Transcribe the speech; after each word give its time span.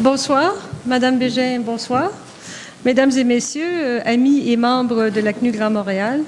Bonsoir, 0.00 0.54
Madame 0.86 1.18
Bégin, 1.18 1.60
bonsoir. 1.60 2.10
Mesdames 2.86 3.10
et 3.18 3.22
messieurs, 3.22 3.66
euh, 3.66 4.00
amis 4.06 4.50
et 4.50 4.56
membres 4.56 5.10
de 5.10 5.20
la 5.20 5.34
CNU 5.34 5.52
Grand 5.52 5.68
Montréal, 5.68 6.22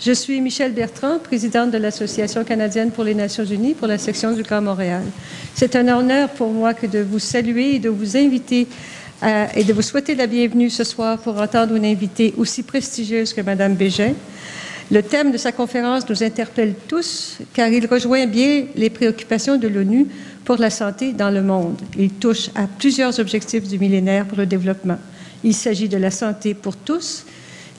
je 0.00 0.12
suis 0.12 0.40
Michel 0.40 0.72
Bertrand, 0.72 1.18
présidente 1.18 1.70
de 1.70 1.76
l'Association 1.76 2.44
canadienne 2.44 2.90
pour 2.90 3.04
les 3.04 3.14
Nations 3.14 3.44
unies 3.44 3.74
pour 3.74 3.88
la 3.88 3.98
section 3.98 4.32
du 4.32 4.42
Grand 4.42 4.62
Montréal. 4.62 5.02
C'est 5.54 5.76
un 5.76 5.86
honneur 5.94 6.30
pour 6.30 6.50
moi 6.50 6.72
que 6.72 6.86
de 6.86 7.00
vous 7.00 7.18
saluer 7.18 7.74
et 7.74 7.78
de 7.78 7.90
vous 7.90 8.16
inviter 8.16 8.66
et 9.54 9.64
de 9.64 9.72
vous 9.74 9.82
souhaiter 9.82 10.14
la 10.14 10.26
bienvenue 10.26 10.70
ce 10.70 10.82
soir 10.82 11.18
pour 11.18 11.38
entendre 11.38 11.74
une 11.74 11.84
invitée 11.84 12.32
aussi 12.38 12.62
prestigieuse 12.62 13.34
que 13.34 13.42
Madame 13.42 13.74
Bégin. 13.74 14.14
Le 14.90 15.02
thème 15.02 15.30
de 15.30 15.36
sa 15.36 15.52
conférence 15.52 16.08
nous 16.08 16.24
interpelle 16.24 16.74
tous 16.88 17.38
car 17.54 17.68
il 17.68 17.86
rejoint 17.86 18.26
bien 18.26 18.64
les 18.74 18.90
préoccupations 18.90 19.56
de 19.56 19.68
l'ONU 19.68 20.06
pour 20.44 20.56
la 20.56 20.68
santé 20.68 21.12
dans 21.12 21.30
le 21.30 21.42
monde. 21.42 21.80
Il 21.96 22.10
touche 22.10 22.50
à 22.56 22.66
plusieurs 22.66 23.20
objectifs 23.20 23.68
du 23.68 23.78
millénaire 23.78 24.26
pour 24.26 24.38
le 24.38 24.46
développement. 24.46 24.98
Il 25.44 25.54
s'agit 25.54 25.88
de 25.88 25.96
la 25.96 26.10
santé 26.10 26.54
pour 26.54 26.76
tous 26.76 27.24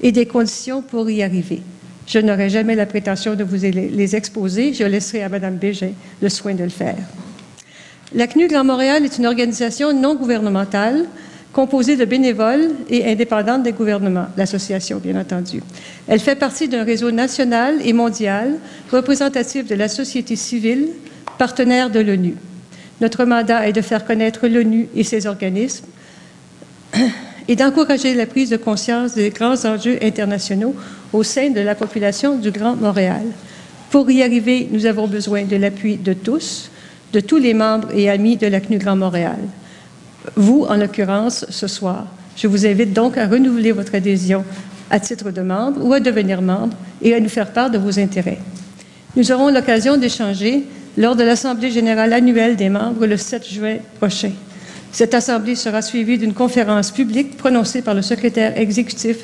et 0.02 0.14
des 0.14 0.26
conditions 0.26 0.82
pour 0.82 1.10
y 1.10 1.22
arriver. 1.22 1.62
Je 2.08 2.20
n'aurai 2.20 2.50
jamais 2.50 2.76
la 2.76 2.86
prétention 2.86 3.36
de 3.36 3.44
vous 3.44 3.58
les 3.58 4.16
exposer. 4.16 4.74
Je 4.74 4.86
laisserai 4.86 5.24
à 5.24 5.30
Mme 5.30 5.58
Bégin 5.58 5.92
le 6.22 6.30
soin 6.30 6.54
de 6.54 6.64
le 6.64 6.70
faire. 6.70 6.98
La 8.14 8.28
CNU 8.28 8.48
Grand 8.48 8.64
Montréal 8.64 9.04
est 9.04 9.18
une 9.18 9.26
organisation 9.26 9.94
non 9.94 10.16
gouvernementale 10.16 11.06
composée 11.54 11.98
de 11.98 12.06
bénévoles 12.06 12.70
et 12.90 13.12
indépendante 13.12 13.64
des 13.64 13.74
gouvernements, 13.74 14.28
l'association 14.38 15.00
bien 15.00 15.20
entendu. 15.20 15.62
Elle 16.08 16.20
fait 16.20 16.36
partie 16.36 16.68
d'un 16.68 16.84
réseau 16.84 17.12
national 17.12 17.76
et 17.84 17.94
mondial 17.94 18.58
représentatif 18.92 19.68
de 19.68 19.76
la 19.76 19.88
société 19.88 20.36
civile, 20.36 20.90
partenaire 21.38 21.90
de 21.90 22.00
l'ONU. 22.00 22.36
Notre 23.02 23.26
mandat 23.26 23.68
est 23.68 23.74
de 23.74 23.82
faire 23.82 24.06
connaître 24.06 24.48
l'ONU 24.48 24.88
et 24.96 25.04
ses 25.04 25.28
organismes 25.28 25.86
et 27.48 27.56
d'encourager 27.56 28.14
la 28.14 28.26
prise 28.26 28.50
de 28.50 28.58
conscience 28.58 29.16
des 29.16 29.30
grands 29.32 29.66
enjeux 29.66 29.98
internationaux 30.02 30.76
au 31.12 31.24
sein 31.24 31.50
de 31.50 31.60
la 31.60 31.76
population 31.76 32.38
du 32.38 32.52
Grand 32.52 32.76
Montréal. 32.76 33.24
Pour 33.90 34.10
y 34.10 34.24
arriver, 34.24 34.70
nous 34.72 34.86
avons 34.86 35.08
besoin 35.08 35.44
de 35.44 35.58
l'appui 35.58 35.98
de 35.98 36.14
tous, 36.14 36.72
de 37.12 37.20
tous 37.20 37.38
les 37.38 37.54
membres 37.54 37.90
et 37.94 38.10
amis 38.10 38.38
de 38.38 38.48
la 38.48 38.62
CNU 38.62 38.78
Grand 38.78 38.96
Montréal. 38.96 39.40
Vous, 40.36 40.66
en 40.68 40.76
l'occurrence, 40.76 41.46
ce 41.50 41.68
soir. 41.68 42.08
Je 42.36 42.48
vous 42.48 42.66
invite 42.66 42.94
donc 42.94 43.18
à 43.18 43.28
renouveler 43.28 43.72
votre 43.72 43.96
adhésion 43.96 44.44
à 44.90 45.00
titre 45.00 45.32
de 45.32 45.42
membre 45.42 45.86
ou 45.86 45.94
à 45.94 46.00
devenir 46.00 46.42
membre 46.42 46.76
et 47.02 47.14
à 47.14 47.20
nous 47.20 47.30
faire 47.30 47.52
part 47.52 47.70
de 47.70 47.78
vos 47.78 48.00
intérêts. 48.00 48.40
Nous 49.16 49.32
aurons 49.32 49.50
l'occasion 49.50 49.98
d'échanger 49.98 50.64
lors 50.98 51.16
de 51.16 51.24
l'Assemblée 51.24 51.72
générale 51.72 52.14
annuelle 52.14 52.56
des 52.56 52.70
membres 52.70 53.06
le 53.06 53.18
7 53.18 53.48
juin 53.48 53.78
prochain. 53.98 54.32
Cette 54.92 55.14
assemblée 55.14 55.56
sera 55.56 55.82
suivie 55.82 56.18
d'une 56.18 56.34
conférence 56.34 56.92
publique 56.92 57.38
prononcée 57.38 57.82
par 57.82 57.94
le 57.94 58.02
secrétaire 58.02 58.58
exécutif 58.58 59.18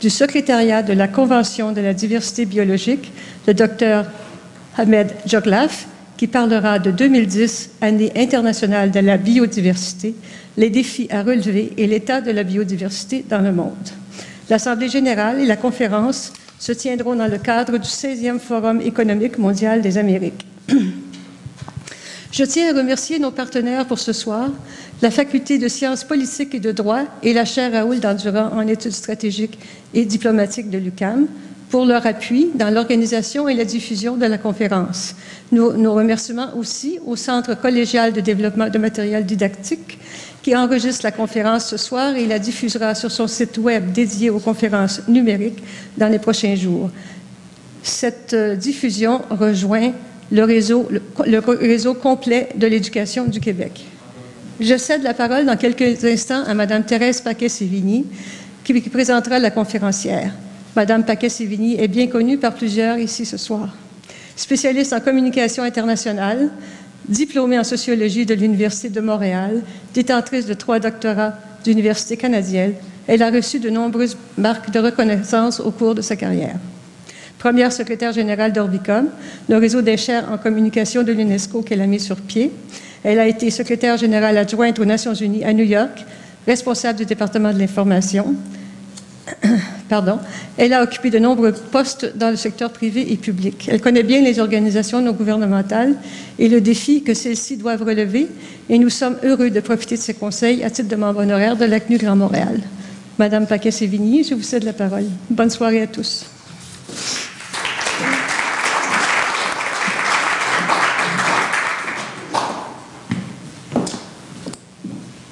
du 0.00 0.10
secrétariat 0.10 0.82
de 0.82 0.92
la 0.92 1.08
Convention 1.08 1.72
de 1.72 1.80
la 1.80 1.94
diversité 1.94 2.44
biologique, 2.44 3.10
le 3.46 3.54
Dr 3.54 4.04
Ahmed 4.76 5.12
Joglaf, 5.26 5.86
qui 6.16 6.26
parlera 6.26 6.78
de 6.78 6.90
2010, 6.90 7.70
année 7.80 8.12
internationale 8.16 8.90
de 8.90 9.00
la 9.00 9.16
biodiversité, 9.16 10.14
les 10.56 10.70
défis 10.70 11.08
à 11.10 11.22
relever 11.22 11.72
et 11.76 11.86
l'état 11.86 12.20
de 12.20 12.30
la 12.30 12.44
biodiversité 12.44 13.24
dans 13.28 13.40
le 13.40 13.52
monde. 13.52 13.72
L'Assemblée 14.48 14.88
générale 14.88 15.40
et 15.40 15.46
la 15.46 15.56
conférence 15.56 16.32
se 16.58 16.72
tiendront 16.72 17.16
dans 17.16 17.26
le 17.30 17.38
cadre 17.38 17.78
du 17.78 17.88
16e 17.88 18.38
Forum 18.38 18.80
économique 18.80 19.38
mondial 19.38 19.82
des 19.82 19.98
Amériques. 19.98 20.46
Je 22.30 22.44
tiens 22.44 22.74
à 22.74 22.76
remercier 22.76 23.18
nos 23.18 23.30
partenaires 23.30 23.86
pour 23.86 23.98
ce 23.98 24.12
soir, 24.12 24.50
la 25.02 25.10
Faculté 25.10 25.58
de 25.58 25.68
sciences 25.68 26.04
politiques 26.04 26.54
et 26.54 26.60
de 26.60 26.72
droit 26.72 27.02
et 27.22 27.32
la 27.32 27.44
chaire 27.44 27.72
Raoul 27.72 28.00
Dandurand 28.00 28.50
en 28.52 28.66
études 28.66 28.92
stratégiques 28.92 29.58
et 29.94 30.04
diplomatiques 30.04 30.68
de 30.68 30.78
l'UCAM 30.78 31.26
pour 31.74 31.86
leur 31.86 32.06
appui 32.06 32.52
dans 32.54 32.70
l'organisation 32.70 33.48
et 33.48 33.54
la 33.54 33.64
diffusion 33.64 34.16
de 34.16 34.26
la 34.26 34.38
conférence. 34.38 35.16
Nos, 35.50 35.72
nos, 35.72 35.92
remerciements 35.92 36.56
aussi 36.56 37.00
au 37.04 37.16
Centre 37.16 37.56
collégial 37.60 38.12
de 38.12 38.20
développement 38.20 38.68
de 38.68 38.78
matériel 38.78 39.26
didactique 39.26 39.98
qui 40.40 40.54
enregistre 40.54 41.02
la 41.02 41.10
conférence 41.10 41.66
ce 41.66 41.76
soir 41.76 42.14
et 42.14 42.28
la 42.28 42.38
diffusera 42.38 42.94
sur 42.94 43.10
son 43.10 43.26
site 43.26 43.58
Web 43.58 43.90
dédié 43.90 44.30
aux 44.30 44.38
conférences 44.38 45.02
numériques 45.08 45.64
dans 45.98 46.06
les 46.06 46.20
prochains 46.20 46.54
jours. 46.54 46.90
Cette 47.82 48.34
euh, 48.34 48.54
diffusion 48.54 49.22
rejoint 49.30 49.90
le 50.30 50.44
réseau, 50.44 50.88
le, 51.26 51.38
réseau 51.40 51.94
complet 51.94 52.50
de 52.54 52.68
l'éducation 52.68 53.24
du 53.24 53.40
Québec. 53.40 53.84
Je 54.60 54.76
cède 54.76 55.02
la 55.02 55.12
parole 55.12 55.44
dans 55.44 55.56
quelques 55.56 56.04
instants 56.04 56.44
à 56.46 56.54
Mme 56.54 56.84
Thérèse 56.84 57.20
Paquet-Sévigny, 57.20 58.06
qui, 58.62 58.80
présentera 58.80 59.40
la 59.40 59.50
conférencière. 59.50 60.30
Mme 60.76 61.04
Paquet-Sévigny 61.04 61.76
est 61.80 61.88
bien 61.88 62.06
connue 62.08 62.38
par 62.38 62.54
plusieurs 62.54 62.98
ici 62.98 63.24
ce 63.24 63.36
soir. 63.36 63.74
Spécialiste 64.36 64.92
en 64.92 65.00
communication 65.00 65.62
internationale, 65.62 66.50
diplômée 67.08 67.58
en 67.58 67.64
sociologie 67.64 68.26
de 68.26 68.34
l'Université 68.34 68.88
de 68.88 69.00
Montréal, 69.00 69.62
détentrice 69.94 70.46
de 70.46 70.54
trois 70.54 70.80
doctorats 70.80 71.34
d'Université 71.62 72.16
canadienne, 72.16 72.74
elle 73.06 73.22
a 73.22 73.30
reçu 73.30 73.60
de 73.60 73.70
nombreuses 73.70 74.16
marques 74.36 74.70
de 74.70 74.80
reconnaissance 74.80 75.60
au 75.60 75.70
cours 75.70 75.94
de 75.94 76.02
sa 76.02 76.16
carrière 76.16 76.56
première 77.44 77.72
secrétaire 77.72 78.14
générale 78.14 78.54
d'Orbicom, 78.54 79.10
le 79.50 79.58
réseau 79.58 79.82
des 79.82 79.98
chaires 79.98 80.32
en 80.32 80.38
communication 80.38 81.02
de 81.02 81.12
l'UNESCO 81.12 81.60
qu'elle 81.60 81.82
a 81.82 81.86
mis 81.86 82.00
sur 82.00 82.16
pied. 82.16 82.50
Elle 83.02 83.20
a 83.20 83.28
été 83.28 83.50
secrétaire 83.50 83.98
générale 83.98 84.38
adjointe 84.38 84.78
aux 84.78 84.86
Nations 84.86 85.12
unies 85.12 85.44
à 85.44 85.52
New 85.52 85.66
York, 85.66 86.06
responsable 86.46 87.00
du 87.00 87.04
département 87.04 87.52
de 87.52 87.58
l'information. 87.58 88.34
Pardon. 89.88 90.18
Elle 90.56 90.72
a 90.72 90.82
occupé 90.82 91.10
de 91.10 91.18
nombreux 91.18 91.52
postes 91.52 92.16
dans 92.16 92.30
le 92.30 92.36
secteur 92.36 92.72
privé 92.72 93.12
et 93.12 93.16
public. 93.16 93.68
Elle 93.70 93.80
connaît 93.80 94.02
bien 94.02 94.20
les 94.22 94.38
organisations 94.38 95.00
non 95.00 95.12
gouvernementales 95.12 95.94
et 96.38 96.48
le 96.48 96.60
défi 96.60 97.02
que 97.02 97.14
celles-ci 97.14 97.56
doivent 97.56 97.82
relever, 97.82 98.28
et 98.68 98.78
nous 98.78 98.90
sommes 98.90 99.16
heureux 99.24 99.50
de 99.50 99.60
profiter 99.60 99.96
de 99.96 100.00
ses 100.00 100.14
conseils 100.14 100.62
à 100.64 100.70
titre 100.70 100.88
de 100.88 100.96
membre 100.96 101.20
honoraire 101.20 101.56
de 101.56 101.64
la 101.64 101.80
CNU 101.80 101.98
Grand 101.98 102.16
Montréal. 102.16 102.60
Madame 103.18 103.46
Paquet-Sévigny, 103.46 104.24
je 104.24 104.34
vous 104.34 104.42
cède 104.42 104.64
la 104.64 104.72
parole. 104.72 105.04
Bonne 105.30 105.50
soirée 105.50 105.82
à 105.82 105.86
tous. 105.86 106.26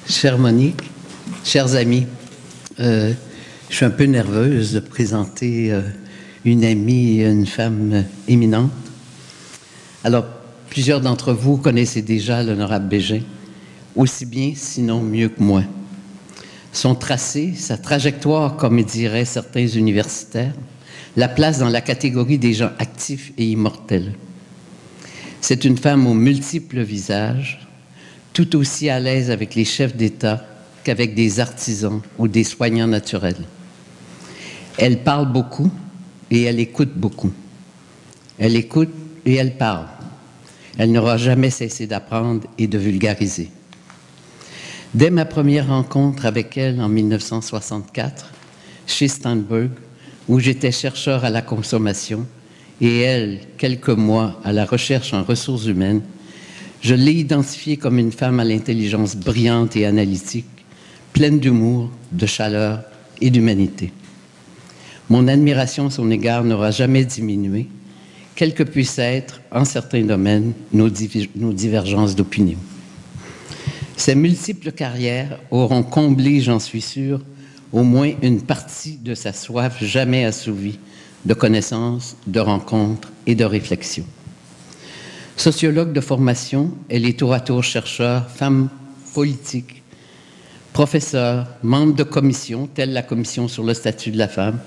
Chère 0.07 0.37
Monique, 0.37 0.79
chers 1.43 1.75
amis, 1.75 2.07
euh, 2.79 3.11
je 3.73 3.77
suis 3.77 3.85
un 3.85 3.89
peu 3.89 4.03
nerveuse 4.03 4.73
de 4.73 4.79
présenter 4.79 5.71
euh, 5.71 5.81
une 6.45 6.63
amie, 6.63 7.23
une 7.23 7.47
femme 7.47 8.05
éminente. 8.27 8.69
Alors, 10.03 10.25
plusieurs 10.69 11.01
d'entre 11.01 11.33
vous 11.33 11.57
connaissez 11.57 12.03
déjà 12.03 12.43
l'honorable 12.43 12.87
Bégin, 12.87 13.21
aussi 13.95 14.27
bien, 14.27 14.53
sinon 14.55 15.01
mieux 15.01 15.29
que 15.29 15.41
moi. 15.41 15.63
Son 16.71 16.93
tracé, 16.93 17.55
sa 17.55 17.75
trajectoire, 17.75 18.57
comme 18.57 18.79
diraient 18.83 19.25
certains 19.25 19.65
universitaires, 19.65 20.53
la 21.17 21.27
place 21.27 21.57
dans 21.57 21.69
la 21.69 21.81
catégorie 21.81 22.37
des 22.37 22.53
gens 22.53 22.69
actifs 22.77 23.33
et 23.39 23.45
immortels. 23.45 24.13
C'est 25.41 25.65
une 25.65 25.77
femme 25.77 26.05
aux 26.05 26.13
multiples 26.13 26.81
visages, 26.81 27.67
tout 28.33 28.55
aussi 28.55 28.91
à 28.91 28.99
l'aise 28.99 29.31
avec 29.31 29.55
les 29.55 29.65
chefs 29.65 29.95
d'État 29.95 30.45
qu'avec 30.83 31.15
des 31.15 31.39
artisans 31.39 32.01
ou 32.19 32.27
des 32.27 32.43
soignants 32.43 32.85
naturels. 32.85 33.43
Elle 34.77 35.03
parle 35.03 35.31
beaucoup 35.31 35.71
et 36.31 36.43
elle 36.43 36.59
écoute 36.59 36.93
beaucoup. 36.95 37.31
Elle 38.39 38.55
écoute 38.55 38.89
et 39.25 39.35
elle 39.35 39.57
parle. 39.57 39.85
Elle 40.77 40.91
n'aura 40.91 41.17
jamais 41.17 41.51
cessé 41.51 41.85
d'apprendre 41.85 42.47
et 42.57 42.67
de 42.67 42.77
vulgariser. 42.77 43.51
Dès 44.93 45.11
ma 45.11 45.25
première 45.25 45.67
rencontre 45.67 46.25
avec 46.25 46.57
elle 46.57 46.81
en 46.81 46.89
1964, 46.89 48.31
chez 48.87 49.07
Steinberg, 49.07 49.71
où 50.27 50.39
j'étais 50.39 50.71
chercheur 50.71 51.25
à 51.25 51.29
la 51.29 51.41
consommation, 51.41 52.25
et 52.81 53.01
elle, 53.01 53.39
quelques 53.57 53.89
mois 53.89 54.39
à 54.43 54.51
la 54.51 54.65
recherche 54.65 55.13
en 55.13 55.23
ressources 55.23 55.65
humaines, 55.65 56.01
je 56.81 56.95
l'ai 56.95 57.13
identifiée 57.13 57.77
comme 57.77 57.97
une 57.97 58.11
femme 58.11 58.39
à 58.39 58.43
l'intelligence 58.43 59.15
brillante 59.15 59.75
et 59.75 59.85
analytique, 59.85 60.45
pleine 61.13 61.39
d'humour, 61.39 61.91
de 62.11 62.25
chaleur 62.25 62.81
et 63.21 63.29
d'humanité. 63.29 63.91
Mon 65.09 65.27
admiration 65.27 65.87
à 65.87 65.89
son 65.89 66.09
égard 66.11 66.43
n'aura 66.43 66.71
jamais 66.71 67.03
diminué, 67.03 67.67
quelles 68.35 68.53
que 68.53 68.63
puissent 68.63 68.99
être, 68.99 69.41
en 69.51 69.65
certains 69.65 70.03
domaines, 70.03 70.53
nos, 70.71 70.89
divergences 70.89 72.15
d'opinion. 72.15 72.57
Ces 73.97 74.15
multiples 74.15 74.71
carrières 74.71 75.39
auront 75.51 75.83
comblé, 75.83 76.41
j'en 76.41 76.59
suis 76.59 76.81
sûr, 76.81 77.21
au 77.71 77.83
moins 77.83 78.11
une 78.21 78.41
partie 78.41 78.97
de 78.97 79.13
sa 79.13 79.33
soif 79.33 79.83
jamais 79.83 80.25
assouvie 80.25 80.79
de 81.25 81.33
connaissances, 81.33 82.15
de 82.27 82.39
rencontres 82.39 83.11
et 83.25 83.35
de 83.35 83.45
réflexions. 83.45 84.05
Sociologue 85.37 85.93
de 85.93 86.01
formation, 86.01 86.71
elle 86.89 87.05
est 87.05 87.19
tour 87.19 87.33
à 87.33 87.39
tour 87.39 87.63
chercheur, 87.63 88.29
femme 88.29 88.69
politique, 89.13 89.83
professeur, 90.73 91.47
membre 91.61 91.95
de 91.95 92.03
commission, 92.03 92.67
telle 92.73 92.93
la 92.93 93.03
commission 93.03 93.47
sur 93.47 93.63
le 93.63 93.73
statut 93.73 94.11
de 94.11 94.17
la 94.17 94.27
femme, 94.27 94.59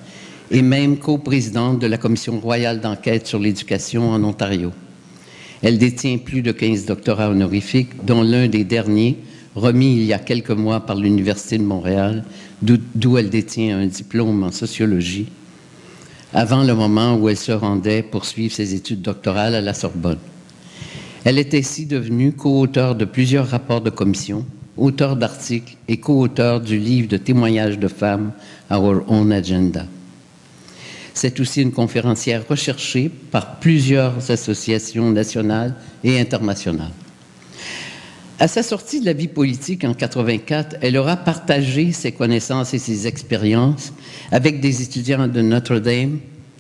et 0.51 0.63
même 0.63 0.99
coprésidente 0.99 1.79
de 1.79 1.87
la 1.87 1.99
commission 1.99 2.39
royale 2.39 2.81
d'enquête 2.81 3.27
sur 3.27 3.39
l'éducation 3.39 4.11
en 4.11 4.23
Ontario. 4.23 4.73
Elle 5.63 5.79
détient 5.79 6.19
plus 6.19 6.43
de 6.43 6.53
15 6.53 6.87
doctorats 6.87 7.31
honorifiques, 7.31 8.05
dont 8.05 8.23
l'un 8.23 8.47
des 8.47 8.65
derniers, 8.65 9.17
remis 9.55 9.97
il 9.97 10.05
y 10.05 10.13
a 10.13 10.19
quelques 10.19 10.51
mois 10.51 10.81
par 10.81 10.97
l'Université 10.97 11.59
de 11.59 11.65
Montréal, 11.65 12.25
d'où 12.63 13.19
elle 13.19 13.31
détient 13.31 13.79
un 13.79 13.87
diplôme 13.87 14.45
en 14.45 14.53
sociologie, 14.53 15.27
avant 16.33 16.63
le 16.63 16.75
moment 16.75 17.17
où 17.17 17.29
elle 17.29 17.37
se 17.37 17.53
rendait 17.53 18.03
poursuivre 18.03 18.55
ses 18.55 18.75
études 18.75 19.03
doctorales 19.03 19.55
à 19.55 19.61
la 19.61 19.75
Sorbonne. 19.75 20.19
Elle 21.25 21.39
est 21.39 21.55
ainsi 21.55 21.87
devenue 21.87 22.33
co-auteure 22.33 22.95
de 22.95 23.05
plusieurs 23.05 23.49
rapports 23.49 23.81
de 23.81 23.91
commission, 23.91 24.45
auteur 24.77 25.17
d'articles 25.17 25.77
et 25.89 25.97
co-auteur 25.97 26.61
du 26.61 26.79
livre 26.79 27.09
de 27.09 27.17
témoignages 27.17 27.79
de 27.79 27.89
femmes 27.89 28.33
Our 28.71 29.03
Own 29.09 29.33
Agenda. 29.33 29.87
C'est 31.17 31.41
aussi 31.41 31.63
une 31.63 31.73
conférencière 31.73 32.47
recherchée 32.47 33.09
par 33.09 33.59
plusieurs 33.59 34.31
associations 34.31 35.11
nationales 35.11 35.75
et 36.05 36.21
internationales. 36.21 36.93
À 38.39 38.49
sa 38.49 38.63
sortie 38.63 39.01
de 39.01 39.07
la 39.07 39.15
vie 39.15 39.27
politique 39.27 39.83
en 39.85 39.95
84, 39.95 40.77
elle 40.83 40.99
aura 40.99 41.17
partagé 41.17 41.93
ses 41.93 42.13
connaissances 42.13 42.75
et 42.75 42.79
ses 42.79 43.07
expériences 43.07 43.95
avec 44.31 44.61
des 44.61 44.83
étudiants 44.83 45.27
de 45.27 45.41
Notre-Dame 45.41 46.19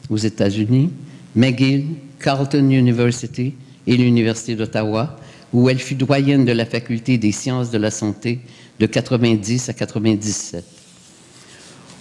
aux 0.08 0.16
États-Unis, 0.16 0.88
McGill, 1.34 1.84
Carleton 2.18 2.70
University 2.70 3.52
et 3.86 3.96
l'Université 3.98 4.54
d'Ottawa, 4.54 5.18
où 5.52 5.68
elle 5.68 5.80
fut 5.80 5.96
doyenne 5.96 6.46
de 6.46 6.52
la 6.52 6.64
faculté 6.64 7.18
des 7.18 7.32
sciences 7.32 7.70
de 7.70 7.76
la 7.76 7.90
santé 7.90 8.40
de 8.80 8.86
90 8.86 9.68
à 9.68 9.74
97. 9.74 10.64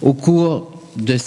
Au 0.00 0.14
cours 0.14 0.72
de 0.96 1.18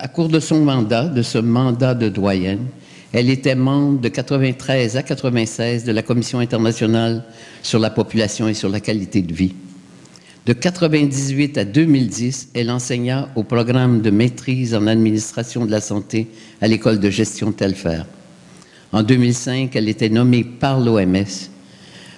à 0.00 0.08
cours 0.08 0.28
de 0.28 0.40
son 0.40 0.60
mandat, 0.60 1.06
de 1.06 1.22
ce 1.22 1.38
mandat 1.38 1.94
de 1.94 2.08
doyenne, 2.08 2.66
elle 3.12 3.30
était 3.30 3.54
membre 3.54 4.00
de 4.00 4.08
93 4.08 4.96
à 4.96 5.02
96 5.02 5.84
de 5.84 5.92
la 5.92 6.02
Commission 6.02 6.38
internationale 6.38 7.24
sur 7.62 7.78
la 7.78 7.90
population 7.90 8.48
et 8.48 8.54
sur 8.54 8.68
la 8.68 8.80
qualité 8.80 9.22
de 9.22 9.32
vie. 9.32 9.54
De 10.46 10.52
98 10.52 11.58
à 11.58 11.64
2010, 11.64 12.50
elle 12.54 12.70
enseigna 12.70 13.28
au 13.34 13.42
programme 13.42 14.00
de 14.00 14.10
maîtrise 14.10 14.74
en 14.74 14.86
administration 14.86 15.66
de 15.66 15.70
la 15.70 15.80
santé 15.80 16.28
à 16.60 16.68
l'école 16.68 17.00
de 17.00 17.10
gestion 17.10 17.52
Telfer. 17.52 18.02
En 18.92 19.02
2005, 19.02 19.74
elle 19.74 19.88
était 19.88 20.08
nommée 20.08 20.44
par 20.44 20.80
l'OMS 20.80 21.50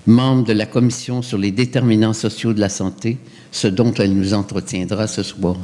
membre 0.06 0.44
de 0.44 0.53
la 0.53 0.67
commission 0.67 1.23
sur 1.23 1.38
les 1.38 1.50
déterminants 1.53 2.12
sociaux 2.12 2.53
de 2.53 2.61
la 2.61 2.69
santé, 2.69 3.19
ce 3.53 3.69
dont 3.69 3.93
elle 3.94 4.15
nous 4.15 4.35
entretiendra 4.35 5.06
ce 5.06 5.23
soir. 5.23 5.56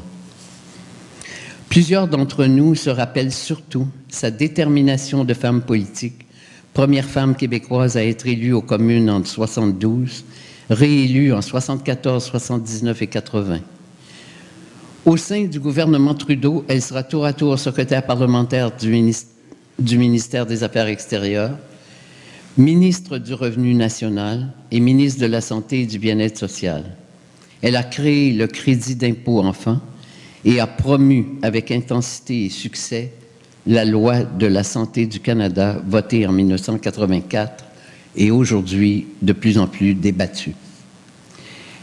Plusieurs 1.69 2.09
d'entre 2.09 2.47
nous 2.47 2.75
se 2.75 2.91
rappellent 2.91 3.33
surtout 3.33 3.87
sa 4.09 4.31
détermination 4.31 5.25
de 5.25 5.35
femme 5.35 5.63
politique, 5.63 6.27
première 6.73 7.07
femme 7.07 7.35
québécoise 7.35 7.97
à 7.97 8.05
être 8.05 8.27
élue 8.27 8.53
aux 8.53 8.63
communes 8.63 9.11
en 9.11 9.25
72, 9.25 10.25
réélue 10.71 11.33
en 11.33 11.43
74, 11.43 12.25
79 12.25 13.03
et 13.03 13.07
80. 13.07 13.61
Au 15.05 15.17
sein 15.17 15.45
du 15.45 15.61
gouvernement 15.61 16.15
Trudeau, 16.15 16.65
elle 16.69 16.83
sera 16.83 17.03
tour 17.03 17.25
à 17.25 17.33
tour 17.33 17.59
secrétaire 17.59 18.05
parlementaire 18.05 18.73
du, 18.77 18.91
ministère 19.99 20.47
des 20.47 20.65
Affaires 20.65 20.89
extérieures, 20.89 21.57
ministre 22.57 23.19
du 23.19 23.35
Revenu 23.35 23.75
national 23.75 24.53
et 24.71 24.81
ministre 24.81 25.21
de 25.21 25.27
la 25.27 25.41
Santé 25.41 25.83
et 25.83 25.87
du 25.87 25.99
Bien-être 25.99 26.39
social. 26.39 26.97
Elle 27.63 27.77
a 27.77 27.85
créé 27.85 28.33
le 28.33 28.47
crédit 28.49 28.97
d'impôt 28.97 29.41
enfant, 29.41 29.81
et 30.47 30.61
a 30.61 30.67
promu 30.69 31.27
avec 31.43 31.73
intensité 31.73 32.47
et 32.47 32.51
succès 32.51 33.13
la 33.67 33.85
loi 33.85 34.23
de 34.23 34.47
la 34.47 34.63
santé 34.63 35.07
du 35.07 35.19
Canada 35.19 35.83
votée 35.87 36.25
en 36.25 36.33
1984 36.33 37.65
et 38.15 38.31
aujourd'hui 38.31 39.09
de 39.21 39.33
plus 39.33 39.59
en 39.59 39.67
plus 39.67 39.95
débattue. 39.95 40.55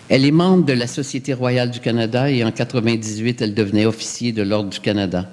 Elle 0.08 0.26
est 0.26 0.32
membre 0.32 0.66
de 0.66 0.74
la 0.74 0.88
Société 0.88 1.34
royale 1.34 1.72
du 1.72 1.82
Canada 1.82 2.30
et 2.30 2.42
en 2.44 2.48
1998, 2.48 3.42
elle 3.42 3.54
devenait 3.54 3.86
officier 3.86 4.32
de 4.32 4.44
l'Ordre 4.44 4.70
du 4.70 4.80
Canada. 4.80 5.30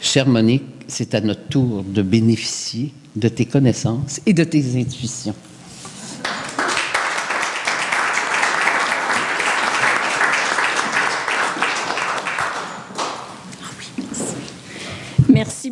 Chère 0.00 0.26
Monique, 0.26 0.64
c'est 0.88 1.14
à 1.14 1.20
notre 1.20 1.46
tour 1.46 1.84
de 1.84 2.02
bénéficier 2.02 2.92
de 3.14 3.28
tes 3.28 3.44
connaissances 3.44 4.20
et 4.26 4.32
de 4.32 4.42
tes 4.42 4.80
intuitions. 4.80 5.34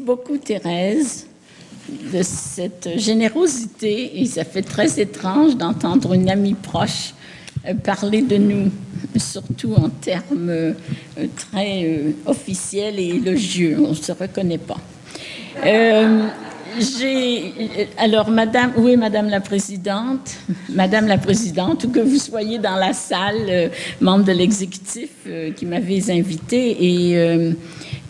Beaucoup, 0.08 0.38
Thérèse, 0.38 1.26
de 2.14 2.22
cette 2.22 2.88
générosité. 2.96 4.18
Et 4.18 4.24
ça 4.24 4.44
fait 4.44 4.62
très 4.62 4.98
étrange 4.98 5.54
d'entendre 5.54 6.14
une 6.14 6.30
amie 6.30 6.54
proche 6.54 7.12
euh, 7.66 7.74
parler 7.74 8.22
de 8.22 8.38
nous, 8.38 8.70
surtout 9.16 9.74
en 9.74 9.90
termes 9.90 10.48
euh, 10.48 10.72
très 11.36 11.82
euh, 11.84 12.12
officiels 12.24 12.98
et 12.98 13.08
élogieux. 13.20 13.76
On 13.84 13.90
ne 13.90 13.94
se 13.94 14.12
reconnaît 14.12 14.64
pas. 14.72 14.80
j'ai 16.80 17.52
alors 17.98 18.30
Madame, 18.30 18.72
est 18.88 18.96
Madame 18.96 19.28
la 19.28 19.40
Présidente? 19.40 20.38
Madame 20.70 21.06
la 21.06 21.18
Présidente, 21.18 21.84
ou 21.84 21.90
que 21.90 22.00
vous 22.00 22.18
soyez 22.18 22.58
dans 22.58 22.76
la 22.76 22.94
salle, 22.94 23.70
membre 24.00 24.24
de 24.24 24.32
l'exécutif 24.32 25.10
qui 25.56 25.66
m'avez 25.66 26.10
invité 26.10 26.60
et 26.80 27.54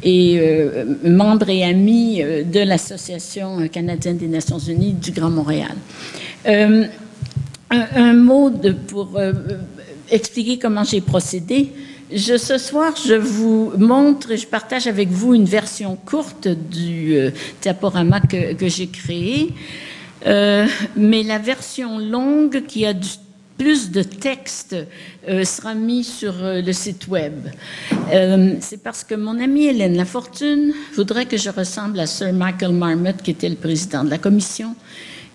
et 0.02 0.38
euh, 0.38 0.84
membre 1.04 1.48
et 1.50 1.64
ami 1.64 2.22
euh, 2.22 2.44
de 2.44 2.60
l'Association 2.60 3.68
canadienne 3.68 4.16
des 4.16 4.28
Nations 4.28 4.58
unies 4.58 4.92
du 4.92 5.10
Grand 5.10 5.30
Montréal. 5.30 5.74
Euh, 6.46 6.86
un, 7.70 8.14
mot 8.14 8.50
pour 8.86 9.20
expliquer 10.10 10.58
comment 10.58 10.84
j'ai 10.84 11.02
procédé. 11.02 11.70
Ce 12.16 12.56
soir, 12.56 12.94
je 12.96 13.12
vous 13.12 13.72
montre 13.76 14.30
et 14.30 14.38
je 14.38 14.46
partage 14.46 14.86
avec 14.86 15.10
vous 15.10 15.34
une 15.34 15.44
version 15.44 15.94
courte 16.06 16.48
du 16.48 17.14
diaporama 17.60 18.20
que, 18.20 18.68
j'ai 18.68 18.86
créé, 18.86 19.52
mais 20.24 21.22
la 21.24 21.38
version 21.38 21.98
longue 21.98 22.64
qui 22.66 22.86
a 22.86 22.94
du 22.94 23.08
plus 23.58 23.90
de 23.90 24.02
texte 24.02 24.76
euh, 25.28 25.44
sera 25.44 25.74
mis 25.74 26.04
sur 26.04 26.32
euh, 26.42 26.62
le 26.62 26.72
site 26.72 27.08
web. 27.08 27.48
Euh, 28.12 28.54
c'est 28.60 28.82
parce 28.82 29.02
que 29.02 29.16
mon 29.16 29.38
amie 29.40 29.66
Hélène 29.66 29.96
Lafortune 29.96 30.72
voudrait 30.94 31.26
que 31.26 31.36
je 31.36 31.50
ressemble 31.50 31.98
à 31.98 32.06
Sir 32.06 32.32
Michael 32.32 32.72
Marmot, 32.72 33.18
qui 33.22 33.32
était 33.32 33.48
le 33.48 33.56
président 33.56 34.04
de 34.04 34.10
la 34.10 34.18
commission, 34.18 34.74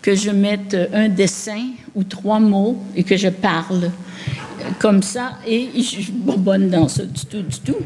que 0.01 0.15
je 0.15 0.31
mette 0.31 0.75
un 0.93 1.09
dessin 1.09 1.71
ou 1.95 2.03
trois 2.03 2.39
mots 2.39 2.77
et 2.95 3.03
que 3.03 3.17
je 3.17 3.29
parle 3.29 3.91
comme 4.79 5.01
ça 5.01 5.33
et 5.47 5.69
je 5.75 5.81
suis 5.81 6.11
bonne 6.11 6.69
dans 6.69 6.87
ça 6.87 7.03
du 7.03 7.25
tout, 7.25 7.41
du 7.41 7.59
tout. 7.59 7.77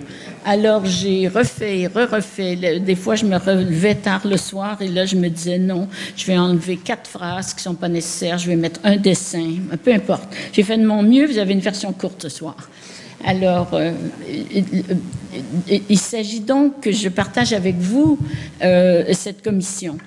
Alors 0.46 0.86
j'ai 0.86 1.28
refait 1.28 1.88
re-refait. 1.88 2.80
Des 2.80 2.96
fois, 2.96 3.16
je 3.16 3.26
me 3.26 3.38
relevais 3.38 3.96
tard 3.96 4.26
le 4.26 4.38
soir 4.38 4.82
et 4.82 4.88
là, 4.88 5.06
je 5.06 5.16
me 5.16 5.30
disais 5.30 5.60
non, 5.60 5.88
je 6.16 6.26
vais 6.26 6.38
enlever 6.38 6.78
quatre 6.78 7.10
phrases 7.10 7.54
qui 7.54 7.60
ne 7.60 7.74
sont 7.74 7.76
pas 7.76 7.90
nécessaires, 7.90 8.38
je 8.38 8.48
vais 8.48 8.56
mettre 8.56 8.80
un 8.84 8.98
dessin, 8.98 9.56
peu 9.84 9.94
importe. 9.94 10.28
J'ai 10.54 10.64
fait 10.64 10.78
de 10.78 10.86
mon 10.86 11.04
mieux, 11.04 11.26
vous 11.26 11.38
avez 11.38 11.54
une 11.54 11.60
version 11.60 11.92
courte 11.94 12.24
ce 12.24 12.30
soir. 12.30 12.56
Alors, 13.26 13.70
euh, 13.74 13.92
il, 15.68 15.98
s'agit 15.98 16.40
donc 16.40 16.82
que 16.82 16.92
je 16.92 17.10
partage 17.10 17.52
avec 17.52 17.76
vous 17.78 18.20
euh, 18.64 19.06
cette 19.14 19.44
commission. 19.44 19.98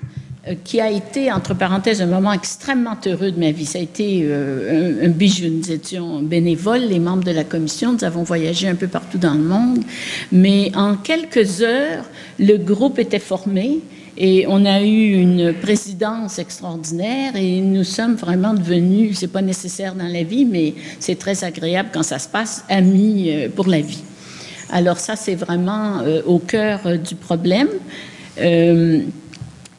Euh, 0.47 0.55
qui 0.63 0.81
a 0.81 0.89
été, 0.89 1.31
entre 1.31 1.53
parenthèses, 1.53 2.01
un 2.01 2.07
moment 2.07 2.33
extrêmement 2.33 2.97
heureux 3.05 3.29
de 3.29 3.39
ma 3.39 3.51
vie. 3.51 3.67
Ça 3.67 3.77
a 3.77 3.81
été 3.81 4.21
euh, 4.23 5.05
un, 5.05 5.09
bijou. 5.09 5.47
Nous 5.47 5.71
étions 5.71 6.19
bénévoles, 6.23 6.85
les 6.85 6.97
membres 6.97 7.23
de 7.23 7.31
la 7.31 7.43
commission. 7.43 7.93
Nous 7.93 8.03
avons 8.03 8.23
voyagé 8.23 8.67
un 8.67 8.73
peu 8.73 8.87
partout 8.87 9.19
dans 9.19 9.35
le 9.35 9.43
monde. 9.43 9.83
Mais 10.31 10.71
en 10.75 10.95
quelques 10.95 11.61
heures, 11.61 12.05
le 12.39 12.57
groupe 12.57 12.97
était 12.97 13.19
formé. 13.19 13.81
Et 14.17 14.45
on 14.47 14.65
a 14.65 14.81
eu 14.81 15.13
une 15.13 15.53
présidence 15.53 16.39
extraordinaire 16.39 17.35
et 17.35 17.61
nous 17.61 17.83
sommes 17.83 18.15
vraiment 18.15 18.53
devenus, 18.53 19.19
c'est 19.19 19.31
pas 19.31 19.41
nécessaire 19.41 19.95
dans 19.95 20.07
la 20.07 20.23
vie, 20.23 20.45
mais 20.45 20.73
c'est 20.99 21.17
très 21.17 21.43
agréable 21.43 21.89
quand 21.93 22.03
ça 22.03 22.19
se 22.19 22.27
passe, 22.27 22.65
amis 22.67 23.29
euh, 23.29 23.47
pour 23.47 23.67
la 23.67 23.79
vie. 23.79 24.03
Alors 24.71 24.97
ça, 24.97 25.15
c'est 25.15 25.35
vraiment 25.35 26.01
au 26.25 26.39
cœur 26.39 26.97
du 26.97 27.15
problème. 27.15 27.67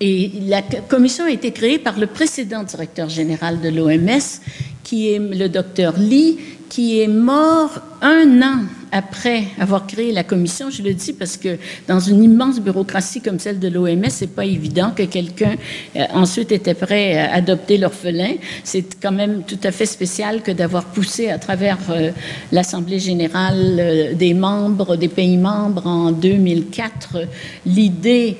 Et 0.04 0.32
la 0.48 0.62
commission 0.62 1.26
a 1.26 1.30
été 1.30 1.52
créée 1.52 1.78
par 1.78 1.96
le 1.96 2.08
précédent 2.08 2.64
directeur 2.64 3.08
général 3.08 3.60
de 3.60 3.68
l'OMS, 3.68 4.40
qui 4.82 5.12
est 5.12 5.20
le 5.20 5.48
docteur 5.48 5.94
Lee, 5.96 6.40
qui 6.68 7.00
est 7.00 7.06
mort 7.06 7.80
un 8.00 8.42
an 8.42 8.64
après 8.92 9.44
avoir 9.58 9.86
créé 9.86 10.12
la 10.12 10.22
commission, 10.22 10.68
je 10.68 10.82
le 10.82 10.92
dis 10.92 11.14
parce 11.14 11.38
que 11.38 11.56
dans 11.88 11.98
une 11.98 12.22
immense 12.22 12.60
bureaucratie 12.60 13.22
comme 13.22 13.38
celle 13.38 13.58
de 13.58 13.68
l'OMS, 13.68 14.10
c'est 14.10 14.34
pas 14.34 14.44
évident 14.44 14.92
que 14.94 15.04
quelqu'un 15.04 15.56
euh, 15.96 16.04
ensuite 16.12 16.52
était 16.52 16.74
prêt 16.74 17.16
à 17.16 17.32
adopter 17.32 17.78
l'orphelin. 17.78 18.34
C'est 18.64 19.00
quand 19.00 19.10
même 19.12 19.44
tout 19.46 19.58
à 19.64 19.70
fait 19.70 19.86
spécial 19.86 20.42
que 20.42 20.50
d'avoir 20.52 20.84
poussé 20.84 21.30
à 21.30 21.38
travers 21.38 21.78
euh, 21.88 22.10
l'Assemblée 22.52 22.98
générale 22.98 23.76
euh, 23.80 24.14
des 24.14 24.34
membres, 24.34 24.96
des 24.96 25.08
pays 25.08 25.38
membres 25.38 25.86
en 25.86 26.12
2004, 26.12 27.16
l'idée 27.64 28.36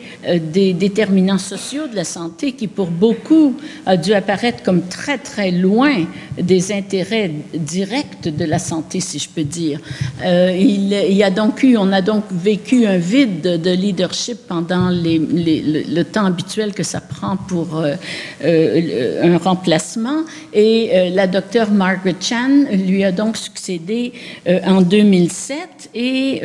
des 0.52 0.74
déterminants 0.74 1.38
sociaux 1.38 1.86
de 1.88 1.96
la 1.96 2.04
santé 2.04 2.52
qui 2.52 2.66
pour 2.66 2.88
beaucoup 2.88 3.56
a 3.86 3.96
dû 3.96 4.12
apparaître 4.12 4.62
comme 4.62 4.82
très 4.82 5.16
très 5.16 5.50
loin 5.50 6.04
des 6.38 6.72
intérêts 6.72 7.30
directs 7.54 8.28
de 8.28 8.44
la 8.44 8.58
santé, 8.58 9.00
si 9.00 9.18
je 9.18 9.28
peux 9.30 9.44
dire. 9.44 9.80
Il, 10.50 10.88
y 10.88 11.22
a 11.22 11.30
donc 11.30 11.62
eu, 11.62 11.76
on 11.76 11.92
a 11.92 12.00
donc 12.00 12.24
vécu 12.30 12.86
un 12.86 12.96
vide 12.96 13.60
de 13.60 13.70
leadership 13.70 14.38
pendant 14.48 14.88
le, 14.90 16.02
temps 16.04 16.24
habituel 16.24 16.72
que 16.72 16.82
ça 16.82 17.00
prend 17.00 17.36
pour 17.36 17.78
euh, 17.78 17.94
euh, 18.44 19.34
un 19.34 19.38
remplacement. 19.38 20.24
Et 20.52 21.10
la 21.10 21.26
docteure 21.26 21.70
Margaret 21.70 22.16
Chan 22.20 22.64
lui 22.72 23.04
a 23.04 23.12
donc 23.12 23.36
succédé 23.36 24.12
en 24.46 24.82
2007 24.82 25.90
et 25.94 26.42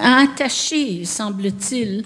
a 0.00 0.22
attaché, 0.22 1.04
semble-t-il, 1.04 2.04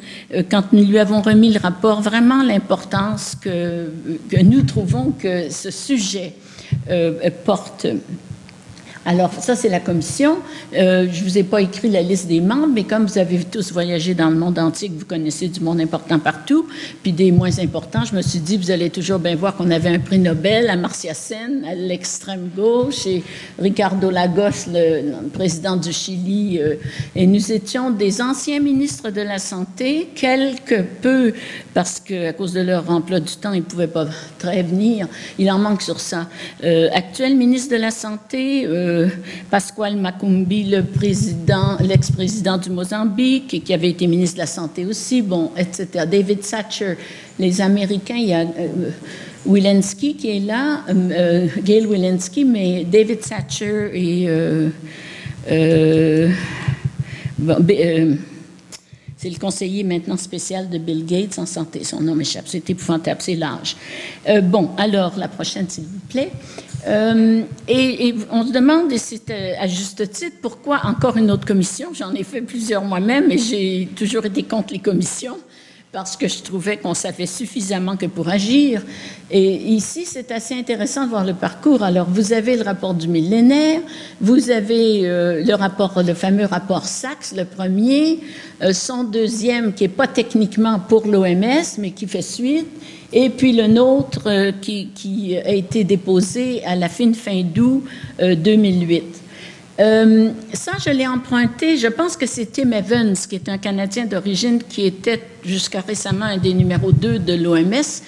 quand 0.50 0.72
nous 0.72 0.84
lui 0.84 0.98
avons 0.98 1.22
remis 1.22 1.52
le 1.52 1.60
rapport, 1.60 2.00
vraiment 2.00 2.42
l'importance 2.42 3.36
que 3.40 3.90
nous 4.42 4.62
trouvons 4.62 5.12
que 5.12 5.50
ce 5.50 5.70
sujet 5.70 6.34
porte. 7.44 7.86
Alors, 9.04 9.32
ça, 9.34 9.56
c'est 9.56 9.68
la 9.68 9.80
commission. 9.80 10.38
Euh, 10.74 11.08
je 11.10 11.24
ne 11.24 11.28
vous 11.28 11.38
ai 11.38 11.42
pas 11.42 11.60
écrit 11.60 11.90
la 11.90 12.02
liste 12.02 12.28
des 12.28 12.40
membres, 12.40 12.68
mais 12.72 12.84
comme 12.84 13.06
vous 13.06 13.18
avez 13.18 13.38
tous 13.42 13.72
voyagé 13.72 14.14
dans 14.14 14.30
le 14.30 14.36
monde 14.36 14.60
entier, 14.60 14.88
que 14.90 14.94
vous 14.94 15.04
connaissez 15.04 15.48
du 15.48 15.58
monde 15.58 15.80
important 15.80 16.20
partout, 16.20 16.68
puis 17.02 17.12
des 17.12 17.32
moins 17.32 17.58
importants, 17.58 18.04
je 18.04 18.14
me 18.14 18.22
suis 18.22 18.38
dit, 18.38 18.56
vous 18.56 18.70
allez 18.70 18.90
toujours 18.90 19.18
bien 19.18 19.34
voir 19.34 19.56
qu'on 19.56 19.72
avait 19.72 19.88
un 19.88 19.98
prix 19.98 20.20
Nobel 20.20 20.70
à 20.70 20.76
Marcia 20.76 21.14
Sen, 21.14 21.64
à 21.64 21.74
l'extrême 21.74 22.50
gauche, 22.54 23.06
et 23.06 23.24
Ricardo 23.58 24.08
Lagos, 24.08 24.70
le, 24.72 25.28
président 25.32 25.76
du 25.76 25.92
Chili, 25.92 26.60
euh, 26.60 26.76
et 27.16 27.26
nous 27.26 27.50
étions 27.50 27.90
des 27.90 28.22
anciens 28.22 28.60
ministres 28.60 29.10
de 29.10 29.22
la 29.22 29.38
Santé, 29.40 30.10
quelque 30.14 30.80
peu, 31.02 31.32
parce 31.74 31.98
qu'à 31.98 32.32
cause 32.34 32.52
de 32.52 32.60
leur 32.60 32.88
emploi 32.88 33.18
du 33.18 33.34
temps, 33.34 33.52
ils 33.52 33.60
ne 33.60 33.66
pouvaient 33.66 33.88
pas 33.88 34.06
très 34.38 34.62
venir. 34.62 35.08
Il 35.40 35.50
en 35.50 35.58
manque 35.58 35.82
sur 35.82 35.98
ça. 35.98 36.28
Euh, 36.62 36.88
actuel 36.94 37.36
ministre 37.36 37.74
de 37.74 37.80
la 37.80 37.90
Santé, 37.90 38.64
Pasquale 39.50 39.96
Macumbi, 39.96 40.64
le 40.64 40.82
président, 40.82 41.76
l'ex-président 41.80 42.58
du 42.58 42.70
Mozambique, 42.70 43.62
qui 43.64 43.74
avait 43.74 43.90
été 43.90 44.06
ministre 44.06 44.36
de 44.36 44.40
la 44.40 44.46
Santé 44.46 44.84
aussi, 44.86 45.22
bon, 45.22 45.50
etc. 45.56 46.06
David 46.10 46.40
Thatcher, 46.40 46.96
les 47.38 47.60
Américains, 47.60 48.16
il 48.16 48.28
y 48.28 48.34
a 48.34 48.40
euh, 48.40 48.90
Wilensky 49.46 50.16
qui 50.16 50.36
est 50.36 50.40
là, 50.40 50.82
euh, 50.88 50.92
euh, 50.94 51.46
Gail 51.62 51.86
Wilensky, 51.86 52.44
mais 52.44 52.84
David 52.84 53.20
Thatcher 53.20 53.90
et 53.94 54.28
c'est 59.16 59.30
le 59.30 59.38
conseiller 59.38 59.84
maintenant 59.84 60.16
spécial 60.16 60.68
de 60.68 60.78
Bill 60.78 61.06
Gates 61.06 61.38
en 61.38 61.46
santé. 61.46 61.84
Son 61.84 62.00
nom 62.00 62.16
m'échappe. 62.16 62.46
C'est 62.46 62.68
épouvantable, 62.70 63.20
c'est 63.22 63.36
l'âge. 63.36 63.76
bon, 64.42 64.70
alors, 64.76 65.16
la 65.16 65.28
prochaine, 65.28 65.68
s'il 65.68 65.84
vous 65.84 66.00
plaît. 66.08 66.32
Euh, 66.86 67.42
et, 67.68 68.14
on 68.30 68.44
se 68.46 68.52
demande, 68.52 68.92
et 68.92 68.98
c'est 68.98 69.30
euh, 69.30 69.52
à 69.60 69.66
juste 69.68 70.10
titre, 70.10 70.36
pourquoi 70.42 70.80
encore 70.84 71.16
une 71.16 71.30
autre 71.30 71.46
commission? 71.46 71.90
J'en 71.94 72.12
ai 72.12 72.24
fait 72.24 72.40
plusieurs 72.40 72.82
moi-même 72.84 73.30
et 73.30 73.38
j'ai 73.38 73.88
toujours 73.94 74.26
été 74.26 74.42
contre 74.42 74.72
les 74.72 74.80
commissions 74.80 75.38
parce 75.92 76.16
que 76.16 76.26
je 76.26 76.42
trouvais 76.42 76.78
qu'on 76.78 76.94
savait 76.94 77.26
suffisamment 77.26 77.98
que 77.98 78.06
pour 78.06 78.30
agir. 78.30 78.82
Et 79.30 79.56
ici, 79.56 80.06
c'est 80.06 80.32
assez 80.32 80.54
intéressant 80.54 81.04
de 81.04 81.10
voir 81.10 81.24
le 81.24 81.34
parcours. 81.34 81.82
Alors, 81.82 82.08
vous 82.08 82.32
avez 82.32 82.56
le 82.56 82.62
rapport 82.62 82.94
du 82.94 83.08
millénaire, 83.08 83.80
vous 84.18 84.50
avez 84.50 85.02
euh, 85.04 85.44
le 85.44 85.54
rapport, 85.54 86.02
le 86.02 86.14
fameux 86.14 86.46
rapport 86.46 86.86
Sachs, 86.86 87.32
le 87.36 87.44
premier, 87.44 88.20
son 88.72 89.04
deuxième 89.04 89.74
qui 89.74 89.84
est 89.84 89.88
pas 89.88 90.06
techniquement 90.06 90.80
pour 90.80 91.06
l'OMS, 91.06 91.76
mais 91.78 91.90
qui 91.90 92.06
fait 92.06 92.22
suite, 92.22 92.68
et 93.12 93.30
puis 93.30 93.52
le 93.52 93.66
nôtre 93.66 94.22
euh, 94.26 94.52
qui, 94.60 95.36
a 95.36 95.52
été 95.52 95.84
déposé 95.84 96.64
à 96.64 96.74
la 96.74 96.88
fin 96.88 97.12
fin 97.12 97.42
d'août 97.42 97.84
2008. 98.20 99.02
Euh, 99.02 99.12
euh, 99.80 100.30
ça, 100.52 100.72
je 100.84 100.90
l'ai 100.90 101.06
emprunté, 101.06 101.76
je 101.76 101.88
pense 101.88 102.16
que 102.16 102.26
c'est 102.26 102.52
Tim 102.52 102.72
Evans, 102.72 103.14
qui 103.14 103.34
est 103.34 103.48
un 103.48 103.58
Canadien 103.58 104.04
d'origine, 104.04 104.62
qui 104.62 104.84
était 104.86 105.20
jusqu'à 105.44 105.80
récemment 105.80 106.26
un 106.26 106.36
des 106.36 106.54
numéros 106.54 106.92
2 106.92 107.18
de 107.18 107.34
l'OMS, 107.34 108.02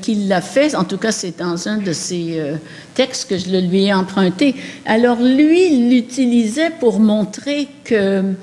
qui 0.00 0.14
l'a 0.14 0.40
fait. 0.40 0.74
En 0.74 0.84
tout 0.84 0.98
cas, 0.98 1.10
c'est 1.12 1.38
dans 1.38 1.68
un 1.68 1.78
de 1.78 1.92
ses 1.92 2.40
textes 2.94 3.28
que 3.28 3.36
je 3.36 3.50
le 3.50 3.60
lui 3.60 3.84
ai 3.84 3.92
emprunté. 3.92 4.54
Alors, 4.86 5.20
lui, 5.20 5.74
il 5.74 5.90
l'utilisait 5.90 6.70
pour 6.78 7.00
montrer 7.00 7.68
que 7.84 8.34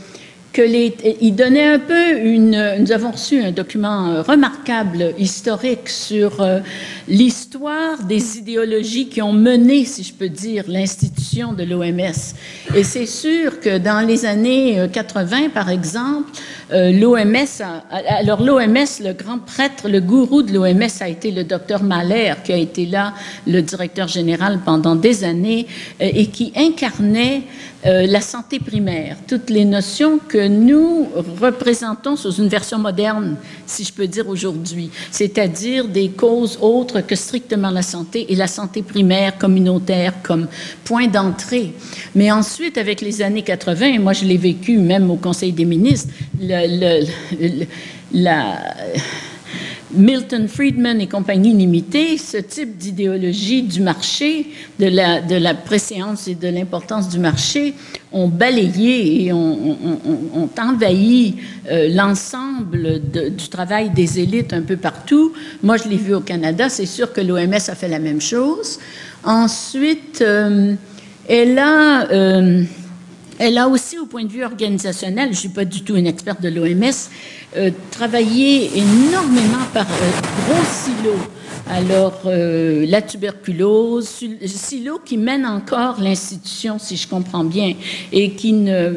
que 0.54 0.62
les, 0.62 0.94
il 1.22 1.36
donnait 1.36 1.66
un 1.66 1.80
peu 1.80 2.20
une. 2.20 2.76
Nous 2.80 2.92
avons 2.92 3.12
reçu 3.12 3.42
un 3.42 3.52
document 3.52 4.10
euh, 4.10 4.22
remarquable 4.22 5.14
historique 5.18 5.88
sur 5.88 6.42
euh, 6.42 6.60
l'histoire 7.08 8.04
des 8.04 8.38
idéologies 8.38 9.08
qui 9.08 9.22
ont 9.22 9.32
mené, 9.32 9.86
si 9.86 10.04
je 10.04 10.14
peux 10.14 10.30
dire, 10.30 10.66
l'institution 10.68 11.54
de 11.54 11.64
l'OMS. 11.64 12.36
Et 12.76 12.84
c'est 12.84 13.06
sûr 13.06 13.60
que 13.62 13.78
dans 13.78 14.06
les 14.06 14.26
années 14.26 14.88
80, 14.92 15.44
euh, 15.46 15.50
par 15.50 15.70
exemple, 15.70 16.32
l'OMS, 16.72 17.62
alors 17.90 18.42
l'OMS, 18.42 18.88
le 19.04 19.12
grand 19.12 19.40
prêtre, 19.40 19.90
le 19.90 20.00
gourou 20.00 20.42
de 20.42 20.54
l'OMS 20.54 21.02
a 21.02 21.10
été 21.10 21.32
le 21.32 21.44
docteur 21.44 21.84
Mahler, 21.84 22.34
qui 22.46 22.54
a 22.54 22.58
été 22.58 22.86
là 22.86 23.14
le 23.46 23.62
directeur 23.62 24.08
général 24.08 24.60
pendant 24.64 24.96
des 24.96 25.26
années 25.26 25.68
et 26.00 26.28
qui 26.28 26.54
incarnait 26.56 27.42
euh, 27.86 28.06
la 28.06 28.22
santé 28.22 28.60
primaire, 28.60 29.18
toutes 29.28 29.50
les 29.50 29.66
notions 29.66 30.20
que 30.20 30.48
nous 30.48 31.08
représentons 31.42 32.16
sous 32.16 32.34
une 32.34 32.48
version 32.48 32.78
moderne, 32.78 33.38
si 33.66 33.84
je 33.84 33.92
peux 33.92 34.08
dire 34.08 34.30
aujourd'hui, 34.30 34.92
c'est-à-dire 35.10 35.88
des 35.88 36.10
causes 36.10 36.60
autres 36.62 37.02
que 37.02 37.16
strictement 37.16 37.72
la 37.72 37.82
santé 37.82 38.32
et 38.32 38.36
la 38.36 38.48
santé 38.48 38.84
primaire 38.84 39.38
communautaire 39.38 40.14
comme 40.22 40.48
point 40.84 41.08
d'entrée. 41.08 41.74
Mais 42.14 42.32
ensuite, 42.32 42.78
avec 42.78 43.02
les 43.02 43.22
années 43.22 43.42
80, 43.42 43.86
et 43.88 44.00
moi 44.00 44.14
je 44.14 44.26
l'ai 44.26 44.38
vécu 44.38 44.78
même 44.78 45.10
au 45.10 45.16
Conseil 45.16 45.52
des 45.52 45.66
ministres, 45.66 46.14
la 48.14 48.58
Milton 49.94 50.48
Friedman 50.48 51.02
et 51.02 51.08
compagnie 51.08 51.54
limitée, 51.54 52.18
ce 52.18 52.38
type 52.38 52.78
d'idéologie 52.78 53.64
du 53.64 53.82
marché, 53.82 54.48
de 54.80 54.88
la, 54.88 55.22
de 55.22 55.36
la 55.36 55.54
préséance 55.54 56.28
et 56.28 56.36
de 56.36 56.48
l'importance 56.48 57.10
du 57.10 57.20
marché, 57.20 57.74
ont 58.12 58.28
balayé 58.28 59.26
et 59.26 59.34
ont, 59.34 60.50
envahi 60.58 61.36
euh, 61.70 61.90
l'ensemble 61.90 63.02
du 63.02 63.50
travail 63.50 63.90
des 63.90 64.20
élites 64.20 64.54
un 64.54 64.62
peu 64.62 64.78
partout. 64.78 65.34
Moi, 65.64 65.78
je 65.78 65.90
l'ai 65.90 65.98
vu 65.98 66.14
au 66.14 66.22
Canada, 66.22 66.70
c'est 66.70 66.86
sûr 66.86 67.12
que 67.14 67.22
l'OMS 67.22 67.54
a 67.54 67.76
fait 67.76 67.88
la 67.88 68.00
même 68.00 68.22
chose. 68.22 68.80
Ensuite, 69.24 70.22
euh, 70.22 70.76
elle 71.28 71.60
a... 71.60 72.10
Euh, 72.12 72.64
elle 73.42 73.58
a 73.58 73.68
aussi, 73.68 73.98
au 73.98 74.06
point 74.06 74.24
de 74.24 74.30
vue 74.30 74.44
organisationnel, 74.44 75.30
je 75.30 75.32
ne 75.32 75.36
suis 75.36 75.50
pas 75.50 75.66
du 75.66 75.82
tout 75.82 75.96
une 75.96 76.06
experte 76.06 76.42
de 76.44 76.50
l'OMS, 76.50 76.92
euh, 77.58 77.72
travaillé 77.90 78.70
énormément 78.78 79.66
par 79.74 79.88
euh, 79.88 80.12
gros 80.46 80.64
silos 80.64 81.41
alors, 81.72 82.24
euh, 82.26 82.86
la 82.86 83.02
tuberculose, 83.02 84.06
silo 84.46 85.00
qui 85.06 85.18
mène 85.18 85.46
encore 85.46 86.02
l'institution, 86.02 86.78
si 86.78 86.98
je 86.98 87.08
comprends 87.08 87.46
bien, 87.46 87.76
et 88.12 88.32
qui 88.32 88.52
ne 88.52 88.74
euh, 88.74 88.94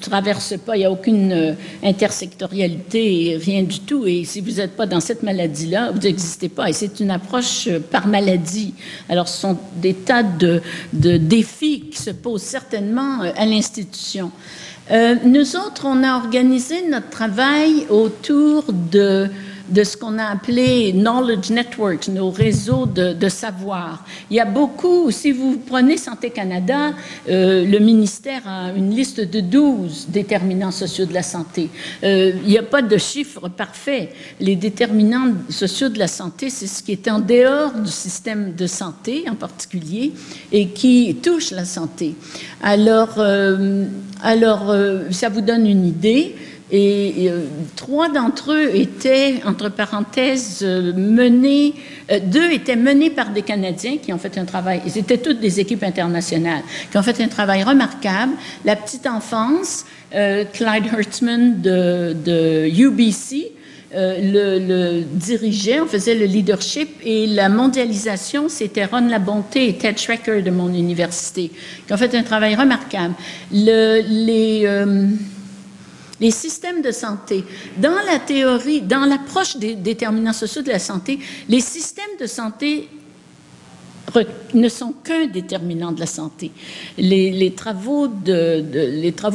traverse 0.00 0.54
pas, 0.56 0.74
il 0.76 0.80
n'y 0.80 0.84
a 0.86 0.90
aucune 0.90 1.32
euh, 1.32 1.52
intersectorialité, 1.82 3.38
rien 3.38 3.62
du 3.62 3.80
tout. 3.80 4.06
Et 4.06 4.24
si 4.24 4.40
vous 4.40 4.52
n'êtes 4.52 4.74
pas 4.74 4.86
dans 4.86 5.00
cette 5.00 5.22
maladie-là, 5.22 5.90
vous 5.90 5.98
n'existez 5.98 6.48
pas. 6.48 6.70
Et 6.70 6.72
c'est 6.72 6.98
une 6.98 7.10
approche 7.10 7.68
par 7.90 8.06
maladie. 8.06 8.72
Alors, 9.10 9.28
ce 9.28 9.42
sont 9.42 9.58
des 9.76 9.92
tas 9.92 10.22
de, 10.22 10.62
de 10.94 11.18
défis 11.18 11.90
qui 11.90 12.00
se 12.00 12.10
posent 12.10 12.42
certainement 12.42 13.20
à 13.20 13.44
l'institution. 13.44 14.30
nous 14.90 15.56
autres, 15.56 15.84
on 15.84 16.02
a 16.02 16.16
organisé 16.16 16.88
notre 16.88 17.10
travail 17.10 17.86
autour 17.90 18.64
de 18.72 19.28
de 19.68 19.84
ce 19.84 19.96
qu'on 19.96 20.18
a 20.18 20.26
appelé 20.26 20.92
knowledge 20.92 21.50
networks, 21.50 22.08
nos 22.08 22.30
réseaux 22.30 22.86
de, 22.86 23.12
de, 23.12 23.28
savoir. 23.28 24.04
Il 24.30 24.36
y 24.36 24.40
a 24.40 24.44
beaucoup, 24.44 25.10
si 25.10 25.32
vous 25.32 25.58
prenez 25.66 25.96
Santé 25.96 26.30
Canada, 26.30 26.92
euh, 27.28 27.64
le 27.64 27.78
ministère 27.78 28.42
a 28.46 28.70
une 28.72 28.94
liste 28.94 29.20
de 29.20 29.40
12 29.40 30.08
déterminants 30.08 30.70
sociaux 30.70 31.06
de 31.06 31.14
la 31.14 31.22
santé. 31.22 31.70
Euh, 32.02 32.32
il 32.42 32.48
n'y 32.48 32.58
a 32.58 32.62
pas 32.62 32.82
de 32.82 32.96
chiffre 32.98 33.48
parfait. 33.48 34.12
Les 34.40 34.56
déterminants 34.56 35.32
sociaux 35.48 35.88
de 35.88 35.98
la 35.98 36.08
santé, 36.08 36.50
c'est 36.50 36.66
ce 36.66 36.82
qui 36.82 36.92
est 36.92 37.08
en 37.08 37.20
dehors 37.20 37.72
du 37.72 37.90
système 37.90 38.54
de 38.54 38.66
santé 38.66 39.24
en 39.30 39.34
particulier 39.34 40.12
et 40.52 40.68
qui 40.68 41.16
touche 41.22 41.50
la 41.50 41.64
santé. 41.64 42.14
Alors, 42.62 43.14
euh, 43.18 43.84
alors 44.22 44.70
euh, 44.70 45.10
ça 45.10 45.28
vous 45.28 45.40
donne 45.40 45.66
une 45.66 45.86
idée. 45.86 46.34
Et, 46.76 47.28
euh, 47.30 47.44
trois 47.76 48.08
d'entre 48.08 48.52
eux 48.52 48.74
étaient, 48.74 49.36
entre 49.46 49.68
parenthèses, 49.68 50.58
euh, 50.64 50.92
menés, 50.92 51.72
euh, 52.10 52.18
deux 52.18 52.50
étaient 52.50 52.74
menés 52.74 53.10
par 53.10 53.30
des 53.30 53.42
Canadiens 53.42 53.98
qui 54.02 54.12
ont 54.12 54.18
fait 54.18 54.36
un 54.38 54.44
travail, 54.44 54.82
ils 54.84 54.98
étaient 54.98 55.18
toutes 55.18 55.38
des 55.38 55.60
équipes 55.60 55.84
internationales, 55.84 56.62
qui 56.90 56.98
ont 56.98 57.02
fait 57.04 57.20
un 57.22 57.28
travail 57.28 57.62
remarquable. 57.62 58.32
La 58.64 58.74
petite 58.74 59.06
enfance, 59.06 59.84
Clyde 60.10 60.86
Hertzman 60.92 61.60
de, 61.60 62.68
UBC, 62.68 63.52
le, 63.92 65.02
dirigeait, 65.12 65.80
on 65.80 65.86
faisait 65.86 66.16
le 66.16 66.24
leadership 66.24 66.88
et 67.04 67.28
la 67.28 67.48
mondialisation, 67.48 68.48
c'était 68.48 68.84
Ron 68.84 69.06
Labonté 69.08 69.68
et 69.68 69.74
Ted 69.74 69.96
Schrecker 69.96 70.42
de 70.42 70.50
mon 70.50 70.72
université, 70.74 71.52
qui 71.86 71.92
ont 71.92 71.96
fait 71.96 72.14
un 72.16 72.24
travail 72.24 72.56
remarquable. 72.56 73.14
Le, 73.52 74.02
les, 74.06 74.66
les 76.24 76.30
systèmes 76.30 76.80
de 76.80 76.90
santé, 76.90 77.44
dans 77.76 78.00
la 78.06 78.18
théorie, 78.18 78.80
dans 78.80 79.04
l'approche 79.04 79.58
des 79.58 79.74
déterminants 79.74 80.32
sociaux 80.32 80.62
de 80.62 80.70
la 80.70 80.78
santé, 80.78 81.18
les 81.50 81.60
systèmes 81.60 82.16
de 82.18 82.26
santé 82.26 82.88
ne 84.54 84.68
sont 84.70 84.94
qu'un 85.04 85.26
déterminant 85.26 85.92
de 85.92 86.00
la 86.00 86.06
santé. 86.06 86.50
Les, 86.96 87.52
travaux 87.54 88.08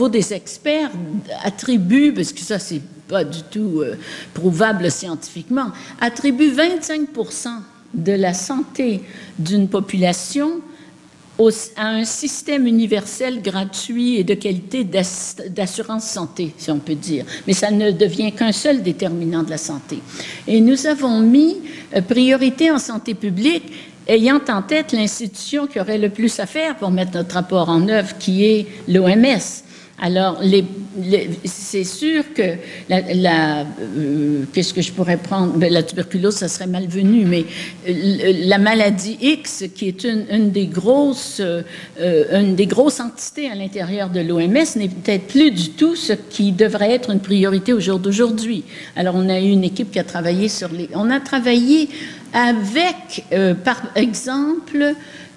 des 0.10 0.34
experts 0.34 0.90
attribuent, 1.44 2.12
parce 2.12 2.34
que 2.34 2.40
ça 2.40 2.58
c'est 2.58 2.82
pas 3.08 3.24
du 3.24 3.44
tout 3.44 3.82
euh, 3.82 3.96
prouvable 4.34 4.90
scientifiquement, 4.90 5.68
attribuent 6.02 6.54
25% 6.56 7.50
de 7.94 8.14
la 8.14 8.34
santé 8.34 9.02
d'une 9.38 9.70
population 9.70 10.60
à 11.78 11.88
un 11.88 12.04
système 12.04 12.68
universel 12.68 13.42
gratuit 13.42 14.18
et 14.18 14.24
de 14.26 14.34
qualité 14.34 14.84
d'assurance 14.84 16.04
santé, 16.04 16.54
si 16.58 16.70
on 16.70 16.80
peut 16.80 16.96
dire. 16.96 17.26
Mais 17.48 17.54
ça 17.54 17.72
ne 17.72 17.92
devient 17.92 18.34
qu'un 18.34 18.52
seul 18.52 18.84
déterminant 18.84 19.44
de 19.44 19.50
la 19.50 19.58
santé. 19.58 20.00
Et 20.48 20.60
nous 20.60 20.86
avons 20.86 21.22
mis 21.22 21.58
euh, 21.96 22.02
priorité 22.02 22.72
en 22.72 22.78
santé 22.78 23.14
publique 23.14 23.72
ayant 24.08 24.42
en 24.50 24.62
tête 24.62 24.92
l'institution 24.92 25.68
qui 25.68 25.80
aurait 25.80 25.98
le 25.98 26.10
plus 26.10 26.40
à 26.40 26.46
faire 26.46 26.76
pour 26.76 26.92
mettre 26.92 27.14
notre 27.14 27.36
rapport 27.36 27.70
en 27.70 27.88
œuvre, 27.88 28.18
qui 28.18 28.44
est 28.44 28.68
l'OMS. 28.88 29.64
Alors, 30.02 30.40
les, 30.42 30.64
c'est 31.44 31.84
sûr 31.84 32.24
que 32.34 32.56
la, 32.90 33.62
euh, 33.62 34.44
qu'est-ce 34.54 34.74
que 34.74 34.82
je 34.82 34.92
pourrais 34.92 35.18
prendre? 35.18 35.54
Ben, 35.54 35.72
La 35.72 35.84
tuberculose, 35.84 36.36
ça 36.36 36.48
serait 36.48 36.68
malvenu, 36.68 37.26
mais 37.26 37.46
euh, 37.88 38.34
la 38.46 38.58
maladie 38.58 39.18
X, 39.22 39.66
qui 39.76 39.90
est 39.90 40.06
une, 40.06 40.52
des 40.52 40.68
grosses, 40.68 41.42
euh, 41.42 41.64
une 42.32 42.56
des 42.56 42.66
grosses 42.66 43.00
entités 43.00 43.50
à 43.50 43.56
l'intérieur 43.56 44.10
de 44.10 44.22
l'OMS, 44.22 44.78
n'est 44.78 44.90
peut-être 44.90 45.28
plus 45.28 45.52
du 45.52 45.70
tout 45.72 45.96
ce 45.96 46.14
qui 46.14 46.52
devrait 46.52 46.92
être 46.92 47.10
une 47.10 47.20
priorité 47.20 47.74
au 47.74 47.80
jour 47.80 48.00
d'aujourd'hui. 48.00 48.64
Alors, 48.96 49.16
on 49.16 49.30
a 49.30 49.40
eu 49.40 49.50
une 49.50 49.64
équipe 49.64 49.92
qui 49.92 50.00
a 50.00 50.04
travaillé 50.04 50.48
sur 50.48 50.70
les, 50.70 50.90
on 50.94 51.10
a 51.10 51.20
travaillé 51.20 51.90
avec, 52.32 53.26
par 53.64 53.82
exemple, 53.96 54.96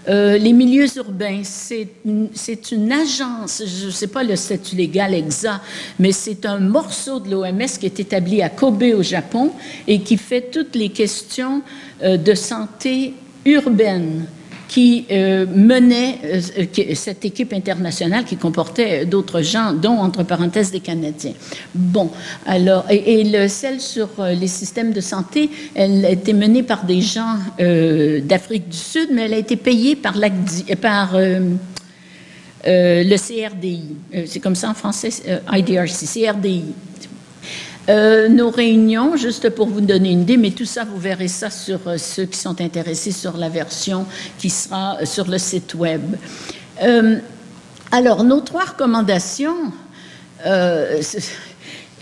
euh, 0.08 0.36
les 0.36 0.52
milieux 0.52 0.86
urbains, 0.96 1.42
c'est 1.44 2.72
une 2.72 2.92
agence, 2.92 3.62
je 3.64 3.86
ne 3.86 3.90
sais 3.90 4.08
pas 4.08 4.24
le 4.24 4.34
statut 4.34 4.74
légal 4.74 5.14
exact, 5.14 5.60
mais 5.98 6.12
c'est 6.12 6.44
un 6.44 6.58
morceau 6.58 7.20
de 7.20 7.30
l'OMS 7.30 7.66
qui 7.78 7.86
est 7.86 8.00
établi 8.00 8.42
à 8.42 8.48
Kobe 8.48 8.82
au 8.96 9.02
Japon 9.02 9.52
et 9.86 10.00
qui 10.00 10.16
fait 10.16 10.50
toutes 10.50 10.74
les 10.74 10.88
questions 10.88 11.62
euh, 12.02 12.16
de 12.16 12.34
santé 12.34 13.14
urbaine 13.44 14.26
qui 14.72 15.04
euh, 15.10 15.44
menait 15.54 16.18
euh, 16.24 16.40
cette 16.94 17.26
équipe 17.26 17.52
internationale 17.52 18.24
qui 18.24 18.38
comportait 18.38 19.04
d'autres 19.04 19.42
gens, 19.42 19.74
dont, 19.74 19.98
entre 19.98 20.22
parenthèses, 20.22 20.70
des 20.70 20.80
Canadiens. 20.80 21.34
Bon, 21.74 22.10
alors, 22.46 22.86
et, 22.88 23.20
et 23.20 23.24
le, 23.24 23.48
celle 23.48 23.82
sur 23.82 24.08
euh, 24.18 24.32
les 24.32 24.46
systèmes 24.46 24.94
de 24.94 25.02
santé, 25.02 25.50
elle 25.74 26.02
a 26.06 26.08
été 26.08 26.32
menée 26.32 26.62
par 26.62 26.86
des 26.86 27.02
gens 27.02 27.36
euh, 27.60 28.22
d'Afrique 28.22 28.70
du 28.70 28.78
Sud, 28.78 29.08
mais 29.12 29.26
elle 29.26 29.34
a 29.34 29.38
été 29.38 29.56
payée 29.56 29.94
par, 29.94 30.16
euh, 30.16 31.40
euh, 32.66 33.04
le 33.04 33.16
CRDI. 33.18 33.96
C'est 34.24 34.40
comme 34.40 34.54
ça 34.54 34.70
en 34.70 34.74
français, 34.74 35.10
IDRC, 35.52 36.06
CRDI. 36.06 36.64
Euh, 37.88 38.28
nos 38.28 38.50
réunions, 38.50 39.16
juste 39.16 39.50
pour 39.50 39.66
vous 39.66 39.80
donner 39.80 40.12
une 40.12 40.22
idée, 40.22 40.36
mais 40.36 40.52
tout 40.52 40.64
ça, 40.64 40.84
vous 40.84 40.98
verrez 40.98 41.26
ça 41.26 41.50
sur 41.50 41.80
euh, 41.88 41.98
ceux 41.98 42.26
qui 42.26 42.38
sont 42.38 42.60
intéressés 42.60 43.10
sur 43.10 43.36
la 43.36 43.48
version 43.48 44.06
qui 44.38 44.50
sera 44.50 44.98
euh, 45.00 45.04
sur 45.04 45.28
le 45.28 45.38
site 45.38 45.74
web. 45.74 46.02
Alors, 47.90 48.24
nos 48.24 48.40
trois 48.40 48.64
recommandations, 48.64 49.72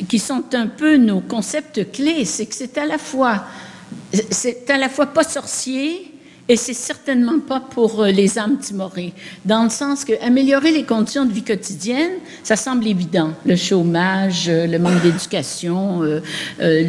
qui 0.09 0.19
sont 0.19 0.45
un 0.55 0.67
peu 0.69 0.97
nos 0.97 1.21
concepts 1.21 1.91
clés, 1.93 2.25
c'est 2.25 2.47
que 2.47 2.55
c'est 2.55 2.79
à 2.79 2.87
la 2.87 2.97
fois, 2.97 3.45
c'est 4.31 4.71
à 4.71 4.79
la 4.79 4.89
fois 4.89 5.07
pas 5.07 5.25
sorcier, 5.25 6.10
et 6.51 6.57
c'est 6.57 6.75
certainement 6.75 7.39
pas 7.39 7.61
pour 7.61 8.03
euh, 8.03 8.11
les 8.11 8.37
âmes 8.37 8.59
timorées, 8.59 9.13
dans 9.45 9.63
le 9.63 9.71
sens 9.71 10.05
que 10.05 10.21
améliorer 10.21 10.73
les 10.73 10.83
conditions 10.83 11.25
de 11.25 11.33
vie 11.33 11.45
quotidienne, 11.45 12.11
ça 12.43 12.57
semble 12.57 12.89
évident. 12.89 13.31
Le 13.47 13.55
chômage, 13.55 14.49
euh, 14.49 14.67
le 14.67 14.81
manque 14.81 15.01
d'éducation, 15.01 16.03
euh, 16.03 16.21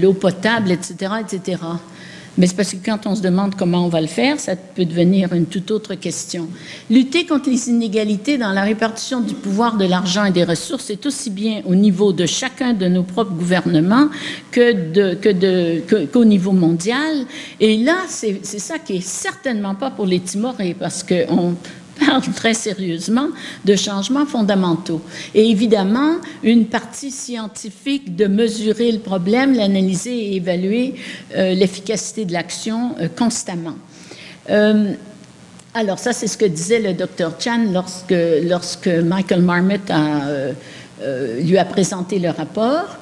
l'eau 0.01 0.13
potable, 0.13 0.71
etc., 0.71 1.13
etc. 1.21 1.61
Mais 2.37 2.47
c'est 2.47 2.55
parce 2.55 2.71
que 2.71 2.77
quand 2.83 3.05
on 3.07 3.15
se 3.15 3.21
demande 3.21 3.55
comment 3.55 3.85
on 3.85 3.89
va 3.89 3.99
le 3.99 4.07
faire, 4.07 4.39
ça 4.39 4.55
peut 4.55 4.85
devenir 4.85 5.33
une 5.33 5.45
toute 5.45 5.69
autre 5.69 5.95
question. 5.95 6.47
Lutter 6.89 7.25
contre 7.25 7.49
les 7.49 7.69
inégalités 7.69 8.37
dans 8.37 8.53
la 8.53 8.61
répartition 8.63 9.19
du 9.19 9.33
pouvoir, 9.33 9.75
de 9.75 9.85
l'argent 9.85 10.23
et 10.25 10.31
des 10.31 10.45
ressources 10.45 10.89
est 10.89 11.05
aussi 11.05 11.29
bien 11.29 11.61
au 11.65 11.75
niveau 11.75 12.13
de 12.13 12.25
chacun 12.25 12.73
de 12.73 12.87
nos 12.87 13.03
propres 13.03 13.33
gouvernements 13.33 14.07
que 14.49 16.05
qu'au 16.05 16.25
niveau 16.25 16.53
mondial. 16.53 17.25
Et 17.59 17.77
là, 17.77 17.97
c'est, 18.07 18.39
c'est 18.43 18.59
ça 18.59 18.79
qui 18.79 18.97
est 18.97 19.05
certainement 19.05 19.75
pas 19.75 19.91
pour 19.91 20.05
les 20.05 20.21
Timorés, 20.21 20.75
parce 20.77 21.03
qu'on 21.03 21.55
parle 21.99 22.21
très 22.35 22.53
sérieusement 22.53 23.27
de 23.65 23.75
changements 23.75 24.25
fondamentaux. 24.25 25.01
Et 25.33 25.49
évidemment, 25.49 26.15
une 26.43 26.65
partie 26.65 27.11
scientifique 27.11 28.15
de 28.15 28.27
mesurer 28.27 28.91
le 28.91 28.99
problème, 28.99 29.53
l'analyser 29.53 30.15
et 30.15 30.35
évaluer 30.35 30.95
euh, 31.35 31.53
l'efficacité 31.53 32.25
de 32.25 32.33
l'action 32.33 32.95
euh, 32.99 33.07
constamment. 33.07 33.75
Euh, 34.49 34.93
alors, 35.73 35.99
ça, 35.99 36.11
c'est 36.11 36.27
ce 36.27 36.37
que 36.37 36.45
disait 36.45 36.79
le 36.79 36.93
docteur 36.93 37.33
Chan 37.39 37.65
lorsque, 37.71 38.13
lorsque 38.43 38.87
Michael 38.87 39.41
Marmot 39.41 39.77
lui 41.39 41.57
a 41.57 41.65
présenté 41.65 42.19
le 42.19 42.29
rapport. 42.29 42.97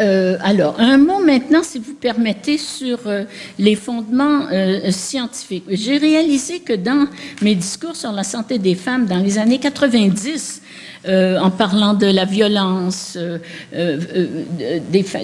Euh, 0.00 0.38
alors, 0.40 0.80
un 0.80 0.96
mot 0.96 1.18
maintenant, 1.22 1.62
si 1.62 1.78
vous 1.78 1.94
permettez, 1.94 2.56
sur 2.56 3.00
euh, 3.06 3.24
les 3.58 3.74
fondements 3.74 4.46
euh, 4.50 4.90
scientifiques. 4.90 5.64
J'ai 5.68 5.98
réalisé 5.98 6.60
que 6.60 6.72
dans 6.72 7.06
mes 7.42 7.54
discours 7.54 7.96
sur 7.96 8.12
la 8.12 8.24
santé 8.24 8.58
des 8.58 8.74
femmes 8.74 9.06
dans 9.06 9.18
les 9.18 9.38
années 9.38 9.58
90, 9.58 10.59
euh, 11.08 11.38
en 11.38 11.50
parlant 11.50 11.94
de 11.94 12.04
la 12.04 12.26
violence 12.26 13.16
euh, 13.16 13.38
euh, 13.74 13.98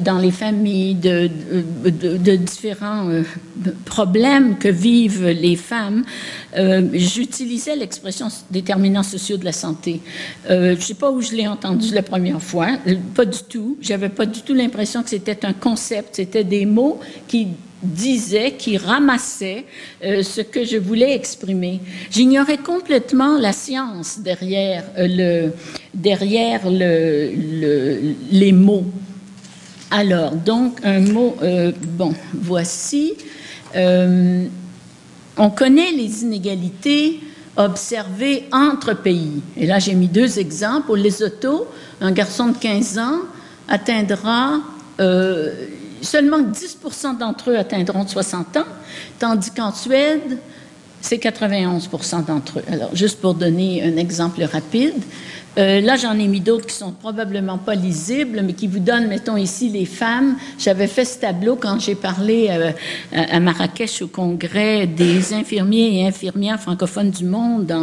dans 0.00 0.18
les 0.18 0.30
familles, 0.30 0.94
de 0.94 2.37
différents 2.37 3.11
problèmes 3.85 4.56
que 4.56 4.68
vivent 4.68 5.28
les 5.28 5.56
femmes, 5.56 6.04
j'utilisais 6.94 7.76
l'expression 7.76 8.28
déterminants 8.50 9.02
sociaux 9.02 9.37
de 9.37 9.44
la 9.44 9.52
santé. 9.52 10.00
je 10.48 10.70
ne 10.70 10.80
sais 10.80 10.94
pas 10.94 11.11
où 11.11 11.20
je 11.20 11.32
l'ai 11.32 11.46
entendu 11.46 11.92
la 11.92 12.02
première 12.02 12.40
fois, 12.40 12.68
pas 13.14 13.26
du 13.26 13.42
tout. 13.46 13.76
J'avais 13.82 14.09
pas 14.09 14.24
du 14.24 14.40
tout 14.40 14.54
l'impression 14.54 15.02
que 15.02 15.11
c'était 15.11 15.44
un 15.44 15.52
concept, 15.52 16.16
c'était 16.16 16.44
des 16.44 16.64
mots 16.64 17.00
qui 17.28 17.48
disait, 17.83 18.53
qui 18.53 18.79
ramassait 18.79 19.65
euh, 20.05 20.23
ce 20.23 20.41
que 20.41 20.65
je 20.65 20.77
voulais 20.77 21.15
exprimer. 21.15 21.81
J'ignorais 22.11 22.59
complètement 22.59 23.39
la 23.39 23.53
science 23.53 24.19
derrière, 24.19 24.85
euh, 24.99 25.07
le, 25.09 25.53
derrière 25.95 26.62
le, 26.71 27.31
le, 27.35 28.15
les 28.31 28.53
mots. 28.53 28.87
Alors, 29.91 30.33
donc, 30.33 30.79
un 30.85 31.01
mot, 31.01 31.37
euh, 31.43 31.73
bon, 31.97 32.15
voici. 32.35 33.15
On 35.39 35.51
connaît 35.51 35.93
les 35.93 36.23
inégalités 36.23 37.21
observées 37.57 38.45
entre 38.53 38.95
pays. 38.95 39.43
Et 39.59 39.67
là, 39.67 39.79
j'ai 39.79 39.95
mis 39.95 40.09
deux 40.09 40.39
exemples. 40.39 40.87
Pour 40.87 40.97
les 40.97 41.23
un 42.01 42.12
garçon 42.12 42.49
de 42.49 42.57
15 42.57 42.99
ans 42.99 43.19
atteindra 43.69 44.61
seulement 46.02 46.40
10% 46.40 47.18
d'entre 47.18 47.50
eux 47.50 47.56
atteindront 47.56 48.06
60 48.06 48.56
ans, 48.56 48.64
tandis 49.18 49.50
qu'en 49.50 49.72
Suède, 49.72 50.38
c'est 51.00 51.22
91% 51.22 52.24
d'entre 52.24 52.59
eux. 52.59 52.64
Alors, 52.70 52.94
juste 52.94 53.20
pour 53.20 53.35
donner 53.35 53.82
un 53.82 53.96
exemple 53.96 54.42
rapide, 54.42 54.94
euh, 55.59 55.80
là, 55.80 55.96
j'en 55.96 56.18
ai 56.18 56.28
mis 56.28 56.40
d'autres 56.40 56.66
qui 56.66 56.74
sont 56.74 56.92
probablement 56.92 57.56
pas 57.56 57.74
lisibles, 57.74 58.42
mais 58.44 58.52
qui 58.52 58.66
vous 58.66 58.78
donnent, 58.78 59.09
mettons 59.09 59.38
ici, 59.38 59.70
les 59.70 59.87
femmes. 59.87 60.37
J'avais 60.59 60.87
fait 60.87 61.06
ce 61.06 61.18
tableau 61.18 61.56
quand 61.56 61.80
j'ai 61.80 61.94
parlé 61.94 62.48
euh, 62.50 62.72
à 63.12 63.40
Marrakech 63.40 64.02
au 64.02 64.09
congrès 64.09 64.87
des 64.87 65.32
infirmiers 65.32 66.00
et 66.00 66.06
infirmières 66.06 66.61
francophones 66.61 67.11
du 67.11 67.24
monde 67.24 67.74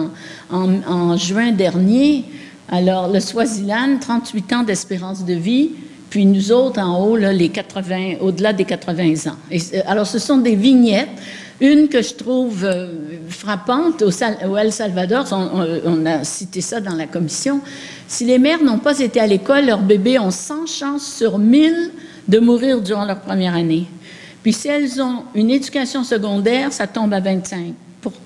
en, 0.51 0.69
en 0.87 1.17
juin 1.17 1.51
dernier. 1.51 2.25
Alors, 2.69 3.07
le 3.07 3.19
Swaziland, 3.19 3.97
38 3.99 4.53
ans 4.53 4.63
d'espérance 4.63 5.25
de 5.25 5.33
vie, 5.33 5.71
puis 6.13 6.27
nous 6.27 6.51
autres 6.51 6.79
en 6.79 7.03
haut, 7.03 7.17
les 7.17 7.49
80, 7.49 8.17
au-delà 8.21 8.53
des 8.53 8.65
80 8.65 9.31
ans. 9.31 9.35
Alors, 9.87 10.05
ce 10.05 10.19
sont 10.19 10.37
des 10.37 10.55
vignettes. 10.55 11.09
Une 11.59 11.87
que 11.87 12.03
je 12.03 12.13
trouve 12.13 12.63
euh, 12.65 12.89
frappante 13.29 14.03
au, 14.03 14.55
El 14.55 14.71
Salvador, 14.71 15.25
on, 15.31 16.05
a 16.05 16.23
cité 16.23 16.61
ça 16.61 16.79
dans 16.81 16.93
la 16.93 17.07
commission, 17.07 17.61
si 18.07 18.25
les 18.25 18.37
mères 18.37 18.63
n'ont 18.63 18.77
pas 18.77 18.99
été 18.99 19.19
à 19.19 19.25
l'école, 19.25 19.65
leurs 19.65 19.81
bébés 19.81 20.19
ont 20.19 20.29
100 20.29 20.67
chances 20.67 21.15
sur 21.15 21.39
1000 21.39 21.89
de 22.27 22.37
mourir 22.37 22.79
durant 22.79 23.05
leur 23.05 23.21
première 23.21 23.55
année. 23.55 23.87
Puis 24.43 24.53
si 24.53 24.67
elles 24.67 25.01
ont 25.01 25.23
une 25.33 25.49
éducation 25.49 26.03
secondaire, 26.03 26.71
ça 26.71 26.85
tombe 26.85 27.11
à 27.11 27.21
25 27.21 27.73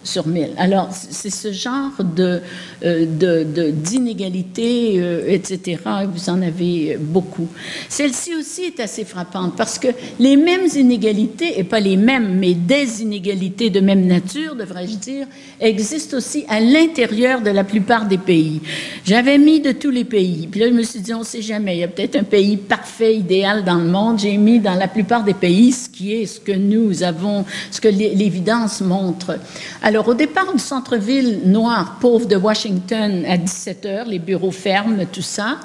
sur 0.03 0.27
1000. 0.27 0.51
Alors, 0.57 0.89
c'est 0.91 1.29
ce 1.29 1.51
genre 1.51 1.91
de, 2.03 2.41
euh, 2.83 3.71
d'inégalité, 3.71 4.95
euh, 4.97 5.23
etc. 5.27 5.81
Vous 6.13 6.29
en 6.29 6.41
avez 6.41 6.97
beaucoup. 6.99 7.47
Celle-ci 7.89 8.35
aussi 8.35 8.63
est 8.63 8.79
assez 8.79 9.05
frappante 9.05 9.55
parce 9.55 9.77
que 9.79 9.89
les 10.19 10.35
mêmes 10.35 10.67
inégalités, 10.75 11.59
et 11.59 11.63
pas 11.63 11.79
les 11.79 11.97
mêmes, 11.97 12.37
mais 12.39 12.53
des 12.53 13.01
inégalités 13.01 13.69
de 13.69 13.79
même 13.79 14.05
nature, 14.05 14.55
devrais-je 14.55 14.95
dire, 14.95 15.27
existent 15.59 16.17
aussi 16.17 16.45
à 16.47 16.59
l'intérieur 16.59 17.41
de 17.41 17.49
la 17.49 17.63
plupart 17.63 18.07
des 18.07 18.17
pays. 18.17 18.61
J'avais 19.05 19.37
mis 19.37 19.59
de 19.59 19.71
tous 19.71 19.91
les 19.91 20.05
pays. 20.05 20.47
Puis 20.47 20.59
là, 20.59 20.67
je 20.67 20.73
me 20.73 20.83
suis 20.83 20.99
dit, 20.99 21.13
on 21.13 21.19
ne 21.19 21.25
sait 21.25 21.41
jamais. 21.41 21.77
Il 21.77 21.79
y 21.79 21.83
a 21.83 21.87
peut-être 21.87 22.15
un 22.15 22.23
pays 22.23 22.57
parfait, 22.57 23.15
idéal 23.15 23.63
dans 23.63 23.75
le 23.75 23.89
monde. 23.89 24.19
J'ai 24.19 24.37
mis 24.37 24.59
dans 24.59 24.75
la 24.75 24.87
plupart 24.87 25.23
des 25.23 25.33
pays 25.33 25.71
ce 25.71 25.89
qui 25.89 26.13
est 26.13 26.25
ce 26.25 26.39
que 26.39 26.51
nous 26.51 27.03
avons, 27.03 27.45
ce 27.71 27.81
que 27.81 27.87
l'évidence 27.87 28.81
montre. 28.81 29.37
Alors, 29.81 30.07
au 30.07 30.13
départ 30.13 30.51
du 30.53 30.59
centre-ville 30.59 31.41
noir, 31.45 31.97
pauvre 31.99 32.25
de 32.25 32.35
Washington, 32.35 33.23
à 33.27 33.37
17 33.37 33.85
heures, 33.85 34.05
les 34.07 34.19
bureaux 34.19 34.51
ferment, 34.51 35.05
tout 35.11 35.21
ça, 35.21 35.59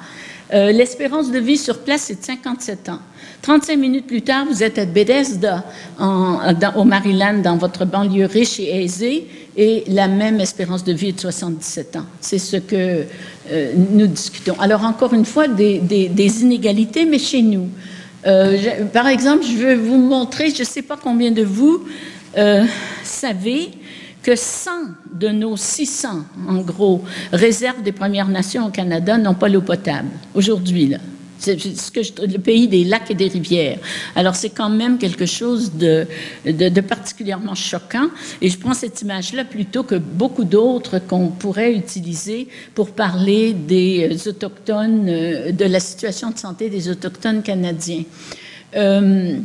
euh, 0.53 0.71
l'espérance 0.71 1.31
de 1.31 1.39
vie 1.39 1.57
sur 1.57 1.79
place 1.79 2.11
est 2.11 2.19
de 2.19 2.25
57 2.25 2.89
ans. 2.89 2.99
35 3.41 3.75
minutes 3.77 4.07
plus 4.07 4.21
tard, 4.21 4.45
vous 4.45 4.61
êtes 4.61 4.77
à 4.77 4.85
Bethesda, 4.85 5.63
au 5.99 6.83
Maryland, 6.83 7.39
dans 7.41 7.57
votre 7.57 7.85
banlieue 7.85 8.25
riche 8.25 8.59
et 8.59 8.83
aisée, 8.83 9.27
et 9.57 9.83
la 9.87 10.07
même 10.07 10.39
espérance 10.39 10.83
de 10.83 10.93
vie 10.93 11.09
est 11.09 11.13
de 11.13 11.19
77 11.19 11.95
ans. 11.95 12.05
C'est 12.21 12.37
ce 12.37 12.57
que 12.57 13.03
euh, 13.51 13.73
nous 13.91 14.07
discutons. 14.07 14.55
Alors, 14.59 14.83
encore 14.83 15.13
une 15.13 15.25
fois, 15.25 15.47
des, 15.47 16.41
inégalités, 16.41 17.05
mais 17.05 17.19
chez 17.19 17.41
nous. 17.41 17.67
Euh, 18.25 18.85
par 18.93 19.07
exemple, 19.07 19.43
je 19.43 19.57
veux 19.57 19.75
vous 19.75 19.97
montrer, 19.97 20.51
je 20.51 20.59
ne 20.59 20.67
sais 20.67 20.83
pas 20.83 20.97
combien 21.01 21.31
de 21.31 21.43
vous 21.43 21.83
savez 23.03 23.69
que 24.23 24.35
100 24.35 24.71
de 25.13 25.27
nos 25.27 25.57
600, 25.57 26.23
en 26.47 26.61
gros, 26.61 27.03
réserves 27.31 27.83
des 27.83 27.91
Premières 27.91 28.29
Nations 28.29 28.65
au 28.67 28.69
Canada 28.69 29.17
n'ont 29.17 29.33
pas 29.35 29.49
l'eau 29.49 29.61
potable, 29.61 30.09
aujourd'hui, 30.33 30.87
là. 30.87 30.97
C'est 31.39 31.59
ce 31.59 31.91
que 31.91 31.99
le 32.25 32.37
pays 32.37 32.69
des 32.69 32.85
lacs 32.85 33.11
et 33.11 33.15
des 33.15 33.27
rivières. 33.27 33.77
Alors, 34.15 34.33
c'est 34.33 34.51
quand 34.51 34.69
même 34.69 34.97
quelque 34.97 35.25
chose 35.25 35.73
de, 35.73 36.07
particulièrement 36.79 37.53
choquant. 37.53 38.07
Et 38.39 38.49
je 38.49 38.57
prends 38.57 38.73
cette 38.73 39.01
image-là 39.01 39.43
plutôt 39.43 39.83
que 39.83 39.95
beaucoup 39.95 40.45
d'autres 40.45 40.99
qu'on 40.99 41.27
pourrait 41.27 41.73
utiliser 41.73 42.47
pour 42.73 42.91
parler 42.91 43.51
des 43.51 44.25
Autochtones, 44.25 45.09
euh, 45.09 45.51
de 45.51 45.65
la 45.65 45.81
situation 45.81 46.31
de 46.31 46.37
santé 46.37 46.69
des 46.69 46.87
Autochtones 46.87 47.43
canadiens. 47.43 48.03
Euh, 48.77 49.39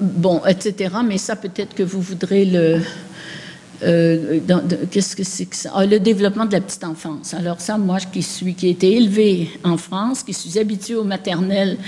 bon, 0.00 0.40
etc. 0.44 0.94
Mais 1.06 1.18
ça, 1.18 1.36
peut-être 1.36 1.74
que 1.76 1.84
vous 1.84 2.00
voudrez 2.00 2.44
le, 2.44 2.80
euh, 3.84 4.38
qu'est-ce 4.90 5.16
que 5.16 5.24
c'est 5.24 5.46
que 5.46 5.56
ça? 5.56 5.72
Ah, 5.74 5.86
le 5.86 5.98
développement 5.98 6.44
de 6.44 6.52
la 6.52 6.60
petite 6.60 6.84
enfance. 6.84 7.34
Alors 7.34 7.60
ça, 7.60 7.78
moi 7.78 7.98
qui 8.00 8.22
suis, 8.22 8.54
qui 8.54 8.68
ai 8.68 8.70
été 8.70 8.96
élevée 8.96 9.48
en 9.64 9.76
France, 9.76 10.22
qui 10.22 10.32
suis 10.32 10.58
habituée 10.58 10.94
au 10.94 11.04
maternel 11.04 11.78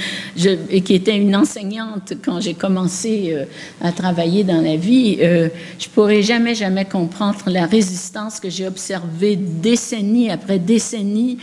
et 0.71 0.81
qui 0.81 0.95
était 0.95 1.17
une 1.17 1.37
enseignante 1.37 2.15
quand 2.25 2.41
j'ai 2.41 2.55
commencé 2.55 3.33
euh, 3.33 3.45
à 3.81 3.93
travailler 3.93 4.43
dans 4.43 4.61
la 4.61 4.77
vie, 4.77 5.19
euh, 5.21 5.49
je 5.79 5.89
pourrais 5.89 6.23
jamais, 6.23 6.55
jamais 6.55 6.85
comprendre 6.85 7.39
la 7.47 7.67
résistance 7.67 8.41
que 8.41 8.51
j'ai 8.51 8.67
observée 8.67 9.37
décennie 9.37 10.31
après 10.31 10.59
décennie 10.59 11.39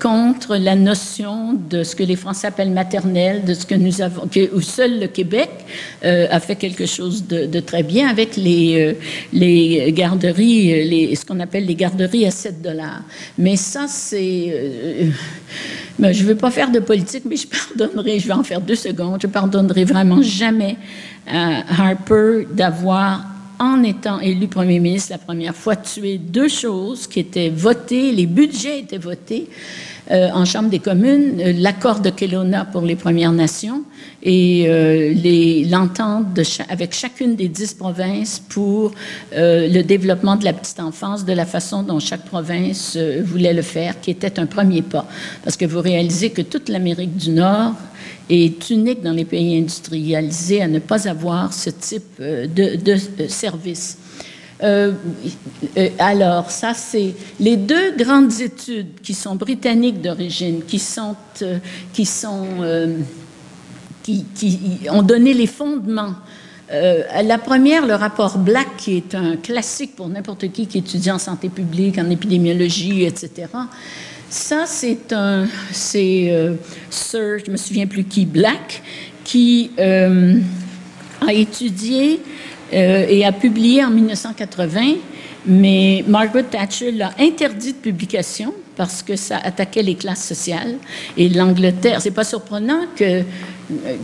contre 0.00 0.56
la 0.56 0.74
notion 0.74 1.54
de 1.54 1.82
ce 1.82 1.94
que 1.94 2.02
les 2.02 2.16
Français 2.16 2.48
appellent 2.48 2.70
maternelle, 2.70 3.44
de 3.44 3.54
ce 3.54 3.66
que 3.66 3.74
nous 3.74 4.00
avons, 4.00 4.26
que, 4.26 4.54
où 4.54 4.60
seul 4.60 5.00
le 5.00 5.06
Québec 5.06 5.50
a 6.02 6.40
fait 6.40 6.56
quelque 6.56 6.86
chose 6.86 7.26
de, 7.26 7.60
très 7.60 7.82
bien 7.82 8.08
avec 8.08 8.36
les 8.36 8.96
garderies, 9.90 10.72
euh, 10.72 11.14
ce 11.14 11.24
qu'on 11.24 11.40
appelle 11.40 11.66
les 11.66 11.74
garderies 11.74 12.26
à 12.26 12.30
7 12.30 12.62
dollars. 12.62 13.02
Mais 13.36 13.56
ça, 13.56 13.86
c'est... 13.88 14.46
Euh, 14.48 15.10
euh, 16.00 16.12
je 16.12 16.22
ne 16.22 16.28
veux 16.28 16.36
pas 16.36 16.50
faire 16.50 16.70
de 16.70 16.78
politique, 16.78 17.24
mais 17.24 17.36
je 17.36 17.46
pardonnerai, 17.46 18.18
je 18.18 18.26
vais 18.26 18.34
en 18.34 18.44
faire 18.44 18.60
deux 18.60 18.76
secondes, 18.76 19.18
je 19.20 19.26
pardonnerai 19.26 19.84
vraiment 19.84 20.22
jamais 20.22 20.76
à 21.26 21.82
Harper 21.82 22.46
d'avoir 22.52 23.24
en 23.58 23.82
étant 23.82 24.20
élu 24.20 24.46
premier 24.46 24.78
ministre 24.78 25.12
la 25.12 25.18
première 25.18 25.54
fois, 25.54 25.74
tué 25.74 26.18
deux 26.18 26.48
choses 26.48 27.06
qui 27.06 27.20
étaient 27.20 27.50
votées, 27.50 28.12
les 28.12 28.26
budgets 28.26 28.80
étaient 28.80 28.98
votés, 28.98 29.48
euh, 30.10 30.30
en 30.32 30.46
Chambre 30.46 30.70
des 30.70 30.78
communes 30.78 31.38
euh, 31.38 31.52
l'accord 31.54 32.00
de 32.00 32.08
Kelowna 32.08 32.64
pour 32.64 32.80
les 32.80 32.96
Premières 32.96 33.32
Nations 33.32 33.82
et 34.22 34.64
euh, 34.66 35.12
l'entente 35.70 36.26
avec 36.70 36.94
chacune 36.94 37.36
des 37.36 37.48
dix 37.48 37.74
provinces 37.74 38.42
pour 38.48 38.92
le 39.32 39.82
développement 39.82 40.36
de 40.36 40.44
la 40.44 40.52
petite 40.52 40.80
enfance 40.80 41.24
de 41.24 41.32
la 41.32 41.44
façon 41.44 41.82
dont 41.82 42.00
chaque 42.00 42.24
province 42.24 42.96
voulait 43.24 43.52
le 43.52 43.62
faire, 43.62 44.00
qui 44.00 44.10
était 44.10 44.38
un 44.38 44.46
premier 44.46 44.82
pas. 44.82 45.06
Parce 45.44 45.56
que 45.56 45.64
vous 45.66 45.80
réalisez 45.80 46.30
que 46.30 46.42
toute 46.42 46.68
l'Amérique 46.68 47.16
du 47.16 47.30
Nord 47.30 47.74
est 48.28 48.70
unique 48.70 49.02
dans 49.02 49.12
les 49.12 49.24
pays 49.24 49.58
industrialisés 49.58 50.62
à 50.62 50.68
ne 50.68 50.78
pas 50.78 51.08
avoir 51.08 51.52
ce 51.52 51.70
type 51.70 52.20
de, 52.20 52.76
de 52.76 53.28
service. 53.28 53.98
Euh, 54.62 54.92
euh, 55.76 55.88
alors, 55.98 56.50
ça, 56.50 56.74
c'est 56.74 57.14
les 57.38 57.56
deux 57.56 57.96
grandes 57.96 58.40
études 58.40 59.00
qui 59.02 59.14
sont 59.14 59.36
britanniques 59.36 60.00
d'origine, 60.00 60.62
qui 60.66 60.78
sont, 60.78 61.16
euh, 61.42 61.58
qui 61.92 62.04
sont, 62.04 62.46
qui, 64.02 64.24
qui, 64.34 64.80
ont 64.90 65.02
donné 65.02 65.34
les 65.34 65.46
fondements. 65.46 66.14
la 66.70 67.38
première, 67.38 67.86
le 67.86 67.94
rapport 67.94 68.38
Black, 68.38 68.68
qui 68.78 68.96
est 68.96 69.14
un 69.14 69.36
classique 69.36 69.94
pour 69.96 70.08
n'importe 70.08 70.50
qui 70.52 70.66
qui 70.66 70.78
étudie 70.78 71.10
en 71.10 71.18
santé 71.18 71.48
publique, 71.48 71.98
en 71.98 72.10
épidémiologie, 72.10 73.04
etc. 73.04 73.46
Ça, 74.28 74.66
c'est 74.66 75.12
un, 75.12 75.46
c'est 75.72 76.56
Sir, 76.90 77.38
je 77.44 77.50
me 77.50 77.56
souviens 77.56 77.86
plus 77.86 78.04
qui, 78.04 78.26
Black, 78.26 78.82
qui 79.24 79.70
a 79.78 81.32
étudié 81.32 82.20
euh, 82.72 83.06
et 83.08 83.24
a 83.24 83.32
publié 83.32 83.84
en 83.84 83.90
1980, 83.90 84.94
mais 85.46 86.04
Margaret 86.06 86.44
Thatcher 86.44 86.92
l'a 86.92 87.12
interdit 87.18 87.72
de 87.72 87.78
publication 87.78 88.52
parce 88.76 89.02
que 89.02 89.16
ça 89.16 89.38
attaquait 89.38 89.82
les 89.82 89.96
classes 89.96 90.24
sociales. 90.24 90.76
Et 91.16 91.28
l'Angleterre, 91.28 92.00
c'est 92.00 92.12
pas 92.12 92.24
surprenant 92.24 92.82
que, 92.94 93.22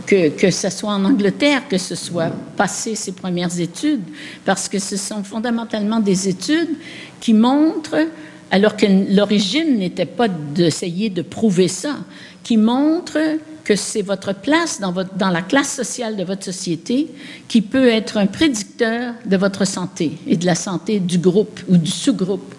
que, 0.05 0.29
que 0.29 0.51
ce 0.51 0.69
soit 0.69 0.91
en 0.91 1.05
Angleterre 1.05 1.67
que 1.69 1.77
ce 1.77 1.95
soit 1.95 2.31
passé 2.57 2.95
ces 2.95 3.13
premières 3.13 3.57
études, 3.59 4.03
parce 4.43 4.67
que 4.67 4.79
ce 4.79 4.97
sont 4.97 5.23
fondamentalement 5.23 5.99
des 5.99 6.27
études 6.27 6.75
qui 7.21 7.33
montrent, 7.33 8.07
alors 8.51 8.75
que 8.75 8.85
l'origine 9.15 9.77
n'était 9.77 10.05
pas 10.05 10.27
d'essayer 10.27 11.09
de 11.09 11.21
prouver 11.21 11.67
ça, 11.67 11.97
qui 12.43 12.57
montrent 12.57 13.37
que 13.65 13.75
c'est 13.75 14.03
votre 14.03 14.33
place 14.33 14.79
dans, 14.79 14.91
votre, 14.91 15.15
dans 15.15 15.31
la 15.31 15.41
classe 15.41 15.75
sociale 15.75 16.15
de 16.15 16.23
votre 16.23 16.45
société 16.45 17.09
qui 17.47 17.61
peut 17.61 17.89
être 17.89 18.17
un 18.17 18.27
prédicteur 18.27 19.15
de 19.25 19.35
votre 19.35 19.65
santé 19.65 20.13
et 20.27 20.37
de 20.37 20.45
la 20.45 20.55
santé 20.55 20.99
du 20.99 21.17
groupe 21.17 21.59
ou 21.67 21.75
du 21.75 21.91
sous-groupe. 21.91 22.53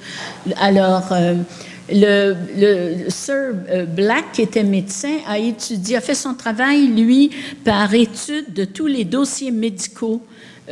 Alors, 0.60 1.04
euh, 1.12 1.36
le, 1.88 2.34
le, 2.56 3.08
Sir 3.10 3.54
euh, 3.70 3.86
Black, 3.86 4.32
qui 4.32 4.42
était 4.42 4.64
médecin, 4.64 5.18
a 5.28 5.38
étudié, 5.38 5.96
a 5.96 6.00
fait 6.00 6.16
son 6.16 6.34
travail, 6.34 6.88
lui, 6.88 7.30
par 7.64 7.94
étude 7.94 8.52
de 8.52 8.64
tous 8.64 8.86
les 8.86 9.04
dossiers 9.04 9.52
médicaux 9.52 10.20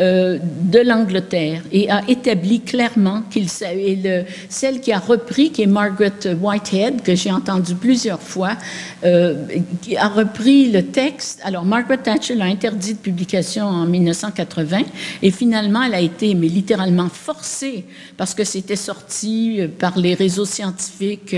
euh, 0.01 0.41
de 0.43 0.81
l'Angleterre 0.81 1.63
et 1.71 1.89
a 1.89 2.03
établi 2.09 2.61
clairement 2.61 3.23
qu'il 3.31 3.47
et 3.63 3.95
le, 3.95 4.25
celle 4.49 4.81
qui 4.81 4.91
a 4.91 4.99
repris, 4.99 5.53
qui 5.53 5.63
est 5.63 5.67
Margaret 5.67 6.35
Whitehead, 6.41 7.03
que 7.03 7.15
j'ai 7.15 7.31
entendu 7.31 7.77
plusieurs 7.77 8.21
fois, 8.21 8.57
euh, 9.05 9.47
qui 9.83 9.97
a 9.97 10.09
repris 10.09 10.73
le 10.73 10.83
texte. 10.83 11.41
Alors, 11.45 11.65
Margaret 11.65 11.99
Thatcher 11.99 12.35
l'a 12.35 12.47
interdit 12.47 12.95
de 12.95 12.99
publication 12.99 13.67
en 13.67 13.87
1980 13.87 14.79
et 15.23 15.31
finalement, 15.31 15.85
elle 15.85 15.95
a 15.95 16.01
été, 16.01 16.35
mais 16.35 16.49
littéralement 16.49 17.09
forcée, 17.09 17.85
parce 18.17 18.35
que 18.35 18.43
c'était 18.43 18.75
sorti 18.75 19.61
euh, 19.61 19.69
par 19.69 19.97
les 19.97 20.15
réseaux 20.15 20.47
scientifiques 20.47 21.37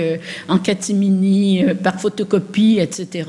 en 0.48 0.56
catimini, 0.56 1.62
par 1.82 2.00
photocopie, 2.00 2.78
etc. 2.80 3.28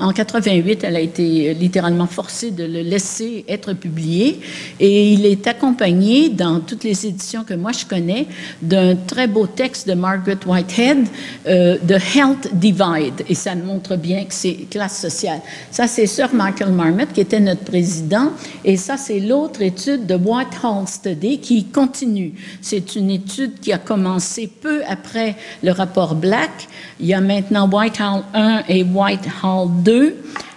En 0.00 0.12
88, 0.12 0.82
elle 0.82 0.96
a 0.96 1.00
été 1.00 1.54
littéralement 1.54 2.08
forcée 2.08 2.50
de 2.50 2.64
le 2.64 2.80
laisser 2.80 3.44
être 3.48 3.72
publié. 3.74 4.40
Et 4.80 5.12
il 5.12 5.26
est 5.26 5.46
accompagné 5.46 6.28
dans 6.28 6.60
toutes 6.60 6.84
les 6.84 7.06
éditions 7.06 7.44
que 7.44 7.54
moi 7.54 7.72
je 7.72 7.84
connais 7.84 8.26
d'un 8.62 8.94
très 8.94 9.26
beau 9.26 9.46
texte 9.46 9.88
de 9.88 9.94
Margaret 9.94 10.38
Whitehead, 10.46 11.06
euh, 11.46 11.76
The 11.86 12.16
Health 12.16 12.54
Divide. 12.54 13.24
Et 13.28 13.34
ça 13.34 13.54
montre 13.54 13.96
bien 13.96 14.24
que 14.24 14.34
c'est 14.34 14.66
classe 14.70 15.00
sociale. 15.00 15.40
Ça, 15.70 15.86
c'est 15.86 16.06
Sir 16.06 16.28
Michael 16.32 16.72
Marmot 16.72 17.06
qui 17.12 17.20
était 17.20 17.40
notre 17.40 17.64
président. 17.64 18.32
Et 18.64 18.76
ça, 18.76 18.96
c'est 18.96 19.20
l'autre 19.20 19.62
étude 19.62 20.06
de 20.06 20.14
Whitehall 20.14 20.86
Study 20.86 21.40
qui 21.40 21.64
continue. 21.64 22.34
C'est 22.60 22.96
une 22.96 23.10
étude 23.10 23.60
qui 23.60 23.72
a 23.72 23.78
commencé 23.78 24.48
peu 24.48 24.82
après 24.88 25.36
le 25.62 25.72
rapport 25.72 26.14
Black. 26.14 26.68
Il 27.00 27.06
y 27.06 27.14
a 27.14 27.20
maintenant 27.20 27.68
Whitehall 27.68 28.22
1 28.34 28.64
et 28.68 28.82
Whitehall 28.82 29.68
2. 29.82 30.16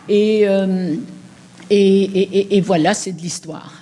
Et, 0.09 0.47
euh, 0.47 0.95
et, 1.69 2.01
et, 2.03 2.57
et 2.57 2.62
voilà, 2.62 2.93
c'est 2.93 3.12
de 3.12 3.21
l'histoire. 3.21 3.78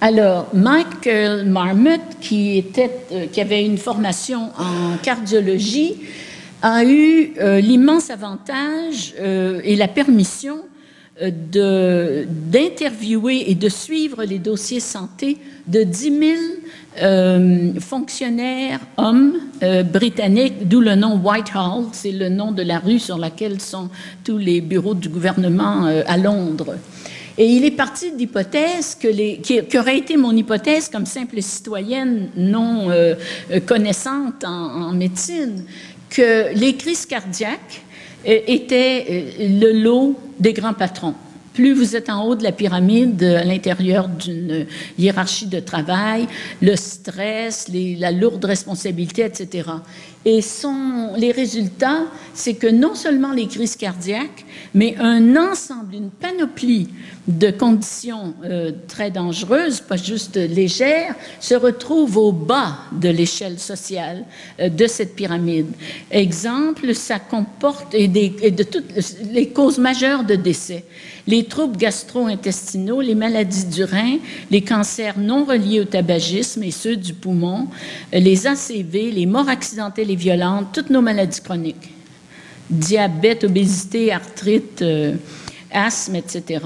Alors, 0.00 0.48
Michael 0.52 1.46
Marmot, 1.46 1.90
euh, 1.90 1.96
qui 2.20 2.62
avait 3.40 3.64
une 3.64 3.78
formation 3.78 4.50
en 4.58 4.98
cardiologie, 5.02 5.94
a 6.60 6.84
eu 6.84 7.32
euh, 7.40 7.60
l'immense 7.60 8.10
avantage 8.10 9.14
euh, 9.18 9.62
et 9.64 9.74
la 9.74 9.88
permission 9.88 10.58
d'interviewer 11.18 13.50
et 13.50 13.54
de 13.54 13.70
suivre 13.70 14.22
les 14.24 14.38
dossiers 14.38 14.80
santé 14.80 15.38
de 15.66 15.82
10 15.82 16.12
000 16.98 17.80
fonctionnaires 17.80 18.80
hommes 18.98 19.38
britanniques, 19.90 20.68
d'où 20.68 20.82
le 20.82 20.94
nom 20.94 21.16
Whitehall, 21.16 21.86
c'est 21.92 22.12
le 22.12 22.28
nom 22.28 22.52
de 22.52 22.60
la 22.60 22.80
rue 22.80 22.98
sur 22.98 23.16
laquelle 23.16 23.62
sont 23.62 23.88
tous 24.24 24.36
les 24.36 24.60
bureaux 24.60 24.92
du 24.92 25.08
gouvernement 25.08 25.86
à 25.86 26.18
Londres. 26.18 26.74
Et 27.38 27.46
il 27.46 27.64
est 27.64 27.70
parti 27.72 28.12
de 28.12 28.16
l'hypothèse 28.16 28.94
que 28.94 29.08
qui, 29.40 29.78
aurait 29.78 29.98
été 29.98 30.16
mon 30.16 30.34
hypothèse 30.34 30.88
comme 30.88 31.04
simple 31.04 31.42
citoyenne 31.42 32.30
non 32.36 32.90
euh, 32.90 33.14
euh, 33.50 33.60
connaissante 33.60 34.44
en, 34.44 34.92
médecine, 34.92 35.64
que 36.08 36.54
les 36.54 36.76
crises 36.76 37.04
cardiaques 37.04 37.82
euh, 38.26 38.38
étaient 38.46 39.26
le 39.38 39.82
lot 39.82 40.18
des 40.40 40.54
grands 40.54 40.74
patrons. 40.74 41.14
Plus 41.52 41.72
vous 41.72 41.96
êtes 41.96 42.10
en 42.10 42.24
haut 42.24 42.34
de 42.34 42.42
la 42.42 42.52
pyramide, 42.52 43.22
à 43.22 43.44
l'intérieur 43.44 44.08
d'une 44.08 44.66
hiérarchie 44.98 45.46
de 45.46 45.60
travail, 45.60 46.26
le 46.60 46.76
stress, 46.76 47.68
la 47.72 48.12
lourde 48.12 48.44
responsabilité, 48.44 49.24
etc. 49.24 49.70
Et 50.28 50.40
les 51.18 51.30
résultats, 51.30 52.02
c'est 52.34 52.54
que 52.54 52.66
non 52.66 52.96
seulement 52.96 53.32
les 53.32 53.46
crises 53.46 53.76
cardiaques, 53.76 54.44
mais 54.74 54.96
un 54.98 55.36
ensemble, 55.36 55.94
une 55.94 56.10
panoplie 56.10 56.88
de 57.28 57.52
conditions 57.52 58.34
euh, 58.44 58.72
très 58.88 59.12
dangereuses, 59.12 59.80
pas 59.80 59.96
juste 59.96 60.34
légères, 60.34 61.14
se 61.38 61.54
retrouvent 61.54 62.16
au 62.16 62.32
bas 62.32 62.76
de 62.90 63.08
l'échelle 63.08 63.60
sociale 63.60 64.24
euh, 64.58 64.68
de 64.68 64.88
cette 64.88 65.14
pyramide. 65.14 65.68
Exemple, 66.10 66.92
ça 66.96 67.20
comporte 67.20 67.94
et, 67.94 68.08
de 68.08 68.62
toutes 68.64 68.92
les 69.30 69.50
causes 69.50 69.78
majeures 69.78 70.24
de 70.24 70.34
décès 70.34 70.84
les 71.26 71.44
troubles 71.44 71.76
gastro-intestinaux, 71.76 73.00
les 73.00 73.14
maladies 73.14 73.66
du 73.66 73.84
rein, 73.84 74.18
les 74.50 74.62
cancers 74.62 75.18
non 75.18 75.44
reliés 75.44 75.80
au 75.80 75.84
tabagisme 75.84 76.62
et 76.62 76.70
ceux 76.70 76.96
du 76.96 77.12
poumon, 77.14 77.68
les 78.12 78.46
ACV, 78.46 79.10
les 79.10 79.26
morts 79.26 79.48
accidentelles 79.48 80.10
et 80.10 80.16
violentes, 80.16 80.68
toutes 80.72 80.90
nos 80.90 81.02
maladies 81.02 81.40
chroniques, 81.40 81.92
diabète, 82.70 83.44
obésité, 83.44 84.12
arthrite, 84.12 84.82
euh, 84.82 85.14
asthme, 85.72 86.16
etc. 86.16 86.60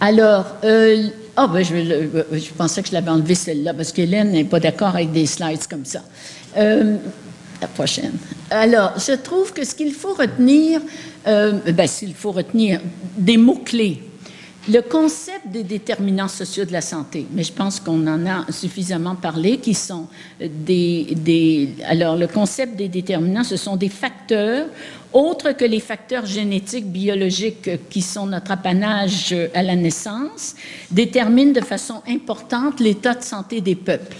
Alors, 0.00 0.56
euh, 0.64 1.08
oh, 1.38 1.48
ben, 1.48 1.64
je, 1.64 1.74
euh, 1.74 2.22
je, 2.32 2.50
pensais 2.50 2.82
que 2.82 2.88
je 2.88 2.92
l'avais 2.92 3.10
enlevé 3.10 3.34
celle-là 3.34 3.72
parce 3.72 3.92
qu'Hélène 3.92 4.30
n'est 4.30 4.44
pas 4.44 4.60
d'accord 4.60 4.94
avec 4.94 5.12
des 5.12 5.26
slides 5.26 5.66
comme 5.68 5.84
ça. 5.84 6.02
Euh, 6.56 6.96
la 7.60 7.68
prochaine. 7.68 8.14
Alors, 8.50 8.92
je 8.98 9.12
trouve 9.12 9.52
que 9.52 9.64
ce 9.64 9.74
qu'il 9.74 9.92
faut 9.92 10.14
retenir, 10.14 10.80
euh, 11.26 11.52
ben, 11.72 11.86
s'il 11.86 12.14
faut 12.14 12.32
retenir 12.32 12.80
des 13.16 13.36
mots-clés, 13.36 14.02
le 14.68 14.80
concept 14.80 15.46
des 15.46 15.62
déterminants 15.62 16.26
sociaux 16.26 16.64
de 16.64 16.72
la 16.72 16.80
santé, 16.80 17.24
mais 17.30 17.44
je 17.44 17.52
pense 17.52 17.78
qu'on 17.78 18.04
en 18.08 18.26
a 18.26 18.50
suffisamment 18.50 19.14
parlé, 19.14 19.58
qui 19.58 19.74
sont 19.74 20.08
des, 20.40 21.14
des, 21.14 21.70
Alors, 21.86 22.16
le 22.16 22.26
concept 22.26 22.74
des 22.74 22.88
déterminants, 22.88 23.44
ce 23.44 23.56
sont 23.56 23.76
des 23.76 23.88
facteurs 23.88 24.66
autres 25.12 25.52
que 25.52 25.64
les 25.64 25.78
facteurs 25.78 26.26
génétiques, 26.26 26.86
biologiques 26.86 27.70
qui 27.88 28.02
sont 28.02 28.26
notre 28.26 28.50
apanage 28.50 29.34
à 29.54 29.62
la 29.62 29.76
naissance, 29.76 30.56
déterminent 30.90 31.52
de 31.52 31.60
façon 31.60 32.02
importante 32.08 32.80
l'état 32.80 33.14
de 33.14 33.22
santé 33.22 33.60
des 33.60 33.76
peuples. 33.76 34.16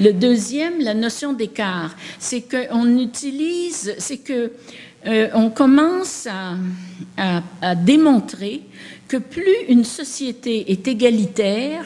Le 0.00 0.12
deuxième, 0.12 0.80
la 0.80 0.94
notion 0.94 1.32
d'écart, 1.32 1.94
c'est 2.18 2.42
qu'on 2.42 2.98
utilise, 2.98 3.94
c'est 3.98 4.18
que 4.18 4.52
euh, 5.06 5.28
on 5.34 5.50
commence 5.50 6.26
à, 6.26 7.42
à, 7.60 7.74
démontrer 7.74 8.62
que 9.06 9.18
plus 9.18 9.68
une 9.68 9.84
société 9.84 10.72
est 10.72 10.88
égalitaire, 10.88 11.84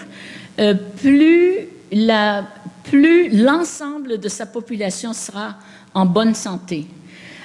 euh, 0.61 0.75
plus 1.01 1.69
plus 2.85 3.31
l'ensemble 3.31 4.19
de 4.19 4.29
sa 4.29 4.47
population 4.47 5.13
sera 5.13 5.57
en 5.95 6.07
bonne 6.07 6.35
santé. 6.35 6.87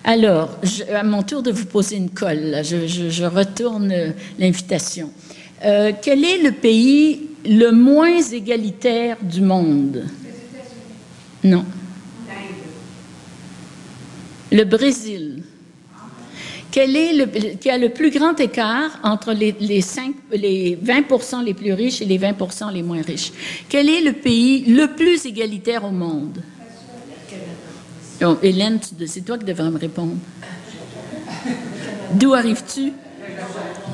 Alors, 0.03 0.49
à 0.93 1.03
mon 1.03 1.23
tour 1.23 1.41
de 1.41 1.51
vous 1.51 1.65
poser 1.65 1.95
une 1.95 2.09
colle, 2.09 2.61
je, 2.63 3.23
retourne 3.25 3.93
l'invitation. 4.37 5.11
Euh, 5.63 5.93
quel 6.01 6.25
est 6.25 6.43
le 6.43 6.51
pays 6.51 7.29
le 7.45 7.71
moins 7.71 8.21
égalitaire 8.21 9.17
du 9.21 9.41
monde? 9.41 10.03
Non. 11.43 11.65
Le 14.51 14.63
Brésil. 14.63 15.43
Quel 16.71 16.95
est 16.95 17.13
le, 17.13 17.25
qui 17.57 17.69
a 17.69 17.77
le 17.77 17.89
plus 17.89 18.09
grand 18.09 18.39
écart 18.39 18.99
entre 19.03 19.31
les, 19.33 19.55
les, 19.59 19.81
5, 19.81 20.13
les 20.31 20.75
20 20.81 21.43
les 21.43 21.53
plus 21.53 21.73
riches 21.73 22.01
et 22.01 22.05
les 22.05 22.17
20% 22.17 22.73
les 22.73 22.81
moins 22.81 23.01
riches? 23.01 23.31
Quel 23.69 23.89
est 23.89 24.01
le 24.01 24.13
pays 24.13 24.65
le 24.65 24.87
plus 24.87 25.25
égalitaire 25.25 25.85
au 25.85 25.91
monde? 25.91 26.41
Hélène, 28.41 28.79
c'est 29.05 29.21
toi 29.21 29.37
qui 29.37 29.45
devrais 29.45 29.69
me 29.69 29.77
répondre. 29.77 30.15
D'où 32.13 32.33
arrives-tu? 32.33 32.93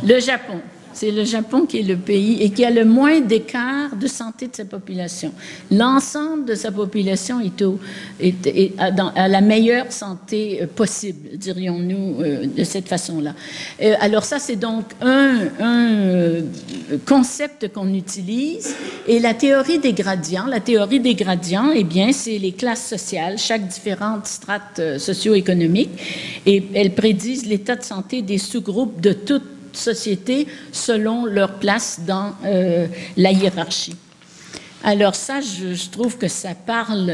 Le 0.05 0.19
Japon. 0.19 0.61
C'est 0.93 1.11
le 1.11 1.23
Japon 1.23 1.65
qui 1.65 1.79
est 1.79 1.83
le 1.83 1.97
pays 1.97 2.41
et 2.41 2.49
qui 2.49 2.65
a 2.65 2.71
le 2.71 2.83
moins 2.83 3.19
d'écart 3.21 3.95
de 3.95 4.07
santé 4.07 4.47
de 4.47 4.55
sa 4.55 4.65
population. 4.65 5.31
L'ensemble 5.71 6.45
de 6.45 6.55
sa 6.55 6.71
population 6.71 7.39
est, 7.39 8.73
à 8.79 9.27
la 9.27 9.41
meilleure 9.41 9.91
santé 9.91 10.59
euh, 10.61 10.67
possible, 10.67 11.37
dirions-nous, 11.37 12.21
euh, 12.21 12.45
de 12.47 12.63
cette 12.63 12.87
façon-là. 12.87 13.35
Euh, 13.81 13.95
alors 13.99 14.23
ça, 14.23 14.39
c'est 14.39 14.55
donc 14.55 14.85
un, 15.01 15.49
un 15.59 16.43
concept 17.05 17.71
qu'on 17.71 17.93
utilise. 17.93 18.75
Et 19.07 19.19
la 19.19 19.33
théorie 19.33 19.79
des 19.79 19.93
gradients, 19.93 20.45
la 20.47 20.59
théorie 20.59 20.99
des 20.99 21.15
gradients, 21.15 21.71
eh 21.73 21.83
bien, 21.83 22.11
c'est 22.11 22.37
les 22.37 22.51
classes 22.51 22.87
sociales, 22.87 23.37
chaque 23.37 23.67
différente 23.67 24.25
strate 24.25 24.81
socio-économique, 24.97 25.91
et 26.45 26.63
elles 26.73 26.93
prédisent 26.93 27.45
l'état 27.45 27.75
de 27.75 27.83
santé 27.83 28.21
des 28.21 28.37
sous-groupes 28.37 29.01
de 29.01 29.13
toutes 29.13 29.58
sociétés 29.77 30.47
selon 30.71 31.25
leur 31.25 31.55
place 31.55 32.01
dans 32.05 32.33
euh, 32.45 32.87
la 33.17 33.31
hiérarchie. 33.31 33.95
Alors 34.83 35.15
ça, 35.15 35.39
je, 35.41 35.89
trouve 35.89 36.17
que 36.17 36.29
ça 36.29 36.55
parle, 36.55 37.11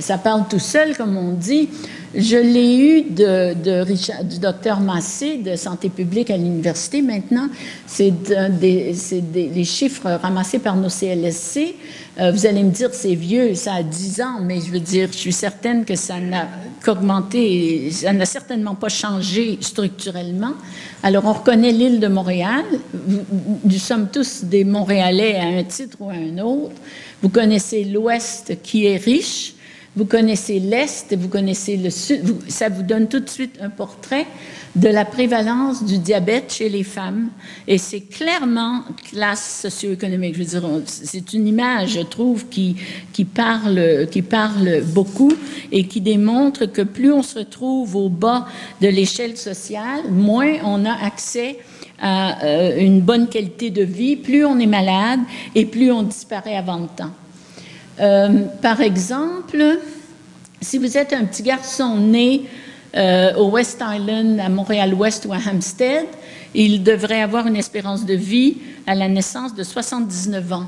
ça 0.00 0.16
parle 0.16 0.48
tout 0.48 0.58
seul, 0.58 0.96
comme 0.96 1.16
on 1.16 1.32
dit. 1.32 1.68
Je 2.12 2.36
l'ai 2.36 2.76
eu 2.76 3.02
de, 3.02 3.54
de 3.54 3.82
Richard, 3.82 4.24
du 4.24 4.40
docteur 4.40 4.80
Massé 4.80 5.36
de 5.36 5.54
santé 5.54 5.88
publique 5.88 6.30
à 6.30 6.36
l'université. 6.36 7.02
Maintenant, 7.02 7.48
c'est 7.86 8.10
des, 8.58 8.92
les 9.32 9.64
chiffres 9.64 10.18
ramassés 10.20 10.58
par 10.58 10.74
nos 10.74 10.88
CLSC. 10.88 11.76
Euh, 12.18 12.32
vous 12.32 12.46
allez 12.46 12.64
me 12.64 12.70
dire, 12.70 12.88
c'est 12.92 13.14
vieux, 13.14 13.54
ça 13.54 13.74
a 13.74 13.82
10 13.84 14.22
ans, 14.22 14.40
mais 14.42 14.60
je 14.60 14.72
veux 14.72 14.80
dire, 14.80 15.08
je 15.12 15.18
suis 15.18 15.32
certaine 15.32 15.84
que 15.84 15.94
ça 15.94 16.18
n'a 16.18 16.48
qu'augmenté, 16.84 17.92
ça 17.92 18.12
n'a 18.12 18.26
certainement 18.26 18.74
pas 18.74 18.88
changé 18.88 19.58
structurellement. 19.60 20.54
Alors, 21.04 21.26
on 21.26 21.32
reconnaît 21.32 21.70
l'île 21.70 22.00
de 22.00 22.08
Montréal. 22.08 22.64
Nous 23.64 23.78
sommes 23.78 24.08
tous 24.12 24.42
des 24.42 24.64
Montréalais 24.64 25.36
à 25.36 25.46
un 25.46 25.62
titre 25.62 25.96
ou 26.00 26.10
à 26.10 26.14
un 26.14 26.38
autre. 26.38 26.74
Vous 27.22 27.28
connaissez 27.28 27.84
l'Ouest 27.84 28.60
qui 28.64 28.86
est 28.86 28.96
riche. 28.96 29.54
Vous 30.00 30.06
connaissez 30.06 30.60
l'Est, 30.60 31.14
vous 31.14 31.28
connaissez 31.28 31.76
le 31.76 31.90
Sud. 31.90 32.34
ça 32.48 32.70
vous 32.70 32.82
donne 32.82 33.06
tout 33.06 33.20
de 33.20 33.28
suite 33.28 33.58
un 33.60 33.68
portrait 33.68 34.26
de 34.74 34.88
la 34.88 35.04
prévalence 35.04 35.84
du 35.84 35.98
diabète 35.98 36.54
chez 36.54 36.70
les 36.70 36.84
femmes. 36.84 37.28
Et 37.68 37.76
c'est 37.76 38.00
clairement 38.00 38.84
classe 39.10 39.60
socio-économique. 39.60 40.36
Je 40.36 40.38
veux 40.38 40.58
dire, 40.58 40.80
c'est 40.86 41.34
une 41.34 41.46
image, 41.46 41.90
je 41.90 42.00
trouve, 42.00 42.46
qui, 42.48 42.76
qui, 43.12 43.26
parle, 43.26 44.06
qui 44.10 44.22
parle 44.22 44.80
beaucoup 44.84 45.34
et 45.70 45.86
qui 45.86 46.00
démontre 46.00 46.64
que 46.64 46.80
plus 46.80 47.12
on 47.12 47.22
se 47.22 47.40
retrouve 47.40 47.94
au 47.94 48.08
bas 48.08 48.46
de 48.80 48.88
l'échelle 48.88 49.36
sociale, 49.36 50.10
moins 50.10 50.54
on 50.64 50.86
a 50.86 50.94
accès 50.94 51.58
à 52.00 52.42
euh, 52.42 52.78
une 52.78 53.02
bonne 53.02 53.28
qualité 53.28 53.68
de 53.68 53.82
vie, 53.82 54.16
plus 54.16 54.46
on 54.46 54.58
est 54.60 54.66
malade 54.66 55.20
et 55.54 55.66
plus 55.66 55.92
on 55.92 56.04
disparaît 56.04 56.56
avant 56.56 56.78
le 56.78 56.88
temps. 56.88 57.12
Euh, 58.00 58.44
par 58.62 58.80
exemple, 58.80 59.78
si 60.60 60.78
vous 60.78 60.96
êtes 60.96 61.12
un 61.12 61.24
petit 61.24 61.42
garçon 61.42 61.96
né 61.96 62.42
euh, 62.96 63.34
au 63.34 63.50
West 63.50 63.82
Island, 63.86 64.40
à 64.40 64.48
Montréal-Ouest 64.48 65.26
ou 65.26 65.32
à 65.32 65.36
Hampstead, 65.36 66.06
il 66.54 66.82
devrait 66.82 67.20
avoir 67.20 67.46
une 67.46 67.56
espérance 67.56 68.04
de 68.06 68.14
vie 68.14 68.56
à 68.86 68.94
la 68.94 69.08
naissance 69.08 69.54
de 69.54 69.62
79 69.62 70.52
ans. 70.52 70.66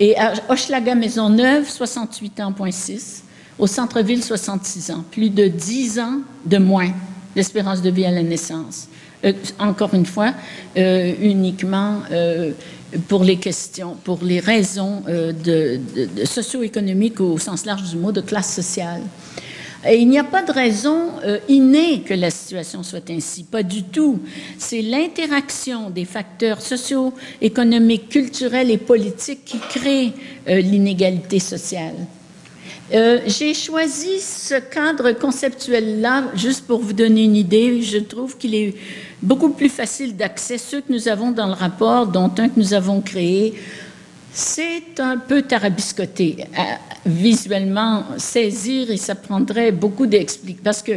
Et 0.00 0.16
à 0.16 0.32
Hochelaga 0.48 0.94
Maisonneuve, 0.94 1.68
68 1.68 2.40
ans, 2.40 2.54
6. 2.70 3.24
Au 3.58 3.66
centre-ville, 3.66 4.22
66 4.22 4.92
ans. 4.92 5.04
Plus 5.10 5.30
de 5.30 5.48
10 5.48 5.98
ans 5.98 6.20
de 6.46 6.58
moins 6.58 6.92
d'espérance 7.34 7.82
de 7.82 7.90
vie 7.90 8.04
à 8.04 8.12
la 8.12 8.22
naissance. 8.22 8.88
Euh, 9.24 9.32
encore 9.58 9.94
une 9.94 10.06
fois, 10.06 10.32
uniquement 10.76 12.02
pour 13.08 13.24
les 13.24 13.36
questions, 13.36 13.96
pour 14.04 14.20
les 14.22 14.40
raisons 14.40 15.02
de, 15.06 15.80
de 16.16 16.24
socio-économiques 16.24 17.20
au 17.20 17.38
sens 17.38 17.66
large 17.66 17.90
du 17.90 17.96
mot, 17.96 18.12
de 18.12 18.20
classe 18.20 18.54
sociale. 18.54 19.02
Et 19.86 19.98
il 19.98 20.08
n'y 20.08 20.18
a 20.18 20.24
pas 20.24 20.42
de 20.42 20.50
raison 20.50 21.12
euh, 21.24 21.38
innée 21.48 22.00
que 22.00 22.14
la 22.14 22.30
situation 22.30 22.82
soit 22.82 23.08
ainsi, 23.10 23.44
pas 23.44 23.62
du 23.62 23.84
tout. 23.84 24.20
C'est 24.58 24.82
l'interaction 24.82 25.90
des 25.90 26.04
facteurs 26.04 26.60
socio-économiques, 26.60 28.08
culturels 28.08 28.70
et 28.72 28.78
politiques 28.78 29.44
qui 29.44 29.58
crée 29.58 30.12
euh, 30.48 30.60
l'inégalité 30.60 31.38
sociale. 31.38 31.94
Euh, 32.94 33.20
j'ai 33.26 33.52
choisi 33.52 34.18
ce 34.18 34.54
cadre 34.54 35.12
conceptuel-là 35.12 36.24
juste 36.34 36.66
pour 36.66 36.80
vous 36.80 36.94
donner 36.94 37.24
une 37.24 37.36
idée. 37.36 37.82
Je 37.82 37.98
trouve 37.98 38.38
qu'il 38.38 38.54
est 38.54 38.74
beaucoup 39.20 39.50
plus 39.50 39.68
facile 39.68 40.16
d'accès. 40.16 40.56
Ceux 40.56 40.80
que 40.80 40.90
nous 40.90 41.08
avons 41.08 41.30
dans 41.30 41.46
le 41.46 41.52
rapport, 41.52 42.06
dont 42.06 42.32
un 42.38 42.48
que 42.48 42.58
nous 42.58 42.72
avons 42.72 43.02
créé, 43.02 43.54
c'est 44.32 45.00
un 45.00 45.18
peu 45.18 45.42
tarabiscoté 45.42 46.46
à 46.56 46.78
visuellement 47.04 48.04
saisir 48.16 48.90
et 48.90 48.96
ça 48.96 49.14
prendrait 49.14 49.72
beaucoup 49.72 50.06
d'explications 50.06 50.62
parce 50.64 50.82
que 50.82 50.92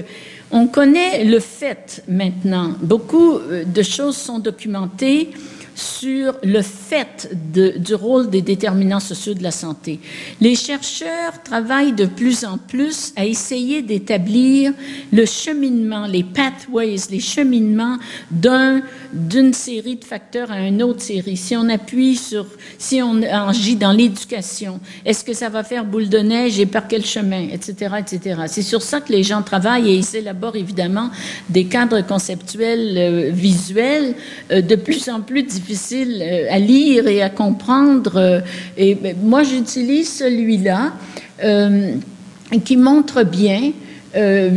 on 0.51 0.67
connaît 0.67 1.23
le 1.23 1.39
fait 1.39 2.04
maintenant. 2.08 2.75
Beaucoup 2.82 3.38
euh, 3.38 3.63
de 3.65 3.84
choses 3.84 4.15
sont 4.15 4.39
documentées 4.39 5.32
sur 5.75 6.36
le 6.43 6.62
fait 6.62 7.29
du 7.53 7.95
rôle 7.95 8.29
des 8.29 8.41
déterminants 8.41 8.99
sociaux 8.99 9.34
de 9.34 9.43
la 9.43 9.51
santé. 9.51 9.99
Les 10.39 10.55
chercheurs 10.55 11.41
travaillent 11.43 11.93
de 11.93 12.05
plus 12.05 12.45
en 12.45 12.57
plus 12.57 13.13
à 13.15 13.25
essayer 13.25 13.81
d'établir 13.81 14.73
le 15.12 15.25
cheminement, 15.25 16.07
les 16.07 16.23
pathways, 16.23 16.97
les 17.10 17.19
cheminements 17.19 17.97
d'un 18.29 18.81
d'une 19.13 19.53
série 19.53 19.97
de 19.97 20.05
facteurs 20.05 20.51
à 20.51 20.62
une 20.62 20.81
autre 20.81 21.01
série. 21.01 21.36
Si 21.36 21.55
on 21.57 21.67
appuie 21.67 22.15
sur, 22.15 22.45
si 22.77 23.01
on 23.01 23.21
agit 23.23 23.75
dans 23.75 23.91
l'éducation, 23.91 24.79
est-ce 25.05 25.25
que 25.25 25.34
ça 25.34 25.49
va 25.49 25.63
faire 25.63 25.84
boule 25.84 26.07
de 26.07 26.19
neige 26.19 26.60
et 26.60 26.65
par 26.65 26.88
quel 26.88 27.05
chemin, 27.05 27.49
etc., 27.51 27.95
etc. 27.99 28.41
C'est 28.47 28.62
sur 28.62 28.81
ça 28.81 29.01
que 29.01 29.12
les 29.12 29.23
gens 29.23 29.41
travaillent 29.41 29.89
et 29.89 29.95
ils 29.95 30.15
élaborent 30.15 30.55
évidemment 30.55 31.10
des 31.49 31.65
cadres 31.65 32.01
conceptuels 32.01 32.97
euh, 32.97 33.29
visuels 33.31 34.15
euh, 34.51 34.62
de 34.62 34.75
plus 34.75 35.10
en 35.10 35.19
plus 35.19 35.43
difficiles 35.43 35.61
euh, 35.69 36.47
à 36.50 36.60
lire 36.60 37.08
et 37.08 37.21
à 37.21 37.30
comprendre. 37.30 38.43
et 38.78 38.95
ben, 38.95 39.15
moi, 39.21 39.43
j'utilise 39.43 40.12
celui-là 40.17 40.93
qui 42.63 42.78
montre 42.78 43.24
bien 43.24 43.71
euh, 44.13 44.50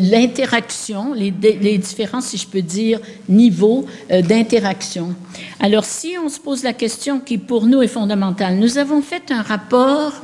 l'interaction, 0.00 1.12
les, 1.12 1.30
les, 1.60 1.76
différents, 1.76 2.22
si 2.22 2.38
je 2.38 2.46
peux 2.46 2.62
dire, 2.62 3.00
niveaux 3.28 3.84
euh, 4.10 4.22
d'interaction. 4.22 5.14
Alors, 5.60 5.84
si 5.84 6.14
on 6.22 6.30
se 6.30 6.40
pose 6.40 6.62
la 6.62 6.72
question 6.72 7.20
qui 7.20 7.36
pour 7.36 7.66
nous 7.66 7.82
est 7.82 7.88
fondamentale, 7.88 8.56
nous 8.56 8.78
avons 8.78 9.02
fait 9.02 9.30
un 9.30 9.42
rapport 9.42 10.14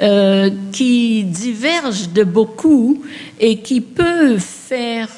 euh, 0.00 0.50
qui 0.70 1.24
diverge 1.24 2.10
de 2.10 2.22
beaucoup 2.22 3.02
et 3.40 3.58
qui 3.58 3.80
peut 3.80 4.38
faire, 4.38 5.08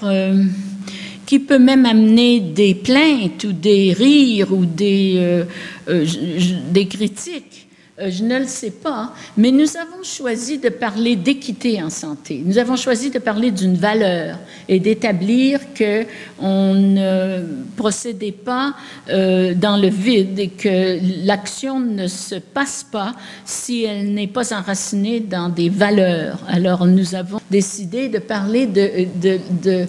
qui 1.27 1.39
peut 1.39 1.59
même 1.59 1.87
amener 1.87 2.41
des 2.41 2.75
plaintes 2.75 3.45
ou 3.45 3.53
des 3.53 3.93
rires 3.93 4.53
ou 4.53 4.65
des, 4.67 5.45
des 5.87 6.87
critiques. 6.87 7.54
Euh, 8.00 8.11
je 8.11 8.24
ne 8.24 8.40
le 8.40 8.46
sais 8.46 8.72
pas, 8.72 9.12
mais 9.37 9.52
nous 9.52 9.76
avons 9.76 10.02
choisi 10.02 10.59
de 10.59 10.68
parler 10.68 11.14
d'équité 11.14 11.80
en 11.80 11.90
santé. 11.90 12.42
Nous 12.44 12.59
avons 12.59 12.74
choisi 12.74 13.09
de 13.11 13.20
parler 13.20 13.52
d'une 13.52 13.76
valeur 13.76 14.37
et 14.68 14.80
d'établir 14.80 15.61
que 15.74 16.04
on 16.40 16.74
ne 16.74 17.44
procédait 17.76 18.33
pas 18.33 18.74
euh, 19.11 19.54
dans 19.54 19.76
le 19.76 19.87
vide 19.87 20.40
et 20.40 20.48
que 20.48 20.98
l'action 21.24 21.78
ne 21.78 22.09
se 22.09 22.35
passe 22.35 22.85
pas 22.90 23.14
si 23.44 23.85
elle 23.85 24.12
n'est 24.12 24.26
pas 24.26 24.52
enracinée 24.52 25.20
dans 25.20 25.48
des 25.48 25.68
valeurs. 25.68 26.40
Alors 26.48 26.87
nous 26.87 27.14
avons 27.14 27.40
décidé 27.48 28.09
de 28.09 28.18
parler 28.18 28.66
de, 28.66 29.07
de, 29.22 29.38
de 29.62 29.87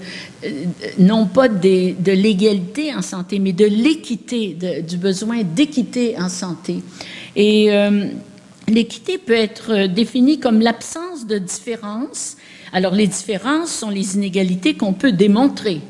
non 1.00 1.26
pas 1.26 1.48
de 1.48 2.12
l'égalité 2.12 2.94
en 2.94 3.02
santé, 3.02 3.40
mais 3.40 3.54
de 3.54 3.66
l'équité, 3.66 4.56
du 4.88 4.98
besoin 4.98 5.42
d'équité 5.42 6.16
en 6.20 6.30
santé. 6.30 6.84
Et 7.36 7.72
euh, 7.72 8.08
l'équité 8.68 9.18
peut 9.18 9.34
être 9.34 9.88
définie 9.88 10.40
comme 10.40 10.62
l'absence 10.62 11.28
de 11.28 11.38
différence. 11.38 12.38
Alors 12.74 12.94
les 12.94 13.08
différences 13.08 13.72
sont 13.72 13.90
les 13.90 14.16
inégalités 14.16 14.76
qu'on 14.76 14.94
peut 14.94 15.12
démontrer 15.12 15.82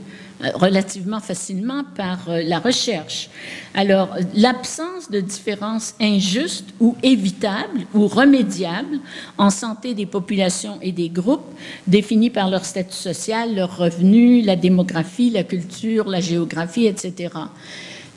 euh, 0.43 0.49
relativement 0.55 1.21
facilement 1.21 1.83
par 1.95 2.29
euh, 2.29 2.41
la 2.43 2.59
recherche. 2.59 3.29
Alors, 3.73 4.09
l'absence 4.35 5.09
de 5.09 5.21
différences 5.21 5.95
injustes 6.01 6.73
ou 6.81 6.97
évitables 7.03 7.85
ou 7.93 8.07
remédiables 8.07 8.99
en 9.37 9.49
santé 9.49 9.93
des 9.93 10.05
populations 10.05 10.77
et 10.81 10.91
des 10.91 11.07
groupes 11.07 11.47
définis 11.87 12.31
par 12.31 12.49
leur 12.49 12.65
statut 12.65 12.97
social, 12.97 13.55
leur 13.55 13.77
revenu, 13.77 14.41
la 14.41 14.57
démographie, 14.57 15.29
la 15.29 15.45
culture, 15.45 16.09
la 16.09 16.19
géographie, 16.19 16.87
etc. 16.87 17.29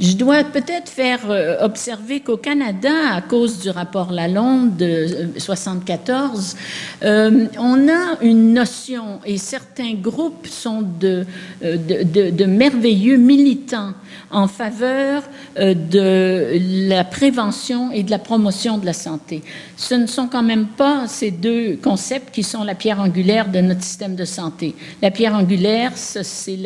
Je 0.00 0.14
dois 0.14 0.44
peut-être 0.44 0.88
faire 0.88 1.28
euh, 1.28 1.56
observer 1.60 2.20
qu'au 2.20 2.36
Canada, 2.36 3.14
à 3.14 3.20
cause 3.20 3.58
du 3.58 3.70
rapport 3.70 4.12
Lalonde 4.12 4.76
de 4.76 5.30
74, 5.36 6.54
euh, 7.02 7.08
euh, 7.08 7.46
on 7.58 7.88
a 7.88 8.22
une 8.22 8.54
notion, 8.54 9.18
et 9.24 9.38
certains 9.38 9.94
groupes 9.94 10.46
sont 10.46 10.82
de, 10.82 11.26
de, 11.62 12.30
de 12.30 12.44
merveilleux 12.44 13.16
militants 13.16 13.92
en 14.30 14.46
faveur 14.46 15.22
de 15.56 16.88
la 16.88 17.02
prévention 17.04 17.90
et 17.92 18.02
de 18.02 18.10
la 18.10 18.18
promotion 18.18 18.78
de 18.78 18.86
la 18.86 18.92
santé. 18.92 19.42
Ce 19.76 19.94
ne 19.94 20.06
sont 20.06 20.28
quand 20.28 20.42
même 20.42 20.66
pas 20.66 21.06
ces 21.08 21.30
deux 21.30 21.76
concepts 21.82 22.32
qui 22.34 22.42
sont 22.42 22.62
la 22.62 22.74
pierre 22.74 23.00
angulaire 23.00 23.50
de 23.50 23.60
notre 23.60 23.82
système 23.82 24.16
de 24.16 24.24
santé. 24.24 24.74
La 25.00 25.10
pierre 25.10 25.34
angulaire, 25.34 25.92
c'est 25.94 26.58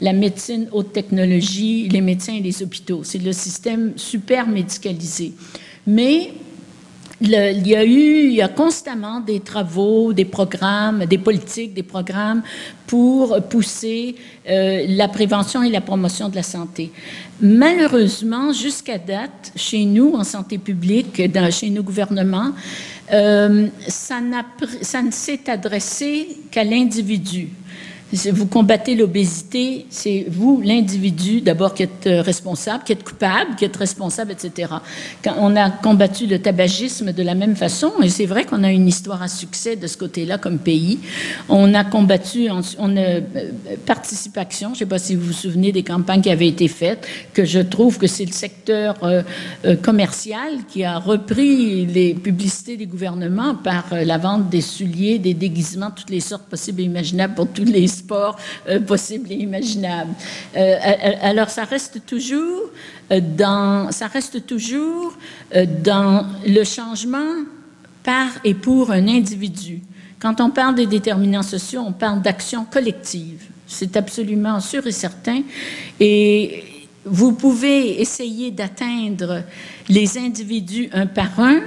la 0.00 0.12
médecine 0.12 0.68
haute 0.72 0.92
technologie, 0.92 1.88
les 1.88 2.02
médecins 2.02 2.34
et 2.34 2.40
les 2.40 2.62
hôpitaux 2.62 2.75
c'est 3.02 3.22
le 3.22 3.32
système 3.32 3.92
super 3.96 4.46
médicalisé. 4.46 5.32
Mais 5.86 6.32
il 7.20 7.66
y 7.66 7.74
a 7.74 7.84
eu, 7.84 8.26
il 8.26 8.34
y 8.34 8.42
a 8.42 8.48
constamment 8.48 9.20
des 9.20 9.40
travaux, 9.40 10.12
des 10.12 10.26
programmes, 10.26 11.06
des 11.06 11.16
politiques, 11.16 11.72
des 11.72 11.82
programmes 11.82 12.42
pour 12.86 13.40
pousser 13.48 14.16
euh, 14.48 14.84
la 14.88 15.08
prévention 15.08 15.62
et 15.62 15.70
la 15.70 15.80
promotion 15.80 16.28
de 16.28 16.36
la 16.36 16.42
santé. 16.42 16.92
Malheureusement, 17.40 18.52
jusqu'à 18.52 18.98
date, 18.98 19.52
chez 19.56 19.84
nous, 19.86 20.12
en 20.12 20.24
santé 20.24 20.58
publique, 20.58 21.22
chez 21.50 21.70
nos 21.70 21.82
gouvernements, 21.82 22.52
euh, 23.12 23.68
ça 23.88 24.20
ne 24.20 25.10
s'est 25.10 25.48
adressé 25.48 26.38
qu'à 26.50 26.64
l'individu. 26.64 27.48
Vous 28.12 28.46
combattez 28.46 28.94
l'obésité, 28.94 29.86
c'est 29.90 30.26
vous, 30.28 30.62
l'individu, 30.64 31.40
d'abord 31.40 31.74
qui 31.74 31.82
êtes 31.82 32.06
euh, 32.06 32.22
responsable, 32.22 32.84
qui 32.84 32.92
êtes 32.92 33.02
coupable, 33.02 33.56
qui 33.56 33.64
êtes 33.64 33.76
responsable, 33.76 34.30
etc. 34.30 34.74
On 35.38 35.56
a 35.56 35.70
combattu 35.70 36.26
le 36.26 36.38
tabagisme 36.38 37.12
de 37.12 37.22
la 37.24 37.34
même 37.34 37.56
façon, 37.56 37.90
et 38.02 38.08
c'est 38.08 38.26
vrai 38.26 38.44
qu'on 38.44 38.62
a 38.62 38.70
une 38.70 38.86
histoire 38.86 39.22
à 39.22 39.28
succès 39.28 39.74
de 39.74 39.88
ce 39.88 39.96
côté-là 39.96 40.38
comme 40.38 40.58
pays. 40.58 41.00
On 41.48 41.74
a 41.74 41.82
combattu, 41.82 42.48
on 42.78 42.96
a 42.96 43.00
euh, 43.00 43.20
participation, 43.86 44.68
je 44.68 44.74
ne 44.74 44.78
sais 44.78 44.86
pas 44.86 44.98
si 44.98 45.16
vous 45.16 45.26
vous 45.26 45.32
souvenez 45.32 45.72
des 45.72 45.82
campagnes 45.82 46.22
qui 46.22 46.30
avaient 46.30 46.48
été 46.48 46.68
faites, 46.68 47.08
que 47.32 47.44
je 47.44 47.58
trouve 47.58 47.98
que 47.98 48.06
c'est 48.06 48.24
le 48.24 48.32
secteur 48.32 48.94
euh, 49.02 49.22
commercial 49.82 50.64
qui 50.68 50.84
a 50.84 50.98
repris 50.98 51.86
les 51.86 52.14
publicités 52.14 52.76
des 52.76 52.86
gouvernements 52.86 53.56
par 53.56 53.86
la 53.90 54.16
vente 54.16 54.48
des 54.48 54.60
souliers, 54.60 55.18
des 55.18 55.34
déguisements, 55.34 55.90
toutes 55.90 56.10
les 56.10 56.20
sortes 56.20 56.44
possibles 56.44 56.82
et 56.82 56.84
imaginables 56.84 57.34
pour 57.34 57.48
tous 57.48 57.64
les 57.64 57.95
sports 57.96 58.36
euh, 58.68 58.80
possibles 58.80 59.30
et 59.32 59.36
imaginables. 59.36 60.14
Euh, 60.56 60.76
alors, 61.22 61.50
ça 61.50 61.64
reste 61.64 62.04
toujours 62.06 62.70
euh, 63.10 63.20
dans, 63.20 63.90
ça 63.92 64.06
reste 64.06 64.46
toujours 64.46 65.16
dans 65.82 66.26
le 66.46 66.64
changement 66.64 67.44
par 68.02 68.28
et 68.44 68.54
pour 68.54 68.90
un 68.90 69.08
individu. 69.08 69.80
Quand 70.18 70.40
on 70.40 70.50
parle 70.50 70.74
des 70.74 70.86
déterminants 70.86 71.42
sociaux, 71.42 71.82
on 71.86 71.92
parle 71.92 72.22
d'action 72.22 72.64
collective. 72.64 73.42
C'est 73.66 73.96
absolument 73.96 74.60
sûr 74.60 74.86
et 74.86 74.92
certain. 74.92 75.42
Et 76.00 76.64
vous 77.04 77.32
pouvez 77.32 78.00
essayer 78.00 78.50
d'atteindre 78.50 79.42
les 79.88 80.18
individus 80.18 80.88
un 80.92 81.06
par 81.06 81.38
un. 81.38 81.60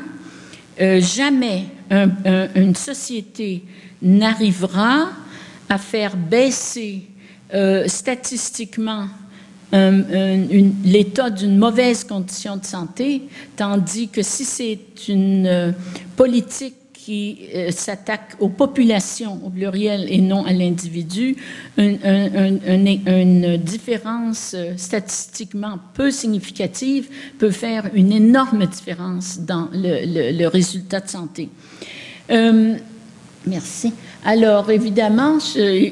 jamais 0.99 1.65
une 2.55 2.75
société 2.75 3.63
n'arrivera 4.01 5.09
à 5.69 5.77
faire 5.77 6.17
baisser 6.17 7.03
euh, 7.53 7.87
statistiquement 7.87 9.07
l'état 9.71 11.29
d'une 11.29 11.57
mauvaise 11.57 12.03
condition 12.03 12.57
de 12.57 12.65
santé, 12.65 13.21
tandis 13.55 14.07
que 14.07 14.23
si 14.23 14.43
c'est 14.43 14.79
une 15.07 15.45
euh, 15.45 15.71
politique 16.15 16.73
qui 16.93 17.39
euh, 17.53 17.69
s'attaque 17.71 18.35
aux 18.39 18.49
populations 18.49 19.39
au 19.45 19.51
pluriel 19.51 20.05
et 20.11 20.21
non 20.21 20.43
à 20.45 20.53
l'individu, 20.53 21.37
une, 21.77 23.57
différence 23.57 24.55
statistiquement 24.75 25.77
peu 25.93 26.09
significative 26.09 27.07
peut 27.37 27.51
faire 27.51 27.89
une 27.93 28.11
énorme 28.11 28.65
différence 28.65 29.39
dans 29.39 29.69
le, 29.71 30.31
le 30.35 30.47
résultat 30.47 30.99
de 30.99 31.09
santé. 31.09 31.49
merci. 33.45 33.93
Alors, 34.25 34.69
évidemment, 34.69 35.37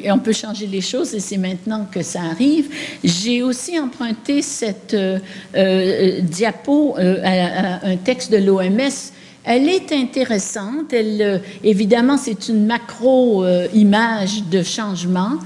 on 0.10 0.20
peut 0.20 0.34
changer 0.34 0.68
les 0.68 0.82
choses 0.82 1.16
et 1.16 1.20
c'est 1.20 1.38
maintenant 1.38 1.88
que 1.90 2.02
ça 2.02 2.22
arrive. 2.24 2.70
J'ai 3.04 3.42
aussi 3.42 3.80
emprunté 3.80 4.42
cette 4.42 4.94
euh, 4.94 5.20
euh, 5.56 6.20
diapo 6.22 6.96
euh, 6.98 7.22
à, 7.24 7.88
un 7.88 7.96
texte 7.96 8.32
de 8.32 8.38
l'OMS. 8.38 9.12
Elle 9.46 9.70
est 9.70 9.94
intéressante. 9.94 10.92
Elle, 10.92 11.42
évidemment, 11.64 12.18
c'est 12.18 12.50
une 12.50 12.66
macro-image 12.66 14.44
de 14.52 14.62
changements 14.62 15.40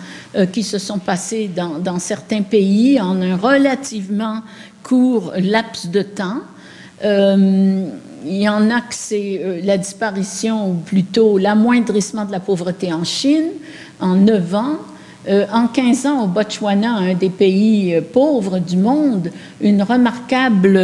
qui 0.52 0.64
se 0.64 0.80
sont 0.80 0.98
passés 0.98 1.52
dans, 1.56 1.78
dans, 1.78 2.00
certains 2.00 2.42
pays 2.42 3.00
en 3.00 3.22
un 3.22 3.38
relativement 3.38 4.42
court 4.82 5.34
laps 5.38 5.92
de 5.92 6.02
temps 6.02 6.42
il 8.26 8.42
y 8.42 8.50
en 8.50 8.70
a 8.70 8.82
que 8.82 8.94
c'est 8.94 9.42
euh, 9.44 9.60
la 9.64 9.78
disparition, 9.78 10.72
ou 10.72 10.74
plutôt 10.76 11.38
l'amoindrissement 11.38 12.26
de 12.26 12.32
la 12.32 12.40
pauvreté 12.40 12.94
en 12.94 13.04
Chine 13.04 13.50
en 14.00 14.16
9 14.16 14.56
ans. 14.56 14.78
Euh, 15.30 15.46
en 15.54 15.68
15 15.68 16.06
ans, 16.08 16.24
au 16.24 16.28
Botswana, 16.28 16.96
un 16.96 17.14
des 17.14 17.30
pays 17.30 17.94
euh, 17.94 18.02
pauvres 18.02 18.58
du 18.58 18.76
monde, 18.78 19.32
une 19.62 19.84
remarquable 19.84 20.78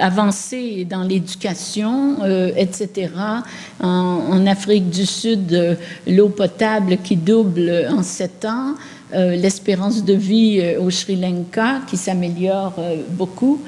avancée 0.00 0.86
dans 0.88 1.02
l'éducation, 1.02 2.16
etc. 2.56 3.10
En, 3.82 3.88
en, 4.30 4.46
Afrique 4.46 4.88
du 4.88 5.04
Sud, 5.04 5.76
l'eau 6.06 6.30
potable 6.30 6.96
qui 7.04 7.16
double 7.16 7.88
en 7.90 8.02
7 8.02 8.44
ans, 8.46 8.74
l'espérance 9.12 10.02
de 10.04 10.14
vie 10.14 10.74
au 10.80 10.90
Sri 10.90 11.16
Lanka 11.16 11.82
qui 11.86 11.96
s'améliore 11.96 12.74
beaucoup. 13.10 13.60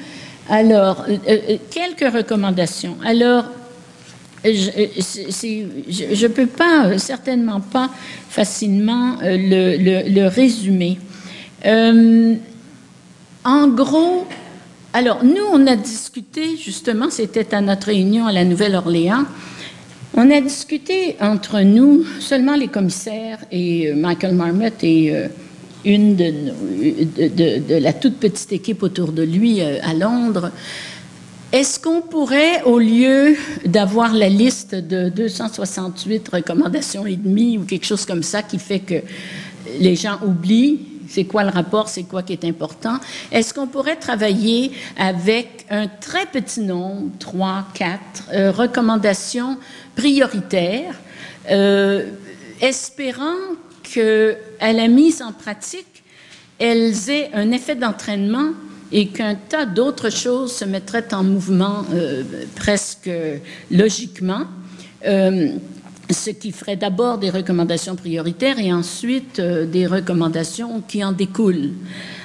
Alors, 0.49 1.05
euh, 1.09 1.17
euh, 1.27 1.57
quelques 1.69 2.13
recommandations. 2.13 2.97
Alors, 3.05 3.45
je 4.45 6.23
ne 6.23 6.27
peux 6.27 6.45
pas, 6.45 6.97
certainement 6.97 7.59
pas 7.59 7.89
facilement 8.29 9.17
euh, 9.23 9.35
le, 10.07 10.27
résumer. 10.27 10.99
en 13.43 13.67
gros, 13.67 14.25
alors 14.93 15.23
nous, 15.25 15.43
on 15.51 15.67
a 15.67 15.75
discuté, 15.75 16.55
justement, 16.55 17.09
c'était 17.09 17.53
à 17.53 17.59
notre 17.59 17.87
réunion 17.87 18.25
à 18.25 18.31
la 18.31 18.45
Nouvelle-Orléans, 18.45 19.25
on 20.13 20.31
a 20.31 20.39
discuté 20.39 21.17
entre 21.19 21.59
nous, 21.61 22.05
seulement 22.21 22.55
les 22.55 22.69
commissaires 22.69 23.39
et 23.51 23.91
Michael 23.91 24.33
Marmot 24.33 24.69
et 24.81 25.13
une 25.87 26.15
de, 26.15 27.79
la 27.79 27.93
toute 27.93 28.17
petite 28.17 28.51
équipe 28.51 28.83
autour 28.83 29.11
de 29.13 29.23
lui 29.23 29.61
euh, 29.61 29.79
à 29.81 29.93
Londres. 29.93 30.51
Est-ce 31.53 31.79
qu'on 31.79 32.01
pourrait, 32.01 32.61
au 32.63 32.77
lieu 32.77 33.37
d'avoir 33.65 34.13
la 34.13 34.27
liste 34.27 34.75
de 34.75 35.07
268 35.07 36.27
recommandations 36.27 37.05
et 37.05 37.15
demie 37.15 37.57
ou 37.57 37.63
quelque 37.63 37.85
chose 37.85 38.05
comme 38.05 38.21
ça 38.21 38.43
qui 38.43 38.59
fait 38.59 38.79
que 38.79 39.01
les 39.79 39.95
gens 39.95 40.19
oublient 40.25 40.79
c'est 41.09 41.23
quoi 41.23 41.43
le 41.43 41.49
rapport, 41.49 41.87
c'est 41.87 42.03
quoi 42.03 42.21
qui 42.21 42.33
est 42.33 42.43
important, 42.43 42.97
est-ce 43.31 43.53
qu'on 43.53 43.67
pourrait 43.67 43.95
travailler 43.95 44.71
avec 44.97 45.65
un 45.69 45.87
très 45.87 46.25
petit 46.25 46.59
nombre, 46.59 47.09
trois, 47.17 47.65
quatre, 47.73 48.27
euh, 48.33 48.51
recommandations 48.51 49.57
prioritaires, 49.95 50.95
euh, 51.49 52.09
espérant 52.59 53.55
qu'à 53.93 54.73
la 54.73 54.87
mise 54.87 55.21
en 55.21 55.31
pratique, 55.31 56.03
elles 56.59 57.09
aient 57.09 57.29
un 57.33 57.51
effet 57.51 57.75
d'entraînement 57.75 58.51
et 58.91 59.07
qu'un 59.07 59.35
tas 59.35 59.65
d'autres 59.65 60.09
choses 60.09 60.53
se 60.53 60.65
mettraient 60.65 61.13
en 61.13 61.23
mouvement 61.23 61.85
euh, 61.93 62.23
presque 62.55 63.09
logiquement, 63.69 64.43
euh, 65.05 65.49
ce 66.09 66.29
qui 66.29 66.53
ferait 66.53 66.77
d'abord 66.77 67.17
des 67.17 67.29
recommandations 67.29 67.97
prioritaires 67.97 68.59
et 68.59 68.71
ensuite 68.71 69.39
euh, 69.39 69.65
des 69.65 69.87
recommandations 69.87 70.81
qui 70.87 71.03
en 71.03 71.11
découlent. 71.11 71.71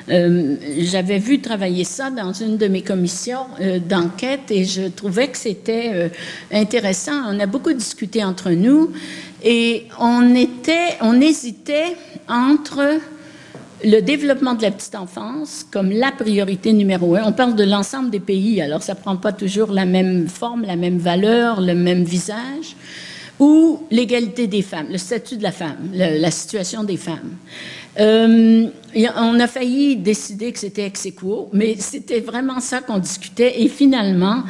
J'avais 0.08 1.20
vu 1.20 1.40
travailler 1.40 1.84
ça 1.84 2.10
dans 2.10 2.32
une 2.32 2.58
de 2.58 2.66
mes 2.66 2.82
commissions 2.82 3.46
d'enquête 3.88 4.50
et 4.50 4.64
je 4.64 4.88
trouvais 4.88 5.28
que 5.28 5.38
c'était 5.38 6.10
intéressant. 6.50 7.12
On 7.28 7.38
a 7.38 7.46
beaucoup 7.46 7.72
discuté 7.72 8.22
entre 8.24 8.50
nous 8.50 8.90
et 9.44 9.86
on, 9.98 10.34
était, 10.34 10.96
on 11.00 11.20
hésitait 11.20 11.96
entre 12.28 13.00
le 13.84 14.00
développement 14.00 14.54
de 14.54 14.62
la 14.62 14.70
petite 14.70 14.94
enfance 14.94 15.66
comme 15.70 15.90
la 15.90 16.12
priorité 16.12 16.72
numéro 16.72 17.16
un. 17.16 17.24
On 17.24 17.32
parle 17.32 17.56
de 17.56 17.64
l'ensemble 17.64 18.10
des 18.10 18.20
pays, 18.20 18.62
alors 18.62 18.82
ça 18.82 18.94
ne 18.94 18.98
prend 18.98 19.16
pas 19.16 19.32
toujours 19.32 19.72
la 19.72 19.84
même 19.84 20.28
forme, 20.28 20.62
la 20.62 20.76
même 20.76 20.98
valeur, 20.98 21.60
le 21.60 21.74
même 21.74 22.04
visage, 22.04 22.76
ou 23.40 23.82
l'égalité 23.90 24.46
des 24.46 24.62
femmes, 24.62 24.86
le 24.90 24.98
statut 24.98 25.36
de 25.36 25.42
la 25.42 25.52
femme, 25.52 25.90
la 25.92 26.30
situation 26.30 26.84
des 26.84 26.96
femmes. 26.96 27.36
Euh, 27.98 28.68
on 28.94 29.40
a 29.40 29.46
failli 29.46 29.96
décider 29.96 30.52
que 30.52 30.58
c'était 30.58 30.86
ex 30.86 31.06
aequo, 31.06 31.48
mais 31.52 31.76
c'était 31.78 32.20
vraiment 32.20 32.60
ça 32.60 32.80
qu'on 32.80 32.98
discutait. 32.98 33.62
Et 33.62 33.68
finalement, 33.68 34.42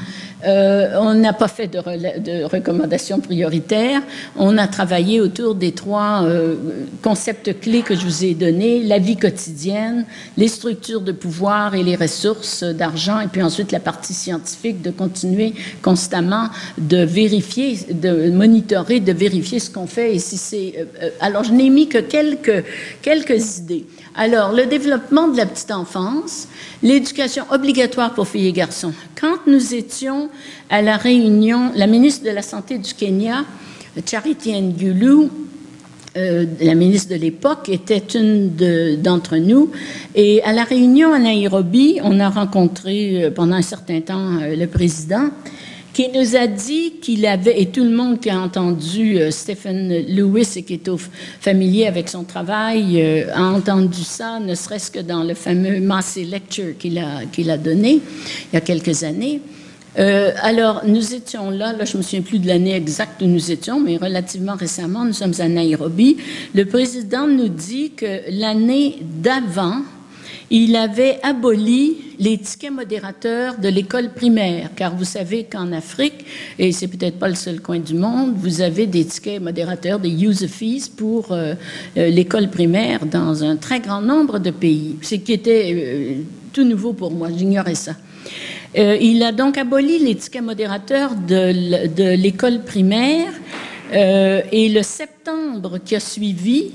euh, 0.44 0.96
on 0.98 1.14
n'a 1.14 1.32
pas 1.32 1.48
fait 1.48 1.68
de, 1.68 1.78
de, 1.78 2.44
recommandations 2.44 3.20
prioritaires. 3.20 4.02
On 4.36 4.58
a 4.58 4.66
travaillé 4.66 5.20
autour 5.20 5.54
des 5.54 5.72
trois 5.72 6.24
euh, 6.24 6.56
concepts 7.02 7.60
clés 7.60 7.82
que 7.82 7.94
je 7.94 8.04
vous 8.04 8.24
ai 8.24 8.34
donnés 8.34 8.82
la 8.82 8.98
vie 8.98 9.16
quotidienne, 9.16 10.04
les 10.36 10.48
structures 10.48 11.00
de 11.00 11.12
pouvoir 11.12 11.74
et 11.74 11.82
les 11.82 11.94
ressources 11.94 12.64
d'argent, 12.64 13.20
et 13.20 13.28
puis 13.28 13.42
ensuite 13.42 13.70
la 13.70 13.80
partie 13.80 14.14
scientifique 14.14 14.82
de 14.82 14.90
continuer 14.90 15.54
constamment 15.80 16.48
de 16.76 16.98
vérifier, 16.98 17.78
de 17.92 18.30
monitorer, 18.30 18.98
de 19.00 19.12
vérifier 19.12 19.60
ce 19.60 19.70
qu'on 19.70 19.86
fait. 19.86 20.16
Et 20.16 20.18
si 20.18 20.36
c'est 20.36 20.74
euh, 21.02 21.10
alors 21.20 21.44
je 21.44 21.52
n'ai 21.52 21.70
mis 21.70 21.88
que 21.88 21.98
quelques 21.98 22.64
quelques 23.00 23.58
idées. 23.58 23.86
Le 24.32 24.66
développement 24.66 25.28
de 25.28 25.36
la 25.36 25.46
petite 25.46 25.70
enfance, 25.70 26.48
l'éducation 26.82 27.44
obligatoire 27.50 28.14
pour 28.14 28.26
filles 28.28 28.48
et 28.48 28.52
garçons. 28.52 28.92
Quand 29.20 29.46
nous 29.46 29.74
étions 29.74 30.28
à 30.70 30.82
la 30.82 30.96
réunion, 30.96 31.70
la 31.74 31.86
ministre 31.86 32.24
de 32.24 32.30
la 32.30 32.42
Santé 32.42 32.78
du 32.78 32.94
Kenya, 32.94 33.44
Charity 34.06 34.60
Ngulu, 34.60 35.28
euh, 36.16 36.44
la 36.60 36.74
ministre 36.74 37.14
de 37.14 37.18
l'époque, 37.18 37.68
était 37.68 38.04
une 38.14 38.50
d'entre 39.00 39.36
nous. 39.36 39.70
Et 40.14 40.42
à 40.42 40.52
la 40.52 40.64
réunion 40.64 41.12
à 41.12 41.18
Nairobi, 41.18 42.00
on 42.02 42.20
a 42.20 42.28
rencontré 42.28 43.24
euh, 43.24 43.30
pendant 43.30 43.56
un 43.56 43.62
certain 43.62 44.00
temps 44.00 44.38
euh, 44.40 44.54
le 44.54 44.66
président. 44.66 45.30
Qui 45.92 46.08
nous 46.08 46.36
a 46.36 46.46
dit 46.46 46.94
qu'il 47.02 47.26
avait, 47.26 47.60
et 47.60 47.66
tout 47.66 47.84
le 47.84 47.90
monde 47.90 48.20
qui 48.20 48.30
a 48.30 48.40
entendu 48.40 49.18
euh, 49.18 49.30
Stephen 49.30 49.88
Lewis 50.08 50.52
et 50.56 50.62
qui 50.62 50.74
est 50.74 50.88
au, 50.88 50.98
familier 51.40 51.86
avec 51.86 52.08
son 52.08 52.24
travail, 52.24 53.00
euh, 53.00 53.34
a 53.34 53.42
entendu 53.42 54.02
ça, 54.02 54.40
ne 54.40 54.54
serait-ce 54.54 54.90
que 54.90 55.00
dans 55.00 55.22
le 55.22 55.34
fameux 55.34 55.80
Massey 55.80 56.24
Lecture 56.24 56.76
qu'il 56.78 56.98
a, 56.98 57.24
qu'il 57.30 57.50
a 57.50 57.58
donné 57.58 58.00
il 58.52 58.54
y 58.54 58.56
a 58.56 58.60
quelques 58.60 59.04
années. 59.04 59.40
Euh, 59.98 60.30
alors, 60.40 60.82
nous 60.86 61.12
étions 61.12 61.50
là, 61.50 61.74
là, 61.74 61.84
je 61.84 61.98
me 61.98 62.02
souviens 62.02 62.22
plus 62.22 62.38
de 62.38 62.46
l'année 62.46 62.74
exacte 62.74 63.20
où 63.20 63.26
nous 63.26 63.50
étions, 63.50 63.78
mais 63.78 63.98
relativement 63.98 64.54
récemment, 64.54 65.04
nous 65.04 65.12
sommes 65.12 65.34
à 65.38 65.48
Nairobi. 65.48 66.16
Le 66.54 66.64
président 66.64 67.26
nous 67.26 67.48
dit 67.48 67.90
que 67.90 68.20
l'année 68.30 68.98
d'avant, 69.02 69.82
il 70.52 70.76
avait 70.76 71.18
aboli 71.22 71.96
les 72.18 72.36
tickets 72.36 72.70
modérateurs 72.70 73.56
de 73.56 73.68
l'école 73.68 74.12
primaire, 74.12 74.68
car 74.76 74.94
vous 74.94 75.06
savez 75.06 75.44
qu'en 75.44 75.72
Afrique, 75.72 76.26
et 76.58 76.72
c'est 76.72 76.88
peut-être 76.88 77.18
pas 77.18 77.28
le 77.28 77.34
seul 77.34 77.62
coin 77.62 77.78
du 77.78 77.94
monde, 77.94 78.34
vous 78.36 78.60
avez 78.60 78.86
des 78.86 79.06
tickets 79.06 79.40
modérateurs, 79.40 79.98
des 79.98 80.10
user 80.10 80.48
fees 80.48 80.90
pour 80.94 81.32
euh, 81.32 81.54
euh, 81.96 82.10
l'école 82.10 82.50
primaire 82.50 83.06
dans 83.06 83.42
un 83.42 83.56
très 83.56 83.80
grand 83.80 84.02
nombre 84.02 84.38
de 84.38 84.50
pays, 84.50 84.96
ce 85.00 85.14
qui 85.14 85.32
était 85.32 85.72
euh, 85.74 86.14
tout 86.52 86.64
nouveau 86.64 86.92
pour 86.92 87.12
moi, 87.12 87.28
j'ignorais 87.34 87.74
ça. 87.74 87.96
il 88.74 89.22
a 89.22 89.32
donc 89.32 89.56
aboli 89.56 90.00
les 90.00 90.16
tickets 90.16 90.42
modérateurs 90.42 91.14
de, 91.14 91.86
de 91.86 92.14
l'école 92.14 92.62
primaire 92.62 93.32
et 93.90 94.68
le 94.68 94.82
septembre 94.82 95.78
qui 95.84 95.96
a 95.96 96.00
suivi, 96.00 96.72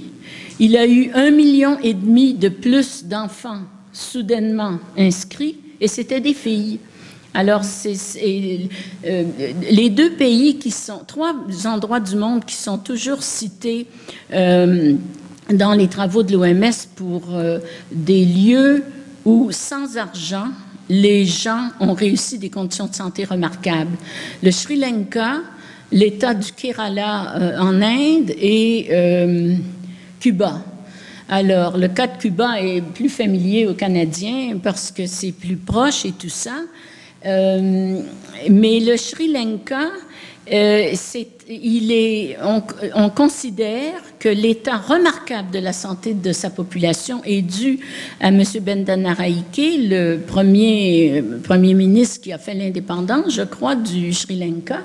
il 0.59 0.75
a 0.77 0.87
eu 0.87 1.11
un 1.13 1.31
million 1.31 1.77
et 1.81 1.93
demi 1.93 2.33
de 2.33 2.49
plus 2.49 3.05
d'enfants 3.05 3.61
soudainement 3.93 4.79
inscrits, 4.97 5.57
et 5.79 5.87
c'était 5.87 6.21
des 6.21 6.33
filles. 6.33 6.79
Alors, 7.33 7.63
c'est 7.63 7.95
euh, 9.05 9.23
les 9.69 9.89
deux 9.91 10.11
pays 10.13 10.57
qui 10.57 10.71
sont, 10.71 11.01
trois 11.05 11.35
endroits 11.65 11.99
du 11.99 12.15
monde 12.15 12.45
qui 12.45 12.55
sont 12.55 12.79
toujours 12.79 13.21
cités 13.21 13.85
euh, 14.33 14.95
dans 15.53 15.73
les 15.73 15.87
travaux 15.87 16.23
de 16.23 16.33
l'OMS 16.33 16.71
pour 16.95 17.35
euh, 17.35 17.59
des 17.91 18.25
lieux 18.25 18.83
où, 19.23 19.49
sans 19.51 19.97
argent, 19.97 20.47
les 20.89 21.25
gens 21.25 21.69
ont 21.79 21.93
réussi 21.93 22.39
des 22.39 22.49
conditions 22.49 22.87
de 22.87 22.95
santé 22.95 23.23
remarquables. 23.23 23.97
Le 24.41 24.49
Sri 24.49 24.79
Lanka, 24.79 25.41
l'État 25.91 26.33
du 26.33 26.51
Kerala 26.53 27.59
en 27.59 27.81
Inde 27.81 28.31
et 28.31 28.89
Cuba. 30.19 30.61
Alors, 31.29 31.77
le 31.77 31.89
cas 31.89 32.07
de 32.07 32.17
Cuba 32.17 32.61
est 32.61 32.81
plus 32.81 33.09
familier 33.09 33.67
aux 33.67 33.73
Canadiens 33.73 34.57
parce 34.63 34.91
que 34.91 35.05
c'est 35.05 35.33
plus 35.33 35.57
proche 35.57 36.05
et 36.05 36.13
tout 36.13 36.29
ça. 36.29 36.55
Euh, 37.25 38.01
mais 38.49 38.79
le 38.79 38.95
Sri 38.95 39.31
Lanka, 39.31 39.89
euh, 40.51 40.93
il 41.49 41.91
est, 41.91 42.37
on, 42.95 43.09
considère 43.09 44.01
que 44.19 44.27
l'état 44.27 44.77
remarquable 44.77 45.51
de 45.51 45.59
la 45.59 45.71
santé 45.71 46.13
de 46.13 46.33
sa 46.33 46.49
population 46.49 47.21
est 47.23 47.41
dû 47.41 47.79
à 48.19 48.29
M. 48.29 48.43
Bendanaraike, 48.61 49.45
le 49.57 50.17
premier 50.17 51.23
premier 51.43 51.73
ministre 51.73 52.21
qui 52.21 52.33
a 52.33 52.37
fait 52.37 52.53
l'indépendance, 52.53 53.33
je 53.33 53.43
crois, 53.43 53.75
du 53.75 54.11
Sri 54.13 54.37
Lanka, 54.37 54.79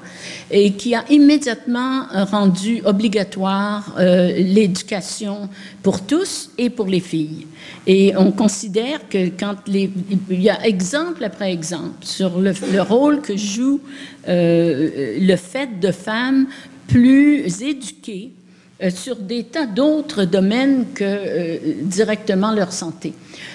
et 0.51 0.73
qui 0.73 0.95
a 0.95 1.05
immédiatement 1.11 2.05
rendu 2.31 2.81
obligatoire 2.85 3.95
euh, 3.99 4.33
l'éducation 4.37 5.49
pour 5.83 6.03
tous 6.03 6.51
et 6.59 6.71
pour 6.71 6.87
les 6.87 7.01
filles. 7.01 7.47
Et 7.87 8.13
on 8.17 8.31
considère 8.31 9.09
que 9.09 9.29
quand 9.29 9.57
les, 9.67 9.91
il 10.31 10.43
y 10.43 10.51
a 10.51 10.65
exemple 10.65 11.25
après 11.25 11.53
exemple 11.53 12.05
sur 12.05 12.39
le, 12.39 12.53
rôle 12.83 13.21
que 13.21 13.37
joue 13.37 13.81
euh, 14.29 15.17
le 15.21 15.37
fait 15.37 15.81
de 15.81 15.91
femmes 15.91 16.47
plus 16.93 17.62
éduquées 17.62 18.32
euh, 18.82 18.90
sur 18.90 19.16
des 19.16 19.45
tas 19.45 19.66
d'autres 19.66 20.24
domaines 20.24 20.86
que 20.95 21.05
euh, 21.05 21.59
directement 21.82 22.53
leur 22.53 22.72
santé. 22.72 23.14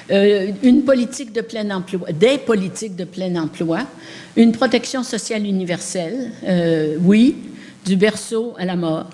une 0.10 0.84
politique 0.84 1.34
de 1.34 1.42
plein 1.42 1.70
emploi, 1.70 2.12
des 2.14 2.38
politiques 2.40 2.96
de 2.96 3.04
plein 3.04 3.36
emploi, 3.36 3.80
une 4.36 4.54
protection 4.54 5.04
sociale 5.04 5.46
universelle, 5.46 6.32
oui, 7.02 7.36
du 7.86 7.98
berceau 7.98 8.54
à 8.58 8.66
la 8.66 8.78
mort. 8.78 9.10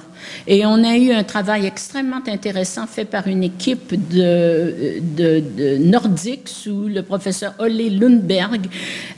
Et 0.48 0.66
on 0.66 0.84
a 0.84 0.98
eu 0.98 1.12
un 1.12 1.24
travail 1.24 1.66
extrêmement 1.66 2.22
intéressant 2.28 2.88
fait 2.88 3.06
par 3.06 3.28
une 3.28 3.44
équipe 3.44 3.94
de, 4.10 5.00
de, 5.16 5.78
nordique 5.78 6.48
sous 6.48 6.88
le 6.88 7.02
professeur 7.02 7.54
Olle 7.60 7.78
Lundberg 7.78 8.68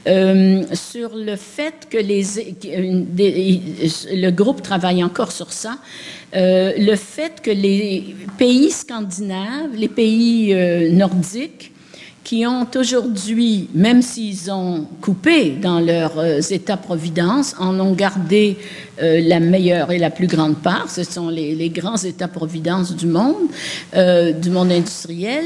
euh, 0.08 0.64
sur 0.74 1.16
le 1.16 1.36
fait 1.36 1.88
que 1.90 1.98
les, 1.98 2.24
le 4.14 4.30
groupe 4.32 4.62
travaille 4.62 5.04
encore 5.04 5.32
sur 5.32 5.52
ça, 5.52 5.78
euh, 6.36 6.74
le 6.78 6.96
fait 6.96 7.42
que 7.42 7.52
les 7.52 8.16
pays 8.38 8.72
scandinaves, 8.72 9.76
les 9.76 9.88
pays 9.88 10.54
euh, 10.54 10.92
nordiques, 10.92 11.72
qui 12.26 12.44
ont 12.48 12.68
aujourd'hui, 12.76 13.70
même 13.76 14.02
s'ils 14.02 14.52
ont 14.52 14.88
coupé 15.00 15.52
dans 15.52 15.80
leurs 15.80 16.18
euh, 16.18 16.42
États-providence, 16.42 17.56
en 17.60 17.80
ont 17.80 17.94
gardé 17.94 18.58
euh, 19.02 19.22
la 19.22 19.40
meilleure 19.40 19.92
et 19.92 20.00
la 20.00 20.10
plus 20.10 20.26
grande 20.26 20.58
part. 20.58 20.90
Ce 20.90 21.04
sont 21.04 21.30
les, 21.30 21.70
grands 21.70 21.98
États-providence 21.98 22.96
du 22.96 23.06
monde, 23.06 23.36
euh, 23.96 24.32
du 24.32 24.50
monde 24.50 24.72
industriel, 24.72 25.46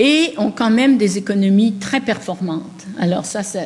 et 0.00 0.32
ont 0.38 0.50
quand 0.50 0.70
même 0.70 0.96
des 0.96 1.18
économies 1.18 1.74
très 1.74 2.00
performantes. 2.00 2.86
Alors 2.98 3.26
ça, 3.26 3.42
ça 3.42 3.60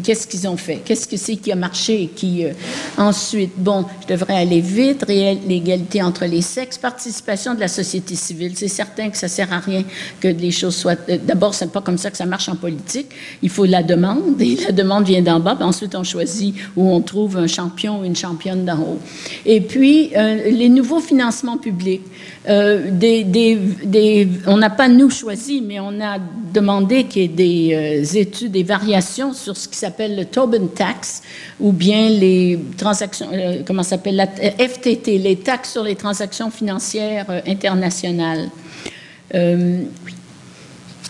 qu'est-ce 0.00 0.26
qu'ils 0.26 0.46
ont 0.48 0.56
fait? 0.56 0.80
Qu'est-ce 0.84 1.06
que 1.06 1.16
c'est 1.16 1.36
qui 1.36 1.52
a 1.52 1.56
marché 1.56 2.02
et 2.02 2.06
qui... 2.08 2.44
Euh, 2.44 2.52
ensuite, 2.96 3.52
bon, 3.56 3.84
je 4.02 4.14
devrais 4.14 4.36
aller 4.36 4.60
vite, 4.60 5.04
l'égalité 5.08 6.02
entre 6.02 6.24
les 6.24 6.42
sexes, 6.42 6.78
participation 6.78 7.54
de 7.54 7.60
la 7.60 7.68
société 7.68 8.14
civile. 8.14 8.52
C'est 8.54 8.68
certain 8.68 9.10
que 9.10 9.16
ça 9.16 9.28
sert 9.28 9.52
à 9.52 9.58
rien 9.58 9.84
que 10.20 10.28
les 10.28 10.50
choses 10.50 10.76
soient... 10.76 10.96
Euh, 11.08 11.18
d'abord, 11.22 11.54
c'est 11.54 11.70
pas 11.70 11.80
comme 11.80 11.98
ça 11.98 12.10
que 12.10 12.16
ça 12.16 12.26
marche 12.26 12.48
en 12.48 12.56
politique. 12.56 13.08
Il 13.42 13.50
faut 13.50 13.64
la 13.64 13.82
demande, 13.82 14.40
et 14.40 14.56
la 14.56 14.72
demande 14.72 15.06
vient 15.06 15.22
d'en 15.22 15.40
bas, 15.40 15.56
ensuite 15.60 15.94
on 15.94 16.04
choisit 16.04 16.54
où 16.76 16.90
on 16.90 17.00
trouve 17.00 17.36
un 17.36 17.46
champion 17.46 18.00
ou 18.00 18.04
une 18.04 18.16
championne 18.16 18.64
d'en 18.64 18.80
haut. 18.80 18.98
Et 19.46 19.60
puis, 19.60 20.10
euh, 20.16 20.50
les 20.50 20.68
nouveaux 20.68 21.00
financements 21.00 21.58
publics. 21.58 22.02
des, 22.46 24.28
on 24.46 24.56
n'a 24.56 24.70
pas 24.70 24.88
nous 24.88 25.10
choisi, 25.10 25.60
mais 25.64 25.80
on 25.80 26.00
a 26.00 26.18
demandé 26.52 27.04
qu'il 27.04 27.22
y 27.22 27.24
ait 27.24 27.28
des 27.28 28.18
études, 28.18 28.52
des 28.52 28.62
variations 28.62 29.32
sur 29.32 29.56
ce 29.56 29.68
qui 29.68 29.76
s'appelle 29.76 30.16
le 30.16 30.24
Tobin 30.24 30.66
Tax, 30.74 31.22
ou 31.60 31.72
bien 31.72 32.08
les 32.08 32.58
transactions, 32.76 33.26
euh, 33.32 33.62
comment 33.66 33.82
s'appelle, 33.82 34.16
la 34.16 34.28
euh, 34.42 34.68
FTT, 34.68 35.18
les 35.18 35.36
taxes 35.36 35.72
sur 35.72 35.82
les 35.82 35.96
transactions 35.96 36.50
financières 36.50 37.26
euh, 37.30 37.40
internationales. 37.46 38.50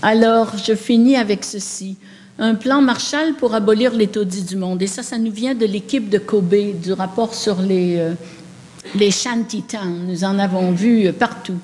Alors, 0.01 0.53
je 0.57 0.75
finis 0.75 1.17
avec 1.17 1.45
ceci. 1.45 1.97
Un 2.39 2.55
plan 2.55 2.81
Marshall 2.81 3.35
pour 3.35 3.55
abolir 3.55 3.93
les 3.93 4.07
taudis 4.07 4.43
du 4.43 4.57
monde. 4.57 4.81
Et 4.81 4.87
ça, 4.87 5.03
ça 5.03 5.19
nous 5.19 5.31
vient 5.31 5.55
de 5.55 5.67
l'équipe 5.67 6.09
de 6.09 6.19
Kobe, 6.19 6.55
du 6.83 6.93
rapport 6.95 7.35
sur 7.35 7.61
les, 7.61 8.03
les 8.95 9.11
shantytowns. 9.11 10.07
Nous 10.09 10.25
en 10.25 10.39
avons 10.39 10.73
vu 10.73 11.13
partout. 11.13 11.59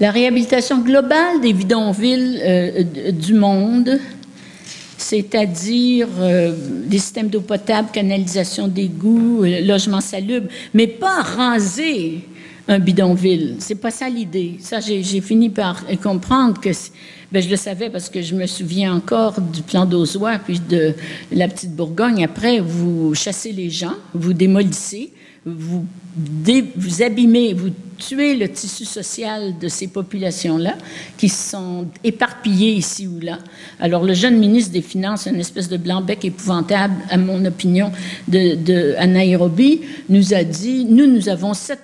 La 0.00 0.10
réhabilitation 0.10 0.78
globale 0.78 1.40
des 1.42 1.52
bidonvilles 1.52 2.42
du 3.12 3.34
monde, 3.34 4.00
c'est-à-dire 5.00 6.08
euh, 6.20 6.54
des 6.86 6.98
systèmes 6.98 7.28
d'eau 7.28 7.40
potable, 7.40 7.88
canalisation 7.92 8.68
d'égouts, 8.68 9.42
euh, 9.42 9.60
logement 9.60 10.00
salubre, 10.00 10.48
mais 10.72 10.86
pas 10.86 11.22
raser 11.22 12.20
un 12.68 12.78
bidonville. 12.78 13.56
C'est 13.58 13.74
pas 13.74 13.90
ça 13.90 14.08
l'idée. 14.08 14.56
Ça, 14.60 14.78
j'ai 14.78 15.20
fini 15.20 15.48
par 15.48 15.84
comprendre 16.02 16.60
que 16.60 16.70
ben, 17.32 17.42
je 17.42 17.48
le 17.48 17.56
savais 17.56 17.90
parce 17.90 18.08
que 18.08 18.22
je 18.22 18.34
me 18.34 18.46
souviens 18.46 18.94
encore 18.94 19.40
du 19.40 19.62
plan 19.62 19.86
d'Ozois, 19.86 20.38
puis 20.38 20.60
de 20.60 20.94
la 21.30 21.46
petite 21.48 21.74
Bourgogne. 21.74 22.24
Après, 22.24 22.60
vous 22.60 23.14
chassez 23.14 23.52
les 23.52 23.70
gens, 23.70 23.94
vous 24.14 24.32
démolissez, 24.32 25.12
vous, 25.46 25.86
vous 26.76 27.02
abîmez, 27.02 27.54
vous 27.54 27.70
tuez 27.98 28.34
le 28.34 28.48
tissu 28.48 28.84
social 28.84 29.58
de 29.58 29.68
ces 29.68 29.86
populations-là 29.86 30.76
qui 31.16 31.28
sont 31.28 31.86
éparpillées 32.02 32.72
ici 32.72 33.06
ou 33.06 33.20
là. 33.20 33.38
Alors, 33.78 34.02
le 34.02 34.14
jeune 34.14 34.38
ministre 34.38 34.72
des 34.72 34.82
Finances, 34.82 35.26
une 35.26 35.40
espèce 35.40 35.68
de 35.68 35.76
blanc-bec 35.76 36.24
épouvantable, 36.24 36.94
à 37.10 37.16
mon 37.16 37.44
opinion, 37.44 37.92
de, 38.26 38.56
de, 38.56 38.94
à 38.98 39.06
Nairobi, 39.06 39.82
nous 40.08 40.34
a 40.34 40.42
dit, 40.42 40.84
nous, 40.84 41.06
nous 41.06 41.28
avons 41.28 41.54
7 41.54 41.80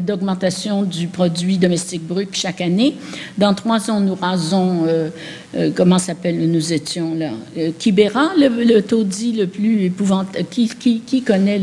d'augmentation 0.00 0.82
du 0.82 1.06
produit 1.06 1.58
domestique 1.58 2.06
brut 2.06 2.28
chaque 2.32 2.60
année. 2.60 2.96
Dans 3.38 3.54
trois 3.54 3.90
ans, 3.90 4.00
nous 4.00 4.14
rasons, 4.14 4.84
euh, 4.86 5.10
euh, 5.56 5.70
comment 5.74 5.98
s'appelle, 5.98 6.50
nous 6.50 6.72
étions 6.72 7.14
là, 7.14 7.30
euh, 7.58 7.70
Kibera, 7.78 8.30
le, 8.36 8.80
taudis 8.80 9.32
le 9.32 9.46
plus 9.46 9.84
épouvantable. 9.84 10.46
Qui, 10.50 11.22
connaît 11.22 11.58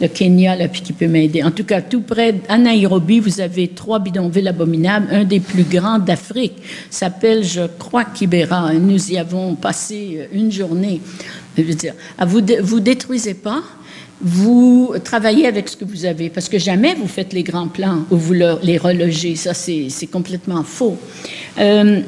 le, 0.00 0.08
Kenya, 0.08 0.56
là, 0.56 0.68
puis 0.68 0.82
qui 0.82 0.92
peut 0.92 1.06
m'aider? 1.06 1.42
En 1.42 1.50
tout 1.50 1.64
cas, 1.64 1.80
tout 1.80 2.02
près, 2.02 2.34
à 2.48 2.58
Nairobi, 2.58 3.20
vous 3.20 3.40
avez 3.40 3.68
trois 3.68 3.98
bidonvilles 3.98 4.48
abominables. 4.48 5.08
Un 5.10 5.24
des 5.24 5.40
plus 5.40 5.64
grands 5.64 5.98
d'Afrique 5.98 6.62
s'appelle, 6.90 7.44
je 7.44 7.62
crois, 7.78 8.04
Kibera. 8.04 8.72
Nous 8.74 9.12
y 9.12 9.18
avons 9.18 9.54
passé 9.54 10.28
une 10.32 10.50
journée. 10.50 11.00
Je 11.56 11.62
dire, 11.62 11.94
vous 12.26 12.40
vous 12.62 12.80
détruisez 12.80 13.34
pas, 13.34 13.62
vous 14.22 14.94
travaillez 15.02 15.46
avec 15.46 15.68
ce 15.68 15.76
que 15.76 15.84
vous 15.84 16.04
avez, 16.04 16.30
parce 16.30 16.48
que 16.48 16.58
jamais 16.58 16.94
vous 16.94 17.08
faites 17.08 17.32
les 17.32 17.42
grands 17.42 17.68
plans 17.68 18.04
ou 18.10 18.16
vous 18.16 18.34
les 18.34 18.78
relogez. 18.78 19.34
Ça, 19.34 19.52
c'est 19.52 20.06
complètement 20.10 20.62
faux. 20.62 20.96
Euh, 21.58 22.00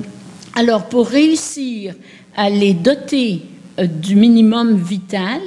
alors, 0.55 0.89
pour 0.89 1.09
réussir 1.09 1.95
à 2.37 2.49
les 2.49 2.73
doter 2.73 3.43
euh, 3.79 3.87
du 3.87 4.15
minimum 4.15 4.77
vital, 4.77 5.41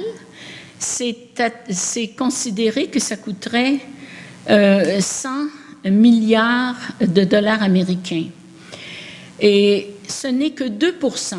c'est 0.78 2.08
considéré 2.16 2.86
que 2.86 3.00
ça 3.00 3.16
coûterait 3.16 3.80
100 4.46 4.50
euh, 4.50 5.90
milliards 5.90 6.76
de 7.00 7.24
dollars 7.24 7.62
américains. 7.62 8.26
Et 9.40 9.88
ce 10.06 10.28
n'est 10.28 10.50
que 10.50 10.64
2% 10.64 11.36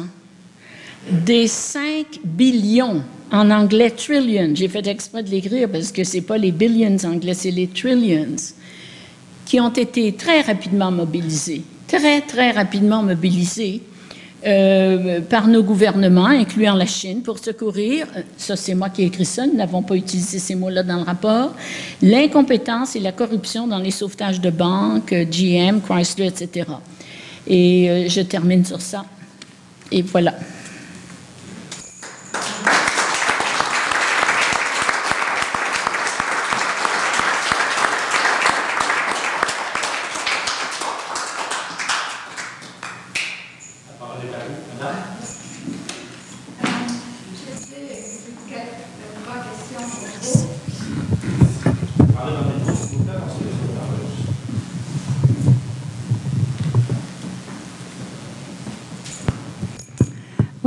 des 1.11 1.47
5 1.47 2.05
billions, 2.23 3.03
en 3.32 3.51
anglais 3.51 3.91
trillions, 3.91 4.51
j'ai 4.55 4.67
fait 4.67 4.86
exprès 4.88 5.23
de 5.23 5.30
l'écrire 5.30 5.69
parce 5.69 5.91
que 5.91 6.03
ce 6.03 6.15
n'est 6.15 6.21
pas 6.21 6.38
les 6.38 6.51
billions 6.51 6.97
anglais, 7.05 7.34
c'est 7.34 7.51
les 7.51 7.67
trillions, 7.67 8.36
qui 9.45 9.59
ont 9.59 9.69
été 9.69 10.13
très 10.13 10.41
rapidement 10.41 10.91
mobilisés, 10.91 11.61
très, 11.88 12.21
très 12.21 12.51
rapidement 12.51 13.03
mobilisés 13.03 13.82
euh, 14.45 15.19
par 15.21 15.47
nos 15.47 15.61
gouvernements, 15.61 16.27
incluant 16.27 16.73
la 16.73 16.86
Chine, 16.86 17.21
pour 17.21 17.39
secourir, 17.39 18.07
ça 18.38 18.55
c'est 18.55 18.73
moi 18.73 18.89
qui 18.89 19.03
ai 19.03 19.05
écrit 19.07 19.25
ça, 19.25 19.45
nous 19.45 19.55
n'avons 19.55 19.84
pas 19.84 19.95
utilisé 19.95 20.39
ces 20.39 20.55
mots-là 20.55 20.82
dans 20.84 20.97
le 20.97 21.03
rapport, 21.03 21.53
l'incompétence 22.01 22.95
et 22.95 22.99
la 22.99 23.11
corruption 23.11 23.67
dans 23.67 23.80
les 23.80 23.91
sauvetages 23.91 24.39
de 24.39 24.49
banques, 24.49 25.13
GM, 25.13 25.82
Chrysler, 25.82 26.27
etc. 26.27 26.67
Et 27.47 27.89
euh, 27.89 28.07
je 28.07 28.21
termine 28.21 28.63
sur 28.63 28.80
ça. 28.80 29.03
Et 29.91 30.03
voilà. 30.03 30.36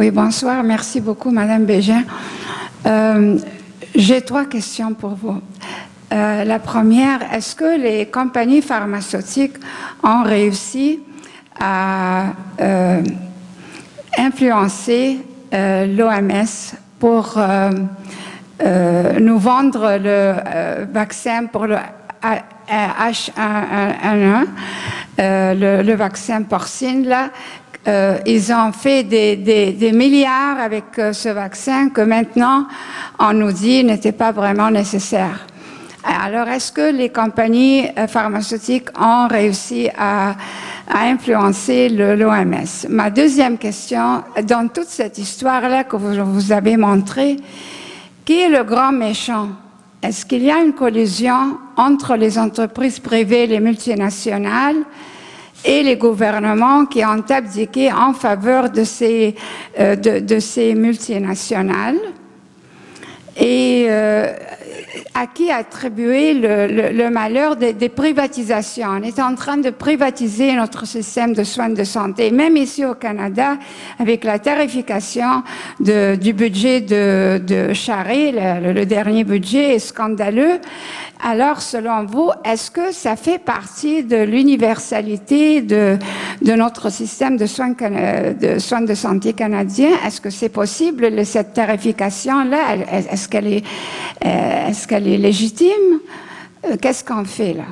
Oui, 0.02 0.10
bonsoir. 0.10 0.64
Merci 0.64 1.00
beaucoup, 1.00 1.30
Madame 1.30 1.64
Bégin. 1.64 2.02
Euh, 2.86 3.38
j'ai 3.94 4.20
trois 4.20 4.46
questions 4.46 4.94
pour 4.94 5.10
vous. 5.10 5.40
Euh, 6.12 6.42
la 6.42 6.58
première, 6.58 7.32
est-ce 7.32 7.54
que 7.54 7.80
les 7.80 8.06
compagnies 8.06 8.62
pharmaceutiques 8.62 9.54
ont 10.02 10.24
réussi 10.24 10.98
à 11.60 12.32
euh, 12.60 13.00
influencer 14.18 15.18
l'OMS 15.52 16.74
pour 16.98 17.40
nous 19.20 19.38
vendre 19.38 19.98
le 20.02 20.34
vaccin 20.92 21.46
pour 21.46 21.68
le 21.68 21.76
H1N1, 22.68 24.46
le, 25.18 25.82
le, 25.82 25.94
vaccin 25.94 26.42
porcine, 26.42 27.06
là, 27.06 27.30
euh, 27.88 28.18
ils 28.26 28.52
ont 28.52 28.70
fait 28.70 29.02
des, 29.02 29.92
milliards 29.92 30.60
avec 30.60 30.84
euh, 30.98 31.12
ce 31.12 31.28
vaccin 31.30 31.88
que 31.88 32.00
maintenant 32.00 32.66
on 33.18 33.32
nous 33.32 33.50
dit 33.50 33.82
n'était 33.82 34.12
pas 34.12 34.30
vraiment 34.30 34.70
nécessaire. 34.70 35.46
Alors, 36.04 36.48
est-ce 36.48 36.70
que 36.70 36.92
les 36.92 37.10
compagnies 37.10 37.86
euh, 37.96 38.06
pharmaceutiques 38.06 38.88
ont 39.00 39.26
réussi 39.28 39.88
à, 39.98 40.34
à 40.88 41.02
influencer 41.06 41.88
l'OMS 41.88 42.88
Ma 42.88 43.10
deuxième 43.10 43.58
question, 43.58 44.22
dans 44.44 44.68
toute 44.68 44.88
cette 44.88 45.18
histoire-là 45.18 45.84
que 45.84 45.96
vous, 45.96 46.24
vous 46.24 46.52
avez 46.52 46.76
montrée, 46.76 47.36
qui 48.24 48.40
est 48.40 48.48
le 48.48 48.62
grand 48.62 48.92
méchant? 48.92 49.48
Est-ce 50.02 50.26
qu'il 50.26 50.42
y 50.42 50.50
a 50.50 50.58
une 50.58 50.72
collusion 50.72 51.58
entre 51.76 52.16
les 52.16 52.38
entreprises 52.38 52.98
privées 52.98 53.44
et 53.44 53.46
les 53.48 53.60
multinationales? 53.60 54.84
Et 55.64 55.82
les 55.82 55.96
gouvernements 55.96 56.86
qui 56.86 57.04
ont 57.04 57.22
abdiqué 57.28 57.92
en 57.92 58.12
faveur 58.12 58.70
de 58.70 58.84
ces, 58.84 59.34
euh, 59.78 60.74
multinationales. 60.74 61.98
Et 63.36 63.86
euh, 63.88 64.32
à 65.14 65.26
qui 65.26 65.50
attribuer 65.50 66.34
le, 66.34 67.08
malheur 67.10 67.56
des, 67.56 67.88
privatisations. 67.88 68.88
On 68.88 69.02
est 69.02 69.20
en 69.20 69.34
train 69.34 69.56
de 69.56 69.70
privatiser 69.70 70.54
notre 70.54 70.86
système 70.86 71.34
de 71.34 71.44
soins 71.44 71.68
de 71.68 71.84
santé. 71.84 72.30
Même 72.30 72.56
ici 72.56 72.84
au 72.84 72.94
Canada, 72.94 73.58
avec 73.98 74.24
la 74.24 74.38
tarification 74.38 75.42
du 75.80 76.32
budget 76.32 76.80
de, 76.80 77.40
de 77.44 77.72
le, 78.72 78.84
dernier 78.84 79.24
budget 79.24 79.74
est 79.74 79.78
scandaleux. 79.78 80.60
Alors, 81.24 81.62
selon 81.62 82.04
vous, 82.04 82.30
est-ce 82.44 82.70
que 82.70 82.90
ça 82.92 83.14
fait 83.14 83.38
partie 83.38 84.02
de 84.02 84.16
l'universalité 84.16 85.62
de, 85.62 85.98
notre 86.42 86.90
système 86.90 87.36
de 87.36 87.46
soins, 87.46 87.70
de 87.70 88.58
soins 88.58 88.80
de 88.80 88.94
santé 88.94 89.32
canadien? 89.32 89.90
Est-ce 90.04 90.20
que 90.20 90.30
c'est 90.30 90.48
possible, 90.48 91.24
cette 91.24 91.52
tarification-là? 91.52 92.76
Est-ce 93.10 93.28
qu'elle 93.28 93.46
est, 93.46 93.64
euh, 94.24 94.61
est-ce 94.68 94.86
qu'elle 94.86 95.08
est 95.08 95.18
légitime? 95.18 96.00
Euh, 96.64 96.76
qu'est-ce 96.80 97.04
qu'on 97.04 97.24
fait 97.24 97.54
là? 97.54 97.64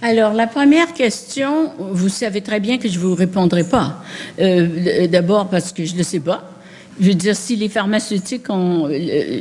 Alors, 0.00 0.32
la 0.32 0.46
première 0.46 0.92
question, 0.92 1.72
vous 1.78 2.08
savez 2.08 2.40
très 2.40 2.60
bien 2.60 2.78
que 2.78 2.88
je 2.88 2.98
ne 2.98 3.04
vous 3.04 3.14
répondrai 3.14 3.64
pas. 3.64 4.02
Euh, 4.38 5.08
D'abord 5.08 5.48
parce 5.48 5.72
que 5.72 5.84
je 5.84 5.92
ne 5.94 5.98
le 5.98 6.04
sais 6.04 6.20
pas. 6.20 6.50
Je 7.00 7.08
veux 7.08 7.14
dire, 7.14 7.34
si 7.34 7.56
les 7.56 7.68
pharmaceutiques 7.68 8.48
ont, 8.48 8.88
euh, 8.88 9.40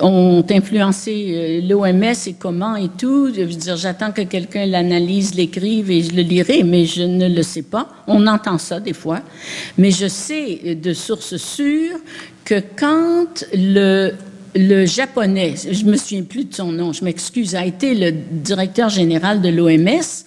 ont 0.00 0.44
influencé 0.50 1.62
l'OMS 1.68 2.02
et 2.26 2.34
comment 2.38 2.76
et 2.76 2.88
tout, 2.96 3.32
je 3.34 3.42
veux 3.42 3.46
dire, 3.46 3.76
j'attends 3.76 4.12
que 4.12 4.22
quelqu'un 4.22 4.64
l'analyse, 4.66 5.34
l'écrive 5.34 5.90
et 5.90 6.02
je 6.02 6.14
le 6.14 6.22
lirai, 6.22 6.62
mais 6.62 6.86
je 6.86 7.02
ne 7.02 7.28
le 7.28 7.42
sais 7.42 7.62
pas. 7.62 7.88
On 8.06 8.26
entend 8.26 8.56
ça 8.56 8.80
des 8.80 8.94
fois. 8.94 9.20
Mais 9.76 9.90
je 9.90 10.08
sais 10.08 10.74
de 10.74 10.92
sources 10.94 11.36
sûres 11.36 11.98
que 12.44 12.62
quand 12.76 13.44
le 13.52 14.12
le 14.54 14.86
japonais, 14.86 15.54
je 15.70 15.84
me 15.84 15.96
souviens 15.96 16.22
plus 16.22 16.44
de 16.44 16.54
son 16.54 16.72
nom, 16.72 16.92
je 16.92 17.04
m'excuse, 17.04 17.54
a 17.54 17.64
été 17.64 17.94
le 17.94 18.12
directeur 18.12 18.88
général 18.88 19.40
de 19.40 19.48
l'OMS, 19.48 20.24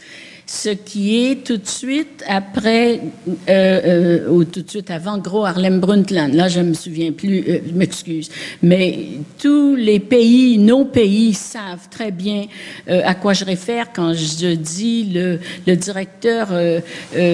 ce 0.50 0.70
qui 0.70 1.26
est 1.26 1.46
tout 1.46 1.58
de 1.58 1.68
suite 1.68 2.24
après, 2.26 3.02
euh, 3.50 4.22
euh, 4.26 4.30
ou 4.30 4.46
tout 4.46 4.62
de 4.62 4.70
suite 4.70 4.90
avant 4.90 5.18
Gros 5.18 5.46
Harlem 5.46 5.82
Brundtland. 5.82 6.34
Là, 6.34 6.48
je 6.48 6.62
me 6.62 6.74
souviens 6.74 7.12
plus, 7.12 7.44
euh, 7.48 7.60
je 7.68 7.74
m'excuse. 7.74 8.30
Mais 8.64 9.08
tous 9.40 9.76
les 9.76 10.00
pays, 10.00 10.58
nos 10.58 10.86
pays 10.86 11.34
savent 11.34 11.90
très 11.92 12.12
bien 12.12 12.46
euh, 12.90 13.02
à 13.04 13.14
quoi 13.14 13.34
je 13.34 13.44
réfère 13.44 13.88
quand 13.94 14.14
je 14.14 14.54
dis 14.54 15.12
le, 15.14 15.40
le 15.68 15.76
directeur 15.76 16.48
euh, 16.52 16.80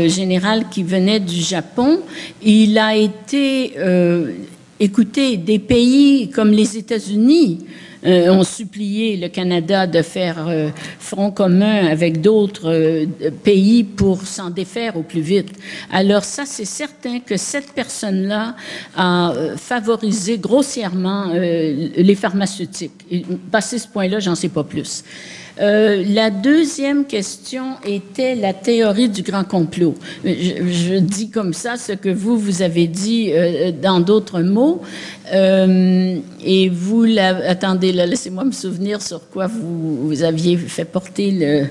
général 0.09 0.65
qui 0.71 0.81
venait 0.81 1.19
du 1.19 1.39
Japon. 1.39 1.99
Il 2.41 2.79
a 2.79 2.95
été 2.95 3.73
Écoutez, 4.79 5.37
des 5.37 5.59
pays 5.59 6.29
comme 6.29 6.51
les 6.51 6.77
États-Unis 6.77 7.59
euh, 8.05 8.33
ont 8.33 8.43
supplié 8.43 9.17
le 9.17 9.29
Canada 9.29 9.87
de 9.87 10.01
faire 10.01 10.47
euh, 10.47 10.69
front 10.99 11.31
commun 11.31 11.85
avec 11.87 12.21
d'autres 12.21 12.71
euh, 12.71 13.05
pays 13.43 13.83
pour 13.83 14.23
s'en 14.23 14.49
défaire 14.49 14.97
au 14.97 15.03
plus 15.03 15.21
vite. 15.21 15.49
Alors 15.91 16.23
ça, 16.23 16.43
c'est 16.45 16.65
certain 16.65 17.19
que 17.19 17.37
cette 17.37 17.71
personne-là 17.73 18.55
a 18.95 19.31
euh, 19.31 19.55
favorisé 19.57 20.37
grossièrement 20.37 21.29
euh, 21.29 21.89
les 21.95 22.15
pharmaceutiques. 22.15 23.05
Et, 23.11 23.23
passé 23.51 23.77
ce 23.77 23.87
point-là, 23.87 24.19
j'en 24.19 24.35
sais 24.35 24.49
pas 24.49 24.63
plus. 24.63 25.03
Euh, 25.59 26.03
la 26.07 26.29
deuxième 26.31 27.05
question 27.05 27.75
était 27.85 28.35
la 28.35 28.53
théorie 28.53 29.09
du 29.09 29.21
grand 29.21 29.43
complot. 29.43 29.95
Je, 30.23 30.97
dis 30.97 31.29
comme 31.29 31.53
ça 31.53 31.77
ce 31.77 31.91
que 31.91 32.09
vous, 32.09 32.37
vous 32.37 32.61
avez 32.61 32.87
dit 32.87 33.31
euh, 33.31 33.71
dans 33.71 33.99
d'autres 33.99 34.41
mots. 34.41 34.81
Euh, 35.33 36.17
et 36.43 36.69
vous, 36.69 37.05
attendez, 37.19 37.91
laissez-moi 37.91 38.45
me 38.45 38.51
souvenir 38.51 39.01
sur 39.01 39.29
quoi 39.29 39.47
vous 39.47 40.23
aviez 40.23 40.57
fait 40.57 40.85
porter 40.85 41.31
le, 41.31 41.67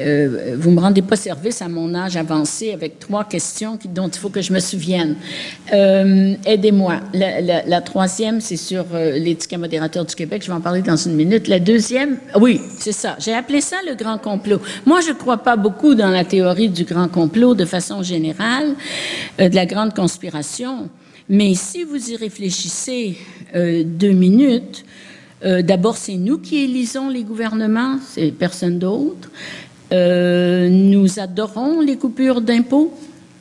euh, 0.00 0.56
vous 0.58 0.70
me 0.70 0.80
rendez 0.80 1.02
pas 1.02 1.16
service 1.16 1.62
à 1.62 1.68
mon 1.68 1.94
âge 1.94 2.16
avancé 2.16 2.72
avec 2.72 2.98
trois 2.98 3.24
questions 3.24 3.78
dont 3.86 4.08
il 4.08 4.18
faut 4.18 4.28
que 4.28 4.42
je 4.42 4.52
me 4.52 4.60
souvienne. 4.60 5.16
Euh, 5.72 6.34
Aidez-moi. 6.44 7.00
La, 7.14 7.80
troisième, 7.80 8.40
c'est 8.40 8.56
sur 8.56 8.84
euh, 8.94 9.12
les 9.18 9.34
tickets 9.34 9.58
modérateurs 9.58 10.04
du 10.04 10.14
Québec. 10.14 10.42
Je 10.42 10.48
vais 10.48 10.56
en 10.56 10.60
parler 10.60 10.82
dans 10.82 10.96
une 10.96 11.14
minute. 11.14 11.48
La 11.48 11.58
deuxième, 11.58 12.18
oui, 12.40 12.60
c'est 12.78 12.92
ça. 12.92 13.16
J'ai 13.18 13.34
appelé 13.34 13.60
ça 13.60 13.76
le 13.86 13.94
grand 13.94 14.18
complot. 14.18 14.60
Moi, 14.86 15.00
je 15.00 15.10
ne 15.10 15.14
crois 15.14 15.38
pas 15.38 15.56
beaucoup 15.56 15.94
dans 15.94 16.10
la 16.10 16.24
théorie 16.24 16.68
du 16.68 16.84
grand 16.84 17.08
complot 17.08 17.54
de 17.54 17.64
façon 17.64 18.02
générale, 18.02 18.74
euh, 19.40 19.48
de 19.48 19.54
la 19.54 19.66
grande 19.66 19.94
conspiration. 19.94 20.88
Mais 21.28 21.54
si 21.54 21.84
vous 21.84 22.10
y 22.10 22.16
réfléchissez 22.16 23.18
deux 23.54 24.12
minutes, 24.12 24.86
d'abord, 25.42 25.98
c'est 25.98 26.14
nous 26.14 26.38
qui 26.38 26.64
élisons 26.64 27.10
les 27.10 27.22
gouvernements, 27.22 27.98
c'est 28.02 28.30
personne 28.30 28.78
d'autre. 28.78 29.28
Euh, 29.92 30.68
nous 30.68 31.18
adorons 31.18 31.80
les 31.80 31.96
coupures 31.96 32.40
d'impôts. 32.40 32.92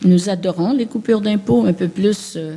Nous 0.04 0.30
adorons 0.30 0.74
les 0.74 0.86
coupures 0.86 1.22
d'impôts 1.22 1.66
un 1.66 1.74
peu 1.74 1.88
plus. 1.88 2.36
euh, 2.36 2.56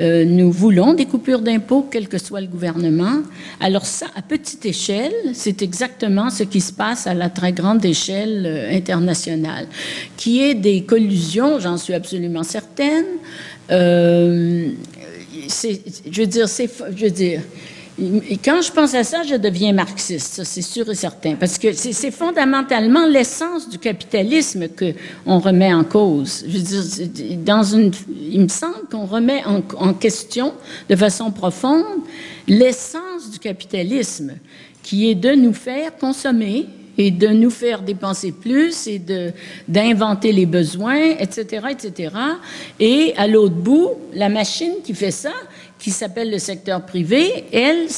euh, 0.00 0.24
nous 0.24 0.50
voulons 0.50 0.92
des 0.92 1.06
coupures 1.06 1.40
d'impôts, 1.40 1.86
quel 1.88 2.08
que 2.08 2.18
soit 2.18 2.40
le 2.40 2.48
gouvernement. 2.48 3.22
Alors 3.60 3.86
ça, 3.86 4.06
à 4.16 4.22
petite 4.22 4.66
échelle, 4.66 5.12
c'est 5.34 5.62
exactement 5.62 6.30
ce 6.30 6.42
qui 6.42 6.60
se 6.60 6.72
passe 6.72 7.06
à 7.06 7.14
la 7.14 7.30
très 7.30 7.52
grande 7.52 7.84
échelle 7.84 8.68
internationale, 8.72 9.68
qui 10.16 10.42
est 10.42 10.54
des 10.54 10.82
collusions, 10.82 11.60
j'en 11.60 11.76
suis 11.76 11.94
absolument 11.94 12.42
certaine. 12.42 13.04
Je 13.70 14.72
veux 16.12 16.26
dire, 16.26 16.48
je 16.48 17.04
veux 17.04 17.10
dire, 17.10 17.40
et 17.98 18.38
Quand 18.38 18.60
je 18.60 18.72
pense 18.72 18.94
à 18.94 19.04
ça, 19.04 19.22
je 19.22 19.36
deviens 19.36 19.72
marxiste, 19.72 20.34
ça 20.34 20.44
c'est 20.44 20.62
sûr 20.62 20.90
et 20.90 20.94
certain, 20.94 21.36
parce 21.36 21.58
que 21.58 21.72
c'est 21.72 22.10
fondamentalement 22.10 23.06
l'essence 23.06 23.68
du 23.68 23.78
capitalisme 23.78 24.68
que 24.68 24.94
on 25.26 25.38
remet 25.38 25.72
en 25.72 25.84
cause. 25.84 26.44
Je 26.48 26.58
veux 26.58 27.06
dire, 27.06 27.38
dans 27.38 27.62
une, 27.62 27.92
il 28.20 28.40
me 28.40 28.48
semble 28.48 28.88
qu'on 28.90 29.06
remet 29.06 29.42
en, 29.44 29.94
question 29.94 30.54
de 30.88 30.96
façon 30.96 31.30
profonde 31.30 31.84
l'essence 32.48 33.30
du 33.30 33.38
capitalisme, 33.38 34.32
qui 34.82 35.08
est 35.08 35.14
de 35.14 35.30
nous 35.30 35.54
faire 35.54 35.96
consommer 35.96 36.66
et 36.98 37.10
de 37.10 37.28
nous 37.28 37.50
faire 37.50 37.82
dépenser 37.82 38.32
plus 38.32 38.86
et 38.86 39.00
d'inventer 39.68 40.32
les 40.32 40.46
besoins, 40.46 41.16
etc., 41.18 41.66
etc. 41.70 42.14
Et 42.80 43.14
à 43.16 43.26
l'autre 43.26 43.54
bout, 43.54 43.90
la 44.14 44.28
machine 44.28 44.74
qui 44.84 44.94
fait 44.94 45.10
ça, 45.10 45.32
qui 45.84 45.90
s'appelle 45.90 46.30
le 46.30 46.38
secteur 46.38 46.86
privé, 46.86 47.44
elle, 47.52 47.88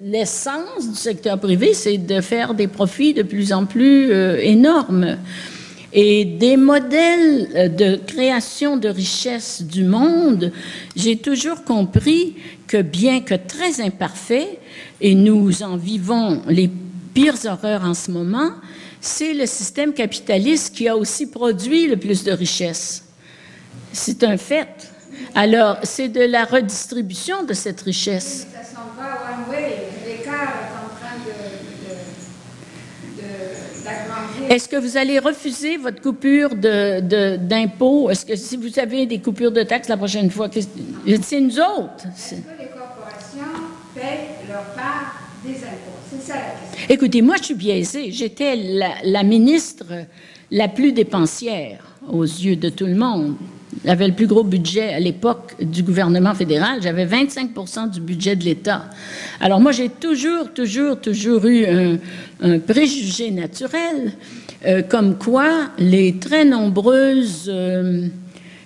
l'essence 0.00 0.88
du 0.88 0.96
secteur 0.96 1.38
privé, 1.38 1.74
c'est 1.74 1.98
de 1.98 2.22
faire 2.22 2.54
des 2.54 2.66
profits 2.66 3.12
de 3.12 3.22
plus 3.22 3.52
en 3.52 3.66
plus 3.66 4.10
euh, 4.10 4.38
énormes. 4.40 5.18
Et 5.92 6.24
des 6.24 6.56
modèles 6.56 7.50
euh, 7.54 7.68
de 7.68 7.96
création 7.96 8.78
de 8.78 8.88
richesse 8.88 9.60
du 9.60 9.84
monde, 9.84 10.50
j'ai 10.96 11.18
toujours 11.18 11.62
compris 11.64 12.36
que 12.66 12.80
bien 12.80 13.20
que 13.20 13.34
très 13.34 13.82
imparfait, 13.82 14.58
et 15.02 15.14
nous 15.14 15.62
en 15.62 15.76
vivons 15.76 16.40
les 16.48 16.70
pires 17.12 17.44
horreurs 17.44 17.84
en 17.84 17.92
ce 17.92 18.10
moment, 18.10 18.52
c'est 18.98 19.34
le 19.34 19.44
système 19.44 19.92
capitaliste 19.92 20.74
qui 20.74 20.88
a 20.88 20.96
aussi 20.96 21.26
produit 21.26 21.86
le 21.86 21.98
plus 21.98 22.24
de 22.24 22.32
richesse. 22.32 23.04
C'est 23.92 24.24
un 24.24 24.38
fait. 24.38 24.90
Alors, 25.34 25.78
c'est 25.82 26.08
de 26.08 26.20
la 26.22 26.44
redistribution 26.44 27.44
de 27.44 27.52
cette 27.54 27.80
richesse. 27.82 28.46
Ça 28.52 28.62
s'en 28.64 28.86
va 29.00 29.08
one 29.32 29.50
way. 29.54 29.76
L'écart 30.06 30.34
est 30.34 30.74
en 30.76 30.88
train 30.98 31.16
de- 31.24 33.20
de- 33.20 33.22
de- 33.22 33.84
d'agrandir. 33.84 34.50
Est-ce 34.54 34.68
que 34.68 34.76
vous 34.76 34.96
allez 34.96 35.18
refuser 35.18 35.76
votre 35.76 36.00
coupure 36.02 36.54
de- 36.54 37.36
d'impôts? 37.36 38.10
Est-ce 38.10 38.26
que 38.26 38.36
si 38.36 38.56
vous 38.56 38.78
avez 38.78 39.06
des 39.06 39.20
coupures 39.20 39.52
de 39.52 39.62
taxes 39.62 39.88
la 39.88 39.96
prochaine 39.96 40.30
fois, 40.30 40.48
c'est 40.52 41.40
nous 41.40 41.58
autres. 41.60 42.06
Est-ce 42.06 42.34
que 42.36 42.50
les 42.58 42.68
corporations 42.68 43.52
payent 43.94 44.48
leur 44.48 44.64
part 44.74 45.14
des 45.44 45.56
impôts? 45.56 45.98
C'est 46.10 46.22
ça 46.32 46.34
la 46.34 46.40
question. 46.40 46.86
Écoutez, 46.88 47.22
moi, 47.22 47.36
je 47.38 47.44
suis 47.44 47.54
biaisée. 47.54 48.10
J'étais 48.10 48.56
la, 48.56 48.94
la 49.04 49.22
ministre 49.22 49.84
la 50.50 50.66
plus 50.68 50.92
dépensière 50.92 51.78
aux 52.08 52.24
yeux 52.24 52.56
de 52.56 52.68
tout 52.68 52.86
le 52.86 52.96
monde. 52.96 53.36
J'avais 53.84 54.08
le 54.08 54.14
plus 54.14 54.26
gros 54.26 54.42
budget 54.42 54.92
à 54.92 55.00
l'époque 55.00 55.54
du 55.62 55.82
gouvernement 55.82 56.34
fédéral. 56.34 56.82
J'avais 56.82 57.06
25% 57.06 57.90
du 57.90 58.00
budget 58.00 58.36
de 58.36 58.44
l'État. 58.44 58.90
Alors 59.40 59.60
moi, 59.60 59.72
j'ai 59.72 59.88
toujours, 59.88 60.52
toujours, 60.52 61.00
toujours 61.00 61.46
eu 61.46 61.64
un, 62.42 62.58
préjugé 62.58 63.30
naturel, 63.30 64.12
euh, 64.66 64.82
comme 64.82 65.16
quoi 65.18 65.70
les 65.78 66.18
très 66.18 66.44
nombreuses, 66.44 67.46
euh, 67.48 68.08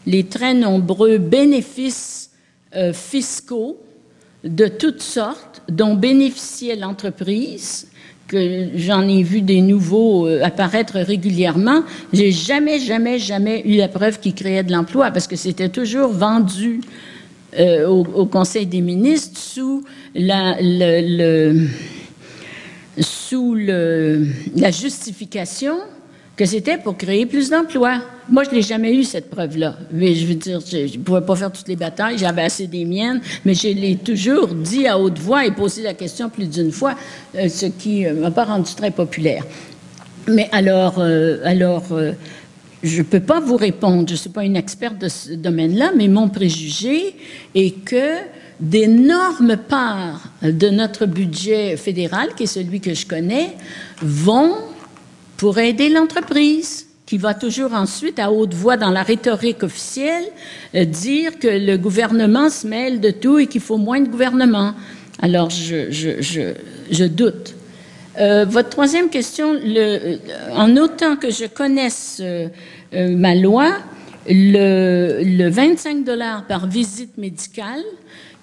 les 0.07 0.25
très 0.25 0.55
nombreux 0.55 1.19
bénéfices 1.19 2.31
euh, 2.75 2.93
fiscaux 2.93 3.79
de 4.43 4.67
toutes 4.67 5.03
sortes 5.03 5.63
dont 5.69 5.95
bénéficiait 5.95 6.77
l'entreprise, 6.77 7.89
que 8.35 8.69
j'en 8.77 9.07
ai 9.07 9.23
vu 9.23 9.41
des 9.41 9.61
nouveaux 9.61 10.27
euh, 10.27 10.43
apparaître 10.43 10.99
régulièrement. 10.99 11.83
J'ai 12.13 12.33
jamais, 12.33 12.81
jamais, 12.81 13.19
jamais 13.19 13.63
eu 13.65 13.77
la 13.77 13.89
preuve 13.89 14.19
qu'ils 14.19 14.35
créaient 14.35 14.65
de 14.65 14.73
l'emploi 14.73 15.11
parce 15.13 15.27
que 15.27 15.37
c'était 15.37 15.69
toujours 15.69 16.11
vendu 16.11 16.81
euh, 17.59 17.87
au, 17.87 18.27
Conseil 18.27 18.67
des 18.67 18.81
ministres 18.81 19.41
sous 19.41 19.85
la 23.55 24.71
justification 24.71 25.77
que 26.37 26.45
c'était 26.45 26.79
pour 26.79 26.97
créer 26.97 27.27
plus 27.27 27.51
d'emplois. 27.51 28.01
Moi, 28.29 28.45
je 28.45 28.51
n'ai 28.51 28.63
jamais 28.63 28.95
eu 28.95 29.05
cette 29.05 29.31
preuve-là. 29.31 29.77
Mais 29.93 30.15
je 30.15 30.27
veux 30.27 30.35
dire, 30.35 30.61
je 30.67 30.99
ne 30.99 31.03
pouvais 31.03 31.21
pas 31.21 31.37
faire 31.37 31.53
toutes 31.53 31.69
les 31.69 31.77
batailles, 31.77 32.19
j'avais 32.19 32.43
assez 32.43 32.67
des 32.67 32.85
miennes, 32.85 33.21
mais 33.45 33.55
je 33.55 33.69
l'ai 33.69 33.97
toujours 33.97 34.49
dit 34.49 34.87
à 34.87 34.99
haute 34.99 35.19
voix 35.19 35.47
et 35.47 35.53
posé 35.53 35.83
la 35.83 35.95
question 35.95 36.29
plus 36.29 36.49
d'une 36.49 36.73
fois, 36.73 36.95
euh, 37.37 37.49
ce 37.49 37.67
qui 37.67 38.05
ne 38.05 38.15
m'a 38.15 38.31
pas 38.31 38.45
rendu 38.45 38.75
très 38.75 38.91
populaire. 38.91 39.45
Mais 40.27 40.49
alors, 40.53 40.99
euh, 40.99 41.39
alors 41.45 41.85
euh, 41.93 42.13
je 42.83 42.99
ne 42.99 43.03
peux 43.03 43.21
pas 43.21 43.41
vous 43.41 43.57
répondre, 43.57 44.09
je 44.09 44.15
ne 44.15 44.19
suis 44.19 44.31
pas 44.31 44.45
une 44.45 44.57
experte 44.57 44.99
de 44.99 45.09
ce 45.09 45.35
domaine-là, 45.35 45.93
mais 45.97 46.09
mon 46.09 46.29
préjugé 46.29 47.15
est 47.55 47.85
que 47.85 48.17
d'énormes 48.59 49.57
parts 49.57 50.23
de 50.43 50.71
notre 50.71 51.07
budget 51.07 51.77
fédéral, 51.77 52.29
qui 52.37 52.45
est 52.45 52.47
celui 52.47 52.81
que 52.81 52.95
je 52.95 53.07
connais, 53.07 53.57
vont 54.01 54.55
pour 55.37 55.59
aider 55.59 55.89
l'entreprise, 55.89 56.87
qui 57.07 57.19
va 57.19 57.35
toujours 57.35 57.75
ensuite, 57.75 58.19
à 58.19 58.33
haute 58.33 58.55
voix 58.55 58.77
dans 58.77 58.91
la 58.91 59.03
rhétorique 59.03 59.63
officielle, 59.63 60.25
euh, 60.75 60.85
dire 60.85 61.39
que 61.39 61.49
le 61.49 61.77
gouvernement 61.77 62.49
se 62.49 62.67
mêle 62.67 63.01
de 63.01 63.11
tout 63.11 63.39
et 63.39 63.47
qu'il 63.47 63.61
faut 63.61 63.77
moins 63.77 64.01
de 64.01 64.09
gouvernement. 64.09 64.75
Alors, 65.21 65.51
je, 65.51 65.91
je, 65.91 66.23
je, 66.23 66.55
je 66.91 67.05
doute. 67.05 67.55
Euh, 68.19 68.45
votre 68.45 68.69
troisième 68.69 69.09
question, 69.09 69.55
le, 69.55 69.79
euh, 69.79 70.17
en 70.55 70.77
autant 70.77 71.17
que 71.17 71.31
je 71.31 71.47
connaisse 71.47 72.19
euh, 72.21 72.49
euh, 72.95 73.17
ma 73.17 73.35
loi, 73.35 73.73
le, 74.29 75.21
le 75.25 75.49
25 75.51 76.05
dollars 76.05 76.47
par 76.47 76.67
visite 76.67 77.19
médicale, 77.19 77.83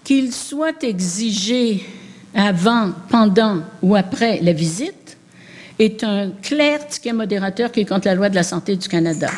qu'il 0.03 0.33
soit 0.33 0.83
exigé 0.83 1.85
avant, 2.35 2.91
pendant 3.09 3.59
ou 3.81 3.95
après 3.95 4.39
la 4.41 4.51
visite, 4.51 4.93
est 5.81 6.03
un 6.03 6.29
clair 6.41 6.87
ticket 6.87 7.13
modérateur 7.13 7.71
qui 7.71 7.81
est 7.81 7.85
contre 7.85 8.07
la 8.07 8.15
loi 8.15 8.29
de 8.29 8.35
la 8.35 8.43
santé 8.43 8.75
du 8.75 8.87
Canada. 8.87 9.29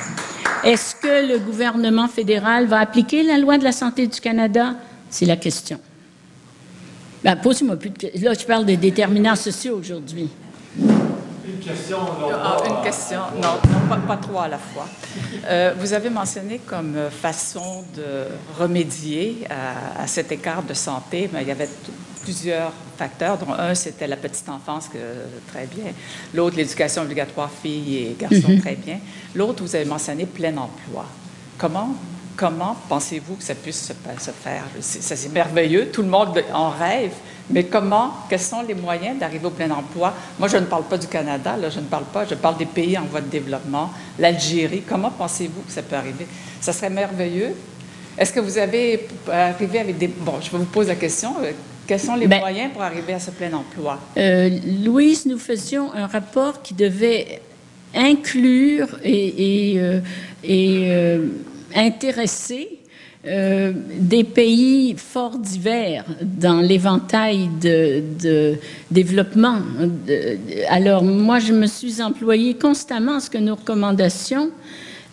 Est-ce 0.63 0.95
que 0.95 1.27
le 1.31 1.39
gouvernement 1.39 2.07
fédéral 2.07 2.67
va 2.67 2.79
appliquer 2.79 3.23
la 3.23 3.37
loi 3.37 3.57
de 3.57 3.63
la 3.63 3.71
santé 3.71 4.07
du 4.07 4.19
Canada? 4.19 4.75
C'est 5.09 5.25
la 5.25 5.35
question. 5.35 5.79
Ben, 7.23 7.35
posez-moi 7.35 7.77
plus 7.77 7.89
de. 7.89 8.23
Là, 8.23 8.33
je 8.33 8.45
parle 8.45 8.65
des 8.65 8.77
déterminants 8.77 9.35
sociaux 9.35 9.77
aujourd'hui. 9.77 10.29
Une 11.45 11.59
question, 11.59 11.97
Ah, 12.43 12.57
une 12.65 12.81
question, 12.83 13.19
non, 13.41 13.59
non 13.71 13.87
pas, 13.89 13.97
pas 13.97 14.17
trois 14.17 14.43
à 14.43 14.47
la 14.47 14.57
fois. 14.57 14.87
Euh, 15.45 15.73
vous 15.77 15.91
avez 15.91 16.09
mentionné 16.09 16.59
comme 16.65 16.95
façon 17.11 17.83
de 17.95 18.27
remédier 18.57 19.45
à, 19.49 20.03
à 20.03 20.07
cet 20.07 20.31
écart 20.31 20.63
de 20.63 20.73
santé, 20.73 21.29
mais 21.33 21.41
il 21.41 21.47
y 21.49 21.51
avait 21.51 21.69
plusieurs 22.21 22.71
facteurs, 22.97 23.37
dont 23.37 23.53
un, 23.53 23.75
c'était 23.75 24.07
la 24.07 24.15
petite 24.15 24.47
enfance, 24.47 24.87
que, 24.87 24.97
très 25.51 25.65
bien. 25.65 25.91
L'autre, 26.33 26.55
l'éducation 26.55 27.01
obligatoire 27.01 27.51
filles 27.51 27.97
et 27.97 28.15
garçons, 28.17 28.57
très 28.61 28.75
bien. 28.75 28.99
L'autre, 29.35 29.63
vous 29.63 29.75
avez 29.75 29.85
mentionné 29.85 30.25
plein 30.25 30.55
emploi. 30.55 31.05
Comment, 31.57 31.93
comment 32.35 32.75
pensez-vous 32.89 33.35
que 33.35 33.43
ça 33.43 33.55
puisse 33.55 33.85
se, 33.87 34.31
faire? 34.31 34.63
C'est, 34.79 35.01
ça, 35.01 35.15
c'est 35.15 35.31
merveilleux, 35.31 35.89
tout 35.91 36.01
le 36.01 36.07
monde 36.09 36.41
en 36.53 36.69
rêve, 36.69 37.11
mais 37.49 37.65
comment, 37.65 38.11
quels 38.29 38.39
sont 38.39 38.61
les 38.61 38.73
moyens 38.73 39.19
d'arriver 39.19 39.45
au 39.45 39.49
plein 39.51 39.69
emploi? 39.71 40.13
Moi, 40.39 40.47
je 40.47 40.57
ne 40.57 40.65
parle 40.65 40.83
pas 40.83 40.97
du 40.97 41.07
Canada, 41.07 41.55
là, 41.57 41.69
je 41.69 41.79
ne 41.79 41.85
parle 41.85 42.05
pas, 42.05 42.25
je 42.25 42.35
parle 42.35 42.57
des 42.57 42.65
pays 42.65 42.97
en 42.97 43.03
voie 43.03 43.21
de 43.21 43.27
développement, 43.29 43.91
l'Algérie. 44.17 44.83
Comment 44.87 45.11
pensez-vous 45.11 45.61
que 45.61 45.71
ça 45.71 45.81
peut 45.81 45.95
arriver? 45.95 46.25
Ça 46.61 46.73
serait 46.73 46.89
merveilleux. 46.89 47.53
Est-ce 48.17 48.31
que 48.31 48.39
vous 48.39 48.57
avez 48.57 49.07
arrivé 49.29 49.79
avec 49.79 49.97
des... 49.97 50.07
Bon, 50.07 50.33
je 50.41 50.49
vous 50.55 50.63
pose 50.65 50.87
la 50.87 50.95
question. 50.95 51.35
euh, 51.43 51.51
Quels 51.87 51.99
sont 51.99 52.15
les 52.15 52.27
Ben- 52.27 52.39
moyens 52.39 52.71
pour 52.71 52.83
arriver 52.83 53.13
à 53.13 53.19
ce 53.19 53.31
plein 53.31 53.51
emploi? 53.53 53.99
Euh, 54.17 54.49
Louise, 54.85 55.25
nous 55.25 55.39
faisions 55.39 55.91
un 55.93 56.07
rapport 56.07 56.61
qui 56.61 56.73
devait 56.75 57.41
inclure 57.95 58.87
et, 59.03 59.73
et, 59.73 59.79
euh, 59.79 59.99
et 60.43 60.85
euh, 60.89 61.27
intéresser 61.75 62.79
euh, 63.25 63.71
des 63.99 64.23
pays 64.25 64.95
fort 64.97 65.37
divers 65.39 66.03
dans 66.21 66.59
l'éventail 66.59 67.49
de, 67.61 68.03
de 68.21 68.55
développement. 68.91 69.59
De- 70.07 70.37
alors, 70.69 71.03
moi, 71.03 71.39
je 71.39 71.53
me 71.53 71.67
suis 71.67 72.01
employée 72.01 72.55
constamment 72.55 73.15
à 73.15 73.19
ce 73.21 73.29
que 73.29 73.37
nos 73.37 73.55
recommandations 73.55 74.49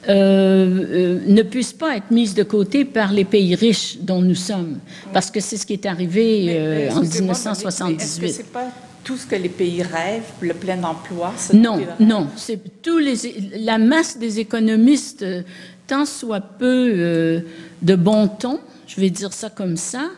euh, 0.08 0.12
euh, 0.12 1.18
ne 1.26 1.42
puissent 1.42 1.74
pas 1.74 1.96
être 1.98 2.10
mises 2.10 2.34
de 2.34 2.42
côté 2.42 2.84
par 2.84 3.12
les 3.12 3.24
pays 3.24 3.54
riches 3.54 3.98
dont 4.00 4.22
nous 4.22 4.34
sommes, 4.34 4.78
parce 5.12 5.30
que 5.30 5.38
c'est 5.40 5.56
ce 5.58 5.66
qui 5.66 5.74
est 5.74 5.86
arrivé 5.86 6.44
Mais- 6.46 6.52
mais 6.86 6.92
en 6.92 7.02
excusez-moi, 7.02 7.34
mais 7.34 7.50
Est-ce 7.50 7.64
que 7.64 7.84
1978. 7.84 8.28
c'est 8.32 8.46
pas 8.52 8.68
tout 9.04 9.16
ce 9.16 9.26
que 9.26 9.36
les 9.36 9.48
pays 9.48 9.82
rêvent, 9.82 10.30
le 10.40 10.54
plein 10.54 10.82
emploi? 10.82 11.32
Non, 11.52 11.80
non, 11.98 12.28
c'est 12.36 12.82
tous 12.82 12.98
les 12.98 13.14
la 13.56 13.78
masse 13.78 14.18
des 14.18 14.40
économistes, 14.40 15.22
euh, 15.22 15.42
tant 15.86 16.06
soit 16.06 16.40
peu 16.40 16.92
euh, 16.94 17.40
de 17.82 17.94
bon 17.94 18.28
ton, 18.28 18.60
je 18.86 19.00
vais 19.00 19.10
dire 19.10 19.32
ça 19.32 19.50
comme 19.50 19.76
ça, 19.76 20.10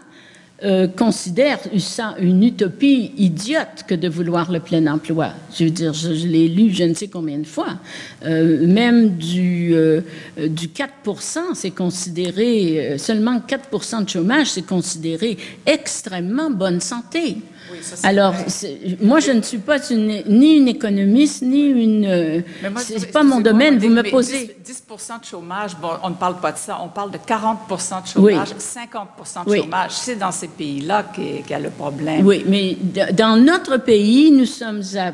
euh, 0.64 0.86
considèrent 0.86 1.58
ça 1.78 2.14
une 2.20 2.44
utopie 2.44 3.10
idiote 3.18 3.84
que 3.88 3.96
de 3.96 4.08
vouloir 4.08 4.52
le 4.52 4.60
plein 4.60 4.86
emploi. 4.86 5.30
Je 5.52 5.64
veux 5.64 5.70
dire, 5.70 5.92
je, 5.92 6.14
je 6.14 6.28
l'ai 6.28 6.46
lu 6.46 6.70
je 6.70 6.84
ne 6.84 6.94
sais 6.94 7.08
combien 7.08 7.38
de 7.38 7.46
fois. 7.46 7.80
Euh, 8.24 8.64
même 8.64 9.16
du, 9.16 9.74
euh, 9.74 10.02
du 10.38 10.68
4% 10.68 11.54
c'est 11.54 11.72
considéré, 11.72 12.94
seulement 12.96 13.40
4% 13.40 14.04
de 14.04 14.08
chômage, 14.08 14.52
c'est 14.52 14.64
considéré 14.64 15.36
extrêmement 15.66 16.48
bonne 16.48 16.80
santé. 16.80 17.38
Oui, 17.72 17.78
ça, 17.82 18.06
Alors, 18.06 18.34
moi, 19.00 19.20
je 19.20 19.30
ne 19.32 19.42
suis 19.42 19.58
pas 19.58 19.78
une- 19.90 20.22
ni 20.28 20.56
une 20.56 20.68
économiste, 20.68 21.42
ni 21.42 21.62
une... 21.66 22.04
euh, 22.04 22.40
c'est 22.76 22.98
je- 22.98 23.06
pas 23.06 23.22
mon 23.22 23.40
domaine. 23.40 23.78
Vous 23.78 23.88
me 23.88 24.02
posez... 24.02 24.54
10, 24.64 24.72
10 24.74 24.82
de 25.20 25.24
chômage, 25.24 25.76
bon, 25.80 25.88
on 26.02 26.10
ne 26.10 26.14
parle 26.14 26.38
pas 26.40 26.52
de 26.52 26.58
ça, 26.58 26.78
on 26.82 26.88
parle 26.88 27.10
de 27.10 27.18
40 27.18 27.58
de 27.68 28.08
chômage, 28.08 28.48
50 28.58 29.08
de 29.46 29.50
Oui. 29.50 29.58
chômage. 29.60 29.90
C'est 29.92 30.16
dans 30.16 30.32
ces 30.32 30.48
pays-là 30.48 31.04
qu'il 31.14 31.48
y 31.48 31.54
a 31.54 31.58
le 31.60 31.70
problème. 31.70 32.24
Oui, 32.26 32.44
mais 32.46 32.76
dans 33.12 33.36
notre 33.36 33.76
pays, 33.78 34.30
nous 34.30 34.46
sommes 34.46 34.82
à 34.96 35.12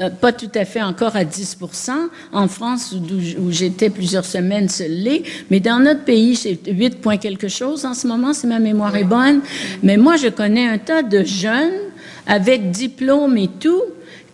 euh, 0.00 0.10
pas 0.10 0.32
tout 0.32 0.50
à 0.56 0.64
fait 0.64 0.82
encore 0.82 1.14
à 1.14 1.22
10% 1.24 1.92
En 2.32 2.48
France, 2.48 2.92
où 3.38 3.52
j'étais 3.52 3.90
plusieurs 3.90 4.24
semaines, 4.24 4.68
ce 4.68 4.82
l'est. 4.82 5.22
Mais 5.50 5.60
dans 5.60 5.78
notre 5.78 6.02
pays, 6.02 6.34
c'est 6.34 6.58
8 6.66 7.00
points 7.00 7.16
quelque 7.16 7.46
chose 7.46 7.84
en 7.86 7.94
ce 7.94 8.08
moment, 8.08 8.32
si 8.32 8.48
ma 8.48 8.58
mémoire 8.58 8.96
est 8.96 9.04
bonne. 9.04 9.40
Mais 9.84 9.96
moi, 9.96 10.16
je 10.16 10.26
connais 10.28 10.66
un 10.66 10.78
tas 10.78 11.02
de 11.02 11.22
jeunes 11.22 11.74
avec 12.26 12.70
diplôme 12.70 13.36
et 13.38 13.48
tout 13.60 13.82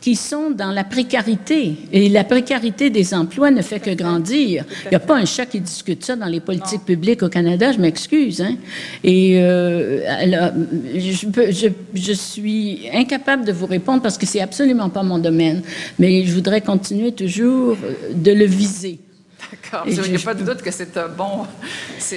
qui 0.00 0.16
sont 0.16 0.50
dans 0.50 0.70
la 0.70 0.82
précarité. 0.82 1.74
Et 1.92 2.08
la 2.08 2.24
précarité 2.24 2.88
des 2.88 3.12
emplois 3.12 3.50
ne 3.50 3.60
fait 3.60 3.80
que 3.80 3.90
grandir. 3.94 4.64
Il 4.86 4.88
n'y 4.90 4.96
a 4.96 5.00
pas 5.00 5.16
un 5.16 5.26
chat 5.26 5.44
qui 5.44 5.60
discute 5.60 6.02
ça 6.02 6.16
dans 6.16 6.24
les 6.26 6.40
politiques 6.40 6.86
publiques 6.86 7.22
au 7.22 7.28
Canada, 7.28 7.70
je 7.70 7.78
m'excuse. 7.78 8.40
Hein? 8.40 8.56
Et 9.04 9.38
euh, 9.42 10.00
alors, 10.08 10.52
je, 10.96 11.26
peux- 11.26 11.50
je, 11.50 11.66
je 11.92 12.12
suis 12.14 12.88
incapable 12.94 13.44
de 13.44 13.52
vous 13.52 13.66
répondre 13.66 14.00
parce 14.00 14.16
que 14.16 14.24
c'est 14.24 14.40
absolument 14.40 14.88
pas 14.88 15.02
mon 15.02 15.18
domaine. 15.18 15.60
Mais 15.98 16.24
je 16.24 16.32
voudrais 16.32 16.62
continuer 16.62 17.12
toujours 17.12 17.76
euh, 17.84 18.14
de 18.14 18.32
le 18.32 18.46
viser. 18.46 19.00
D'accord. 19.50 19.84
Il 19.86 20.10
n'y 20.10 20.16
a 20.16 20.24
pas 20.24 20.34
de 20.34 20.44
doute 20.44 20.62
que 20.62 20.70
c'est 20.70 20.96
un 20.96 21.08
bon. 21.08 21.46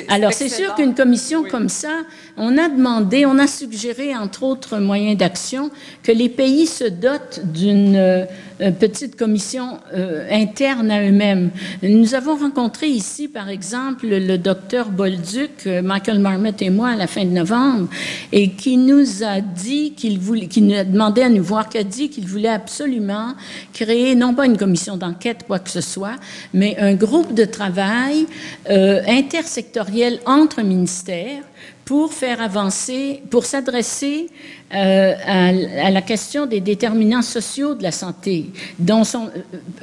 Alors, 0.09 0.33
c'est 0.33 0.49
sûr 0.49 0.75
qu'une 0.75 0.93
commission 0.93 1.41
Oui. 1.43 1.49
comme 1.49 1.69
ça, 1.69 2.01
on 2.37 2.57
a 2.57 2.69
demandé, 2.69 3.25
on 3.25 3.37
a 3.39 3.47
suggéré, 3.47 4.15
entre 4.15 4.43
autres 4.43 4.77
moyens 4.79 5.17
d'action, 5.17 5.71
que 6.03 6.11
les 6.11 6.29
pays 6.29 6.67
se 6.67 6.83
dotent 6.85 7.41
d'une 7.43 7.95
euh, 7.95 8.25
euh, 8.61 8.71
petite 8.71 9.15
commission 9.15 9.79
euh, 9.93 10.27
interne 10.31 10.91
à 10.91 11.01
eux-mêmes. 11.03 11.51
Nous 11.81 12.15
avons 12.15 12.35
rencontré 12.35 12.87
ici, 12.87 13.27
par 13.27 13.49
exemple, 13.49 14.07
le 14.07 14.37
docteur 14.37 14.89
Bolduc, 14.89 15.65
euh, 15.67 15.81
Michael 15.81 16.19
Marmot 16.19 16.51
et 16.59 16.69
moi, 16.69 16.89
à 16.89 16.95
la 16.95 17.07
fin 17.07 17.25
de 17.25 17.29
novembre, 17.31 17.87
et 18.31 18.51
qui 18.51 18.77
nous 18.77 19.23
a 19.23 19.41
dit 19.41 19.93
qu'il 19.93 20.19
voulait, 20.19 20.47
qui 20.47 20.61
nous 20.61 20.75
a 20.75 20.83
demandé 20.83 21.21
à 21.21 21.29
nous 21.29 21.43
voir, 21.43 21.69
qui 21.69 21.77
a 21.77 21.83
dit 21.83 22.09
qu'il 22.09 22.27
voulait 22.27 22.49
absolument 22.49 23.33
créer, 23.73 24.15
non 24.15 24.33
pas 24.33 24.45
une 24.45 24.57
commission 24.57 24.97
d'enquête, 24.97 25.45
quoi 25.47 25.59
que 25.59 25.69
ce 25.69 25.81
soit, 25.81 26.15
mais 26.53 26.75
un 26.79 26.93
groupe 26.93 27.12
de 27.21 27.45
travail 27.45 28.25
euh, 28.69 29.01
intersectoriel 29.07 30.19
entre 30.25 30.61
ministères 30.61 31.43
pour 31.85 32.13
faire 32.13 32.41
avancer, 32.41 33.21
pour 33.29 33.45
s'adresser 33.45 34.27
euh, 34.73 35.13
à, 35.23 35.91
la 35.91 36.01
question 36.01 36.47
des 36.47 36.59
déterminants 36.59 37.21
sociaux 37.21 37.75
de 37.75 37.83
la 37.83 37.91
santé. 37.91 38.47
euh, 38.89 39.03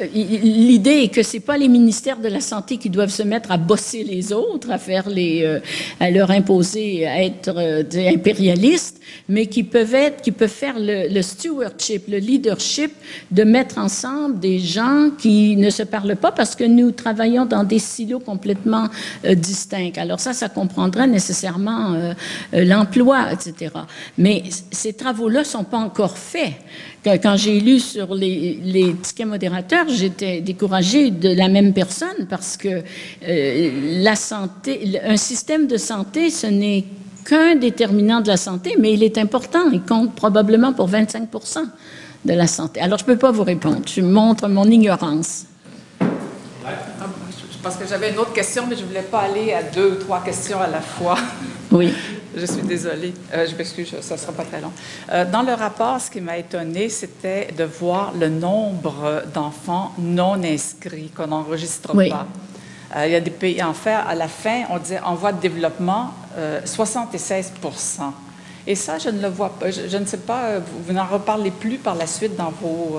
euh, 0.01 0.07
L'idée 0.13 1.03
est 1.03 1.15
que 1.15 1.23
c'est 1.23 1.39
pas 1.41 1.57
les 1.57 1.69
ministères 1.69 2.19
de 2.19 2.27
la 2.27 2.41
santé 2.41 2.77
qui 2.77 2.91
doivent 2.91 3.11
se 3.11 3.23
mettre 3.23 3.53
à 3.53 3.57
bosser 3.57 4.03
les 4.03 4.33
autres, 4.33 4.71
à 4.71 4.79
faire 4.79 5.09
les, 5.09 5.61
à 6.01 6.11
leur 6.11 6.33
imposer 6.33 7.07
à 7.07 7.23
être 7.23 7.57
impérialistes, 7.95 9.01
mais 9.29 9.47
qui 9.47 9.63
peuvent 9.63 9.95
être, 9.95 10.23
qui 10.23 10.33
peuvent 10.33 10.49
faire 10.49 10.75
le, 10.79 11.23
stewardship, 11.23 12.09
le 12.09 12.19
leadership, 12.19 12.91
de 13.31 13.45
mettre 13.45 13.79
ensemble 13.79 14.41
des 14.41 14.59
gens 14.59 15.11
qui 15.19 15.55
ne 15.57 15.71
se 15.71 15.85
parlent 15.85 16.17
pas 16.17 16.33
parce 16.33 16.57
que 16.57 16.65
nous 16.65 16.91
travaillons 16.91 17.47
dans 17.47 17.63
des 17.63 17.79
silos 17.79 18.21
complètement 18.21 18.89
distincts. 19.25 19.93
Alors 19.99 20.19
ça, 20.19 20.33
ça 20.33 20.49
comprendrait 20.49 21.07
nécessairement 21.07 21.70
euh, 21.71 22.15
euh, 22.55 22.65
l'emploi, 22.65 23.33
etc. 23.33 23.73
Mais 24.19 24.45
ces 24.71 24.93
travaux-là 24.93 25.45
sont 25.45 25.65
pas 25.65 25.79
encore 25.79 26.17
faits. 26.17 26.55
Quand, 27.05 27.37
j'ai 27.37 27.61
lu 27.61 27.81
sur 27.81 28.15
les, 28.15 28.61
les 28.63 28.95
tickets 28.95 29.27
modérateurs, 29.27 29.87
j'étais 29.89 30.41
découragée 30.41 31.11
de 31.11 31.31
la 31.31 31.49
même 31.49 31.73
personne 31.73 32.27
parce 32.29 32.57
que 32.57 32.83
euh, 33.27 33.71
la 34.03 34.17
santé, 34.17 35.01
un 35.05 35.17
système 35.17 35.67
de 35.67 35.77
santé, 35.77 36.31
ce 36.31 36.47
n'est 36.47 36.85
qu'un 37.25 37.55
déterminant 37.57 38.21
de 38.21 38.29
la 38.29 38.37
santé, 38.37 38.77
mais 38.79 38.93
il 38.93 39.03
est 39.03 39.19
important. 39.19 39.71
Il 39.73 39.83
compte 39.83 40.15
probablement 40.15 40.73
pour 40.73 40.89
25% 40.91 41.59
de 42.25 42.33
la 42.35 42.47
santé. 42.47 42.81
Alors, 42.81 42.99
je 42.99 43.05
ne 43.05 43.07
peux 43.07 43.19
pas 43.19 43.31
vous 43.31 43.45
répondre. 43.45 43.83
Je 43.87 44.03
montre 44.03 44.49
mon 44.49 44.65
ignorance. 44.65 45.47
Parce 47.63 47.77
que 47.77 47.87
j'avais 47.87 48.11
une 48.11 48.19
autre 48.19 48.33
question, 48.33 48.65
mais 48.67 48.75
je 48.77 48.83
ne 48.83 48.87
voulais 48.87 49.03
pas 49.03 49.21
aller 49.21 49.53
à 49.53 49.63
deux 49.63 49.93
ou 49.93 49.95
trois 49.97 50.23
questions 50.23 50.61
à 50.61 50.67
la 50.67 50.81
fois. 50.81 51.17
Oui. 51.73 51.95
Je 52.37 52.47
suis 52.47 52.63
désolée. 52.63 53.15
Euh, 53.33 53.47
je 53.49 53.55
m'excuse, 53.55 53.95
ça 54.01 54.15
ne 54.15 54.19
sera 54.19 54.33
pas 54.33 54.43
très 54.43 54.61
long. 54.61 54.73
Euh, 55.13 55.25
dans 55.25 55.43
le 55.43 55.53
rapport, 55.53 56.01
ce 56.01 56.11
qui 56.11 56.21
m'a 56.21 56.37
étonné, 56.37 56.89
c'était 56.89 57.47
de 57.57 57.63
voir 57.63 58.13
le 58.19 58.29
nombre 58.29 59.23
d'enfants 59.33 59.93
non 59.97 60.35
inscrits 60.43 61.13
qu'on 61.17 61.29
n'enregistre 61.29 61.93
Oui. 61.95 62.09
pas. 62.11 62.27
Euh, 62.97 63.07
il 63.07 63.13
y 63.13 63.15
a 63.15 63.21
des 63.21 63.31
pays, 63.31 63.63
en 63.63 63.73
fait, 63.73 63.93
à 63.93 64.17
la 64.17 64.27
fin, 64.27 64.65
on 64.71 64.79
disait 64.79 64.99
en 65.01 65.15
voie 65.15 65.31
de 65.31 65.41
développement, 65.41 66.11
euh, 66.37 66.61
76% 66.65 68.13
Et 68.67 68.75
ça, 68.75 68.99
je 68.99 69.11
ne 69.11 69.23
le 69.23 69.29
vois 69.29 69.51
pas. 69.51 69.71
Je, 69.71 69.83
je 69.89 69.97
ne 69.97 70.07
sais 70.07 70.19
pas, 70.19 70.47
euh, 70.47 70.61
vous, 70.61 70.83
vous 70.89 70.93
n'en 70.93 71.07
reparlez 71.07 71.53
plus 71.53 71.79
par 71.79 71.95
la 71.95 72.09
suite 72.09 72.35
dans 72.37 72.53
vos. 72.61 72.99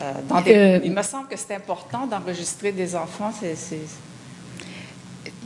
Euh, 0.00 0.02
euh, 0.02 0.12
dans 0.28 0.40
des- 0.40 0.54
Euh, 0.54 0.80
il 0.84 0.92
me 0.92 1.02
semble 1.02 1.28
que 1.28 1.36
c'est 1.36 1.54
important 1.54 2.06
d'enregistrer 2.06 2.72
des 2.72 2.94
enfants. 2.94 3.32
C'est, 3.38 3.56
c'est- 3.56 3.78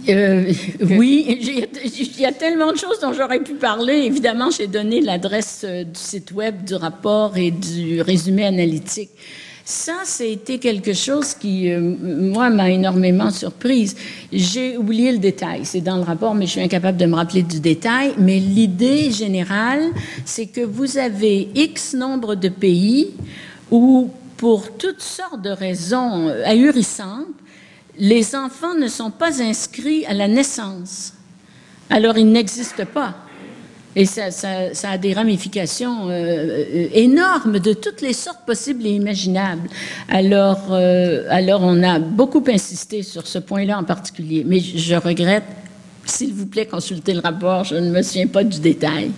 Euh, 0.08 0.52
oui, 0.98 1.38
il 1.84 2.20
y 2.20 2.26
a 2.26 2.32
tellement 2.32 2.72
de 2.72 2.76
choses 2.76 2.98
dont 3.00 3.12
j'aurais 3.12 3.40
pu 3.40 3.54
parler. 3.54 3.94
Évidemment, 4.04 4.50
j'ai 4.50 4.66
donné 4.66 5.00
l'adresse 5.00 5.64
du 5.64 5.98
site 5.98 6.32
web, 6.32 6.64
du 6.64 6.74
rapport 6.74 7.36
et 7.36 7.50
du 7.52 8.00
résumé 8.02 8.44
analytique. 8.44 9.10
Ça, 9.64 9.92
c'était 10.04 10.58
quelque 10.58 10.92
chose 10.92 11.34
qui, 11.34 11.70
moi, 11.70 12.50
m'a 12.50 12.68
énormément 12.70 13.30
surprise. 13.30 13.94
J'ai 14.32 14.76
oublié 14.76 15.12
le 15.12 15.18
détail. 15.18 15.60
C'est 15.64 15.80
dans 15.80 15.96
le 15.96 16.02
rapport, 16.02 16.34
mais 16.34 16.46
je 16.46 16.50
suis 16.52 16.60
incapable 16.60 16.98
de 16.98 17.06
me 17.06 17.14
rappeler 17.14 17.42
du 17.44 17.60
détail. 17.60 18.12
Mais 18.18 18.40
l'idée 18.40 19.12
générale, 19.12 19.84
c'est 20.24 20.46
que 20.46 20.62
vous 20.62 20.98
avez 20.98 21.48
X 21.54 21.94
nombre 21.94 22.34
de 22.34 22.48
pays 22.48 23.10
où, 23.70 24.10
pour 24.42 24.76
toutes 24.76 25.00
sortes 25.00 25.40
de 25.40 25.50
raisons 25.50 26.26
euh, 26.26 26.44
ahurissantes, 26.44 27.28
les 27.96 28.34
enfants 28.34 28.74
ne 28.74 28.88
sont 28.88 29.12
pas 29.12 29.40
inscrits 29.40 30.04
à 30.06 30.14
la 30.14 30.26
naissance. 30.26 31.12
Alors, 31.88 32.18
ils 32.18 32.28
n'existent 32.28 32.84
pas. 32.92 33.14
Et 33.94 34.04
ça, 34.04 34.30
a 34.82 34.98
des 34.98 35.12
ramifications 35.12 36.08
euh, 36.08 36.10
euh, 36.10 36.88
énormes 36.92 37.60
de 37.60 37.72
toutes 37.72 38.00
les 38.00 38.14
sortes 38.14 38.44
possibles 38.44 38.84
et 38.84 38.90
imaginables. 38.90 39.68
Alors, 40.08 40.72
alors, 40.72 41.60
on 41.62 41.80
a 41.84 42.00
beaucoup 42.00 42.42
insisté 42.48 43.04
sur 43.04 43.28
ce 43.28 43.38
point-là 43.38 43.78
en 43.78 43.84
particulier. 43.84 44.42
Mais 44.44 44.58
je 44.58 44.96
regrette, 44.96 45.44
s'il 46.04 46.32
vous 46.32 46.46
plaît, 46.46 46.66
consultez 46.66 47.14
le 47.14 47.20
rapport. 47.20 47.62
Je 47.62 47.76
ne 47.76 47.92
me 47.92 48.02
souviens 48.02 48.26
pas 48.26 48.42
du 48.42 48.58
détail. 48.58 49.12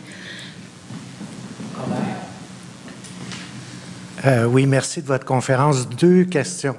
Euh, 4.27 4.47
oui, 4.47 4.67
merci 4.67 5.03
de 5.03 5.07
votre 5.07 5.27
conférence. 5.27 5.87
Deux 5.87 6.25
questions. 6.25 6.77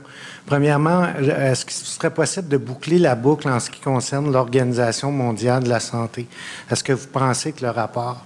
Premièrement, 0.48 1.06
est-ce 1.20 1.64
qu'il 1.64 1.76
serait 1.76 2.10
possible 2.10 2.48
de 2.48 2.58
boucler 2.58 2.98
la 2.98 3.14
boucle 3.14 3.48
en 3.48 3.60
ce 3.60 3.70
qui 3.70 3.80
concerne 3.80 4.32
l'Organisation 4.32 5.12
mondiale 5.12 5.64
de 5.64 5.70
la 5.70 5.80
santé? 5.80 6.28
Est-ce 6.72 6.84
que 6.84 6.94
vous 6.94 7.08
pensez 7.08 7.52
que 7.52 7.64
le 7.64 7.70
rapport 7.70 8.24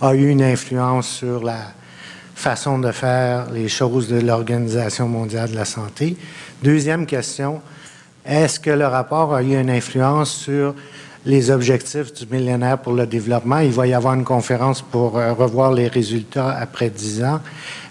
a 0.00 0.14
eu 0.14 0.28
une 0.28 0.42
influence 0.42 1.08
sur 1.08 1.42
la 1.42 1.72
façon 2.36 2.78
de 2.78 2.92
faire 2.92 3.50
les 3.50 3.68
choses 3.68 4.08
de 4.08 4.20
l'Organisation 4.20 5.08
mondiale 5.08 5.50
de 5.50 5.56
la 5.56 5.64
santé? 5.64 6.16
Deuxième 6.62 7.06
question, 7.06 7.60
est-ce 8.24 8.60
que 8.60 8.70
le 8.70 8.86
rapport 8.86 9.34
a 9.34 9.42
eu 9.42 9.58
une 9.58 9.70
influence 9.70 10.30
sur 10.30 10.76
les 11.24 11.50
objectifs 11.50 12.12
du 12.12 12.26
millénaire 12.30 12.78
pour 12.78 12.92
le 12.92 13.06
développement? 13.06 13.58
Il 13.58 13.72
va 13.72 13.86
y 13.86 13.94
avoir 13.94 14.14
une 14.14 14.24
conférence 14.24 14.82
pour 14.82 15.18
euh, 15.18 15.32
revoir 15.32 15.72
les 15.72 15.88
résultats 15.88 16.50
après 16.50 16.90
dix 16.90 17.22
ans. 17.22 17.40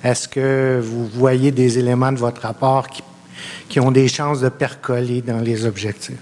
Est-ce 0.03 0.27
que 0.27 0.79
vous 0.81 1.07
voyez 1.07 1.51
des 1.51 1.79
éléments 1.79 2.11
de 2.11 2.17
votre 2.17 2.41
rapport 2.41 2.87
qui, 3.67 3.79
ont 3.79 3.91
des 3.91 4.07
chances 4.07 4.41
de 4.41 4.49
percoler 4.49 5.21
dans 5.21 5.39
les 5.39 5.65
objectifs? 5.65 6.17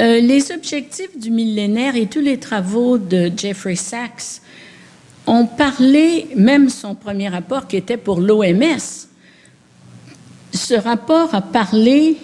Euh, 0.00 0.20
les 0.20 0.52
objectifs 0.52 1.18
du 1.18 1.30
millénaire 1.30 1.96
et 1.96 2.06
tous 2.06 2.20
les 2.20 2.38
travaux 2.38 2.98
de 2.98 3.30
Jeffrey 3.36 3.76
Sachs 3.76 4.40
ont 5.26 5.46
parlé, 5.46 6.28
même 6.36 6.68
son 6.68 6.94
premier 6.94 7.28
rapport 7.28 7.66
qui 7.66 7.76
était 7.76 7.96
pour 7.96 8.20
l'OMS, 8.20 8.78
ce 10.52 10.74
rapport 10.74 11.34
a 11.34 11.42
parlé 11.42 12.16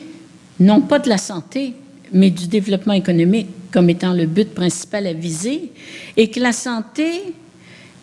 non 0.60 0.80
pas 0.80 0.98
de 0.98 1.08
la 1.08 1.18
santé, 1.18 1.74
mais 2.14 2.30
du 2.30 2.46
développement 2.46 2.94
économique 2.94 3.48
comme 3.70 3.90
étant 3.90 4.12
le 4.14 4.26
but 4.26 4.54
principal 4.54 5.06
à 5.06 5.12
viser, 5.12 5.72
et 6.16 6.30
que 6.30 6.40
la 6.40 6.52
santé 6.52 7.34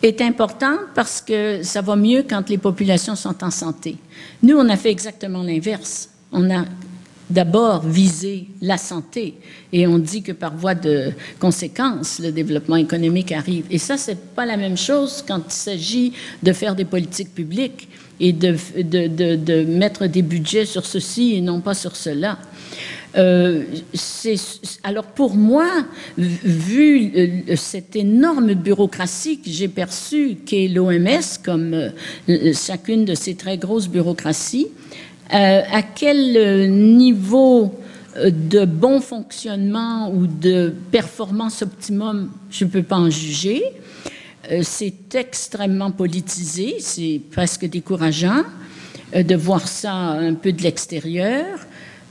est 0.02 0.20
importante 0.20 0.80
parce 0.94 1.20
que 1.20 1.62
ça 1.62 1.80
va 1.80 1.96
mieux 1.96 2.24
quand 2.28 2.48
les 2.50 2.58
populations 2.58 3.16
sont 3.16 3.42
en 3.42 3.50
santé. 3.50 3.96
Nous, 4.42 4.56
on 4.56 4.68
a 4.68 4.76
fait 4.76 4.90
exactement 4.90 5.42
l'inverse. 5.42 6.10
On 6.30 6.50
a 6.50 6.64
d'abord 7.30 7.86
visé 7.86 8.48
la 8.60 8.76
santé 8.76 9.34
et 9.72 9.86
on 9.86 9.98
dit 9.98 10.22
que 10.22 10.32
par 10.32 10.54
voie 10.54 10.74
de 10.74 11.12
conséquence, 11.38 12.18
le 12.18 12.32
développement 12.32 12.76
économique 12.76 13.32
arrive. 13.32 13.64
Et 13.70 13.78
ça, 13.78 13.96
c'est 13.96 14.34
pas 14.34 14.44
la 14.44 14.58
même 14.58 14.76
chose 14.76 15.24
quand 15.26 15.40
il 15.46 15.52
s'agit 15.52 16.12
de 16.42 16.52
faire 16.52 16.74
des 16.74 16.84
politiques 16.84 17.34
publiques 17.34 17.88
et 18.20 18.32
de, 18.32 18.56
de, 18.76 19.06
de, 19.06 19.36
de 19.36 19.64
mettre 19.64 20.06
des 20.06 20.22
budgets 20.22 20.66
sur 20.66 20.84
ceci 20.84 21.36
et 21.36 21.40
non 21.40 21.60
pas 21.60 21.74
sur 21.74 21.96
cela. 21.96 22.38
Euh, 23.16 23.64
alors 24.84 25.04
pour 25.04 25.34
moi, 25.34 25.68
vu 26.16 27.12
euh, 27.14 27.56
cette 27.56 27.94
énorme 27.94 28.54
bureaucratie 28.54 29.40
que 29.40 29.50
j'ai 29.50 29.68
perçue 29.68 30.38
qu'est 30.46 30.68
l'OMS 30.68 31.20
comme 31.44 31.74
euh, 32.28 32.52
chacune 32.54 33.04
de 33.04 33.14
ces 33.14 33.34
très 33.34 33.58
grosses 33.58 33.88
bureaucraties, 33.88 34.68
à 35.30 35.80
quel 35.82 36.70
niveau 36.70 37.74
de 38.22 38.66
bon 38.66 39.00
fonctionnement 39.00 40.12
ou 40.12 40.26
de 40.26 40.74
performance 40.90 41.62
optimum, 41.62 42.30
je 42.50 42.66
ne 42.66 42.70
peux 42.70 42.82
pas 42.82 42.98
en 42.98 43.08
juger. 43.08 43.62
c'est 44.60 45.14
extrêmement 45.14 45.90
politisé, 45.90 46.76
c'est 46.80 47.18
presque 47.30 47.64
décourageant 47.64 48.42
de 49.14 49.34
voir 49.34 49.66
ça 49.66 49.94
un 49.94 50.34
peu 50.34 50.52
de 50.52 50.62
l'extérieur. 50.62 51.46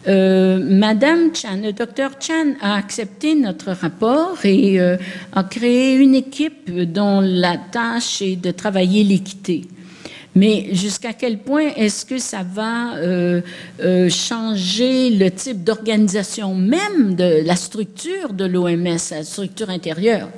Euh, 0.08 0.60
Madame 0.60 1.36
Chan, 1.36 1.60
le 1.62 1.74
docteur 1.74 2.12
Chan 2.20 2.56
a 2.62 2.76
accepté 2.76 3.36
notre 3.36 3.72
rapport 3.72 4.38
et 4.44 4.80
euh, 4.80 4.98
a 5.34 5.44
créé 5.44 5.96
une 5.96 6.16
équipe 6.16 6.72
dont 6.92 7.22
la 7.22 7.58
tâche 7.58 8.22
est 8.22 8.36
de 8.36 8.52
travailler 8.52 9.04
l'équité. 9.04 9.68
Mais 10.34 10.74
jusqu'à 10.74 11.14
quel 11.14 11.40
point 11.40 11.74
est-ce 11.76 12.06
que 12.06 12.18
ça 12.18 12.42
va 12.42 12.96
euh, 12.96 13.42
changer 14.10 15.10
le 15.10 15.30
type 15.30 15.64
d'organisation 15.64 16.56
même 16.56 17.16
de 17.16 17.46
la 17.46 17.56
structure 17.56 18.34
de 18.34 18.46
l'OMS, 18.46 18.98
la 19.12 19.24
structure 19.24 19.70
intérieure? 19.70 20.30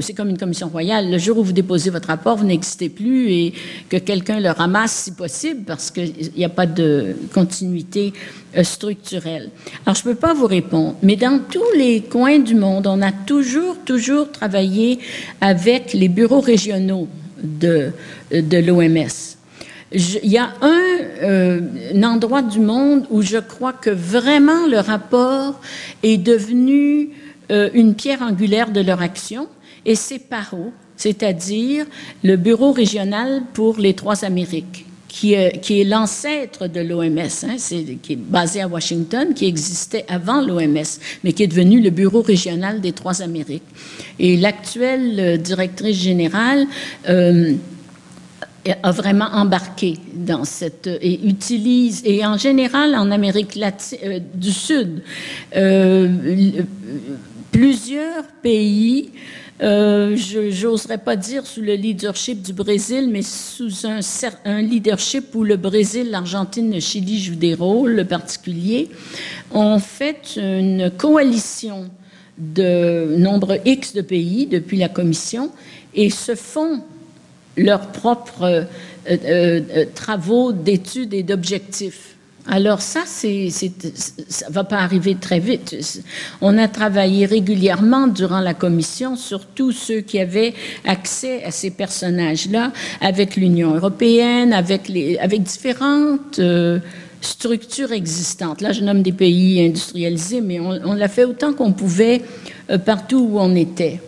C'est 0.00 0.14
comme 0.14 0.30
une 0.30 0.38
commission 0.38 0.68
royale. 0.68 1.10
Le 1.10 1.18
jour 1.18 1.38
où 1.38 1.44
vous 1.44 1.52
déposez 1.52 1.90
votre 1.90 2.08
rapport, 2.08 2.36
vous 2.36 2.46
n'existez 2.46 2.88
plus 2.88 3.30
et 3.30 3.54
que 3.88 3.96
quelqu'un 3.96 4.40
le 4.40 4.50
ramasse 4.50 4.92
si 5.04 5.12
possible 5.12 5.62
parce 5.66 5.90
qu'il 5.90 6.12
n'y 6.36 6.44
a 6.44 6.48
pas 6.48 6.66
de 6.66 7.16
continuité 7.32 8.12
euh, 8.56 8.64
structurelle. 8.64 9.50
Alors, 9.84 9.96
je 9.96 10.08
ne 10.08 10.14
peux 10.14 10.18
pas 10.18 10.34
vous 10.34 10.46
répondre, 10.46 10.96
mais 11.02 11.16
dans 11.16 11.40
tous 11.50 11.72
les 11.76 12.02
coins 12.02 12.38
du 12.38 12.54
monde, 12.54 12.86
on 12.86 13.02
a 13.02 13.12
toujours, 13.12 13.76
toujours 13.84 14.30
travaillé 14.30 14.98
avec 15.40 15.92
les 15.92 16.08
bureaux 16.08 16.40
régionaux 16.40 17.08
de, 17.42 17.92
l'OMS. 18.30 19.36
Il 19.92 20.30
y 20.30 20.38
a 20.38 20.52
euh, 20.62 21.60
un, 21.94 22.02
endroit 22.02 22.42
du 22.42 22.58
monde 22.58 23.06
où 23.10 23.22
je 23.22 23.38
crois 23.38 23.72
que 23.72 23.90
vraiment 23.90 24.66
le 24.66 24.78
rapport 24.78 25.60
est 26.02 26.16
devenu 26.16 27.10
euh, 27.50 27.70
une 27.74 27.94
pierre 27.94 28.22
angulaire 28.22 28.70
de 28.70 28.80
leur 28.80 29.02
action, 29.02 29.48
et 29.84 29.94
c'est 29.94 30.18
PARO, 30.18 30.72
c'est-à-dire 30.96 31.86
le 32.22 32.36
Bureau 32.36 32.72
régional 32.72 33.42
pour 33.52 33.78
les 33.78 33.94
trois 33.94 34.24
Amériques, 34.24 34.86
qui 35.08 35.34
qui 35.62 35.80
est 35.80 35.84
l'ancêtre 35.84 36.66
de 36.66 36.80
l'OMS, 36.80 37.18
hein, 37.18 37.56
qui 38.02 38.12
est 38.12 38.16
basé 38.16 38.60
à 38.62 38.68
Washington, 38.68 39.34
qui 39.34 39.46
existait 39.46 40.04
avant 40.08 40.40
l'OMS, 40.40 40.98
mais 41.22 41.32
qui 41.32 41.42
est 41.42 41.48
devenu 41.48 41.80
le 41.80 41.90
Bureau 41.90 42.22
régional 42.22 42.80
des 42.80 42.92
trois 42.92 43.22
Amériques. 43.22 43.62
Et 44.18 44.36
l'actuelle 44.36 45.20
euh, 45.20 45.36
directrice 45.36 45.96
générale 45.96 46.66
euh, 47.08 47.54
a 48.82 48.90
vraiment 48.92 49.28
embarqué 49.32 49.98
dans 50.14 50.44
cette 50.44 50.86
et 50.86 51.26
utilise 51.26 52.02
et 52.04 52.24
en 52.24 52.36
général 52.36 52.94
en 52.94 53.10
Amérique 53.10 53.54
latine, 53.56 53.98
euh, 54.04 54.20
du 54.34 54.50
Sud 54.50 55.02
euh, 55.56 56.08
plusieurs 57.54 58.24
pays, 58.42 59.10
euh, 59.62 60.16
je 60.16 60.66
n'oserais 60.66 60.98
pas 60.98 61.14
dire 61.14 61.46
sous 61.46 61.60
le 61.60 61.74
leadership 61.74 62.42
du 62.42 62.52
Brésil, 62.52 63.08
mais 63.08 63.22
sous 63.22 63.86
un, 63.86 64.60
leadership 64.60 65.32
où 65.36 65.44
le 65.44 65.56
Brésil, 65.56 66.10
l'Argentine, 66.10 66.72
le 66.74 66.80
Chili 66.80 67.22
jouent 67.22 67.36
des 67.36 67.54
rôles 67.54 68.04
particuliers, 68.06 68.90
ont 69.52 69.78
fait 69.78 70.36
une 70.36 70.90
coalition 70.90 71.88
de 72.38 73.14
nombre 73.18 73.60
X 73.64 73.94
de 73.94 74.00
pays 74.00 74.46
depuis 74.46 74.76
la 74.76 74.88
Commission 74.88 75.52
et 75.94 76.10
se 76.10 76.34
font 76.34 76.82
leurs 77.56 77.92
propres 77.92 78.66
euh, 79.08 79.16
euh 79.28 79.84
travaux 79.94 80.50
d'études 80.50 81.14
et 81.14 81.22
d'objectifs. 81.22 82.13
Alors 82.46 82.82
ça, 82.82 83.00
c'est, 83.06 83.48
ça 84.28 84.46
va 84.50 84.64
pas 84.64 84.78
arriver 84.78 85.14
très 85.14 85.38
vite. 85.38 85.76
On 86.42 86.58
a 86.58 86.68
travaillé 86.68 87.24
régulièrement 87.24 88.06
durant 88.06 88.40
la 88.40 88.52
commission 88.52 89.16
sur 89.16 89.46
tous 89.46 89.72
ceux 89.72 90.00
qui 90.00 90.18
avaient 90.20 90.52
accès 90.84 91.42
à 91.44 91.50
ces 91.50 91.70
personnages-là, 91.70 92.72
avec 93.00 93.36
l'Union 93.36 93.74
européenne, 93.74 94.52
avec, 94.52 94.88
les, 94.88 95.18
différentes 95.38 96.38
euh, 96.38 96.80
structures 97.22 97.92
existantes. 97.92 98.60
Là, 98.60 98.72
je 98.72 98.82
nomme 98.82 99.02
des 99.02 99.12
pays 99.12 99.64
industrialisés, 99.64 100.42
mais 100.42 100.60
on, 100.60 100.78
on 100.84 100.92
l'a 100.92 101.08
fait 101.08 101.24
autant 101.24 101.54
qu'on 101.54 101.72
pouvait 101.72 102.20
euh, 102.70 102.76
partout 102.76 103.26
où 103.30 103.38
on 103.38 103.54
était. 103.54 104.00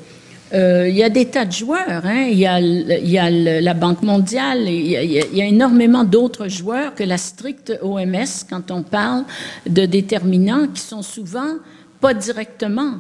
Euh, 0.53 0.89
il 0.89 0.95
y 0.95 1.03
a 1.03 1.09
des 1.09 1.27
tas 1.27 1.45
de 1.45 1.53
joueurs. 1.53 2.05
Hein. 2.05 2.27
Il, 2.31 2.39
y 2.39 2.47
a, 2.47 3.31
la 3.61 3.75
Banque 3.75 4.03
mondiale, 4.03 4.69
il 4.69 4.87
y 4.87 4.97
a, 4.97 5.03
il 5.03 5.37
y 5.37 5.43
a 5.43 5.47
énormément 5.47 6.05
d'autres 6.05 6.49
joueurs 6.49 6.95
que 6.95 7.03
la 7.03 7.19
stricte 7.19 7.73
OMS 7.83 8.45
quand 8.49 8.71
on 8.71 8.83
parle 8.83 9.25
de 9.69 9.87
déterminants 9.87 10.69
qui 10.69 10.81
sont 10.81 11.03
souvent 11.03 11.57
pas 12.01 12.15
directement 12.15 12.95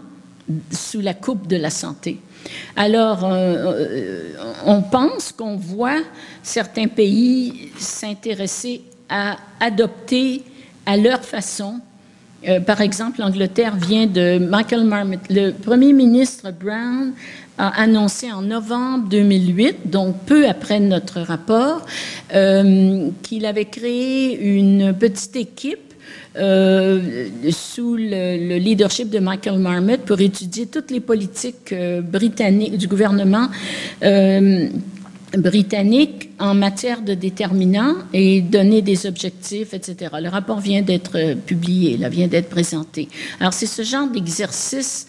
sous 0.71 1.01
la 1.01 1.15
coupe 1.15 1.47
de 1.47 1.57
la 1.57 1.71
santé. 1.71 2.21
Alors, 2.77 3.25
euh, 3.25 3.33
euh 3.35 4.33
on 4.65 4.83
pense 4.83 5.33
qu'on 5.33 5.57
voit 5.57 6.03
certains 6.43 6.89
pays 6.89 7.71
s'intéresser 7.79 8.83
à 9.09 9.37
adopter 9.61 10.43
à 10.85 10.97
leur 10.97 11.25
façon 11.25 11.81
euh, 12.47 12.61
par 12.61 12.81
exemple, 12.81 13.21
l'Angleterre 13.21 13.77
vient 13.77 14.07
de 14.07 14.39
Michael 14.39 14.85
Marmot. 14.85 15.17
Le 15.31 15.51
premier 15.51 15.93
ministre 15.93 16.53
Brown 16.53 17.13
a 17.59 17.81
annoncé 17.81 18.31
en 18.31 18.43
novembre 18.43 19.09
2008, 19.09 19.91
donc 19.91 20.17
peu 20.27 20.47
après 20.49 20.79
notre 20.79 21.21
rapport, 21.21 21.85
euh, 22.35 23.09
qu'il 23.23 23.47
avait 23.47 23.65
créé 23.65 24.39
une 24.57 24.95
petite 24.95 25.37
équipe 25.37 25.79
euh, 26.37 27.29
sous 27.51 27.97
le, 27.97 28.59
leadership 28.59 29.09
de 29.09 29.19
Michael 29.19 29.59
Marmot 29.59 29.97
pour 30.05 30.21
étudier 30.21 30.67
toutes 30.67 30.91
les 30.91 31.01
politiques 31.01 31.75
britanniques 32.03 32.77
du 32.77 32.87
gouvernement 32.87 33.49
britannique 35.37 36.31
en 36.39 36.55
matière 36.55 37.03
de 37.03 37.15
déterminants 37.15 37.95
et 38.13 38.41
donner 38.41 38.83
des 38.83 39.07
objectifs, 39.07 39.75
etc. 39.75 40.15
Le 40.21 40.29
rapport 40.29 40.61
vient 40.61 40.83
d'être 40.83 41.17
euh, 41.17 41.35
publié, 41.35 41.97
là, 41.97 42.09
vient 42.09 42.29
d'être 42.29 42.49
présenté. 42.49 43.09
Alors, 43.41 43.53
c'est 43.53 43.67
ce 43.67 43.83
genre 43.83 44.09
d'exercice 44.09 45.07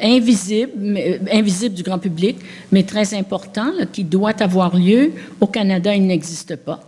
invisible, 0.00 0.72
euh, 0.76 1.18
invisible 1.32 1.74
du 1.74 1.82
grand 1.82 1.98
public, 1.98 2.36
mais 2.72 2.82
très 2.82 3.14
important, 3.14 3.72
qui 3.92 4.04
doit 4.04 4.42
avoir 4.42 4.76
lieu. 4.76 5.12
Au 5.40 5.46
Canada, 5.46 5.94
il 5.94 6.06
n'existe 6.06 6.56
pas. 6.56 6.80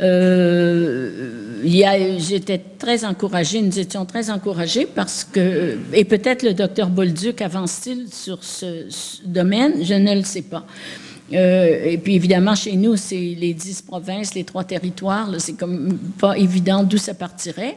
Euh, 0.00 1.38
J'étais 2.18 2.60
très 2.78 3.04
encouragée, 3.04 3.60
nous 3.62 3.78
étions 3.78 4.04
très 4.04 4.30
encouragés 4.30 4.86
parce 4.86 5.24
que, 5.24 5.76
et 5.92 6.04
peut-être 6.04 6.42
le 6.42 6.54
docteur 6.54 6.88
Bolduc 6.88 7.42
avance-t-il 7.42 8.06
sur 8.12 8.44
ce, 8.44 8.86
ce, 8.88 9.22
domaine, 9.24 9.84
je 9.84 9.94
ne 9.94 10.14
le 10.14 10.22
sais 10.22 10.42
pas. 10.42 10.64
Euh, 11.32 11.84
et 11.84 11.98
puis 11.98 12.14
évidemment, 12.14 12.54
chez 12.54 12.76
nous, 12.76 12.96
c'est 12.96 13.36
les 13.38 13.52
dix 13.52 13.82
provinces, 13.82 14.34
les 14.34 14.44
trois 14.44 14.64
territoires. 14.64 15.28
C'est 15.38 15.54
comme 15.54 15.98
pas 16.18 16.38
évident 16.38 16.82
d'où 16.82 16.96
ça 16.96 17.14
partirait. 17.14 17.76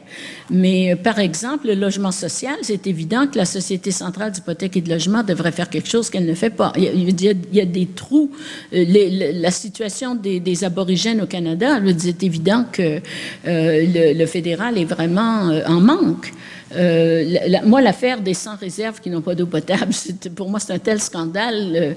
Mais 0.50 0.92
euh, 0.92 0.96
par 0.96 1.18
exemple, 1.18 1.66
le 1.66 1.74
logement 1.74 2.12
social, 2.12 2.54
c'est 2.62 2.86
évident 2.86 3.26
que 3.26 3.36
la 3.36 3.44
Société 3.44 3.90
centrale 3.90 4.32
d'hypothèque 4.32 4.76
et 4.76 4.80
de 4.80 4.90
logement 4.90 5.22
devrait 5.22 5.52
faire 5.52 5.68
quelque 5.68 5.88
chose 5.88 6.08
qu'elle 6.08 6.26
ne 6.26 6.34
fait 6.34 6.50
pas. 6.50 6.72
Il 6.76 7.22
y 7.22 7.60
a, 7.60 7.64
des 7.64 7.86
trous. 7.86 8.30
Euh, 8.72 8.84
la 9.34 9.50
situation 9.50 10.14
des, 10.14 10.64
aborigènes 10.64 11.20
au 11.22 11.26
Canada, 11.26 11.80
c'est 11.98 12.22
évident 12.22 12.64
que 12.70 13.00
le, 13.44 14.18
le, 14.18 14.26
fédéral 14.26 14.78
est 14.78 14.84
vraiment 14.84 15.50
en 15.66 15.80
manque. 15.80 16.32
Euh, 16.74 17.38
moi, 17.64 17.80
l'affaire 17.80 18.20
des 18.20 18.34
sans 18.34 18.56
réserves 18.56 19.00
qui 19.00 19.10
n'ont 19.10 19.20
pas 19.20 19.34
d'eau 19.34 19.46
potable, 19.46 19.92
pour 20.36 20.48
moi, 20.48 20.60
c'est 20.60 20.72
un 20.72 20.78
tel 20.78 21.00
scandale. 21.00 21.72
Euh, 21.74 21.94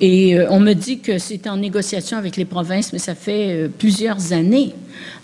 et 0.00 0.38
euh, 0.38 0.46
on 0.50 0.60
me 0.60 0.74
dit 0.74 1.00
que 1.00 1.18
c'est 1.18 1.46
en 1.46 1.56
négociation 1.56 2.16
avec 2.18 2.36
les 2.36 2.44
provinces, 2.44 2.92
mais 2.92 2.98
ça 2.98 3.14
fait 3.14 3.68
plusieurs 3.78 4.32
années. 4.32 4.74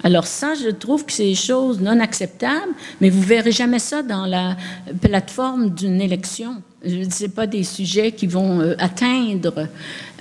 Alors 0.02 0.26
ça, 0.26 0.54
je 0.54 0.70
trouve 0.70 1.04
que 1.04 1.12
c'est 1.12 1.24
des 1.24 1.34
choses 1.34 1.80
non 1.80 2.00
acceptables, 2.00 2.72
mais 3.00 3.10
vous 3.10 3.22
verrez 3.22 3.52
jamais 3.52 3.78
ça 3.78 4.02
dans 4.02 4.26
la 4.26 4.56
plateforme 5.00 5.70
d'une 5.70 6.00
élection. 6.00 6.62
Ce 6.84 7.26
pas 7.26 7.46
des 7.46 7.64
sujets 7.64 8.12
qui 8.12 8.26
vont 8.26 8.74
atteindre 8.78 9.68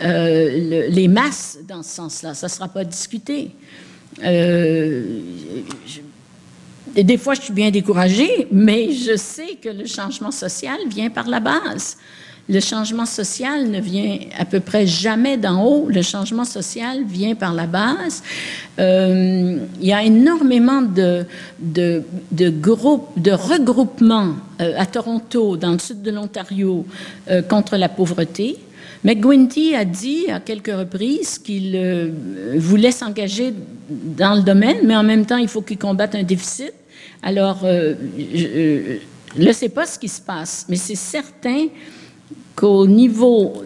les 0.01 1.07
masses 1.07 1.59
dans 1.67 1.83
ce 1.83 1.95
sens-là. 1.95 2.33
Ça 2.33 2.47
ne 2.47 2.51
sera 2.51 2.67
pas 2.67 2.83
discuté. 2.83 3.51
Je, 4.21 5.01
des 7.01 7.17
fois, 7.17 7.33
je 7.33 7.41
suis 7.41 7.53
bien 7.53 7.71
découragée, 7.71 8.47
mais 8.51 8.91
je 8.91 9.15
sais 9.17 9.55
que 9.61 9.69
le 9.69 9.85
changement 9.85 10.31
social 10.31 10.77
vient 10.87 11.09
par 11.09 11.27
la 11.27 11.39
base. 11.39 11.97
Le 12.49 12.59
changement 12.59 13.05
social 13.05 13.69
ne 13.69 13.79
vient 13.79 14.19
à 14.37 14.43
peu 14.43 14.59
près 14.59 14.85
jamais 14.85 15.37
d'en 15.37 15.63
haut. 15.65 15.87
Le 15.87 16.01
changement 16.01 16.43
social 16.43 17.03
vient 17.05 17.35
par 17.35 17.53
la 17.53 17.67
base. 17.67 18.21
Euh, 18.79 19.59
il 19.79 19.87
y 19.87 19.93
a 19.93 20.03
énormément 20.03 20.81
de, 20.81 21.25
de, 21.59 22.03
de 22.31 22.49
groupes, 22.49 23.07
de 23.15 23.31
regroupements 23.31 24.33
euh, 24.59 24.73
à 24.77 24.85
Toronto, 24.85 25.55
dans 25.55 25.71
le 25.71 25.79
sud 25.79 26.01
de 26.01 26.11
l'Ontario, 26.11 26.85
euh, 27.29 27.41
contre 27.41 27.77
la 27.77 27.87
pauvreté. 27.87 28.57
McGuinty 29.05 29.73
a 29.75 29.85
dit 29.85 30.29
à 30.29 30.41
quelques 30.41 30.73
reprises 30.73 31.37
qu'il 31.37 31.77
voulait 32.55 32.91
s'engager 32.91 33.53
dans 33.89 34.35
le 34.35 34.41
domaine, 34.41 34.77
mais 34.83 34.95
en 34.95 35.03
même 35.03 35.25
temps, 35.25 35.37
il 35.37 35.49
faut 35.49 35.61
qu'il 35.61 35.77
combatte 35.77 36.15
un 36.15 36.23
déficit. 36.23 36.73
Alors, 37.21 37.61
euh, 37.63 37.95
je 39.37 39.47
ne 39.47 39.53
sais 39.53 39.69
pas 39.69 39.85
ce 39.85 39.97
qui 39.97 40.09
se 40.09 40.21
passe, 40.21 40.65
mais 40.69 40.75
c'est 40.75 40.95
certain 40.95 41.67
qu'au 42.55 42.85
niveau 42.85 43.63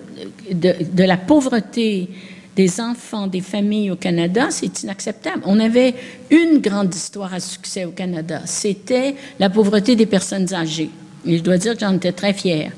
de, 0.52 1.04
la 1.04 1.18
pauvreté 1.18 2.10
des 2.56 2.80
enfants, 2.82 3.28
des 3.28 3.42
familles 3.42 3.92
au 3.92 3.96
Canada, 3.96 4.48
c'est 4.50 4.84
inacceptable. 4.84 5.44
On 5.46 5.60
avait 5.60 5.94
une 6.30 6.60
grande 6.60 6.94
histoire 6.94 7.34
à 7.34 7.40
succès 7.40 7.86
au 7.86 7.92
Canada, 7.92 8.42
c'était 8.46 9.16
la 9.40 9.50
pauvreté 9.50 9.96
des 9.96 10.06
personnes 10.06 10.54
âgées. 10.54 10.90
Et 11.26 11.38
je 11.38 11.44
dois 11.44 11.58
dire 11.58 11.74
que 11.74 11.82
j'en 11.82 11.94
étais 11.94 12.14
très 12.14 12.34
fière. 12.34 12.72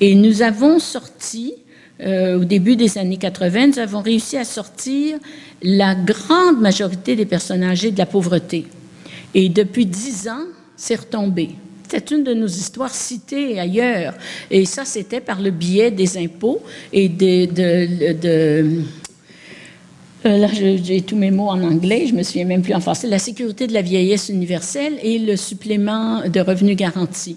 Et 0.00 0.14
nous 0.14 0.42
avons 0.42 0.78
sorti, 0.78 1.54
euh, 2.00 2.38
au 2.38 2.44
début 2.44 2.76
des 2.76 2.98
années 2.98 3.16
80, 3.16 3.68
nous 3.68 3.78
avons 3.78 4.02
réussi 4.02 4.36
à 4.36 4.44
sortir 4.44 5.18
la 5.62 5.94
grande 5.94 6.60
majorité 6.60 7.16
des 7.16 7.24
personnes 7.24 7.62
âgées 7.62 7.90
de 7.90 7.98
la 7.98 8.06
pauvreté. 8.06 8.66
Et 9.38 9.50
depuis 9.50 9.84
dix 9.84 10.28
ans, 10.28 10.46
c'est 10.78 10.94
retombé. 10.96 11.50
C'est 11.90 12.10
une 12.10 12.24
de 12.24 12.32
nos 12.32 12.46
histoires 12.46 12.92
citées 12.92 13.60
ailleurs. 13.60 14.14
Et 14.50 14.64
ça, 14.64 14.86
c'était 14.86 15.20
par 15.20 15.42
le 15.42 15.50
biais 15.50 15.90
des 15.90 16.16
impôts 16.16 16.62
et 16.90 17.10
de... 17.10 17.46
euh, 18.24 18.82
là, 20.24 20.48
j'ai 20.50 21.02
tous 21.02 21.16
mes 21.16 21.30
mots 21.30 21.48
en 21.50 21.62
anglais, 21.62 22.06
je 22.08 22.14
me 22.14 22.22
souviens 22.22 22.46
même 22.46 22.62
plus 22.62 22.74
en 22.74 22.80
français. 22.80 23.08
La 23.08 23.18
sécurité 23.18 23.66
de 23.66 23.74
la 23.74 23.82
vieillesse 23.82 24.30
universelle 24.30 24.94
et 25.02 25.18
le 25.18 25.36
supplément 25.36 26.26
de 26.26 26.40
revenus 26.40 26.74
garanti. 26.74 27.36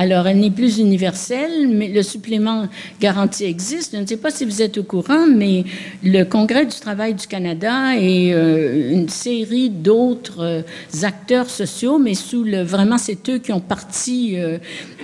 Alors, 0.00 0.28
elle 0.28 0.38
n'est 0.38 0.52
plus 0.52 0.78
universelle, 0.78 1.66
mais 1.66 1.88
le 1.88 2.04
supplément 2.04 2.68
garanti 3.00 3.44
existe. 3.44 3.96
Je 3.96 4.00
ne 4.00 4.06
sais 4.06 4.16
pas 4.16 4.30
si 4.30 4.44
vous 4.44 4.62
êtes 4.62 4.78
au 4.78 4.84
courant, 4.84 5.26
mais 5.26 5.64
le 6.04 6.22
Congrès 6.22 6.66
du 6.66 6.76
travail 6.78 7.14
du 7.14 7.26
Canada 7.26 7.96
et 7.98 8.32
euh, 8.32 8.92
une 8.92 9.08
série 9.08 9.70
d'autres 9.70 10.44
euh, 10.44 10.62
acteurs 11.02 11.50
sociaux, 11.50 11.98
mais 11.98 12.14
sous 12.14 12.44
le 12.44 12.62
vraiment 12.62 12.96
c'est 12.96 13.28
eux 13.28 13.38
qui 13.38 13.52
ont 13.52 13.58
parti 13.58 14.34
euh, 14.36 14.58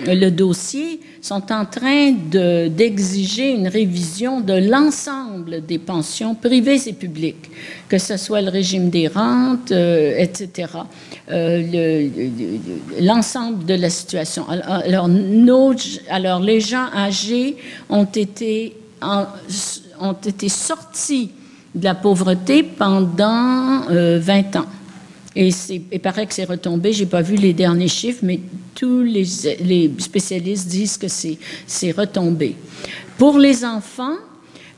le 0.07 0.29
dossier, 0.29 1.01
sont 1.25 1.51
en 1.51 1.65
train 1.65 2.11
d'exiger 2.11 3.49
une 3.49 3.67
révision 3.67 4.41
de 4.41 4.53
l'ensemble 4.53 5.65
des 5.65 5.79
pensions 5.79 6.35
privées 6.35 6.87
et 6.87 6.93
publiques, 6.93 7.49
que 7.89 7.97
ce 7.97 8.15
soit 8.15 8.43
le 8.43 8.51
régime 8.51 8.91
des 8.91 9.07
rentes, 9.07 9.71
etc. 9.71 10.67
L'ensemble 13.01 13.65
de 13.65 13.73
la 13.73 13.89
situation. 13.89 14.45
Alors, 14.47 15.07
les 16.39 16.59
gens 16.59 16.89
âgés 16.95 17.57
ont 17.89 18.05
été, 18.05 18.77
ont 19.01 20.13
été 20.13 20.47
sortis 20.47 21.31
de 21.73 21.85
la 21.85 21.95
pauvreté 21.95 22.61
pendant 22.61 23.81
20 23.87 23.89
euh, 23.89 24.59
ans. 24.59 24.65
Et 25.35 25.49
il 25.91 25.99
paraît 25.99 26.27
que 26.27 26.33
c'est 26.35 26.45
retombé. 26.45 26.93
J'ai 26.93 27.07
pas 27.07 27.21
vu 27.21 27.35
les 27.35 27.51
derniers 27.51 27.89
chiffres, 27.89 28.21
mais 28.23 28.39
tous 28.75 29.01
les, 29.01 29.25
spécialistes 29.97 30.67
disent 30.67 30.97
que 30.97 31.07
c'est 31.07 31.91
retombé. 31.91 32.55
Pour 33.17 33.39
les 33.39 33.63
enfants, 33.63 34.17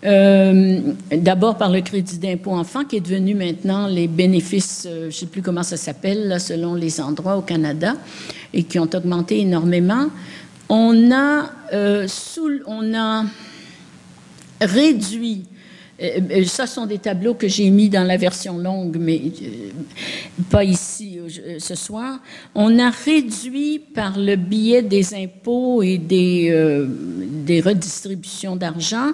euh, 0.05 0.79
d'abord 1.11 1.57
par 1.57 1.71
le 1.71 1.81
crédit 1.81 2.19
d'impôt 2.19 2.51
enfant, 2.51 2.85
qui 2.85 2.97
est 2.97 3.01
devenu 3.01 3.33
maintenant 3.33 3.87
les 3.87 4.07
bénéfices, 4.07 4.85
euh, 4.87 5.01
je 5.01 5.05
ne 5.07 5.11
sais 5.11 5.25
plus 5.25 5.41
comment 5.41 5.63
ça 5.63 5.75
s'appelle, 5.75 6.39
selon 6.39 6.75
les 6.75 7.01
endroits 7.01 7.35
au 7.35 7.41
Canada, 7.41 7.95
et 8.53 8.63
qui 8.63 8.77
ont 8.77 8.89
augmenté 8.93 9.39
énormément. 9.39 10.07
On 10.69 11.11
a, 11.11 11.49
euh, 11.73 12.07
sous, 12.07 12.59
on 12.67 12.93
a 12.93 13.23
réduit 14.61 15.45
euh, 16.01 16.19
euh, 16.31 16.43
ça 16.45 16.67
sont 16.67 16.85
des 16.85 16.99
tableaux 16.99 17.33
que 17.33 17.47
j'ai 17.47 17.69
mis 17.69 17.89
dans 17.89 18.03
la 18.05 18.17
version 18.17 18.57
longue, 18.57 18.97
mais 18.99 19.19
euh, 19.41 19.69
pas 20.49 20.63
ici 20.63 21.19
ce 21.59 21.75
soir. 21.75 22.19
On 22.53 22.77
a 22.77 22.89
réduit 22.89 23.79
par 23.79 24.19
le 24.19 24.35
biais 24.35 24.83
des 24.83 25.15
impôts 25.15 25.81
et 25.81 25.97
des, 25.97 26.85
des 27.45 27.61
redistributions 27.61 28.55
d'argent, 28.55 29.11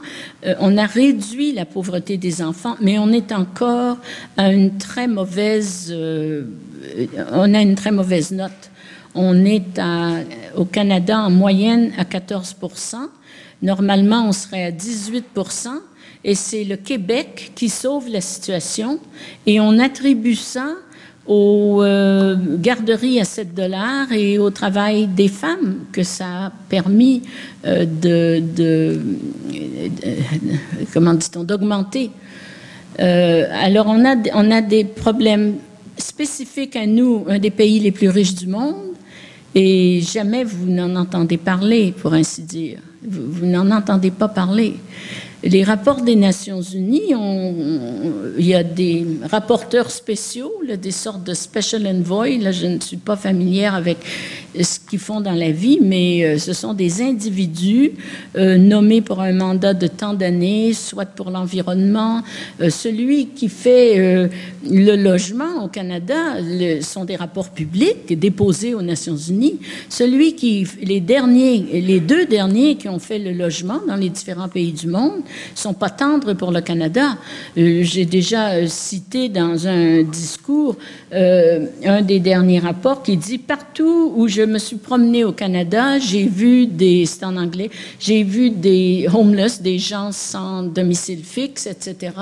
on 0.60 0.78
a 0.78 0.86
réduit 0.86 1.54
la 1.54 1.66
pauvreté 1.66 2.18
des 2.18 2.42
enfants, 2.42 2.76
mais 2.82 3.00
on 3.00 3.12
est 3.12 3.32
encore 3.32 3.98
à 4.38 4.52
une 4.52 4.78
très 4.78 5.08
mauvaise, 5.08 5.96
on 7.32 7.54
a 7.54 7.62
une 7.62 7.76
très 7.76 7.92
mauvaise 7.92 8.32
note. 8.32 8.52
On 9.16 9.46
est 9.46 9.80
à, 9.80 10.22
au 10.56 10.66
Canada 10.66 11.20
en 11.20 11.30
moyenne 11.30 11.92
à 11.98 12.04
14% 12.04 13.10
Normalement, 13.64 14.28
on 14.28 14.34
serait 14.34 14.66
à 14.66 14.72
18 14.72 15.24
et 16.24 16.36
c'est 16.36 16.64
le 16.64 16.78
Québec 16.78 17.52
qui 17.56 17.70
sauve 17.70 18.10
la 18.10 18.22
situation 18.22 19.00
et 19.46 19.60
on 19.60 19.80
attribue 19.80 20.36
ça 20.36 20.76
aux 21.26 21.82
euh, 21.82 22.36
garderies 22.58 23.20
à 23.20 23.26
7 23.26 23.54
dollars 23.54 24.12
et 24.12 24.38
au 24.38 24.50
travail 24.50 25.08
des 25.08 25.30
femmes 25.30 25.80
que 25.92 26.04
ça 26.04 26.46
a 26.46 26.52
permis 26.70 27.22
euh, 27.66 27.86
de, 27.86 29.00
d'augmenter. 31.44 32.12
Euh, 33.00 33.46
alors 33.52 33.88
on 33.88 34.06
a 34.06 34.16
on 34.36 34.52
a 34.52 34.62
des 34.62 34.84
problèmes 34.84 35.56
spécifiques 35.98 36.76
à 36.76 36.86
nous, 36.86 37.26
un 37.28 37.40
des 37.40 37.52
pays 37.52 37.80
les 37.80 37.92
plus 37.92 38.10
riches 38.10 38.36
du 38.36 38.48
monde, 38.48 38.94
et 39.56 40.02
jamais 40.02 40.44
vous 40.44 40.68
n'en 40.68 40.96
entendez 40.96 41.38
parler, 41.38 41.94
pour 42.00 42.14
ainsi 42.14 42.42
dire. 42.42 42.80
vous 43.04 43.46
n'en 43.46 43.72
entendez 43.72 44.12
pas 44.12 44.28
parler 44.28 44.76
les 45.44 45.64
rapports 45.64 46.02
des 46.02 46.16
Nations 46.16 46.62
Unies, 46.62 47.14
il 48.38 48.46
y 48.46 48.56
a 48.56 48.64
des 48.64 49.06
rapporteurs 49.30 49.92
spéciaux, 49.92 50.52
des 50.66 50.92
sortes 50.92 51.24
de 51.24 51.34
special 51.34 51.86
envoy. 51.86 52.38
Là, 52.38 52.52
je 52.52 52.66
ne 52.68 52.80
suis 52.80 52.98
pas 52.98 53.18
familière 53.18 53.76
avec 53.76 53.98
ce 54.62 54.80
qu'ils 54.80 55.00
font 55.00 55.20
dans 55.20 55.34
la 55.34 55.52
vie, 55.52 55.80
mais 55.82 56.24
euh, 56.24 56.38
ce 56.38 56.54
sont 56.54 56.74
des 56.74 57.02
individus 57.02 57.94
euh, 58.38 58.58
nommés 58.58 59.02
pour 59.02 59.20
un 59.20 59.34
mandat 59.34 59.74
de 59.74 59.88
tant 59.88 60.14
d'années, 60.14 60.74
soit 60.74 61.06
pour 61.06 61.32
l'environnement. 61.32 62.22
Euh, 62.62 62.70
celui 62.70 63.28
qui 63.28 63.50
fait 63.50 64.30
le 64.70 64.96
logement 64.96 65.64
au 65.64 65.68
Canada 65.68 66.40
le, 66.40 66.82
sont 66.82 67.06
des 67.06 67.16
rapports 67.16 67.50
publics 67.50 68.18
déposés 68.18 68.74
aux 68.74 68.82
Nations 68.82 69.18
Unies. 69.18 69.60
Celui 69.90 70.36
qui, 70.36 70.68
les 70.82 71.00
derniers, 71.00 71.82
les 71.82 72.00
deux 72.00 72.26
derniers 72.26 72.76
qui 72.76 72.88
ont 72.90 73.00
fait 73.00 73.20
le 73.20 73.32
logement 73.32 73.82
dans 73.88 73.96
les 73.96 74.10
différents 74.10 74.50
pays 74.50 74.72
du 74.72 74.88
monde 74.88 75.22
sont 75.56 75.74
pas 75.74 75.90
tendres 75.90 76.34
pour 76.34 76.52
le 76.52 76.62
Canada. 76.62 77.18
J'ai 77.56 78.06
déjà 78.06 78.68
cité 78.68 79.30
dans 79.30 79.68
un 79.68 80.04
discours 80.04 80.78
un 81.12 82.02
des 82.02 82.20
derniers 82.20 82.60
rapports 82.60 83.04
qui 83.04 83.18
dit 83.18 83.38
partout 83.38 84.14
où 84.16 84.28
je 84.28 84.42
me 84.42 84.58
suis 84.58 84.78
promenée 84.78 85.24
au 85.24 85.32
Canada, 85.32 86.00
j'ai 86.00 86.28
vu 86.28 86.68
des, 86.68 87.06
c'est 87.06 87.24
en 87.24 87.38
anglais, 87.38 87.70
j'ai 88.00 88.24
vu 88.24 88.50
des 88.50 89.08
homeless, 89.14 89.62
des 89.62 89.80
gens 89.80 90.12
sans 90.12 90.64
domicile 90.64 91.24
fixe, 91.24 91.68
etc., 91.68 92.14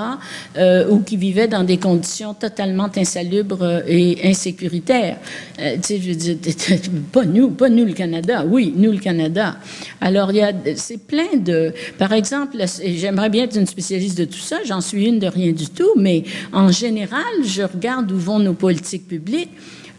euh, 0.56 0.88
ou 0.90 1.00
qui 1.00 1.16
vivaient 1.16 1.48
dans 1.48 1.64
des 1.64 1.78
conditions 1.78 2.34
totalement 2.34 2.88
insalubres 2.96 3.82
et 3.86 4.18
insécuritaires. 4.24 5.18
Euh, 5.60 5.76
tu 5.76 5.82
sais, 5.82 6.00
je 6.00 6.12
dire, 6.12 6.36
pas 7.12 7.24
nous, 7.24 7.50
pas 7.50 7.68
nous 7.68 7.84
le 7.84 7.92
Canada, 7.92 8.44
oui, 8.46 8.72
nous 8.76 8.92
le 8.92 8.98
Canada. 8.98 9.56
Alors, 10.00 10.30
il 10.30 10.36
y 10.38 10.42
a, 10.42 10.52
c'est 10.76 10.98
plein 10.98 11.36
de, 11.36 11.72
par 11.98 12.12
exemple, 12.12 12.56
j'aimerais 13.02 13.30
bien 13.30 13.44
être 13.44 13.56
une 13.56 13.66
spécialiste 13.66 14.16
de 14.16 14.24
tout 14.26 14.38
ça, 14.38 14.58
j'en 14.64 14.80
suis 14.80 15.06
une 15.06 15.18
de 15.18 15.26
rien 15.26 15.50
du 15.50 15.66
tout, 15.66 15.90
mais 15.96 16.22
en 16.52 16.70
général, 16.70 17.34
je 17.44 17.62
regarde 17.62 18.12
où 18.12 18.16
vont 18.16 18.38
nos 18.38 18.54
politiques 18.54 19.08
publiques. 19.08 19.50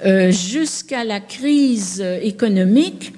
Euh, 0.05 0.31
jusqu'à 0.31 1.03
la 1.05 1.21
crise 1.21 2.03
économique 2.21 3.13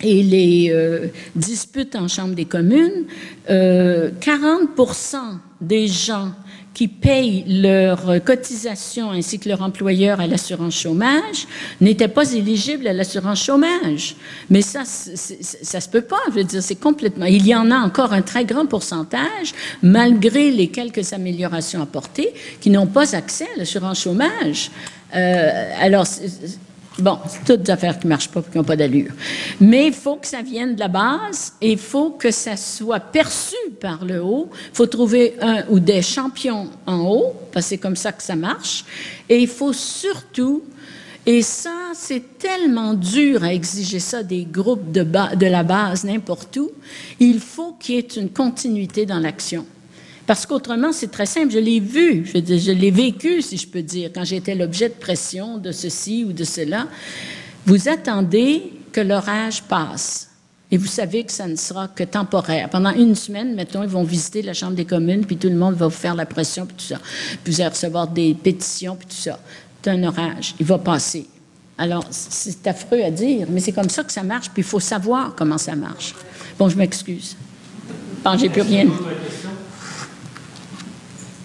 et 0.00 0.22
les 0.22 0.70
euh, 0.70 1.08
disputes 1.36 1.96
en 1.96 2.08
Chambre 2.08 2.34
des 2.34 2.46
communes, 2.46 3.04
40% 3.48 3.50
euh, 3.50 5.18
des 5.60 5.86
gens 5.86 6.32
qui 6.78 6.86
payent 6.86 7.42
leur 7.48 8.22
cotisation 8.24 9.10
ainsi 9.10 9.40
que 9.40 9.48
leur 9.48 9.62
employeur 9.62 10.20
à 10.20 10.28
l'assurance 10.28 10.76
chômage 10.76 11.48
n'étaient 11.80 12.06
pas 12.06 12.32
éligibles 12.32 12.86
à 12.86 12.92
l'assurance 12.92 13.42
chômage. 13.42 14.14
Mais 14.48 14.62
ça, 14.62 14.84
ça 14.84 15.80
se 15.80 15.88
peut 15.88 16.02
pas. 16.02 16.20
Je 16.28 16.34
veux 16.34 16.44
dire, 16.44 16.62
c'est 16.62 16.76
complètement. 16.76 17.24
Il 17.24 17.44
y 17.44 17.52
en 17.52 17.72
a 17.72 17.78
encore 17.78 18.12
un 18.12 18.22
très 18.22 18.44
grand 18.44 18.66
pourcentage, 18.66 19.54
malgré 19.82 20.52
les 20.52 20.68
quelques 20.68 21.12
améliorations 21.12 21.82
apportées, 21.82 22.32
qui 22.60 22.70
n'ont 22.70 22.86
pas 22.86 23.16
accès 23.16 23.48
à 23.56 23.58
l'assurance 23.58 24.02
chômage. 24.02 24.70
Euh, 25.16 25.72
alors, 25.80 26.06
bon, 26.98 27.18
c'est 27.28 27.44
toutes 27.44 27.62
des 27.62 27.70
affaires 27.70 27.98
qui 27.98 28.06
ne 28.06 28.10
marchent 28.10 28.28
pas 28.28 28.42
qui 28.42 28.56
n'ont 28.56 28.64
pas 28.64 28.76
d'allure. 28.76 29.12
Mais 29.60 29.86
il 29.86 29.92
faut 29.92 30.16
que 30.16 30.26
ça 30.26 30.42
vienne 30.42 30.74
de 30.74 30.80
la 30.80 30.88
base 30.88 31.52
et 31.60 31.72
il 31.72 31.78
faut 31.78 32.10
que 32.10 32.30
ça 32.30 32.56
soit 32.56 33.00
perçu 33.00 33.56
par 33.80 34.04
le 34.04 34.22
haut. 34.22 34.48
Il 34.52 34.76
faut 34.76 34.86
trouver 34.86 35.36
un 35.40 35.64
ou 35.68 35.80
des 35.80 36.02
champions 36.02 36.68
en 36.86 37.00
haut, 37.00 37.34
parce 37.52 37.66
que 37.66 37.70
c'est 37.70 37.78
comme 37.78 37.96
ça 37.96 38.12
que 38.12 38.22
ça 38.22 38.36
marche. 38.36 38.84
Et 39.28 39.38
il 39.38 39.48
faut 39.48 39.72
surtout 39.72 40.62
et 41.26 41.42
ça, 41.42 41.90
c'est 41.92 42.38
tellement 42.38 42.94
dur 42.94 43.44
à 43.44 43.52
exiger 43.52 43.98
ça 43.98 44.22
des 44.22 44.46
groupes 44.46 44.90
de, 44.90 45.02
de 45.02 45.46
la 45.46 45.62
base 45.62 46.04
n'importe 46.04 46.56
où. 46.56 46.70
Il 47.20 47.40
faut 47.40 47.74
qu'il 47.78 47.96
y 47.96 47.98
ait 47.98 48.16
une 48.16 48.30
continuité 48.30 49.04
dans 49.04 49.18
l'action. 49.18 49.66
Parce 50.28 50.44
qu'autrement, 50.44 50.92
c'est 50.92 51.10
très 51.10 51.24
simple. 51.24 51.50
Je 51.50 51.58
l'ai 51.58 51.80
vu, 51.80 52.26
je, 52.26 52.70
l'ai 52.70 52.90
vécu, 52.90 53.40
si 53.40 53.56
je 53.56 53.66
peux 53.66 53.80
dire, 53.80 54.10
quand 54.14 54.24
j'étais 54.24 54.54
l'objet 54.54 54.90
de 54.90 54.94
pression 54.94 55.56
de 55.56 55.72
ceci 55.72 56.22
ou 56.28 56.34
de 56.34 56.44
cela. 56.44 56.86
Vous 57.64 57.88
attendez 57.88 58.70
que 58.92 59.00
l'orage 59.00 59.62
passe. 59.62 60.28
Et 60.70 60.76
vous 60.76 60.86
savez 60.86 61.24
que 61.24 61.32
ça 61.32 61.46
ne 61.46 61.56
sera 61.56 61.88
que 61.88 62.04
temporaire. 62.04 62.68
Pendant 62.68 62.90
une 62.90 63.14
semaine, 63.14 63.54
mettons, 63.54 63.82
ils 63.82 63.88
vont 63.88 64.04
visiter 64.04 64.42
la 64.42 64.52
Chambre 64.52 64.74
des 64.74 64.84
communes, 64.84 65.24
puis 65.24 65.38
tout 65.38 65.48
le 65.48 65.56
monde 65.56 65.76
va 65.76 65.86
vous 65.86 65.96
faire 65.96 66.14
la 66.14 66.26
pression, 66.26 66.66
puis 66.66 66.76
tout 66.76 66.94
ça. 66.94 67.00
Puis 67.42 67.54
vous 67.54 67.60
allez 67.62 67.70
recevoir 67.70 68.06
des 68.06 68.34
pétitions, 68.34 68.96
puis 68.96 69.08
tout 69.08 69.22
ça. 69.22 69.40
C'est 69.82 69.90
un 69.92 70.04
orage. 70.04 70.54
Il 70.60 70.66
va 70.66 70.76
passer. 70.76 71.26
Alors, 71.78 72.04
c'est 72.10 72.66
affreux 72.66 73.02
à 73.02 73.10
dire, 73.10 73.46
mais 73.48 73.60
c'est 73.60 73.72
comme 73.72 73.88
ça 73.88 74.04
que 74.04 74.12
ça 74.12 74.22
marche, 74.22 74.50
puis 74.50 74.60
il 74.60 74.68
faut 74.68 74.78
savoir 74.78 75.34
comment 75.34 75.56
ça 75.56 75.74
marche. 75.74 76.14
Bon, 76.58 76.68
je 76.68 76.76
m'excuse. 76.76 77.34
Bon, 78.22 78.36
j'ai 78.36 78.50
plus 78.50 78.60
rien. 78.60 78.88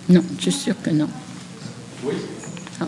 Non, 0.09 0.21
je 0.37 0.41
suis 0.41 0.51
sûr 0.51 0.75
que 0.81 0.89
non. 0.89 1.07
Oui. 2.03 2.13
Ah. 2.81 2.85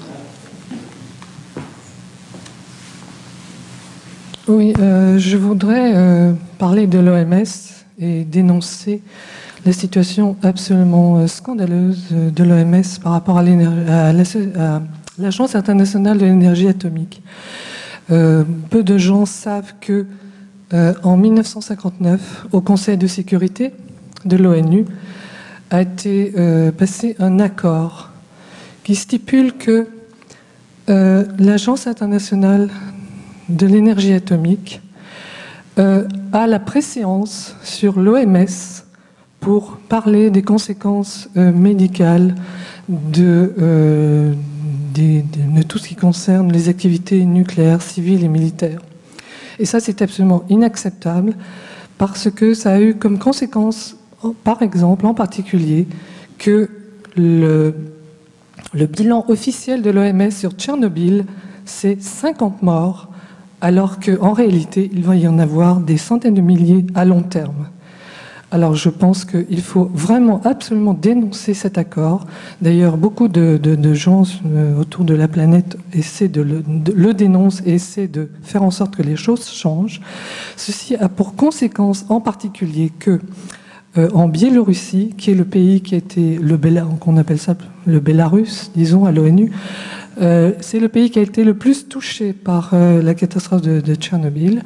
Oui, 4.47 4.73
euh, 4.79 5.17
je 5.17 5.37
voudrais 5.37 5.95
euh, 5.95 6.33
parler 6.59 6.87
de 6.87 6.99
l'OMS 6.99 7.45
et 7.99 8.25
dénoncer 8.25 9.01
la 9.65 9.71
situation 9.71 10.35
absolument 10.43 11.17
euh, 11.17 11.27
scandaleuse 11.27 12.09
de 12.11 12.43
l'OMS 12.43 12.83
par 13.01 13.13
rapport 13.13 13.37
à 13.37 13.43
l'Agence 15.17 15.55
internationale 15.55 16.17
de 16.17 16.25
l'énergie 16.25 16.67
atomique. 16.67 17.23
peu 18.07 18.83
de 18.83 18.97
gens 18.97 19.25
savent 19.25 19.73
que 19.79 20.05
en 21.03 21.15
1959, 21.15 22.47
au 22.51 22.59
Conseil 22.59 22.97
de 22.97 23.07
sécurité 23.07 23.71
de 24.25 24.35
l'ONU, 24.35 24.85
a 25.69 25.81
été 25.81 26.33
euh, 26.37 26.71
passé 26.71 27.15
un 27.19 27.39
accord 27.39 28.11
qui 28.83 28.95
stipule 28.95 29.53
que 29.53 29.87
euh, 30.89 31.25
l'Agence 31.39 31.87
internationale 31.87 32.69
de 33.49 33.65
l'énergie 33.65 34.13
atomique 34.13 34.81
euh, 35.79 36.07
a 36.31 36.47
la 36.47 36.59
préséance 36.59 37.55
sur 37.63 37.99
l'OMS 37.99 38.45
pour 39.39 39.77
parler 39.89 40.29
des 40.31 40.41
conséquences 40.41 41.29
médicales 41.35 42.33
de, 42.89 44.33
de, 44.95 45.61
tout 45.67 45.77
ce 45.77 45.87
qui 45.87 45.95
concerne 45.95 46.51
les 46.51 46.67
activités 46.67 47.23
nucléaires, 47.25 47.83
civiles 47.83 48.23
et 48.23 48.27
militaires. 48.27 48.81
Et 49.59 49.65
ça, 49.65 49.79
c'est 49.79 50.01
absolument 50.01 50.45
inacceptable 50.49 51.35
parce 51.99 52.31
que 52.31 52.55
ça 52.55 52.73
a 52.73 52.81
eu 52.81 52.95
comme 52.95 53.19
conséquence 53.19 53.95
par 54.34 54.61
exemple, 54.61 55.06
en 55.06 55.14
particulier, 55.14 55.88
que 56.38 56.69
le, 57.15 57.73
bilan 58.73 59.26
officiel 59.27 59.81
de 59.81 59.89
l'OMS 59.89 60.31
sur 60.31 60.52
Tchernobyl, 60.52 61.26
c'est 61.65 62.02
50 62.02 62.61
morts, 62.61 63.10
alors 63.61 63.99
qu'en 63.99 64.34
réalité, 64.34 64.89
il 64.93 65.03
va 65.03 65.15
y 65.15 65.27
en 65.27 65.39
avoir 65.39 65.80
des 65.80 65.97
centaines 65.97 66.34
de 66.34 66.41
milliers 66.41 66.85
à 66.93 67.06
long 67.06 67.22
terme. 67.22 67.69
Alors 68.52 68.76
je 68.76 68.89
pense 68.89 69.26
qu'il 69.26 69.61
faut 69.61 69.89
vraiment 69.93 70.39
absolument 70.45 70.93
dénoncer 70.93 71.53
cet 71.53 71.77
accord. 71.77 72.26
D'ailleurs, 72.61 72.95
beaucoup 72.95 73.27
de, 73.27 73.60
gens 73.93 74.23
euh, 74.45 74.80
autour 74.80 75.03
de 75.03 75.14
la 75.14 75.27
planète 75.27 75.77
essaient 75.93 76.27
de 76.27 76.41
le, 76.41 76.64
de 76.65 76.93
le 76.93 77.14
dénoncent 77.14 77.61
et 77.65 77.73
essaient 77.73 78.07
de 78.07 78.30
faire 78.43 78.64
en 78.64 78.72
sorte 78.72 78.95
que 78.95 79.02
les 79.02 79.15
choses 79.15 79.49
changent. 79.49 79.99
Ceci 80.56 80.95
a 80.95 81.10
pour 81.10 81.35
conséquence 81.35 82.06
en 82.07 82.22
particulier 82.22 82.91
que 82.97 83.19
euh, 83.97 84.09
en 84.13 84.27
Biélorussie, 84.27 85.13
qui 85.17 85.31
est 85.31 85.35
le 85.35 85.45
pays 85.45 85.80
qui 85.81 85.95
été 85.95 86.38
le 86.38 86.59
qu'on 86.99 87.15
appelle 87.17 87.38
ça 87.38 87.55
le 87.85 87.99
Bélarus, 87.99 88.72
disons 88.76 89.05
à 89.05 89.11
l'ONU. 89.11 89.51
Euh, 90.19 90.53
c'est 90.59 90.80
le 90.80 90.89
pays 90.89 91.09
qui 91.11 91.19
a 91.19 91.22
été 91.22 91.43
le 91.43 91.53
plus 91.53 91.88
touché 91.88 92.34
par 92.34 92.72
euh, 92.73 93.01
la 93.01 93.13
catastrophe 93.13 93.61
de, 93.61 93.95
Tchernobyl. 93.95 94.63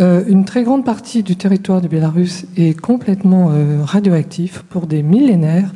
une 0.00 0.44
très 0.44 0.62
grande 0.62 0.84
partie 0.84 1.22
du 1.22 1.34
territoire 1.36 1.80
du 1.80 1.88
Bélarus 1.88 2.46
est 2.56 2.78
complètement 2.78 3.50
radioactif 3.82 4.62
pour 4.68 4.86
des 4.86 5.02
millénaires, 5.02 5.72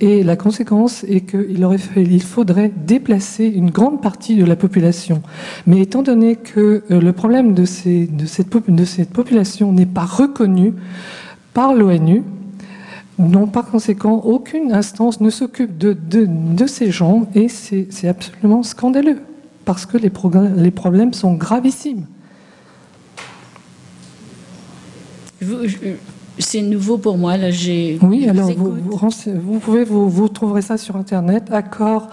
et 0.00 0.22
la 0.22 0.36
conséquence 0.36 1.04
est 1.04 1.22
qu'il 1.22 2.22
faudrait 2.22 2.72
déplacer 2.86 3.46
une 3.46 3.70
grande 3.70 4.00
partie 4.00 4.36
de 4.36 4.44
la 4.44 4.56
population. 4.56 5.22
Mais 5.66 5.80
étant 5.80 6.02
donné 6.02 6.36
que 6.36 6.84
le 6.88 7.12
problème 7.12 7.52
de 7.52 7.64
cette 7.66 9.10
population 9.12 9.72
n'est 9.72 9.84
pas 9.84 10.06
reconnu 10.06 10.72
par 11.52 11.74
l'ONU, 11.74 12.22
non, 13.18 13.46
par 13.46 13.66
conséquent, 13.66 14.20
aucune 14.24 14.72
instance 14.72 15.20
ne 15.20 15.30
s'occupe 15.30 15.78
de, 15.78 15.94
de, 15.94 16.66
ces 16.66 16.90
gens 16.90 17.26
et 17.34 17.48
c'est 17.48 18.08
absolument 18.08 18.62
scandaleux 18.62 19.20
parce 19.64 19.86
que 19.86 19.96
les, 19.96 20.12
les 20.56 20.70
problèmes 20.70 21.14
sont 21.14 21.34
gravissimes. 21.34 22.06
C'est 26.38 26.60
nouveau 26.60 26.98
pour 26.98 27.16
moi, 27.16 27.38
là, 27.38 27.50
j'ai... 27.50 27.98
Oui, 28.02 28.28
alors 28.28 28.50
vous, 28.52 28.74
vous, 28.74 29.58
pouvez, 29.58 29.84
vous, 29.84 30.10
vous, 30.10 30.28
trouverez 30.28 30.60
ça 30.60 30.76
sur 30.76 30.96
Internet, 30.96 31.44
accord 31.50 32.10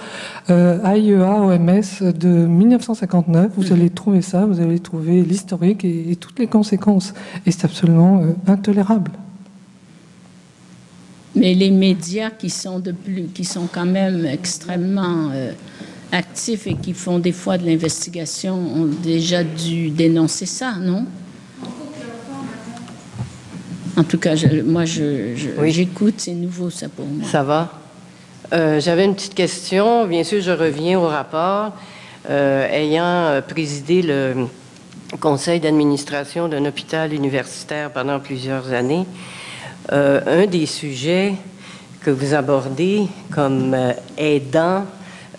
euh, 0.49 0.81
AIEA 0.85 1.41
OMS 1.41 2.13
de 2.13 2.29
1959, 2.29 3.51
vous 3.57 3.73
allez 3.73 3.89
trouver 3.89 4.21
ça, 4.21 4.45
vous 4.45 4.61
allez 4.61 4.79
trouver 4.79 5.23
l'historique 5.23 5.83
et, 5.83 6.15
toutes 6.15 6.39
les 6.39 6.47
conséquences, 6.47 7.13
et 7.45 7.51
c'est 7.51 7.65
absolument 7.65 8.21
euh, 8.21 8.33
intolérable. 8.47 9.11
Mais 11.35 11.53
les 11.53 11.71
médias 11.71 12.29
qui 12.29 12.49
sont, 12.49 12.79
de 12.79 12.91
plus, 12.91 13.23
qui 13.33 13.43
sont 13.43 13.67
quand 13.71 13.85
même 13.85 14.25
extrêmement 14.25 15.29
euh, 15.33 15.51
actifs 16.11 16.67
et 16.67 16.75
qui 16.75 16.93
font 16.93 17.19
des 17.19 17.31
fois 17.31 17.57
de 17.57 17.65
l'investigation 17.65 18.55
ont 18.55 18.85
déjà 18.85 19.43
dû 19.43 19.89
dénoncer 19.89 20.45
ça, 20.45 20.75
non? 20.79 21.05
En 23.95 24.03
tout 24.03 24.17
cas, 24.17 24.35
moi, 24.65 24.85
je, 24.85 25.35
j'écoute, 25.65 26.15
c'est 26.17 26.33
nouveau 26.33 26.69
ça 26.69 26.89
pour 26.89 27.05
moi. 27.05 27.27
Ça 27.29 27.43
va. 27.43 27.79
Euh, 28.51 28.79
j'avais 28.79 29.05
une 29.05 29.13
petite 29.13 29.35
question. 29.35 30.07
Bien 30.07 30.23
sûr, 30.23 30.41
je 30.41 30.51
reviens 30.51 30.99
au 30.99 31.07
rapport. 31.07 31.73
Euh, 32.29 32.67
ayant 32.69 33.41
présidé 33.47 34.01
le 34.01 34.47
conseil 35.19 35.59
d'administration 35.59 36.47
d'un 36.47 36.65
hôpital 36.65 37.13
universitaire 37.13 37.91
pendant 37.91 38.19
plusieurs 38.19 38.71
années, 38.73 39.05
un 39.89 40.45
des 40.45 40.65
sujets 40.65 41.33
que 42.03 42.11
vous 42.11 42.33
abordez 42.33 43.07
comme 43.31 43.73
euh, 43.73 43.93
aidant 44.17 44.85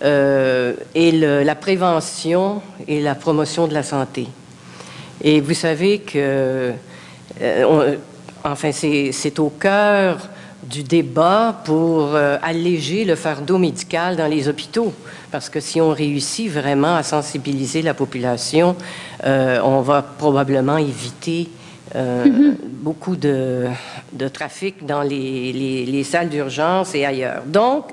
euh, 0.03 0.73
est 0.93 1.11
la 1.11 1.55
prévention 1.55 2.61
et 2.87 3.01
la 3.01 3.15
promotion 3.15 3.67
de 3.67 3.73
la 3.73 3.83
santé. 3.83 4.27
Et 5.21 5.39
vous 5.39 5.53
savez 5.53 5.99
que, 5.99 6.73
euh, 7.41 7.95
enfin, 8.43 8.71
c'est 8.71 9.39
au 9.39 9.49
cœur 9.49 10.17
du 10.63 10.83
débat 10.83 11.61
pour 11.63 12.15
euh, 12.15 12.37
alléger 12.41 13.05
le 13.05 13.15
fardeau 13.15 13.57
médical 13.57 14.15
dans 14.15 14.27
les 14.27 14.47
hôpitaux. 14.47 14.93
Parce 15.31 15.49
que 15.49 15.59
si 15.59 15.79
on 15.79 15.91
réussit 15.91 16.51
vraiment 16.51 16.95
à 16.95 17.03
sensibiliser 17.03 17.81
la 17.81 17.93
population, 17.93 18.75
euh, 19.23 19.59
on 19.63 19.81
va 19.81 20.01
probablement 20.01 20.77
éviter 20.77 21.49
mm-hmm. 21.93 22.55
beaucoup 22.61 23.15
de, 23.15 23.67
de, 24.13 24.27
trafic 24.27 24.85
dans 24.85 25.01
les, 25.01 25.53
les, 25.53 25.85
les 25.85 26.03
salles 26.03 26.29
d'urgence 26.29 26.95
et 26.95 27.05
ailleurs. 27.05 27.43
Donc, 27.45 27.85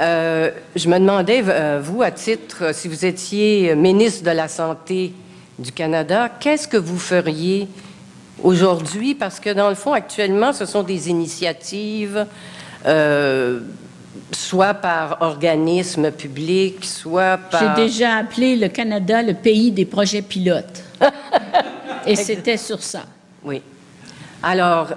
euh, 0.00 0.50
je 0.76 0.88
me 0.88 0.98
demandais, 0.98 1.42
euh, 1.46 1.80
vous, 1.82 2.02
à 2.02 2.10
titre, 2.10 2.72
si 2.72 2.86
vous 2.88 3.04
étiez 3.04 3.74
ministre 3.74 4.24
de 4.24 4.30
la 4.30 4.46
Santé 4.46 5.12
du 5.58 5.72
Canada, 5.72 6.30
qu'est-ce 6.38 6.68
que 6.68 6.76
vous 6.76 6.98
feriez 6.98 7.66
aujourd'hui? 8.42 9.14
Parce 9.14 9.40
que, 9.40 9.50
dans 9.50 9.68
le 9.68 9.74
fond, 9.74 9.92
actuellement, 9.92 10.52
ce 10.52 10.66
sont 10.66 10.84
des 10.84 11.08
initiatives, 11.10 12.26
euh, 12.86 13.60
soit 14.30 14.74
par 14.74 15.18
organismes 15.20 16.12
publics, 16.12 16.84
soit 16.84 17.38
par... 17.50 17.76
J'ai 17.76 17.82
déjà 17.82 18.16
appelé 18.16 18.54
le 18.54 18.68
Canada 18.68 19.20
le 19.22 19.34
pays 19.34 19.72
des 19.72 19.84
projets 19.84 20.22
pilotes. 20.22 20.84
Et 22.06 22.16
c'était 22.16 22.56
sur 22.56 22.82
ça. 22.82 23.04
Oui. 23.44 23.62
Alors, 24.42 24.88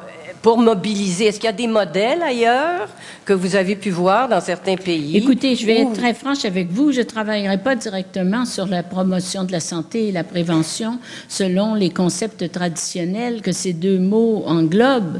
pour 0.41 0.57
mobiliser? 0.57 1.25
Est-ce 1.25 1.39
qu'il 1.39 1.45
y 1.45 1.49
a 1.49 1.55
des 1.55 1.67
modèles 1.67 2.21
ailleurs 2.23 2.87
que 3.25 3.33
vous 3.33 3.55
avez 3.55 3.75
pu 3.75 3.91
voir 3.91 4.27
dans 4.27 4.41
certains 4.41 4.75
pays? 4.75 5.17
Écoutez, 5.17 5.55
je 5.55 5.65
vais 5.65 5.81
être 5.81 5.93
très 5.93 6.13
franche 6.13 6.45
avec 6.45 6.71
vous. 6.71 6.91
Je 6.91 6.99
ne 6.99 7.05
travaillerai 7.05 7.59
pas 7.59 7.75
directement 7.75 8.45
sur 8.45 8.65
la 8.65 8.81
promotion 8.81 9.43
de 9.43 9.51
la 9.51 9.59
santé 9.59 10.07
et 10.07 10.11
la 10.11 10.23
prévention 10.23 10.97
selon 11.27 11.75
les 11.75 11.91
concepts 11.91 12.51
traditionnels 12.51 13.41
que 13.41 13.51
ces 13.51 13.73
deux 13.73 13.99
mots 13.99 14.43
englobent. 14.47 15.19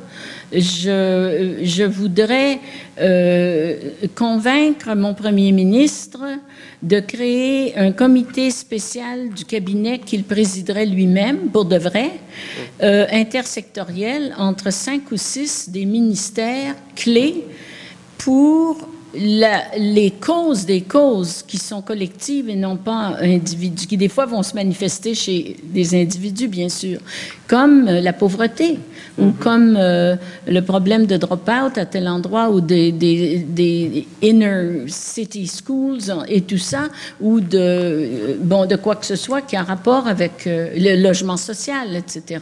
Je, 0.52 1.60
je 1.62 1.84
voudrais 1.84 2.60
euh, 3.00 3.78
convaincre 4.16 4.96
mon 4.96 5.14
premier 5.14 5.52
ministre 5.52 6.20
de 6.82 7.00
créer 7.00 7.78
un 7.78 7.92
comité 7.92 8.50
spécial 8.50 9.30
du 9.30 9.46
cabinet 9.46 10.00
qu'il 10.00 10.24
présiderait 10.24 10.88
lui-même, 10.88 11.50
pour 11.52 11.66
de 11.66 11.78
vrai, 11.78 12.12
euh, 12.82 13.06
intersectoriel, 13.12 14.34
entre 14.38 14.72
cinq 14.72 15.12
ou 15.12 15.18
six 15.18 15.70
des 15.70 15.86
ministères 15.86 16.76
clés 16.96 17.46
pour 18.18 18.88
les 19.14 20.14
causes 20.20 20.66
des 20.66 20.82
causes 20.82 21.44
qui 21.44 21.58
sont 21.58 21.82
collectives 21.82 22.50
et 22.50 22.56
non 22.56 22.78
pas 22.78 23.18
individuelles, 23.20 23.88
qui 23.88 23.98
des 23.98 24.08
fois 24.08 24.26
vont 24.26 24.42
se 24.42 24.54
manifester 24.56 25.14
chez 25.14 25.58
des 25.64 26.02
individus, 26.02 26.48
bien 26.48 26.70
sûr, 26.70 27.00
comme 27.52 27.90
euh, 27.90 28.00
la 28.00 28.14
pauvreté 28.14 28.80
ou 29.18 29.26
mm-hmm. 29.26 29.34
comme 29.40 29.76
euh, 29.78 30.16
le 30.48 30.62
problème 30.62 31.06
de 31.06 31.18
drop-out 31.18 31.78
à 31.78 31.86
tel 31.86 32.08
endroit 32.08 32.50
ou 32.50 32.62
des, 32.62 32.94
des, 32.94 34.08
inner 34.22 34.86
city 34.88 35.48
schools 35.48 36.00
et 36.30 36.40
tout 36.40 36.58
ça, 36.58 36.84
ou 37.20 37.42
de, 37.42 37.60
euh, 37.60 38.36
bon, 38.40 38.66
de 38.66 38.78
quoi 38.78 38.96
que 38.96 39.06
ce 39.06 39.18
soit 39.18 39.42
qui 39.42 39.58
a 39.58 39.64
rapport 39.64 40.08
avec 40.08 40.44
le 40.46 41.04
logement 41.04 41.36
social, 41.36 41.94
etc. 41.94 42.40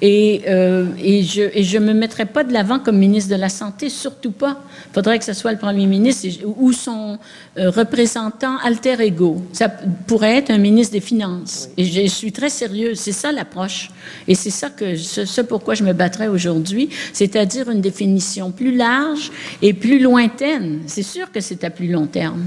Et, 0.00 0.44
et 0.46 1.22
je 1.24 1.78
ne 1.78 1.86
me 1.86 1.94
mettrai 1.94 2.26
pas 2.26 2.44
de 2.44 2.52
l'avant 2.52 2.78
comme 2.78 2.96
ministre 2.98 3.34
de 3.34 3.40
la 3.40 3.48
Santé, 3.48 3.88
surtout 3.88 4.30
pas. 4.30 4.56
Il 4.90 4.94
faudrait 4.94 5.18
que 5.18 5.24
ce 5.24 5.32
soit 5.32 5.50
le 5.50 5.58
premier 5.58 5.86
ministre 5.86 6.28
ou 6.44 6.72
son 6.72 7.18
représentant 7.56 8.56
alter 8.58 9.00
ego. 9.00 9.42
Ça 9.52 9.68
pourrait 10.06 10.36
être 10.36 10.50
un 10.50 10.58
ministre 10.58 10.92
des 10.92 11.00
Finances. 11.00 11.68
Et 11.76 11.84
je, 11.84 12.06
suis 12.06 12.32
très 12.32 12.50
sérieuse. 12.50 12.98
C'est 13.00 13.12
ça 13.12 13.32
l'approche. 13.32 13.90
Et 14.28 14.34
c'est 14.34 14.50
ça 14.50 14.68
que 14.68 14.94
ce, 14.94 15.40
pourquoi 15.40 15.74
je 15.74 15.82
me 15.82 15.94
battrai 15.94 16.28
aujourd'hui, 16.28 16.90
c'est-à-dire 17.14 17.70
une 17.70 17.80
définition 17.80 18.52
plus 18.52 18.76
large 18.76 19.32
et 19.62 19.72
plus 19.72 19.98
lointaine. 19.98 20.80
C'est 20.86 21.02
sûr 21.02 21.32
que 21.32 21.40
c'est 21.40 21.64
à 21.64 21.70
plus 21.70 21.88
long 21.88 22.06
terme, 22.06 22.46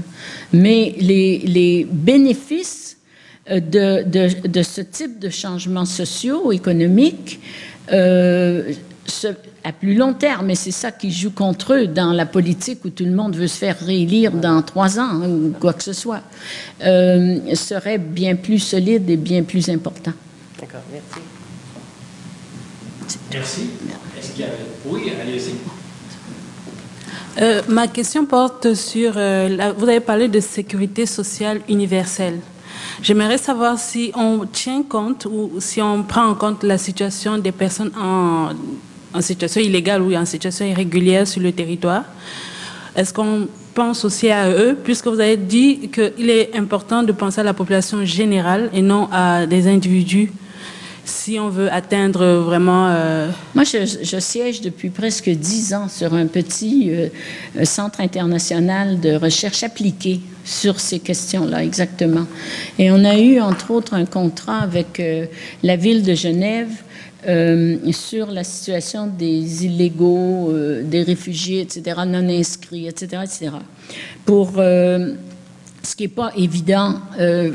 mais 0.52 0.94
les, 0.98 1.86
bénéfices 1.90 2.96
euh, 3.50 3.60
de, 3.60 4.62
ce 4.62 4.80
type 4.80 5.18
de 5.18 5.28
changements 5.28 5.84
sociaux, 5.84 6.52
économiques, 6.52 7.40
euh, 7.92 8.72
à 9.64 9.72
plus 9.72 9.94
long 9.94 10.14
terme, 10.14 10.50
et 10.50 10.54
c'est 10.54 10.70
ça 10.70 10.92
qui 10.92 11.10
joue 11.10 11.32
contre 11.32 11.74
eux 11.74 11.86
dans 11.88 12.12
la 12.12 12.26
politique 12.26 12.84
où 12.84 12.90
tout 12.90 13.04
le 13.04 13.10
monde 13.12 13.36
veut 13.36 13.48
se 13.48 13.58
faire 13.58 13.78
réélire 13.80 14.32
dans 14.32 14.62
trois 14.62 15.00
ans 15.00 15.20
ou 15.28 15.52
quoi 15.58 15.72
que 15.72 15.82
ce 15.82 15.92
soit, 15.92 16.22
euh, 16.84 17.54
serait 17.54 17.98
bien 17.98 18.36
plus 18.36 18.60
solide 18.60 19.10
et 19.10 19.16
bien 19.16 19.42
plus 19.42 19.68
important. 19.68 20.12
D'accord, 20.60 20.82
merci. 20.92 21.31
Merci. 23.32 23.70
Est-ce 24.18 24.32
qu'il 24.32 24.40
y 24.40 24.44
a... 24.44 24.52
Oui, 24.86 25.12
allez-y. 25.20 25.54
Euh, 27.40 27.62
ma 27.68 27.88
question 27.88 28.26
porte 28.26 28.74
sur, 28.74 29.14
euh, 29.16 29.72
vous 29.78 29.88
avez 29.88 30.00
parlé 30.00 30.28
de 30.28 30.40
sécurité 30.40 31.06
sociale 31.06 31.60
universelle. 31.68 32.40
J'aimerais 33.00 33.38
savoir 33.38 33.78
si 33.78 34.12
on 34.14 34.44
tient 34.46 34.82
compte 34.82 35.26
ou 35.26 35.52
si 35.58 35.80
on 35.80 36.02
prend 36.02 36.26
en 36.26 36.34
compte 36.34 36.62
la 36.62 36.76
situation 36.78 37.38
des 37.38 37.52
personnes 37.52 37.90
en 37.98 38.50
en 39.14 39.20
situation 39.20 39.60
illégale 39.60 40.02
ou 40.02 40.14
en 40.14 40.24
situation 40.24 40.64
irrégulière 40.64 41.26
sur 41.26 41.40
le 41.40 41.52
territoire. 41.52 42.04
Est-ce 42.96 43.12
qu'on 43.12 43.48
pense 43.74 44.04
aussi 44.04 44.30
à 44.30 44.50
eux, 44.50 44.76
puisque 44.82 45.06
vous 45.06 45.20
avez 45.20 45.36
dit 45.36 45.90
qu'il 45.90 46.30
est 46.30 46.54
important 46.56 47.02
de 47.02 47.12
penser 47.12 47.40
à 47.40 47.44
la 47.44 47.54
population 47.54 48.04
générale 48.04 48.70
et 48.74 48.82
non 48.82 49.08
à 49.10 49.46
des 49.46 49.66
individus 49.66 50.30
si 51.04 51.38
on 51.38 51.48
veut 51.48 51.72
atteindre 51.72 52.24
vraiment... 52.40 52.88
Euh, 52.90 53.28
Moi, 53.54 53.64
je, 53.64 54.18
siège 54.18 54.60
depuis 54.60 54.90
presque 54.90 55.28
dix 55.28 55.74
ans 55.74 55.88
sur 55.88 56.14
un 56.14 56.26
petit 56.26 56.90
euh, 56.90 57.08
centre 57.64 58.00
international 58.00 59.00
de 59.00 59.14
recherche 59.14 59.62
appliquée 59.62 60.20
sur 60.44 60.80
ces 60.80 60.98
questions-là, 61.00 61.64
exactement. 61.64 62.26
Et 62.78 62.90
on 62.90 63.04
a 63.04 63.18
eu, 63.18 63.40
entre 63.40 63.70
autres, 63.70 63.94
un 63.94 64.04
contrat 64.04 64.58
avec 64.58 65.00
euh, 65.00 65.26
la 65.62 65.76
ville 65.76 66.02
de 66.02 66.14
Genève 66.14 66.70
euh, 67.28 67.76
sur 67.92 68.32
la 68.32 68.42
situation 68.42 69.06
des 69.06 69.64
illégaux, 69.64 70.50
euh, 70.50 70.82
des 70.82 71.02
réfugiés, 71.02 71.60
etc., 71.60 72.00
non 72.06 72.28
inscrits, 72.28 72.88
etc., 72.88 73.22
etc. 73.24 73.50
Pour 74.24 74.54
euh, 74.58 75.14
ce 75.82 75.96
qui 75.96 76.04
n'est 76.04 76.08
pas 76.08 76.32
évident 76.36 76.94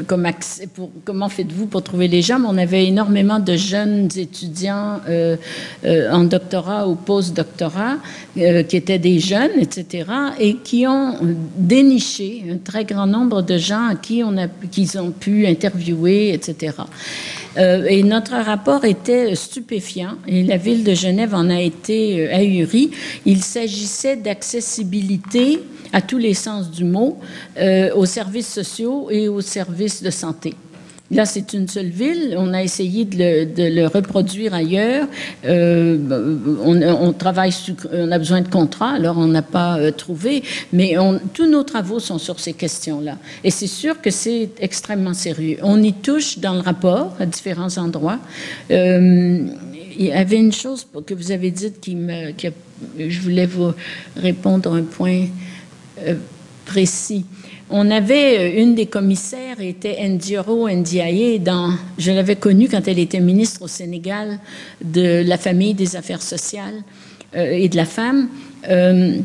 comme 0.07 0.25
accès, 0.25 0.67
pour, 0.67 0.89
comment 1.05 1.29
faites-vous 1.29 1.67
pour 1.67 1.81
trouver 1.81 2.07
les 2.07 2.21
gens? 2.21 2.39
on 2.47 2.57
avait 2.57 2.85
énormément 2.85 3.39
de 3.39 3.55
jeunes 3.55 4.09
étudiants 4.15 4.99
en 5.85 6.23
doctorat 6.23 6.87
ou 6.87 6.95
post-doctorat 6.95 7.97
qui 8.35 8.77
étaient 8.77 8.99
des 8.99 9.19
jeunes, 9.19 9.59
etc., 9.59 10.05
et 10.39 10.57
qui 10.57 10.85
ont 10.87 11.15
déniché 11.57 12.43
un 12.51 12.57
très 12.57 12.85
grand 12.85 13.07
nombre 13.07 13.41
de 13.41 13.57
gens 13.57 13.87
à 13.89 13.95
qui 13.95 14.23
on 14.23 14.37
a, 14.37 14.47
qu'ils 14.47 14.97
ont 14.99 15.11
pu 15.11 15.45
interviewer, 15.45 16.33
etc. 16.33 16.73
Euh, 17.57 17.85
et 17.85 18.03
notre 18.03 18.35
rapport 18.35 18.85
était 18.85 19.35
stupéfiant 19.35 20.15
et 20.27 20.43
la 20.43 20.57
ville 20.57 20.83
de 20.83 20.93
Genève 20.93 21.33
en 21.33 21.49
a 21.49 21.59
été 21.59 22.27
euh, 22.27 22.35
ahurie. 22.35 22.91
Il 23.25 23.43
s'agissait 23.43 24.15
d'accessibilité 24.15 25.59
à 25.93 26.01
tous 26.01 26.17
les 26.17 26.33
sens 26.33 26.69
du 26.69 26.83
mot 26.83 27.19
euh, 27.57 27.93
aux 27.95 28.05
services 28.05 28.53
sociaux 28.53 29.09
et 29.09 29.27
aux 29.27 29.41
services 29.41 30.03
de 30.03 30.11
santé. 30.11 30.53
Là, 31.09 31.25
c'est 31.25 31.53
une 31.53 31.69
seule 31.69 31.87
ville. 31.87 32.35
On 32.37 32.53
a 32.53 32.61
essayé 32.61 33.05
de 33.05 33.17
le, 33.17 33.87
reproduire 33.87 34.53
ailleurs. 34.53 35.07
Euh, 35.45 35.97
on, 36.65 37.13
travaille, 37.13 37.51
on 37.93 38.11
a 38.11 38.17
besoin 38.17 38.41
de 38.41 38.49
contrats, 38.49 38.91
alors 38.91 39.17
on 39.17 39.27
n'a 39.27 39.41
pas 39.41 39.79
euh, 39.79 39.91
trouvé. 39.91 40.43
Mais 40.73 40.95
tous 41.33 41.47
nos 41.49 41.63
travaux 41.63 41.99
sont 41.99 42.17
sur 42.17 42.39
ces 42.39 42.53
questions-là. 42.53 43.17
Et 43.43 43.51
c'est 43.51 43.67
sûr 43.67 44.01
que 44.01 44.11
c'est 44.11 44.49
extrêmement 44.59 45.13
sérieux. 45.13 45.59
On 45.63 45.81
y 45.81 45.93
touche 45.93 46.39
dans 46.39 46.53
le 46.53 46.61
rapport 46.61 47.15
à 47.19 47.25
différents 47.25 47.77
endroits. 47.77 48.19
Euh, 48.71 49.47
il 49.99 50.05
y 50.05 50.11
avait 50.11 50.37
une 50.37 50.53
chose 50.53 50.85
que 51.05 51.13
vous 51.13 51.31
avez 51.31 51.51
dite 51.51 51.79
qui 51.79 51.95
me, 51.95 52.31
qui 52.31 52.49
je 52.99 53.21
voulais 53.21 53.45
vous 53.45 53.71
répondre 54.17 54.73
à 54.73 54.75
un 54.75 54.83
point 54.83 55.25
précis. 56.65 57.25
On 57.69 57.91
avait 57.91 58.37
euh, 58.39 58.61
une 58.61 58.75
des 58.75 58.85
commissaires 58.85 59.59
était 59.59 59.97
Ndioro 60.07 60.69
Ndiaye 60.69 61.41
je 61.97 62.11
l'avais 62.11 62.37
connue 62.37 62.69
quand 62.69 62.87
elle 62.87 62.99
était 62.99 63.19
ministre 63.19 63.63
au 63.63 63.67
Sénégal 63.67 64.39
de 64.83 65.23
la 65.27 65.37
famille 65.37 65.73
des 65.73 65.95
affaires 65.97 66.21
sociales 66.21 66.81
euh, 67.35 67.51
et 67.51 67.67
de 67.67 67.75
la 67.75 67.85
femme. 67.85 68.29
Euh, 68.69 69.17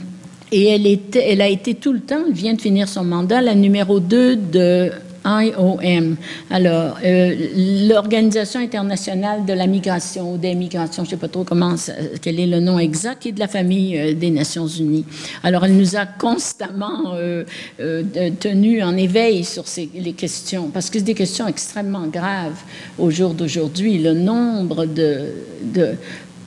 et 0.51 0.69
elle 0.69 0.99
elle 1.15 1.41
a 1.41 1.49
été 1.49 1.75
tout 1.75 1.93
le 1.93 2.01
temps 2.01 2.25
elle 2.27 2.35
vient 2.35 2.53
de 2.55 2.61
finir 2.61 2.89
son 2.89 3.05
mandat 3.05 3.41
la 3.41 3.55
numéro 3.55 4.01
2 4.01 4.37
de 4.37 4.91
IOM. 5.25 6.17
Alors, 6.51 6.99
euh, 7.05 7.89
l'Organisation 7.89 8.61
internationale 8.61 9.45
de 9.45 9.53
la 9.53 9.67
migration 9.67 10.35
ou 10.35 10.39
des 10.39 10.55
migrations, 10.55 11.05
je 11.05 11.09
ne 11.09 11.11
sais 11.11 11.17
pas 11.17 11.29
trop 11.29 11.45
comment, 11.45 11.75
quel 12.21 12.41
est 12.41 12.47
le 12.47 12.61
nom 12.61 12.79
exact, 12.79 13.23
qui 13.23 13.29
est 13.29 13.33
de 13.33 13.41
la 13.41 13.49
famille 13.49 13.99
euh, 13.99 14.15
des 14.15 14.31
Nations 14.31 14.67
Unies. 14.67 15.05
Alors, 15.43 15.65
elle 15.65 15.77
nous 15.77 15.97
a 15.97 16.07
constamment 16.07 17.15
euh, 17.15 17.45
euh, 17.81 18.03
tenus 18.39 18.83
en 18.83 18.97
éveil 18.97 19.45
sur 19.45 19.69
ces, 19.69 19.89
les 19.95 20.13
questions, 20.13 20.71
parce 20.73 20.91
que 20.91 20.99
c'est 20.99 21.05
des 21.05 21.15
questions 21.15 21.47
extrêmement 21.47 22.07
graves 22.07 22.61
au 22.99 23.11
jour 23.11 23.35
d'aujourd'hui. 23.35 23.99
Le 23.99 24.15
nombre 24.15 24.87
de, 24.87 25.27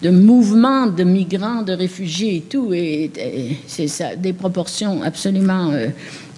de 0.01 0.09
mouvements 0.09 0.87
de 0.87 1.03
migrants, 1.03 1.61
de 1.61 1.73
réfugiés 1.73 2.37
et 2.37 2.41
tout, 2.41 2.73
et, 2.73 3.11
c'est 3.67 4.19
des 4.19 4.33
proportions 4.33 5.01
absolument 5.01 5.71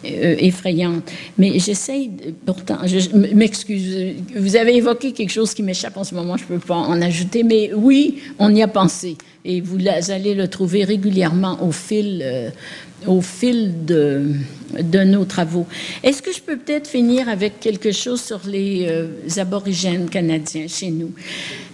euh, 0.05 0.35
effrayantes. 0.39 1.11
Mais 1.37 1.59
j'essaye, 1.59 2.11
pourtant, 2.45 2.77
je 2.85 3.15
m'excuse, 3.15 4.15
vous 4.35 4.55
avez 4.55 4.75
évoqué 4.75 5.11
quelque 5.11 5.31
chose 5.31 5.53
qui 5.53 5.63
m'échappe 5.63 5.97
en 5.97 6.03
ce 6.03 6.13
moment, 6.13 6.37
je 6.37 6.43
ne 6.43 6.59
peux 6.59 6.65
pas 6.65 6.75
en 6.75 7.01
ajouter, 7.01 7.43
mais 7.43 7.71
oui, 7.73 8.19
on 8.39 8.53
y 8.53 8.61
a 8.61 8.67
pensé, 8.67 9.17
et 9.45 9.61
vous 9.61 9.77
allez 10.09 10.35
le 10.35 10.47
trouver 10.47 10.83
régulièrement 10.83 11.63
au 11.63 11.71
fil, 11.71 12.21
euh, 12.23 12.49
au 13.05 13.21
fil 13.21 13.85
de, 13.85 14.33
nos 15.05 15.25
travaux. 15.25 15.65
Est-ce 16.03 16.21
que 16.21 16.33
je 16.33 16.41
peux 16.41 16.57
peut-être 16.57 16.87
finir 16.87 17.29
avec 17.29 17.59
quelque 17.59 17.91
chose 17.91 18.21
sur 18.21 18.41
les 18.45 18.87
euh, 18.89 19.07
aborigènes 19.37 20.09
canadiens 20.09 20.67
chez 20.67 20.91
nous? 20.91 21.11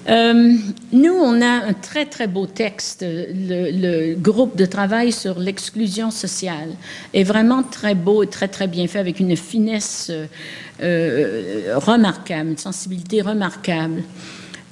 Euh, 0.08 0.54
nous, 0.92 1.14
on 1.14 1.42
a 1.42 1.66
un 1.68 1.74
très, 1.74 2.06
très 2.06 2.28
beau 2.28 2.46
texte. 2.46 3.04
Le, 3.04 4.14
groupe 4.16 4.56
de 4.56 4.66
travail 4.66 5.12
sur 5.12 5.40
l'exclusion 5.40 6.12
sociale 6.12 6.70
est 7.14 7.24
vraiment 7.24 7.64
très 7.64 7.96
beau 7.96 8.24
et 8.24 8.28
très, 8.28 8.48
très 8.48 8.68
bien 8.68 8.88
fait 8.88 9.00
avec 9.00 9.20
une 9.20 9.36
finesse 9.36 10.12
remarquable, 10.80 12.52
une 12.52 12.58
sensibilité 12.58 13.22
remarquable. 13.22 14.04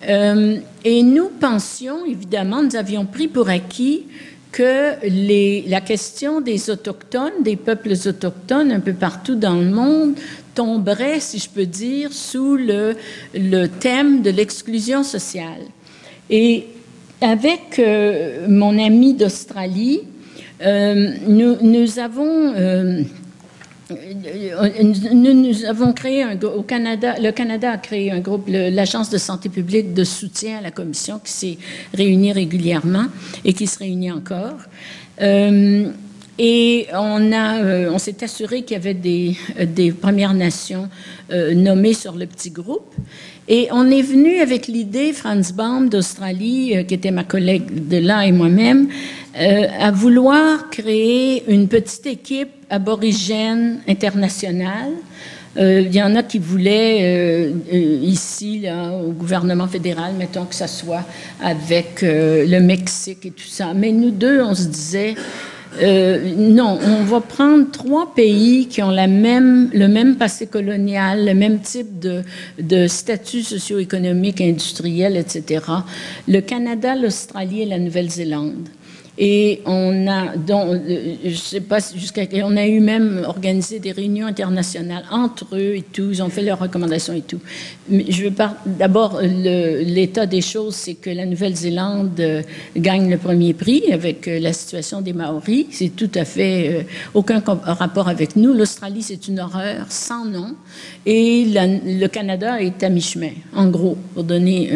Euh, 0.08 0.58
et 0.84 1.04
nous 1.04 1.30
pensions, 1.30 2.06
évidemment, 2.06 2.64
nous 2.64 2.76
avions 2.76 3.06
pris 3.06 3.28
pour 3.28 3.50
acquis 3.50 4.04
que 4.52 4.96
les, 5.08 5.64
la 5.68 5.80
question 5.80 6.42
des 6.42 6.70
autochtones, 6.70 7.44
des 7.44 7.56
peuples 7.56 7.94
autochtones 8.06 8.72
un 8.72 8.80
peu 8.80 8.94
partout 8.94 9.36
dans 9.36 9.56
le 9.56 9.70
monde, 9.70 10.16
tomberait, 10.56 11.20
si 11.20 11.40
je 11.40 11.50
peux 11.50 11.66
dire, 11.66 12.12
sous 12.12 12.58
le, 12.58 12.96
le 13.34 13.68
thème 13.68 14.22
de 14.22 14.30
l'exclusion 14.30 15.04
sociale. 15.04 15.62
Et 16.30 16.66
avec 17.22 17.80
euh, 17.80 18.48
mon 18.50 18.78
ami 18.78 19.14
d'Australie, 19.14 20.02
euh, 20.64 21.12
nous, 21.28 21.58
nous 21.62 22.00
avons... 22.00 22.54
euh, 23.92 25.14
nous, 25.14 25.66
avons 25.66 25.94
créé 25.94 26.26
au 26.44 26.64
Canada, 26.64 27.16
le 27.20 27.32
Canada 27.32 27.72
a 27.72 27.78
créé 27.78 28.12
un 28.12 28.20
groupe, 28.20 28.48
l'Agence 28.48 29.10
de 29.10 29.18
santé 29.18 29.50
publique 29.50 29.94
de 29.94 30.04
soutien 30.04 30.60
à 30.60 30.62
la 30.62 30.72
commission 30.72 31.20
qui 31.20 31.32
s'est 31.32 31.58
réunie 31.94 32.32
régulièrement 32.32 33.06
et 33.46 33.54
qui 33.54 33.68
se 33.68 33.80
réunit 33.80 34.12
encore. 34.12 34.58
Euh, 35.22 35.90
et 36.40 36.88
on, 36.94 37.32
euh, 37.32 37.92
on 37.92 38.00
s'est 38.00 38.24
assuré 38.24 38.64
qu'il 38.64 38.76
y 38.76 38.80
avait 38.80 38.94
des, 38.94 39.36
euh, 39.60 39.66
des 39.66 39.92
Premières 39.92 40.34
Nations 40.34 40.90
euh, 41.32 41.54
nommées 41.54 41.94
sur 41.94 42.16
le 42.16 42.26
petit 42.26 42.52
groupe. 42.52 42.94
Et 43.48 43.68
on 43.72 43.90
est 43.90 44.02
venu 44.02 44.40
avec 44.40 44.68
l'idée, 44.68 45.12
Franz 45.12 45.54
Baum 45.54 45.90
d'Australie, 45.90 46.86
qui 46.88 46.94
était 46.94 47.12
ma 47.12 47.26
collègue 47.26 47.88
de 47.90 47.98
là 47.98 48.26
et 48.26 48.32
moi-même, 48.32 48.88
à 49.34 49.92
vouloir 49.92 50.70
créer 50.70 51.44
une 51.52 51.68
petite 51.68 52.06
équipe 52.06 52.50
aborigène 52.70 53.82
internationale. 53.90 54.92
Il 55.58 55.94
y 55.94 56.02
en 56.02 56.16
a 56.16 56.24
qui 56.24 56.40
voulaient 56.40 57.52
ici, 57.74 58.68
au 59.04 59.12
gouvernement 59.12 59.68
fédéral, 59.68 60.14
mettons 60.18 60.46
que 60.46 60.56
ça 60.56 60.68
soit 60.68 61.04
avec 61.42 62.04
le 62.04 62.60
Mexique 62.60 63.26
et 63.26 63.32
tout 63.32 63.50
ça. 63.50 63.74
Mais 63.74 63.92
nous 63.92 64.12
deux, 64.12 64.42
on 64.42 64.56
se 64.56 64.68
disait, 64.68 65.16
euh, 65.82 66.36
non, 66.36 66.78
on 66.82 67.04
va 67.04 67.22
prendre 67.22 67.72
trois 67.72 68.14
pays 68.14 68.68
qui 68.68 68.84
ont 68.84 68.92
la 68.92 69.08
même, 69.08 69.70
le 69.74 69.88
même 69.88 70.18
passé 70.18 70.48
colonial, 70.48 71.26
le 71.26 71.34
même 71.34 71.60
type 71.60 72.00
de, 72.00 72.24
de 72.60 72.88
statut 72.88 73.42
socio-économique, 73.42 74.42
industriel, 74.42 75.16
etc. 75.16 75.64
Le 76.28 76.42
Canada, 76.42 76.96
l'Australie 76.96 77.62
et 77.62 77.66
la 77.66 77.80
Nouvelle-Zélande. 77.80 78.68
Et 79.24 79.62
on 79.68 80.08
a, 80.08 80.36
dont, 80.36 80.74
euh, 80.74 81.16
je 81.24 81.36
sais 81.36 81.62
pas 81.62 81.78
jusqu'à, 81.96 82.24
on 82.44 82.58
a 82.58 82.66
eu 82.66 82.80
même 82.80 83.22
organisé 83.28 83.78
des 83.78 83.92
réunions 83.92 84.26
internationales 84.26 85.04
entre 85.12 85.46
eux 85.54 85.76
et 85.76 85.84
tout. 85.84 86.10
Ils 86.10 86.24
ont 86.24 86.30
fait 86.30 86.42
leurs 86.42 86.58
recommandations 86.58 87.14
et 87.14 87.22
tout. 87.22 87.40
Mais 87.88 88.06
je 88.10 88.24
veux 88.24 88.34
d'abord, 88.66 89.22
l'état 89.22 90.26
des 90.26 90.42
choses, 90.42 90.74
c'est 90.74 90.96
que 90.96 91.12
la 91.12 91.28
Nouvelle-Zélande 91.28 92.20
euh, 92.20 92.42
gagne 92.76 93.12
le 93.12 93.18
premier 93.18 93.54
prix 93.54 93.94
avec 93.94 94.28
euh, 94.28 94.40
la 94.40 94.54
situation 94.54 95.02
des 95.02 95.14
Maoris. 95.14 95.68
C'est 95.70 95.96
tout 95.96 96.10
à 96.16 96.26
fait 96.26 96.88
aucun 97.14 97.44
rapport 97.46 98.10
avec 98.10 98.36
nous. 98.36 98.56
L'Australie, 98.56 99.04
c'est 99.04 99.28
une 99.28 99.40
horreur 99.40 99.86
sans 99.90 100.26
nom. 100.26 100.56
Et 101.06 101.46
le 101.46 102.08
Canada 102.08 102.60
est 102.60 102.82
à 102.82 102.90
mi-chemin, 102.90 103.34
en 103.56 103.68
gros, 103.68 104.00
pour 104.16 104.24
donner, 104.24 104.72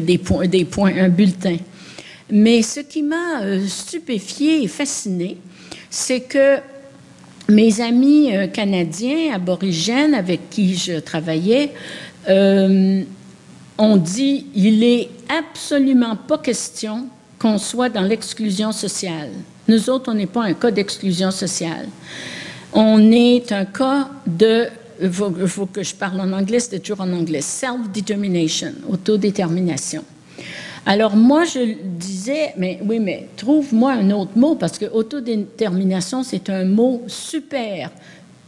des 0.00 0.64
points, 0.64 0.92
un 0.98 1.08
bulletin. 1.08 1.58
Mais 2.30 2.62
ce 2.62 2.80
qui 2.80 3.02
m'a 3.02 3.42
euh, 3.42 3.66
stupéfié 3.66 4.62
et 4.62 4.68
fasciné, 4.68 5.38
c'est 5.88 6.20
que 6.20 6.58
mes 7.48 7.80
amis 7.80 8.36
euh, 8.36 8.46
canadiens, 8.46 9.32
aborigènes 9.34 10.14
avec 10.14 10.50
qui 10.50 10.76
je 10.76 10.98
travaillais, 10.98 11.72
euh, 12.28 13.02
ont 13.78 13.96
dit 13.96 14.46
il 14.54 14.84
est 14.84 15.08
absolument 15.28 16.16
pas 16.16 16.38
question 16.38 17.06
qu'on 17.38 17.56
soit 17.56 17.88
dans 17.88 18.02
l'exclusion 18.02 18.72
sociale. 18.72 19.30
Nous 19.66 19.88
autres, 19.88 20.10
on 20.10 20.14
n'est 20.14 20.26
pas 20.26 20.42
un 20.42 20.54
cas 20.54 20.70
d'exclusion 20.70 21.30
sociale. 21.30 21.88
On 22.72 23.10
est 23.10 23.52
un 23.52 23.64
cas 23.64 24.10
de, 24.26 24.66
il 25.00 25.10
faut 25.10 25.66
que 25.66 25.82
je 25.82 25.94
parle 25.94 26.20
en 26.20 26.32
anglais, 26.32 26.60
c'est 26.60 26.78
toujours 26.80 27.00
en 27.00 27.12
anglais, 27.12 27.40
self-determination, 27.40 28.72
autodétermination. 28.88 30.04
Alors 30.90 31.16
moi, 31.16 31.44
je 31.44 31.74
disais, 31.82 32.54
mais 32.56 32.78
oui, 32.82 32.98
mais 32.98 33.28
trouve-moi 33.36 33.92
un 33.92 34.10
autre 34.10 34.30
mot, 34.36 34.54
parce 34.54 34.78
que 34.78 34.86
autodétermination, 34.86 36.22
c'est 36.22 36.48
un 36.48 36.64
mot 36.64 37.02
super 37.06 37.90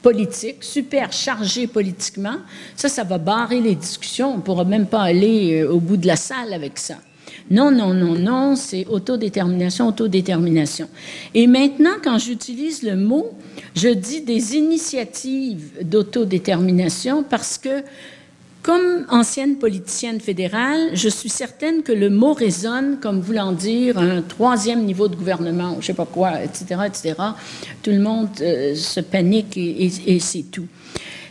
politique, 0.01 0.65
super 0.65 1.13
chargé 1.13 1.67
politiquement. 1.67 2.37
Ça, 2.77 2.89
ça 2.89 3.05
va 3.05 3.19
barrer 3.19 3.61
les 3.61 3.75
discussions. 3.75 4.33
On 4.33 4.37
ne 4.39 4.41
pourra 4.41 4.65
même 4.65 4.87
pas 4.87 5.03
aller 5.03 5.61
euh, 5.61 5.71
au 5.71 5.81
bout 5.81 5.99
de 5.99 6.07
la 6.07 6.17
salle 6.17 6.55
avec 6.55 6.79
ça. 6.79 6.95
Non, 7.51 7.71
non, 7.71 7.93
non, 7.93 8.15
non, 8.15 8.57
c'est 8.57 8.87
autodétermination, 8.87 9.89
autodétermination. 9.89 10.89
Et 11.35 11.47
maintenant, 11.47 11.97
quand 12.03 12.19
j'utilise 12.19 12.83
le 12.83 12.97
mot, 12.97 13.33
je 13.77 13.89
dis 13.89 14.23
des 14.23 14.57
initiatives 14.57 15.73
d'autodétermination 15.83 17.23
parce 17.23 17.59
que 17.59 17.83
comme 18.63 19.07
ancienne 19.09 19.57
politicienne 19.57 20.21
fédérale, 20.21 20.91
je 20.93 21.09
suis 21.09 21.29
certaine 21.29 21.83
que 21.83 21.93
le 21.93 22.11
mot 22.11 22.35
résonne 22.35 22.99
comme 23.01 23.21
voulant 23.21 23.53
dire 23.53 23.99
un 23.99 24.23
troisième 24.23 24.85
niveau 24.85 25.09
de 25.09 25.17
gouvernement, 25.17 25.77
je 25.81 25.87
sais 25.87 25.95
pas 25.95 26.07
quoi, 26.07 26.43
etc., 26.43 26.81
etc. 26.87 27.15
Tout 27.83 27.91
le 27.91 28.01
monde 28.01 28.29
euh, 28.41 28.75
se 28.75 29.01
panique 29.01 29.57
et 29.57 30.21
c'est 30.21 30.51
tout. 30.51 30.67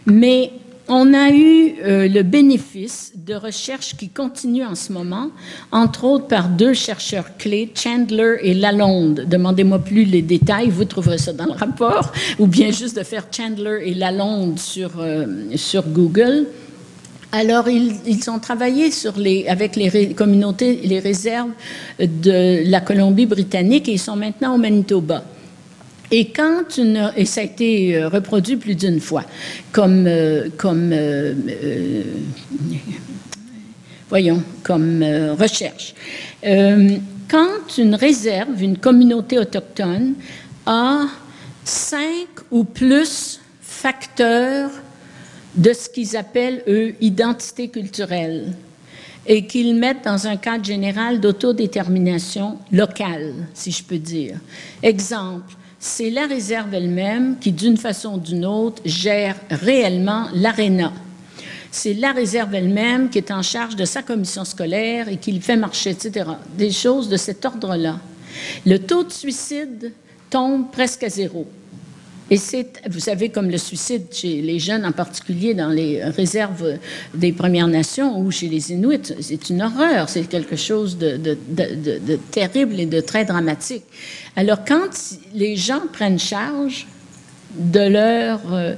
Mais 0.05 0.51
on 0.91 1.13
a 1.13 1.29
eu 1.29 1.75
euh, 1.85 2.07
le 2.07 2.23
bénéfice 2.23 3.13
de 3.15 3.35
recherches 3.35 3.95
qui 3.95 4.09
continuent 4.09 4.65
en 4.65 4.73
ce 4.73 4.91
moment, 4.91 5.29
entre 5.71 6.03
autres 6.03 6.27
par 6.27 6.49
deux 6.49 6.73
chercheurs 6.73 7.37
clés, 7.37 7.71
Chandler 7.75 8.37
et 8.41 8.55
Lalonde. 8.55 9.25
Demandez-moi 9.27 9.79
plus 9.79 10.03
les 10.03 10.23
détails, 10.23 10.69
vous 10.69 10.85
trouverez 10.85 11.19
ça 11.19 11.31
dans 11.31 11.45
le 11.45 11.51
rapport, 11.51 12.11
ou 12.39 12.47
bien 12.47 12.71
juste 12.71 12.97
de 12.97 13.03
faire 13.03 13.25
Chandler 13.31 13.83
et 13.85 13.93
Lalonde 13.93 14.57
sur, 14.57 14.99
euh, 14.99 15.27
sur 15.55 15.83
Google. 15.87 16.47
Alors, 17.31 17.69
ils, 17.69 18.29
ont 18.29 18.39
travaillé 18.39 18.89
avec 19.47 19.75
les 19.75 20.13
communautés, 20.15 20.79
les 20.83 20.99
réserves 20.99 21.51
de 21.99 22.67
la 22.67 22.81
Colombie-Britannique 22.81 23.87
et 23.87 23.93
ils 23.93 23.99
sont 23.99 24.15
maintenant 24.15 24.55
au 24.55 24.57
Manitoba. 24.57 25.23
Et 26.11 26.29
quand 26.31 26.77
une, 26.77 27.11
et 27.15 27.25
ça 27.25 27.41
a 27.41 27.43
été 27.43 27.95
euh, 27.95 28.09
reproduit 28.09 28.57
plus 28.57 28.73
d'une 28.73 28.99
fois, 28.99 29.25
comme, 29.71 30.05
euh, 30.07 30.49
comme 30.57 30.89
euh, 30.91 32.01
voyons, 34.09 34.41
comme 34.63 35.03
recherche. 35.39 35.93
Quand 36.41 37.77
une 37.77 37.93
réserve, 37.93 38.59
une 38.63 38.79
communauté 38.79 39.37
autochtone 39.37 40.15
a 40.65 41.05
cinq 41.63 42.27
ou 42.49 42.63
plus 42.63 43.39
facteurs 43.61 44.71
de 45.55 45.73
ce 45.73 45.89
qu'ils 45.89 46.15
appellent, 46.15 46.63
eux, 46.67 46.95
identité 47.01 47.69
culturelle 47.69 48.53
et 49.25 49.45
qu'ils 49.45 49.75
mettent 49.75 50.05
dans 50.05 50.27
un 50.27 50.37
cadre 50.37 50.65
général 50.65 51.19
d'autodétermination 51.19 52.57
locale, 52.71 53.33
si 53.53 53.71
je 53.71 53.83
peux 53.83 53.97
dire. 53.97 54.37
Exemple, 54.81 55.53
c'est 55.79 56.09
la 56.09 56.25
réserve 56.25 56.73
elle-même 56.73 57.37
qui, 57.39 57.51
d'une 57.51 57.77
façon 57.77 58.15
ou 58.15 58.19
d'une 58.19 58.45
autre, 58.45 58.81
gère 58.85 59.35
réellement 59.49 60.27
l'aréna. 60.33 60.91
C'est 61.71 61.93
la 61.93 62.11
réserve 62.11 62.55
elle-même 62.55 63.09
qui 63.09 63.19
est 63.19 63.31
en 63.31 63.43
charge 63.43 63.75
de 63.75 63.85
sa 63.85 64.01
commission 64.01 64.43
scolaire 64.43 65.07
et 65.07 65.17
qui 65.17 65.31
le 65.31 65.39
fait 65.39 65.55
marcher, 65.55 65.91
etc. 65.91 66.31
Des 66.57 66.71
choses 66.71 67.07
de 67.07 67.17
cet 67.17 67.45
ordre-là. 67.45 67.99
Le 68.65 68.79
taux 68.79 69.03
de 69.03 69.11
suicide 69.11 69.93
tombe 70.29 70.71
presque 70.71 71.03
à 71.03 71.09
zéro. 71.09 71.45
Et 72.31 72.37
c'est, 72.37 72.67
vous 72.89 72.99
savez, 72.99 73.29
comme 73.29 73.49
le 73.49 73.57
suicide 73.57 74.05
chez 74.11 74.41
les 74.41 74.59
jeunes, 74.59 74.85
en 74.85 74.91
particulier 74.91 75.53
dans 75.53 75.69
les 75.69 76.03
réserves 76.03 76.77
des 77.13 77.31
Premières 77.31 77.67
Nations 77.67 78.19
ou 78.19 78.29
chez 78.29 78.47
les 78.47 78.71
Inuits, 78.71 79.13
c'est 79.19 79.49
une 79.49 79.63
horreur, 79.63 80.09
c'est 80.09 80.27
quelque 80.29 80.55
chose 80.55 80.97
de, 80.97 81.37
terrible 82.31 82.79
et 82.79 82.85
de 82.85 83.01
très 83.01 83.25
dramatique. 83.25 83.83
Alors, 84.35 84.63
quand 84.65 84.89
les 85.33 85.55
gens 85.55 85.81
prennent 85.91 86.19
charge 86.19 86.87
de 87.55 87.79
leurs 87.79 88.53
euh, 88.53 88.75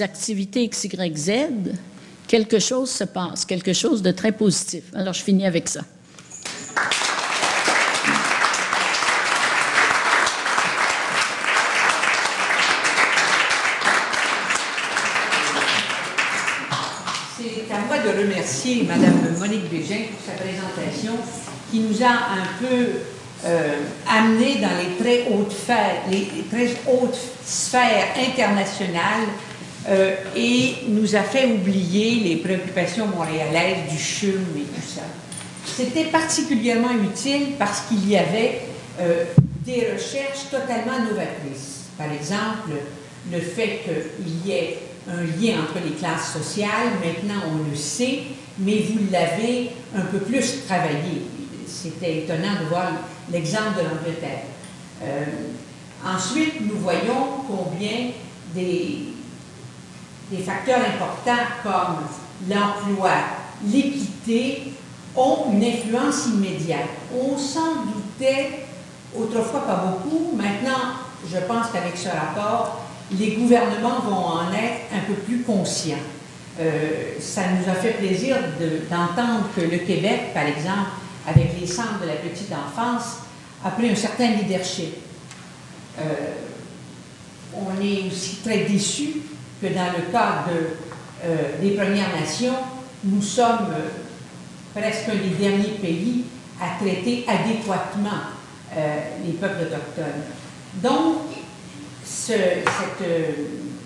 activités 0.00 0.68
XYZ, 0.68 1.30
quelque 2.26 2.58
chose 2.58 2.90
se 2.90 3.04
passe, 3.04 3.44
quelque 3.44 3.72
chose 3.72 4.02
de 4.02 4.10
très 4.10 4.32
positif. 4.32 4.82
Alors, 4.94 5.14
je 5.14 5.22
finis 5.22 5.46
avec 5.46 5.68
ça. 5.68 5.82
De 18.12 18.22
remercier 18.22 18.84
Mme 18.84 19.36
Monique 19.38 19.70
Bégin 19.70 20.04
pour 20.10 20.20
sa 20.24 20.40
présentation 20.42 21.12
qui 21.70 21.80
nous 21.80 22.02
a 22.02 22.08
un 22.08 22.58
peu 22.60 22.86
euh, 23.44 23.76
amené 24.08 24.56
dans 24.56 24.76
les 24.78 24.96
très 24.98 25.26
hautes, 25.30 27.18
sphères, 27.44 28.06
internationales 28.16 29.28
euh, 29.88 30.14
et 30.34 30.74
nous 30.88 31.14
a 31.14 31.22
fait 31.22 31.46
oublier 31.46 32.20
les 32.20 32.36
préoccupations 32.36 33.06
montréalaises 33.06 33.90
du 33.90 33.98
CHUM 33.98 34.44
et 34.56 34.62
tout 34.62 34.86
ça. 34.86 35.02
C'était 35.66 36.04
particulièrement 36.04 36.92
utile 36.92 37.54
parce 37.58 37.82
qu'il 37.82 38.08
y 38.08 38.16
avait 38.16 38.62
euh, 39.00 39.24
des 39.64 39.88
recherches 39.92 40.50
totalement 40.50 40.98
novatrices. 40.98 41.84
Par 41.98 42.10
exemple, 42.12 42.70
le 43.30 43.40
fait 43.40 43.80
qu'il 43.84 44.46
y 44.46 44.52
ait 44.52 44.78
un 45.08 45.22
lien 45.22 45.62
entre 45.62 45.84
les 45.84 45.92
classes 45.92 46.32
sociales. 46.32 46.98
Maintenant, 47.04 47.42
on 47.50 47.70
le 47.70 47.76
sait, 47.76 48.22
mais 48.58 48.82
vous 48.88 49.10
l'avez 49.10 49.70
un 49.96 50.02
peu 50.02 50.18
plus 50.18 50.64
travaillé. 50.66 51.22
C'était 51.66 52.18
étonnant 52.18 52.60
de 52.62 52.68
voir 52.68 52.92
l'exemple 53.30 53.78
de 53.78 53.82
l'Angleterre. 53.82 54.44
Euh, 55.02 55.24
ensuite, 56.04 56.60
nous 56.60 56.78
voyons 56.78 57.44
combien 57.46 58.10
des, 58.54 59.08
des 60.30 60.42
facteurs 60.42 60.80
importants 60.80 61.44
comme 61.62 62.48
l'emploi, 62.48 63.10
l'équité 63.64 64.72
ont 65.16 65.52
une 65.52 65.64
influence 65.64 66.26
immédiate. 66.26 66.88
On 67.14 67.36
s'en 67.36 67.84
doutait 67.84 68.66
autrefois 69.16 69.66
pas 69.66 69.76
beaucoup. 69.76 70.36
Maintenant, 70.36 70.94
je 71.30 71.38
pense 71.38 71.66
qu'avec 71.72 71.96
ce 71.96 72.08
rapport, 72.08 72.87
les 73.10 73.32
gouvernements 73.32 74.00
vont 74.00 74.24
en 74.24 74.52
être 74.52 74.92
un 74.94 75.00
peu 75.06 75.14
plus 75.14 75.42
conscients. 75.42 75.96
Euh, 76.60 77.14
ça 77.20 77.42
nous 77.52 77.70
a 77.70 77.74
fait 77.74 77.92
plaisir 77.92 78.36
d'entendre 78.90 79.48
que 79.54 79.60
le 79.60 79.78
Québec, 79.78 80.34
par 80.34 80.44
exemple, 80.44 80.90
avec 81.26 81.58
les 81.60 81.66
centres 81.66 82.00
de 82.02 82.06
la 82.06 82.14
petite 82.14 82.52
enfance, 82.52 83.18
a 83.64 83.70
pris 83.70 83.90
un 83.90 83.94
certain 83.94 84.32
leadership. 84.32 84.94
Euh, 85.98 86.02
on 87.54 87.80
est 87.80 88.08
aussi 88.08 88.36
très 88.44 88.64
déçus 88.64 89.22
que 89.62 89.68
dans 89.68 89.92
le 89.96 90.12
cas 90.12 90.44
de, 90.48 91.24
euh, 91.24 91.60
des 91.62 91.70
Premières 91.70 92.14
Nations, 92.20 92.54
nous 93.04 93.22
sommes 93.22 93.74
presque 94.74 95.10
des 95.10 95.36
derniers 95.40 95.78
pays 95.80 96.24
à 96.60 96.82
traiter 96.82 97.24
adéquatement 97.28 98.34
les 99.24 99.32
peuples 99.32 99.62
autochtones. 99.62 100.22
Donc, 100.74 101.27
cette 102.28 103.08
euh, 103.08 103.30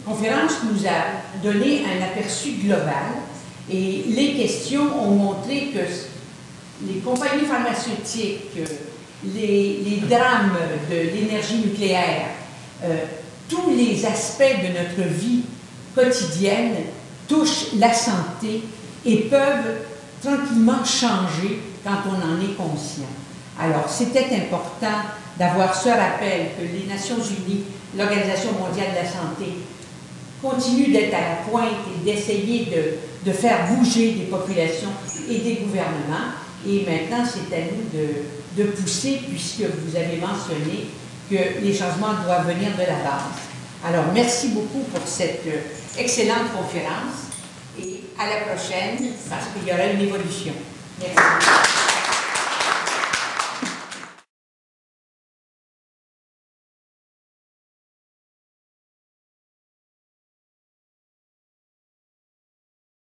conférence 0.04 0.54
nous 0.64 0.84
a 0.84 1.40
donné 1.42 1.82
un 1.84 2.04
aperçu 2.04 2.52
global 2.64 3.12
et 3.70 4.04
les 4.08 4.34
questions 4.34 5.00
ont 5.00 5.14
montré 5.14 5.68
que 5.72 5.78
les 6.86 6.98
compagnies 7.00 7.46
pharmaceutiques, 7.46 8.58
les, 9.24 10.02
drames 10.10 10.58
de 10.90 10.96
l'énergie 10.96 11.58
nucléaire, 11.58 12.30
euh, 12.82 12.96
tous 13.48 13.70
les 13.76 14.04
aspects 14.04 14.42
de 14.42 14.76
notre 14.76 15.08
vie 15.08 15.42
quotidienne 15.94 16.74
touchent 17.28 17.74
la 17.78 17.94
santé 17.94 18.62
et 19.06 19.16
peuvent 19.18 19.76
tranquillement 20.20 20.84
changer 20.84 21.60
quand 21.84 21.98
on 22.08 22.14
en 22.16 22.40
est 22.40 22.56
conscient. 22.56 23.06
Alors, 23.60 23.88
c'était 23.88 24.34
important 24.34 24.98
d'avoir 25.38 25.74
ce 25.74 25.88
rappel 25.90 26.48
que 26.58 26.62
les 26.62 26.92
Nations 26.92 27.16
Unies 27.18 27.64
l'Organisation 27.96 28.52
mondiale 28.52 28.90
de 28.90 29.04
la 29.04 29.08
santé 29.08 29.58
continue 30.40 30.92
d'être 30.92 31.14
à 31.14 31.20
la 31.20 31.34
pointe 31.48 31.86
et 31.88 32.04
d'essayer 32.04 32.66
de, 32.66 33.30
de, 33.30 33.32
faire 33.34 33.68
bouger 33.68 34.12
des 34.12 34.24
populations 34.24 34.90
et 35.28 35.38
des 35.38 35.54
gouvernements. 35.54 36.34
Et 36.66 36.84
maintenant, 36.84 37.24
c'est 37.24 37.54
à 37.54 37.60
nous 37.60 37.98
de, 37.98 38.62
de, 38.62 38.70
pousser, 38.70 39.20
puisque 39.28 39.62
vous 39.62 39.96
avez 39.96 40.16
mentionné 40.16 40.88
que 41.30 41.60
les 41.62 41.72
changements 41.72 42.14
doivent 42.24 42.46
venir 42.46 42.72
de 42.72 42.82
la 42.82 42.98
base. 43.04 43.30
Alors, 43.84 44.04
merci 44.12 44.48
beaucoup 44.48 44.84
pour 44.92 45.06
cette 45.06 45.42
euh, 45.46 45.60
excellente 45.98 46.52
conférence 46.56 47.30
et 47.80 48.00
à 48.18 48.26
la 48.26 48.52
prochaine, 48.52 49.12
parce 49.28 49.46
qu'il 49.52 49.68
y 49.68 49.72
aura 49.72 49.86
une 49.86 50.00
évolution. 50.00 50.52
Merci. 51.00 51.81